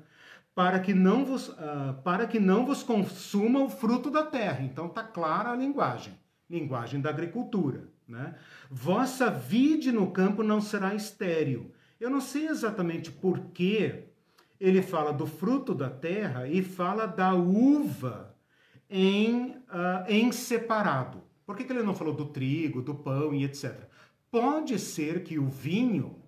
Para 0.60 0.78
que 0.82 0.94
não 0.94 1.24
vos, 1.24 1.48
uh, 1.48 2.02
para 2.04 2.28
que 2.28 2.38
não 2.38 2.66
vos 2.66 2.84
consuma 2.84 3.64
o 3.64 3.70
fruto 3.70 4.12
da 4.12 4.26
terra. 4.26 4.62
Então 4.62 4.88
está 4.88 5.02
clara 5.02 5.54
a 5.54 5.56
linguagem, 5.56 6.20
linguagem 6.50 7.00
da 7.00 7.10
agricultura. 7.10 7.88
Né? 8.06 8.36
Vossa 8.70 9.32
vide 9.32 9.90
no 9.90 10.12
campo 10.12 10.44
não 10.44 10.60
será 10.60 10.94
estéril. 10.94 11.72
Eu 11.98 12.10
não 12.10 12.20
sei 12.20 12.48
exatamente 12.48 13.10
por 13.10 13.40
que 13.54 14.04
ele 14.60 14.82
fala 14.82 15.14
do 15.14 15.26
fruto 15.26 15.74
da 15.74 15.90
terra 15.90 16.46
e 16.46 16.62
fala 16.62 17.06
da 17.06 17.34
uva 17.34 18.36
em, 18.90 19.52
uh, 19.52 20.04
em 20.10 20.30
separado. 20.30 21.24
Por 21.46 21.56
que, 21.56 21.64
que 21.64 21.72
ele 21.72 21.84
não 21.84 21.96
falou 21.96 22.14
do 22.14 22.26
trigo, 22.26 22.82
do 22.82 22.96
pão 22.96 23.34
e 23.34 23.46
etc? 23.46 23.88
Pode 24.30 24.78
ser 24.78 25.24
que 25.24 25.40
o 25.40 25.48
vinho 25.48 26.19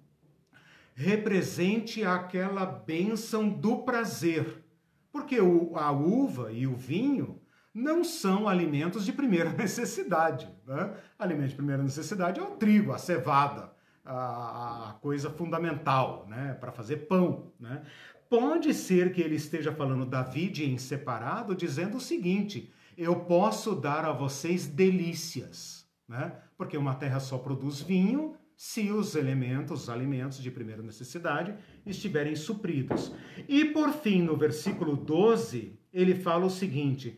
represente 0.94 2.04
aquela 2.04 2.66
bênção 2.66 3.50
do 3.50 3.80
prazer, 3.80 4.64
porque 5.12 5.38
a 5.38 5.92
uva 5.92 6.52
e 6.52 6.68
o 6.68 6.76
vinho 6.76 7.42
não 7.74 8.04
são 8.04 8.48
alimentos 8.48 9.06
de 9.06 9.14
primeira 9.14 9.52
necessidade. 9.54 10.50
Né? 10.66 10.94
Alimento 11.18 11.50
de 11.50 11.56
primeira 11.56 11.84
necessidade 11.84 12.40
é 12.40 12.44
o 12.44 12.52
trigo, 12.52 12.92
a 12.92 12.98
cevada, 12.98 13.72
a, 14.04 14.90
a 14.90 14.94
coisa 14.94 15.30
fundamental 15.30 16.26
né? 16.28 16.54
para 16.60 16.72
fazer 16.72 17.08
pão. 17.08 17.52
Né? 17.60 17.82
Pode 18.30 18.74
ser 18.74 19.12
que 19.12 19.22
ele 19.22 19.36
esteja 19.36 19.74
falando 19.74 20.06
da 20.06 20.24
vide 20.24 20.70
em 20.70 20.78
separado, 20.78 21.56
dizendo 21.56 21.98
o 21.98 22.02
seguinte: 22.02 22.72
eu 22.98 23.22
posso 23.22 23.76
dar 23.76 24.06
a 24.06 24.14
vocês 24.14 24.68
delícias, 24.68 25.86
né? 26.08 26.36
Porque 26.58 26.78
uma 26.78 26.96
terra 26.96 27.20
só 27.20 27.38
produz 27.38 27.82
vinho 27.82 28.36
se 28.64 28.92
os 28.92 29.16
elementos, 29.16 29.82
os 29.82 29.90
alimentos 29.90 30.38
de 30.38 30.52
primeira 30.52 30.84
necessidade 30.84 31.56
estiverem 31.84 32.36
supridos. 32.36 33.12
E 33.50 33.66
por 33.66 33.92
fim, 33.92 34.22
no 34.22 34.38
versículo 34.38 34.96
12, 34.96 35.80
ele 35.92 36.14
fala 36.14 36.46
o 36.46 36.50
seguinte: 36.50 37.18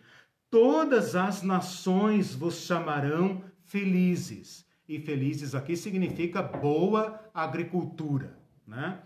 todas 0.49 1.17
as 1.17 1.43
nações 1.43 2.33
vos 2.33 2.61
chamarão 2.61 3.43
felizes. 3.65 4.65
E 4.87 5.01
felizes 5.01 5.53
aqui 5.53 5.75
significa 5.75 6.41
boa 6.41 7.29
agricultura, 7.33 8.39
né? 8.65 9.01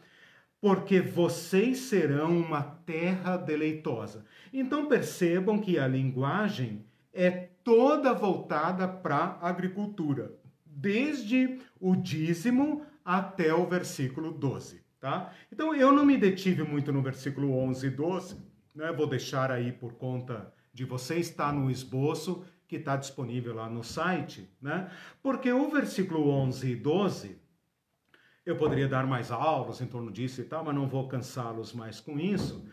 Porque 0.61 1.01
vocês 1.01 1.79
serão 1.79 2.37
uma 2.37 2.61
terra 2.61 3.35
deleitosa. 3.35 4.23
Então 4.53 4.85
percebam 4.85 5.57
que 5.57 5.79
a 5.79 5.87
linguagem 5.87 6.85
é 7.11 7.31
toda 7.63 8.13
voltada 8.13 8.87
para 8.87 9.39
a 9.41 9.49
agricultura, 9.49 10.37
desde 10.77 11.59
o 11.79 11.95
dízimo 11.95 12.85
até 13.03 13.53
o 13.53 13.65
versículo 13.65 14.31
12, 14.31 14.83
tá? 14.99 15.33
Então 15.51 15.73
eu 15.73 15.91
não 15.91 16.05
me 16.05 16.17
detive 16.17 16.61
muito 16.61 16.91
no 16.91 17.01
versículo 17.01 17.57
11 17.57 17.87
e 17.87 17.89
12, 17.89 18.37
né? 18.75 18.91
Vou 18.91 19.07
deixar 19.07 19.51
aí 19.51 19.71
por 19.71 19.93
conta 19.93 20.53
de 20.71 20.85
você, 20.85 21.15
está 21.15 21.51
no 21.51 21.71
esboço 21.71 22.45
que 22.67 22.75
está 22.75 22.95
disponível 22.95 23.55
lá 23.55 23.67
no 23.67 23.83
site, 23.83 24.47
né? 24.61 24.91
Porque 25.23 25.51
o 25.51 25.71
versículo 25.71 26.29
11 26.29 26.71
e 26.71 26.75
12, 26.75 27.41
eu 28.45 28.55
poderia 28.55 28.87
dar 28.87 29.07
mais 29.07 29.31
aulas 29.31 29.81
em 29.81 29.87
torno 29.87 30.11
disso 30.11 30.41
e 30.41 30.43
tal, 30.43 30.63
mas 30.63 30.75
não 30.75 30.87
vou 30.87 31.07
cansá-los 31.07 31.73
mais 31.73 31.99
com 31.99 32.19
isso 32.19 32.67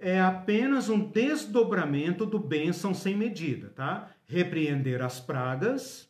é 0.00 0.18
apenas 0.18 0.88
um 0.88 0.98
desdobramento 0.98 2.24
do 2.24 2.38
bênção 2.38 2.94
sem 2.94 3.14
medida, 3.14 3.68
tá? 3.68 4.10
Repreender 4.26 5.02
as 5.02 5.20
pragas, 5.20 6.09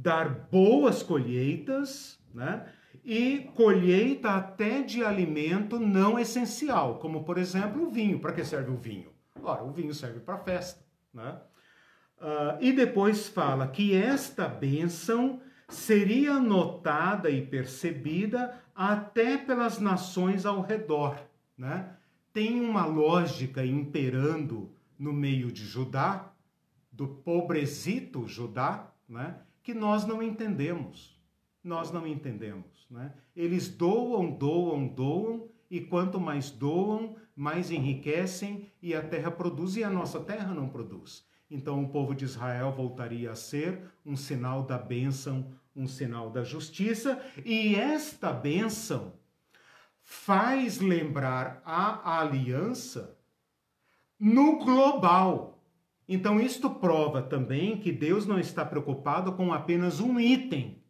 dar 0.00 0.28
boas 0.50 1.02
colheitas, 1.02 2.18
né? 2.34 2.66
E 3.04 3.50
colheita 3.54 4.30
até 4.30 4.82
de 4.82 5.04
alimento 5.04 5.78
não 5.78 6.18
essencial, 6.18 6.98
como 6.98 7.24
por 7.24 7.38
exemplo 7.38 7.86
o 7.86 7.90
vinho. 7.90 8.20
Para 8.20 8.32
que 8.32 8.44
serve 8.44 8.70
o 8.70 8.76
vinho? 8.76 9.10
Ora, 9.42 9.62
o 9.62 9.72
vinho 9.72 9.94
serve 9.94 10.20
para 10.20 10.38
festa, 10.38 10.84
né? 11.12 11.40
Uh, 12.18 12.58
e 12.60 12.72
depois 12.72 13.28
fala 13.28 13.68
que 13.68 13.94
esta 13.94 14.48
bênção 14.48 15.40
seria 15.68 16.40
notada 16.40 17.30
e 17.30 17.46
percebida 17.46 18.60
até 18.74 19.38
pelas 19.38 19.78
nações 19.78 20.44
ao 20.44 20.60
redor, 20.60 21.16
né? 21.56 21.96
tem 22.38 22.60
uma 22.60 22.86
lógica 22.86 23.64
imperando 23.64 24.72
no 24.96 25.12
meio 25.12 25.50
de 25.50 25.64
Judá, 25.64 26.32
do 26.92 27.08
pobrezito 27.08 28.28
Judá, 28.28 28.92
né, 29.08 29.40
que 29.68 29.74
nós 29.74 30.06
não 30.06 30.22
entendemos. 30.22 31.14
Nós 31.62 31.92
não 31.92 32.06
entendemos. 32.06 32.86
Né? 32.90 33.12
Eles 33.36 33.68
doam, 33.68 34.30
doam, 34.30 34.88
doam, 34.88 35.46
e 35.70 35.78
quanto 35.78 36.18
mais 36.18 36.50
doam, 36.50 37.16
mais 37.36 37.70
enriquecem 37.70 38.72
e 38.80 38.94
a 38.94 39.02
terra 39.02 39.30
produz 39.30 39.76
e 39.76 39.84
a 39.84 39.90
nossa 39.90 40.20
terra 40.20 40.54
não 40.54 40.70
produz. 40.70 41.22
Então 41.50 41.84
o 41.84 41.88
povo 41.90 42.14
de 42.14 42.24
Israel 42.24 42.72
voltaria 42.72 43.30
a 43.30 43.34
ser 43.34 43.82
um 44.06 44.16
sinal 44.16 44.62
da 44.62 44.78
bênção, 44.78 45.52
um 45.76 45.86
sinal 45.86 46.30
da 46.30 46.42
justiça, 46.42 47.20
e 47.44 47.74
esta 47.74 48.32
bênção 48.32 49.12
faz 50.00 50.80
lembrar 50.80 51.60
a 51.62 52.20
aliança 52.20 53.18
no 54.18 54.58
global. 54.64 55.57
Então, 56.08 56.40
isto 56.40 56.70
prova 56.70 57.20
também 57.20 57.76
que 57.76 57.92
Deus 57.92 58.26
não 58.26 58.38
está 58.38 58.64
preocupado 58.64 59.32
com 59.32 59.52
apenas 59.52 60.00
um 60.00 60.18
item, 60.18 60.82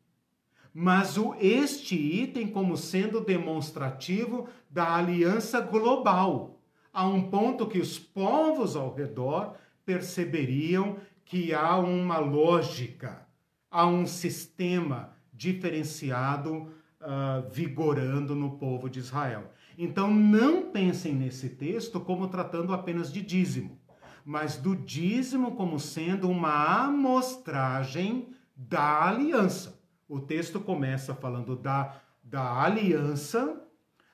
mas 0.72 1.18
o, 1.18 1.34
este 1.40 1.96
item 1.96 2.46
como 2.46 2.76
sendo 2.76 3.20
demonstrativo 3.20 4.48
da 4.70 4.94
aliança 4.94 5.60
global, 5.60 6.60
a 6.92 7.04
um 7.06 7.28
ponto 7.28 7.66
que 7.66 7.80
os 7.80 7.98
povos 7.98 8.76
ao 8.76 8.94
redor 8.94 9.56
perceberiam 9.84 10.98
que 11.24 11.52
há 11.52 11.76
uma 11.78 12.18
lógica, 12.18 13.26
há 13.70 13.86
um 13.86 14.06
sistema 14.06 15.16
diferenciado 15.32 16.72
uh, 17.00 17.50
vigorando 17.50 18.34
no 18.34 18.58
povo 18.58 18.88
de 18.88 18.98
Israel. 18.98 19.52
Então 19.76 20.12
não 20.12 20.70
pensem 20.70 21.14
nesse 21.14 21.50
texto 21.50 22.00
como 22.00 22.28
tratando 22.28 22.72
apenas 22.72 23.12
de 23.12 23.22
dízimo, 23.22 23.77
mas 24.28 24.58
do 24.58 24.76
dízimo 24.76 25.56
como 25.56 25.80
sendo 25.80 26.28
uma 26.28 26.84
amostragem 26.84 28.28
da 28.54 29.08
aliança. 29.08 29.80
O 30.06 30.20
texto 30.20 30.60
começa 30.60 31.14
falando 31.14 31.56
da, 31.56 31.98
da 32.22 32.62
aliança, 32.62 33.58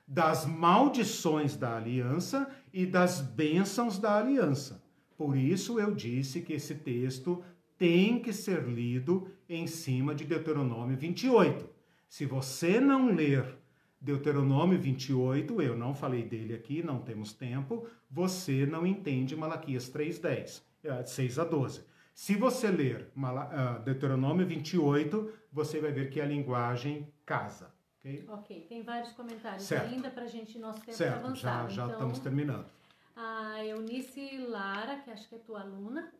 das 0.07 0.45
maldições 0.45 1.57
da 1.57 1.75
aliança 1.75 2.49
e 2.71 2.85
das 2.85 3.19
bênçãos 3.19 3.99
da 3.99 4.17
aliança. 4.17 4.81
Por 5.17 5.35
isso 5.35 5.81
eu 5.81 5.93
disse 5.93 6.39
que 6.39 6.53
esse 6.53 6.75
texto 6.75 7.43
tem 7.77 8.17
que 8.17 8.31
ser 8.31 8.63
lido 8.63 9.27
em 9.49 9.67
cima 9.67 10.15
de 10.15 10.23
Deuteronômio 10.23 10.95
28. 10.95 11.69
Se 12.07 12.25
você 12.25 12.79
não 12.79 13.07
ler 13.07 13.57
Deuteronômio 13.99 14.79
28, 14.79 15.61
eu 15.61 15.77
não 15.77 15.93
falei 15.95 16.23
dele 16.23 16.53
aqui, 16.53 16.83
não 16.83 16.99
temos 16.99 17.33
tempo, 17.33 17.87
você 18.09 18.65
não 18.65 18.85
entende 18.85 19.35
Malaquias 19.35 19.89
3:10, 19.89 20.61
6 21.05 21.39
a 21.39 21.43
12. 21.43 21.85
Se 22.13 22.35
você 22.35 22.69
ler 22.69 23.11
ah, 23.17 23.81
Deuteronômio 23.83 24.45
28, 24.45 25.33
você 25.51 25.81
vai 25.81 25.91
ver 25.91 26.09
que 26.09 26.21
a 26.21 26.25
linguagem 26.25 27.11
casa. 27.25 27.73
Ok, 27.99 28.25
okay. 28.29 28.61
tem 28.61 28.83
vários 28.83 29.11
comentários 29.13 29.63
certo. 29.63 29.91
ainda 29.91 30.09
para 30.09 30.23
a 30.23 30.27
gente, 30.27 30.59
nosso 30.59 30.79
tempo 30.79 30.93
certo. 30.93 31.25
avançar. 31.25 31.63
Já, 31.63 31.69
já 31.69 31.83
então, 31.83 31.93
estamos 31.93 32.19
terminando. 32.19 32.65
A 33.15 33.65
Eunice 33.65 34.37
Lara, 34.47 34.99
que 34.99 35.09
acho 35.09 35.27
que 35.27 35.35
é 35.35 35.39
tua 35.39 35.61
aluna, 35.61 36.13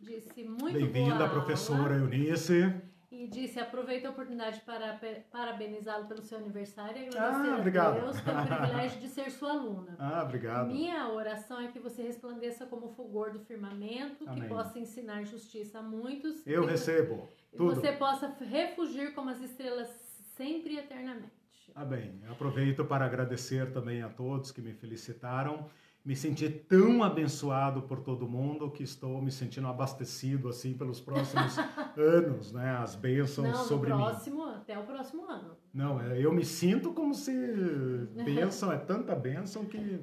disse 0.00 0.42
muito 0.42 0.72
Bem-vinda, 0.72 1.28
professora 1.28 1.96
Eunice 1.96 2.74
e 3.10 3.26
disse: 3.26 3.58
aproveita 3.58 4.08
a 4.08 4.10
oportunidade 4.10 4.60
para 4.60 4.98
parabenizá-lo 5.30 6.06
pelo 6.06 6.22
seu 6.22 6.38
aniversário 6.38 7.02
e 7.02 7.06
agradecer 7.08 7.50
ah, 7.50 7.56
obrigado. 7.58 7.96
a 7.96 8.00
Deus 8.00 8.20
pelo 8.20 8.46
privilégio 8.46 9.00
de 9.00 9.08
ser 9.08 9.30
sua 9.30 9.50
aluna. 9.50 9.96
Ah, 9.98 10.22
obrigado. 10.22 10.68
Minha 10.68 11.08
oração 11.08 11.60
é 11.60 11.68
que 11.68 11.78
você 11.78 12.02
resplandeça 12.02 12.66
como 12.66 12.86
o 12.86 12.90
fulgor 12.90 13.32
do 13.32 13.40
firmamento, 13.40 14.24
Amém. 14.28 14.42
que 14.42 14.48
possa 14.48 14.78
ensinar 14.78 15.24
justiça 15.24 15.80
a 15.80 15.82
muitos. 15.82 16.46
Eu 16.46 16.64
recebo. 16.64 17.28
E 17.52 17.56
tudo. 17.56 17.74
você 17.74 17.92
possa 17.92 18.32
refugir 18.40 19.12
como 19.12 19.30
as 19.30 19.40
estrelas 19.40 19.88
sempre 20.36 20.74
e 20.74 20.78
eternamente. 20.78 21.40
Amém. 21.74 22.20
aproveito 22.28 22.84
para 22.84 23.04
agradecer 23.04 23.72
também 23.72 24.02
a 24.02 24.08
todos 24.08 24.50
que 24.50 24.60
me 24.60 24.72
felicitaram 24.72 25.68
me 26.04 26.16
senti 26.16 26.48
tão 26.48 27.02
abençoado 27.02 27.82
por 27.82 28.00
todo 28.00 28.28
mundo 28.28 28.70
que 28.70 28.82
estou 28.82 29.20
me 29.20 29.30
sentindo 29.30 29.66
abastecido 29.66 30.48
assim 30.48 30.72
pelos 30.72 31.00
próximos 31.00 31.56
anos, 31.96 32.52
né? 32.52 32.76
As 32.78 32.94
bênçãos 32.94 33.48
Não, 33.48 33.64
sobre 33.64 33.90
próximo, 33.90 34.46
mim. 34.46 34.54
Até 34.54 34.78
o 34.78 34.84
próximo 34.84 35.24
ano. 35.30 35.56
Não, 35.72 36.00
é, 36.00 36.18
eu 36.18 36.32
me 36.32 36.44
sinto 36.44 36.92
como 36.92 37.14
se 37.14 37.32
bênção 38.24 38.72
é 38.72 38.78
tanta 38.78 39.14
bênção 39.14 39.64
que 39.64 40.00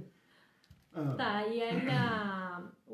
ah. 0.94 1.14
Tá, 1.16 1.48
e 1.48 1.62
ainda 1.62 2.47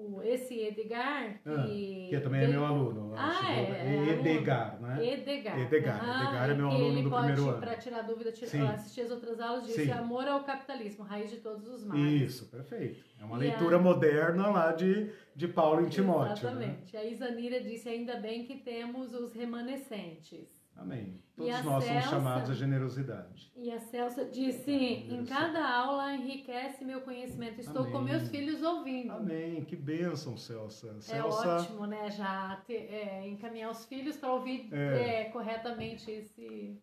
o, 0.03 0.21
esse 0.23 0.59
Edgar, 0.59 1.39
que... 1.41 1.49
Ah, 1.49 2.09
que 2.09 2.19
também 2.21 2.43
é 2.43 2.47
meu 2.47 2.65
aluno. 2.65 3.13
Ah, 3.15 3.51
é, 3.51 3.61
é, 3.61 4.19
Edgar, 4.19 4.79
né? 4.81 5.05
Edgar. 5.05 5.59
Edgar, 5.59 5.99
ah, 6.01 6.23
Edgar 6.23 6.49
é 6.49 6.53
meu 6.53 6.69
aluno 6.69 7.03
do 7.03 7.11
primeiro 7.11 7.49
ano. 7.49 7.59
para 7.59 7.75
tirar 7.75 8.01
dúvida, 8.01 8.31
tirar, 8.31 8.73
assistir 8.73 9.01
as 9.01 9.11
outras 9.11 9.39
aulas, 9.39 9.65
disse 9.65 9.85
Sim. 9.85 9.91
Amor 9.91 10.27
ao 10.27 10.43
Capitalismo, 10.43 11.03
Raiz 11.03 11.29
de 11.29 11.37
Todos 11.37 11.67
os 11.67 11.83
Males. 11.83 12.21
Isso, 12.21 12.45
perfeito. 12.49 13.03
É 13.19 13.23
uma 13.23 13.37
e 13.37 13.49
leitura 13.49 13.77
a... 13.77 13.79
moderna 13.79 14.47
lá 14.47 14.71
de, 14.71 15.09
de 15.35 15.47
Paulo 15.47 15.85
em 15.85 15.89
Timóteo. 15.89 16.27
Né? 16.27 16.33
Exatamente. 16.33 16.93
Né? 16.93 17.01
A 17.01 17.05
Isanira 17.05 17.61
disse, 17.61 17.87
ainda 17.89 18.17
bem 18.17 18.43
que 18.43 18.55
temos 18.55 19.13
os 19.13 19.33
remanescentes. 19.33 20.62
Amém. 20.75 21.21
Todos 21.35 21.63
nós 21.63 21.83
Celsa, 21.83 21.87
somos 21.87 22.09
chamados 22.09 22.49
à 22.51 22.53
generosidade. 22.53 23.51
E 23.55 23.71
a 23.71 23.79
Celsa 23.79 24.25
disse: 24.25 24.71
em 24.71 25.25
cada 25.25 25.67
aula 25.67 26.13
enriquece 26.13 26.85
meu 26.85 27.01
conhecimento. 27.01 27.59
Estou 27.59 27.81
Amém. 27.81 27.91
com 27.91 28.01
meus 28.01 28.27
filhos 28.29 28.61
ouvindo. 28.61 29.13
Amém. 29.13 29.63
Que 29.65 29.75
bênção, 29.75 30.37
Celsa. 30.37 30.95
É 31.09 31.23
ótimo, 31.23 31.87
né? 31.87 32.11
Já 32.11 32.61
é, 32.69 33.27
encaminhar 33.27 33.71
os 33.71 33.85
filhos 33.85 34.15
para 34.17 34.31
ouvir 34.31 34.69
é. 34.71 35.21
É, 35.21 35.23
corretamente 35.25 36.09
esse. 36.11 36.79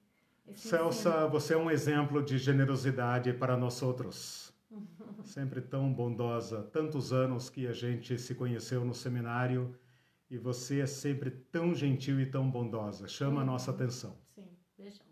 esse 0.48 0.68
Celsa, 0.68 1.10
ensino. 1.10 1.30
você 1.30 1.54
é 1.54 1.56
um 1.56 1.70
exemplo 1.70 2.22
de 2.22 2.36
generosidade 2.36 3.32
para 3.32 3.56
nós 3.56 3.80
outros. 3.82 4.52
Sempre 5.22 5.60
tão 5.60 5.92
bondosa. 5.92 6.62
Tantos 6.72 7.12
anos 7.12 7.48
que 7.48 7.68
a 7.68 7.72
gente 7.72 8.18
se 8.18 8.34
conheceu 8.34 8.84
no 8.84 8.94
seminário 8.94 9.76
e 10.30 10.38
você 10.38 10.80
é 10.80 10.86
sempre 10.86 11.30
tão 11.30 11.74
gentil 11.74 12.20
e 12.20 12.26
tão 12.26 12.48
bondosa. 12.48 13.08
Chama 13.08 13.42
a 13.42 13.44
nossa 13.44 13.72
atenção. 13.72 14.16
Sim, 14.34 14.48
beijão. 14.78 15.06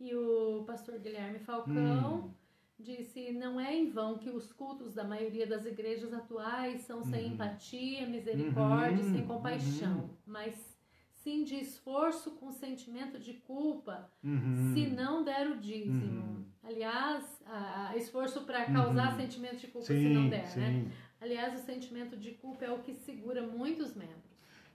E 0.00 0.14
o 0.14 0.64
pastor 0.64 0.98
Guilherme 0.98 1.38
Falcão 1.40 2.24
hum. 2.24 2.30
disse: 2.78 3.32
não 3.32 3.60
é 3.60 3.76
em 3.76 3.90
vão 3.90 4.16
que 4.16 4.30
os 4.30 4.52
cultos 4.52 4.94
da 4.94 5.04
maioria 5.04 5.46
das 5.46 5.66
igrejas 5.66 6.14
atuais 6.14 6.80
são 6.82 7.02
sem 7.02 7.26
uhum. 7.26 7.32
empatia, 7.34 8.06
misericórdia, 8.06 9.04
uhum. 9.04 9.12
sem 9.12 9.26
compaixão, 9.26 9.98
uhum. 9.98 10.10
mas 10.24 10.78
sim 11.12 11.44
de 11.44 11.56
esforço 11.56 12.30
com 12.36 12.50
sentimento 12.50 13.18
de 13.18 13.34
culpa 13.34 14.10
uhum. 14.24 14.72
se 14.72 14.86
não 14.86 15.22
der 15.24 15.50
o 15.50 15.56
dízimo. 15.58 16.22
Uhum. 16.22 16.44
Aliás, 16.62 17.42
a, 17.44 17.90
a 17.90 17.96
esforço 17.96 18.44
para 18.44 18.64
causar 18.66 19.12
uhum. 19.12 19.16
sentimento 19.16 19.56
de 19.56 19.66
culpa 19.66 19.86
sim, 19.86 20.00
se 20.00 20.08
não 20.08 20.28
der, 20.28 20.42
né? 20.42 20.46
sim. 20.46 20.60
né? 20.60 20.92
Aliás, 21.20 21.60
o 21.60 21.64
sentimento 21.64 22.16
de 22.16 22.32
culpa 22.32 22.64
é 22.64 22.70
o 22.70 22.78
que 22.78 22.94
segura 22.94 23.42
muitos 23.42 23.94
membros. 23.94 24.27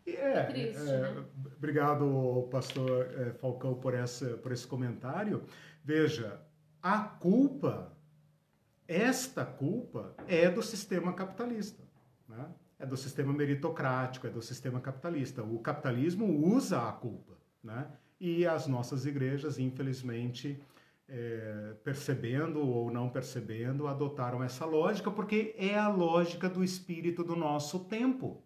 É, 0.05 0.11
é 0.11 0.43
triste, 0.43 0.81
é, 0.81 1.01
né? 1.01 1.25
Obrigado, 1.57 2.47
pastor 2.51 3.07
é, 3.17 3.34
Falcão, 3.34 3.75
por, 3.75 3.93
essa, 3.93 4.38
por 4.38 4.51
esse 4.51 4.67
comentário. 4.67 5.43
Veja, 5.84 6.41
a 6.81 6.99
culpa, 6.99 7.95
esta 8.88 9.45
culpa, 9.45 10.13
é 10.27 10.49
do 10.49 10.61
sistema 10.61 11.13
capitalista. 11.13 11.84
Né? 12.27 12.45
É 12.80 12.85
do 12.85 12.97
sistema 12.97 13.31
meritocrático, 13.31 14.27
é 14.27 14.30
do 14.30 14.41
sistema 14.41 14.81
capitalista. 14.81 15.41
O 15.43 15.59
capitalismo 15.59 16.25
usa 16.25 16.88
a 16.88 16.91
culpa. 16.91 17.38
Né? 17.63 17.88
E 18.19 18.45
as 18.45 18.67
nossas 18.67 19.05
igrejas, 19.05 19.57
infelizmente, 19.57 20.61
é, 21.07 21.75
percebendo 21.84 22.59
ou 22.59 22.91
não 22.91 23.09
percebendo, 23.09 23.88
adotaram 23.88 24.43
essa 24.43 24.65
lógica, 24.65 25.11
porque 25.11 25.55
é 25.57 25.77
a 25.77 25.88
lógica 25.88 26.49
do 26.49 26.63
espírito 26.63 27.23
do 27.23 27.35
nosso 27.35 27.85
tempo. 27.85 28.43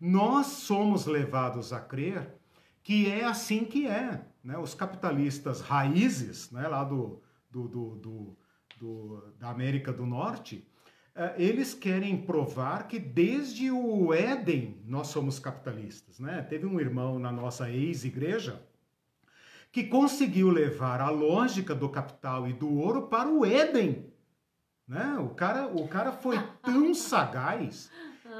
Nós 0.00 0.46
somos 0.46 1.04
levados 1.04 1.72
a 1.72 1.80
crer 1.80 2.34
que 2.82 3.10
é 3.10 3.24
assim 3.24 3.64
que 3.64 3.86
é. 3.86 4.24
Né? 4.42 4.56
Os 4.56 4.74
capitalistas 4.74 5.60
raízes, 5.60 6.50
né, 6.50 6.66
lá 6.66 6.82
do, 6.82 7.20
do, 7.50 7.68
do, 7.68 8.36
do, 8.78 9.34
da 9.38 9.50
América 9.50 9.92
do 9.92 10.06
Norte, 10.06 10.66
é, 11.14 11.34
eles 11.36 11.74
querem 11.74 12.16
provar 12.16 12.88
que 12.88 12.98
desde 12.98 13.70
o 13.70 14.14
Éden 14.14 14.80
nós 14.86 15.08
somos 15.08 15.38
capitalistas. 15.38 16.18
Né? 16.18 16.40
Teve 16.42 16.66
um 16.66 16.80
irmão 16.80 17.18
na 17.18 17.30
nossa 17.30 17.68
ex-igreja 17.68 18.62
que 19.70 19.84
conseguiu 19.84 20.48
levar 20.48 21.00
a 21.00 21.10
lógica 21.10 21.74
do 21.74 21.88
capital 21.88 22.48
e 22.48 22.52
do 22.52 22.72
ouro 22.78 23.02
para 23.02 23.28
o 23.28 23.44
Éden. 23.44 24.10
Né? 24.88 25.18
O, 25.18 25.28
cara, 25.28 25.66
o 25.68 25.86
cara 25.86 26.10
foi 26.10 26.36
tão 26.62 26.94
sagaz 26.94 27.90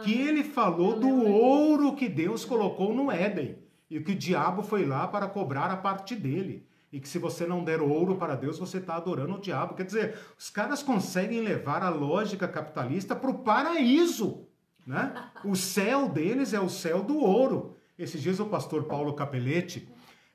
que 0.02 0.12
ele 0.12 0.44
falou 0.44 0.98
do 0.98 1.24
ouro 1.26 1.94
que 1.94 2.08
Deus 2.08 2.44
colocou 2.44 2.94
no 2.94 3.10
Éden 3.10 3.58
e 3.90 4.00
que 4.00 4.12
o 4.12 4.16
diabo 4.16 4.62
foi 4.62 4.86
lá 4.86 5.06
para 5.08 5.26
cobrar 5.28 5.70
a 5.70 5.76
parte 5.76 6.14
dele. 6.14 6.66
E 6.92 6.98
que 6.98 7.08
se 7.08 7.18
você 7.18 7.46
não 7.46 7.62
der 7.62 7.80
ouro 7.80 8.16
para 8.16 8.34
Deus, 8.34 8.58
você 8.58 8.78
está 8.78 8.96
adorando 8.96 9.34
o 9.34 9.40
diabo. 9.40 9.74
Quer 9.74 9.84
dizer, 9.84 10.18
os 10.36 10.50
caras 10.50 10.82
conseguem 10.82 11.40
levar 11.40 11.82
a 11.82 11.88
lógica 11.88 12.48
capitalista 12.48 13.14
para 13.14 13.30
o 13.30 13.38
paraíso. 13.38 14.46
Né? 14.86 15.12
O 15.44 15.54
céu 15.54 16.08
deles 16.08 16.52
é 16.52 16.60
o 16.60 16.68
céu 16.68 17.02
do 17.02 17.18
ouro. 17.18 17.76
Esses 17.98 18.20
dias 18.20 18.40
o 18.40 18.46
pastor 18.46 18.84
Paulo 18.84 19.14
Capelletti 19.14 19.88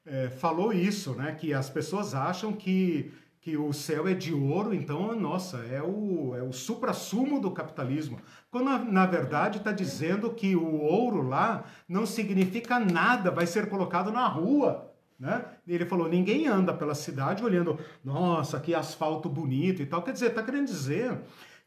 é, 0.06 0.30
falou 0.30 0.72
isso, 0.72 1.14
né? 1.14 1.34
Que 1.34 1.54
as 1.54 1.70
pessoas 1.70 2.14
acham 2.14 2.54
que, 2.54 3.12
que 3.46 3.56
o 3.56 3.72
céu 3.72 4.08
é 4.08 4.16
de 4.16 4.34
ouro, 4.34 4.74
então, 4.74 5.16
nossa, 5.16 5.58
é 5.58 5.80
o, 5.80 6.36
é 6.36 6.42
o 6.42 6.52
supra-sumo 6.52 7.40
do 7.40 7.52
capitalismo. 7.52 8.20
Quando, 8.50 8.92
na, 8.92 9.06
verdade, 9.06 9.60
está 9.60 9.72
dizendo 9.72 10.32
que 10.32 10.56
o 10.56 10.82
ouro 10.82 11.22
lá 11.22 11.64
não 11.88 12.08
significa 12.08 12.80
nada, 12.80 13.30
vai 13.30 13.46
ser 13.46 13.70
colocado 13.70 14.12
na 14.12 14.28
rua. 14.28 14.92
Né? 15.20 15.46
Ele 15.68 15.86
falou: 15.86 16.10
ninguém 16.10 16.48
anda 16.48 16.74
pela 16.74 16.96
cidade 16.96 17.44
olhando, 17.44 17.78
nossa, 18.04 18.60
que 18.60 18.74
asfalto 18.74 19.30
bonito 19.30 19.80
e 19.80 19.86
tal. 19.86 20.02
Quer 20.02 20.14
dizer, 20.14 20.30
está 20.30 20.42
querendo 20.42 20.66
dizer 20.66 21.16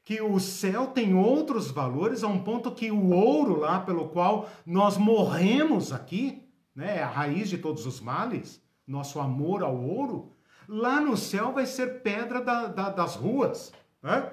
que 0.04 0.20
o 0.20 0.40
céu 0.40 0.88
tem 0.88 1.14
outros 1.14 1.70
valores 1.70 2.24
a 2.24 2.26
um 2.26 2.42
ponto 2.42 2.72
que 2.72 2.90
o 2.90 3.12
ouro 3.12 3.56
lá 3.56 3.78
pelo 3.78 4.08
qual 4.08 4.50
nós 4.66 4.96
morremos 4.98 5.92
aqui, 5.92 6.42
né, 6.74 6.96
é 6.96 7.02
a 7.04 7.08
raiz 7.08 7.48
de 7.48 7.56
todos 7.58 7.86
os 7.86 8.00
males, 8.00 8.60
nosso 8.84 9.20
amor 9.20 9.62
ao 9.62 9.80
ouro, 9.80 10.32
lá 10.68 11.00
no 11.00 11.16
céu 11.16 11.52
vai 11.52 11.64
ser 11.64 12.02
pedra 12.02 12.42
da, 12.42 12.68
da, 12.68 12.90
das 12.90 13.16
ruas. 13.16 13.72
Né? 14.02 14.30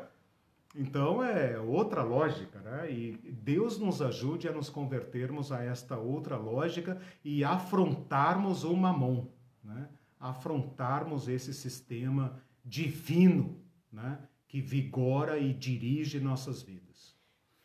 Então 0.75 1.23
é 1.23 1.57
outra 1.57 2.03
lógica, 2.03 2.59
né? 2.59 2.91
E 2.91 3.13
Deus 3.31 3.79
nos 3.79 4.01
ajude 4.01 4.49
a 4.49 4.51
nos 4.51 4.69
convertermos 4.69 5.49
a 5.51 5.63
esta 5.63 5.97
outra 5.97 6.35
lógica 6.35 7.01
e 7.23 7.45
afrontarmos 7.45 8.65
o 8.65 8.75
mamon, 8.75 9.25
né? 9.63 9.87
Afrontarmos 10.19 11.29
esse 11.29 11.53
sistema 11.53 12.37
divino, 12.63 13.57
né? 13.89 14.19
Que 14.49 14.59
vigora 14.59 15.37
e 15.37 15.53
dirige 15.53 16.19
nossas 16.19 16.61
vidas. 16.61 16.84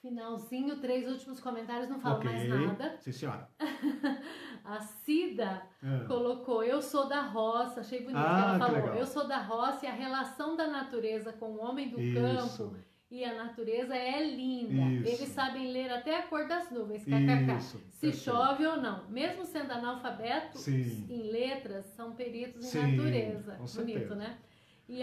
Finalzinho, 0.01 0.81
três 0.81 1.07
últimos 1.07 1.41
comentários, 1.41 1.91
não 1.91 2.01
falo 2.01 2.17
okay. 2.17 2.31
mais 2.31 2.49
nada. 2.49 2.97
Sim, 2.99 3.13
senhora. 3.13 3.49
a 4.65 4.81
Cida 4.81 5.63
é. 5.83 6.05
colocou, 6.07 6.65
eu 6.65 6.81
sou 6.81 7.07
da 7.07 7.21
roça, 7.21 7.81
achei 7.81 8.01
bonito 8.01 8.17
ah, 8.17 8.57
que 8.59 8.63
ela 8.63 8.83
falou. 8.83 8.95
eu 8.95 9.07
sou 9.07 9.29
da 9.29 9.39
roça 9.43 9.85
e 9.85 9.89
a 9.89 9.93
relação 9.93 10.57
da 10.57 10.69
natureza 10.69 11.35
com 11.35 11.51
o 11.51 11.61
homem 11.61 11.91
do 11.91 12.01
Isso. 12.01 12.19
campo 12.19 12.77
e 13.11 13.25
a 13.25 13.35
natureza 13.35 13.95
é 13.95 14.25
linda. 14.25 14.83
Isso. 14.83 15.09
Eles 15.09 15.29
sabem 15.35 15.71
ler 15.71 15.91
até 15.91 16.17
a 16.17 16.23
cor 16.23 16.47
das 16.47 16.71
nuvens, 16.71 17.05
kkk. 17.05 17.57
Isso, 17.59 17.79
se 17.91 18.07
perfeito. 18.07 18.17
chove 18.17 18.67
ou 18.67 18.77
não. 18.81 19.07
Mesmo 19.11 19.45
sendo 19.45 19.73
analfabetos 19.73 20.63
Sim. 20.63 21.07
em 21.11 21.31
letras, 21.31 21.85
são 21.97 22.13
peritos 22.13 22.65
Sim, 22.65 22.79
em 22.79 22.97
natureza. 22.97 23.53
Bonito, 23.53 23.69
certeza. 23.69 24.39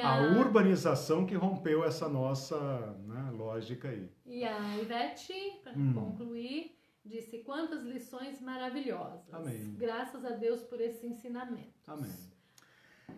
A... 0.01 0.17
a... 0.17 0.21
urbanização 0.39 1.25
que 1.25 1.35
rompeu 1.35 1.83
essa 1.83 2.09
nossa 2.09 2.57
né, 3.05 3.31
lógica 3.31 3.89
aí. 3.89 4.09
E 4.25 4.43
a 4.43 4.77
Ivete, 4.77 5.33
para 5.63 5.73
hum. 5.73 5.93
concluir, 5.93 6.77
disse 7.05 7.39
quantas 7.39 7.83
lições 7.83 8.41
maravilhosas. 8.41 9.33
Amém. 9.33 9.75
Graças 9.77 10.25
a 10.25 10.31
Deus 10.31 10.61
por 10.63 10.81
esse 10.81 11.05
ensinamento. 11.05 11.73
Amém. 11.87 12.11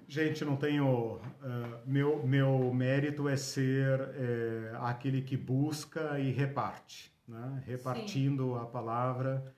Gente, 0.08 0.46
não 0.46 0.56
tenho. 0.56 1.16
Uh, 1.16 1.22
meu, 1.86 2.26
meu 2.26 2.74
mérito 2.74 3.28
é 3.28 3.36
ser 3.36 4.00
é, 4.00 4.74
aquele 4.82 5.22
que 5.22 5.36
busca 5.38 6.20
e 6.20 6.32
reparte. 6.32 7.12
Né? 7.28 7.64
Repartindo 7.66 8.54
Sim. 8.54 8.60
a 8.60 8.66
palavra 8.66 9.56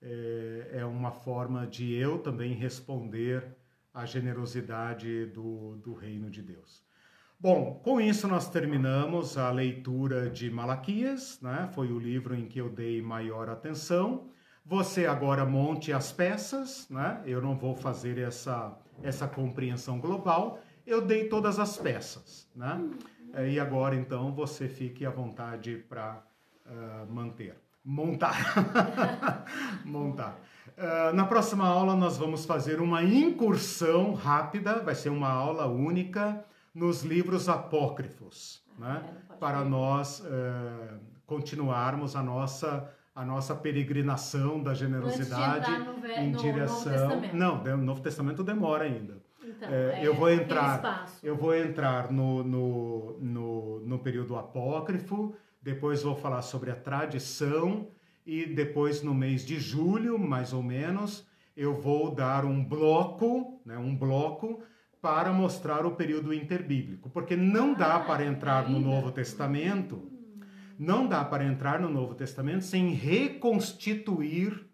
é, 0.00 0.78
é 0.78 0.84
uma 0.84 1.12
forma 1.12 1.66
de 1.66 1.94
eu 1.94 2.18
também 2.18 2.52
responder 2.52 3.56
à 3.92 4.06
generosidade 4.06 5.26
do, 5.26 5.76
do 5.76 5.92
reino 5.94 6.30
de 6.30 6.42
Deus. 6.42 6.82
Bom, 7.38 7.80
com 7.82 8.00
isso 8.00 8.28
nós 8.28 8.48
terminamos 8.48 9.36
a 9.36 9.50
leitura 9.50 10.30
de 10.30 10.48
Malaquias, 10.48 11.40
né? 11.42 11.68
foi 11.74 11.90
o 11.90 11.98
livro 11.98 12.36
em 12.36 12.46
que 12.46 12.60
eu 12.60 12.70
dei 12.70 13.02
maior 13.02 13.50
atenção. 13.50 14.28
Você 14.64 15.06
agora 15.06 15.44
monte 15.44 15.92
as 15.92 16.12
peças, 16.12 16.88
né? 16.88 17.20
eu 17.26 17.42
não 17.42 17.56
vou 17.56 17.74
fazer 17.74 18.16
essa, 18.18 18.78
essa 19.02 19.26
compreensão 19.26 19.98
global, 19.98 20.60
eu 20.86 21.04
dei 21.04 21.28
todas 21.28 21.58
as 21.58 21.76
peças. 21.76 22.48
Né? 22.54 22.80
E 23.48 23.58
agora 23.58 23.96
então 23.96 24.32
você 24.32 24.68
fique 24.68 25.04
à 25.04 25.10
vontade 25.10 25.84
para 25.88 26.22
uh, 26.64 27.12
manter. 27.12 27.56
Montar. 27.84 28.36
Montar. 29.84 30.38
Uh, 30.76 31.12
na 31.14 31.24
próxima 31.24 31.66
aula 31.66 31.94
nós 31.94 32.16
vamos 32.16 32.44
fazer 32.44 32.80
uma 32.80 33.02
incursão 33.02 34.14
rápida, 34.14 34.80
vai 34.80 34.94
ser 34.94 35.10
uma 35.10 35.28
aula 35.28 35.66
única 35.66 36.44
nos 36.74 37.02
livros 37.02 37.48
apócrifos, 37.48 38.62
né? 38.78 39.02
É, 39.30 39.34
para 39.34 39.64
nós 39.64 40.20
uh, 40.20 40.98
continuarmos 41.26 42.16
a 42.16 42.22
nossa 42.22 42.90
a 43.14 43.24
nossa 43.24 43.54
peregrinação 43.54 44.62
da 44.62 44.72
generosidade 44.72 45.70
de 46.00 46.12
em 46.12 46.30
no 46.30 46.38
direção. 46.38 47.20
Novo 47.20 47.36
não, 47.36 47.62
o 47.62 47.76
Novo 47.76 48.00
Testamento 48.00 48.42
demora 48.42 48.84
ainda. 48.84 49.18
Então, 49.44 49.68
é, 49.70 50.00
eu 50.02 50.14
vou 50.14 50.30
entrar, 50.30 51.06
eu 51.22 51.36
vou 51.36 51.54
entrar 51.54 52.10
no, 52.10 52.42
no, 52.42 53.18
no, 53.20 53.80
no 53.80 53.98
período 53.98 54.36
apócrifo. 54.36 55.34
Depois 55.60 56.02
vou 56.02 56.16
falar 56.16 56.42
sobre 56.42 56.70
a 56.70 56.74
tradição 56.74 57.86
e 58.24 58.46
depois 58.46 59.02
no 59.02 59.14
mês 59.14 59.44
de 59.44 59.58
julho, 59.58 60.18
mais 60.18 60.52
ou 60.52 60.62
menos, 60.62 61.26
eu 61.56 61.74
vou 61.74 62.14
dar 62.14 62.44
um 62.44 62.64
bloco, 62.64 63.60
né, 63.64 63.76
um 63.76 63.96
bloco 63.96 64.62
para 65.00 65.32
mostrar 65.32 65.84
o 65.84 65.96
período 65.96 66.32
interbíblico, 66.32 67.10
porque 67.10 67.34
não 67.34 67.74
dá 67.74 67.96
ah, 67.96 68.00
para 68.00 68.24
entrar 68.24 68.70
no 68.70 68.78
Novo 68.78 69.10
Testamento, 69.10 70.08
não 70.78 71.06
dá 71.08 71.24
para 71.24 71.44
entrar 71.44 71.80
no 71.80 71.88
Novo 71.88 72.14
Testamento 72.14 72.64
sem 72.64 72.90
reconstituir 72.90 74.64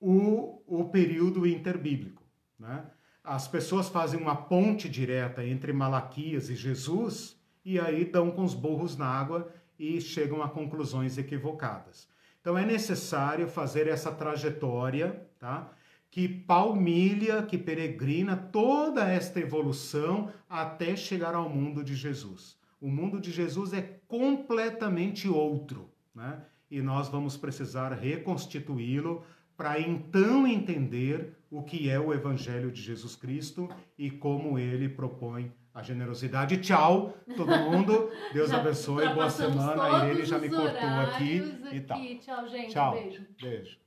o, 0.00 0.62
o 0.66 0.90
período 0.90 1.46
interbíblico. 1.46 2.22
Né? 2.58 2.84
As 3.22 3.46
pessoas 3.48 3.88
fazem 3.88 4.20
uma 4.20 4.36
ponte 4.36 4.88
direta 4.88 5.44
entre 5.44 5.72
Malaquias 5.72 6.50
e 6.50 6.56
Jesus 6.56 7.40
e 7.64 7.78
aí 7.78 8.04
dão 8.04 8.30
com 8.30 8.42
os 8.42 8.54
burros 8.54 8.96
na 8.96 9.06
água 9.06 9.50
e 9.78 10.00
chegam 10.00 10.42
a 10.42 10.48
conclusões 10.48 11.16
equivocadas. 11.16 12.08
Então 12.44 12.58
é 12.58 12.66
necessário 12.66 13.48
fazer 13.48 13.86
essa 13.86 14.12
trajetória, 14.12 15.26
tá? 15.38 15.72
Que 16.10 16.28
palmilha, 16.28 17.42
que 17.42 17.56
peregrina 17.56 18.36
toda 18.36 19.08
esta 19.10 19.40
evolução 19.40 20.30
até 20.46 20.94
chegar 20.94 21.34
ao 21.34 21.48
mundo 21.48 21.82
de 21.82 21.94
Jesus. 21.94 22.58
O 22.78 22.90
mundo 22.90 23.18
de 23.18 23.32
Jesus 23.32 23.72
é 23.72 23.80
completamente 24.06 25.26
outro, 25.26 25.90
né? 26.14 26.42
E 26.70 26.82
nós 26.82 27.08
vamos 27.08 27.34
precisar 27.34 27.94
reconstituí-lo 27.94 29.24
para 29.56 29.80
então 29.80 30.46
entender 30.46 31.38
o 31.50 31.62
que 31.62 31.88
é 31.88 31.98
o 31.98 32.12
Evangelho 32.12 32.70
de 32.70 32.82
Jesus 32.82 33.16
Cristo 33.16 33.70
e 33.96 34.10
como 34.10 34.58
ele 34.58 34.86
propõe 34.86 35.50
a 35.74 35.82
generosidade. 35.82 36.58
Tchau, 36.58 37.18
todo 37.36 37.50
mundo. 37.50 38.10
Deus 38.32 38.48
já 38.50 38.60
abençoe. 38.60 39.08
Boa 39.12 39.28
semana. 39.28 40.06
Irene 40.06 40.24
já 40.24 40.38
me 40.38 40.48
cortou 40.48 40.88
aqui, 41.00 41.40
aqui 41.66 41.76
e 41.76 41.80
tal. 41.80 41.98
Tchau, 42.20 42.48
gente. 42.48 42.70
Tchau. 42.70 42.92
Beijo. 42.92 43.26
Beijo. 43.42 43.80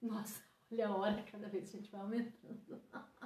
Nossa, 0.00 0.40
olha 0.70 0.86
a 0.86 0.96
hora 0.96 1.24
cada 1.30 1.48
vez 1.48 1.68
a 1.68 1.72
gente 1.76 1.90
vai 1.90 2.00
aumentando. 2.00 2.80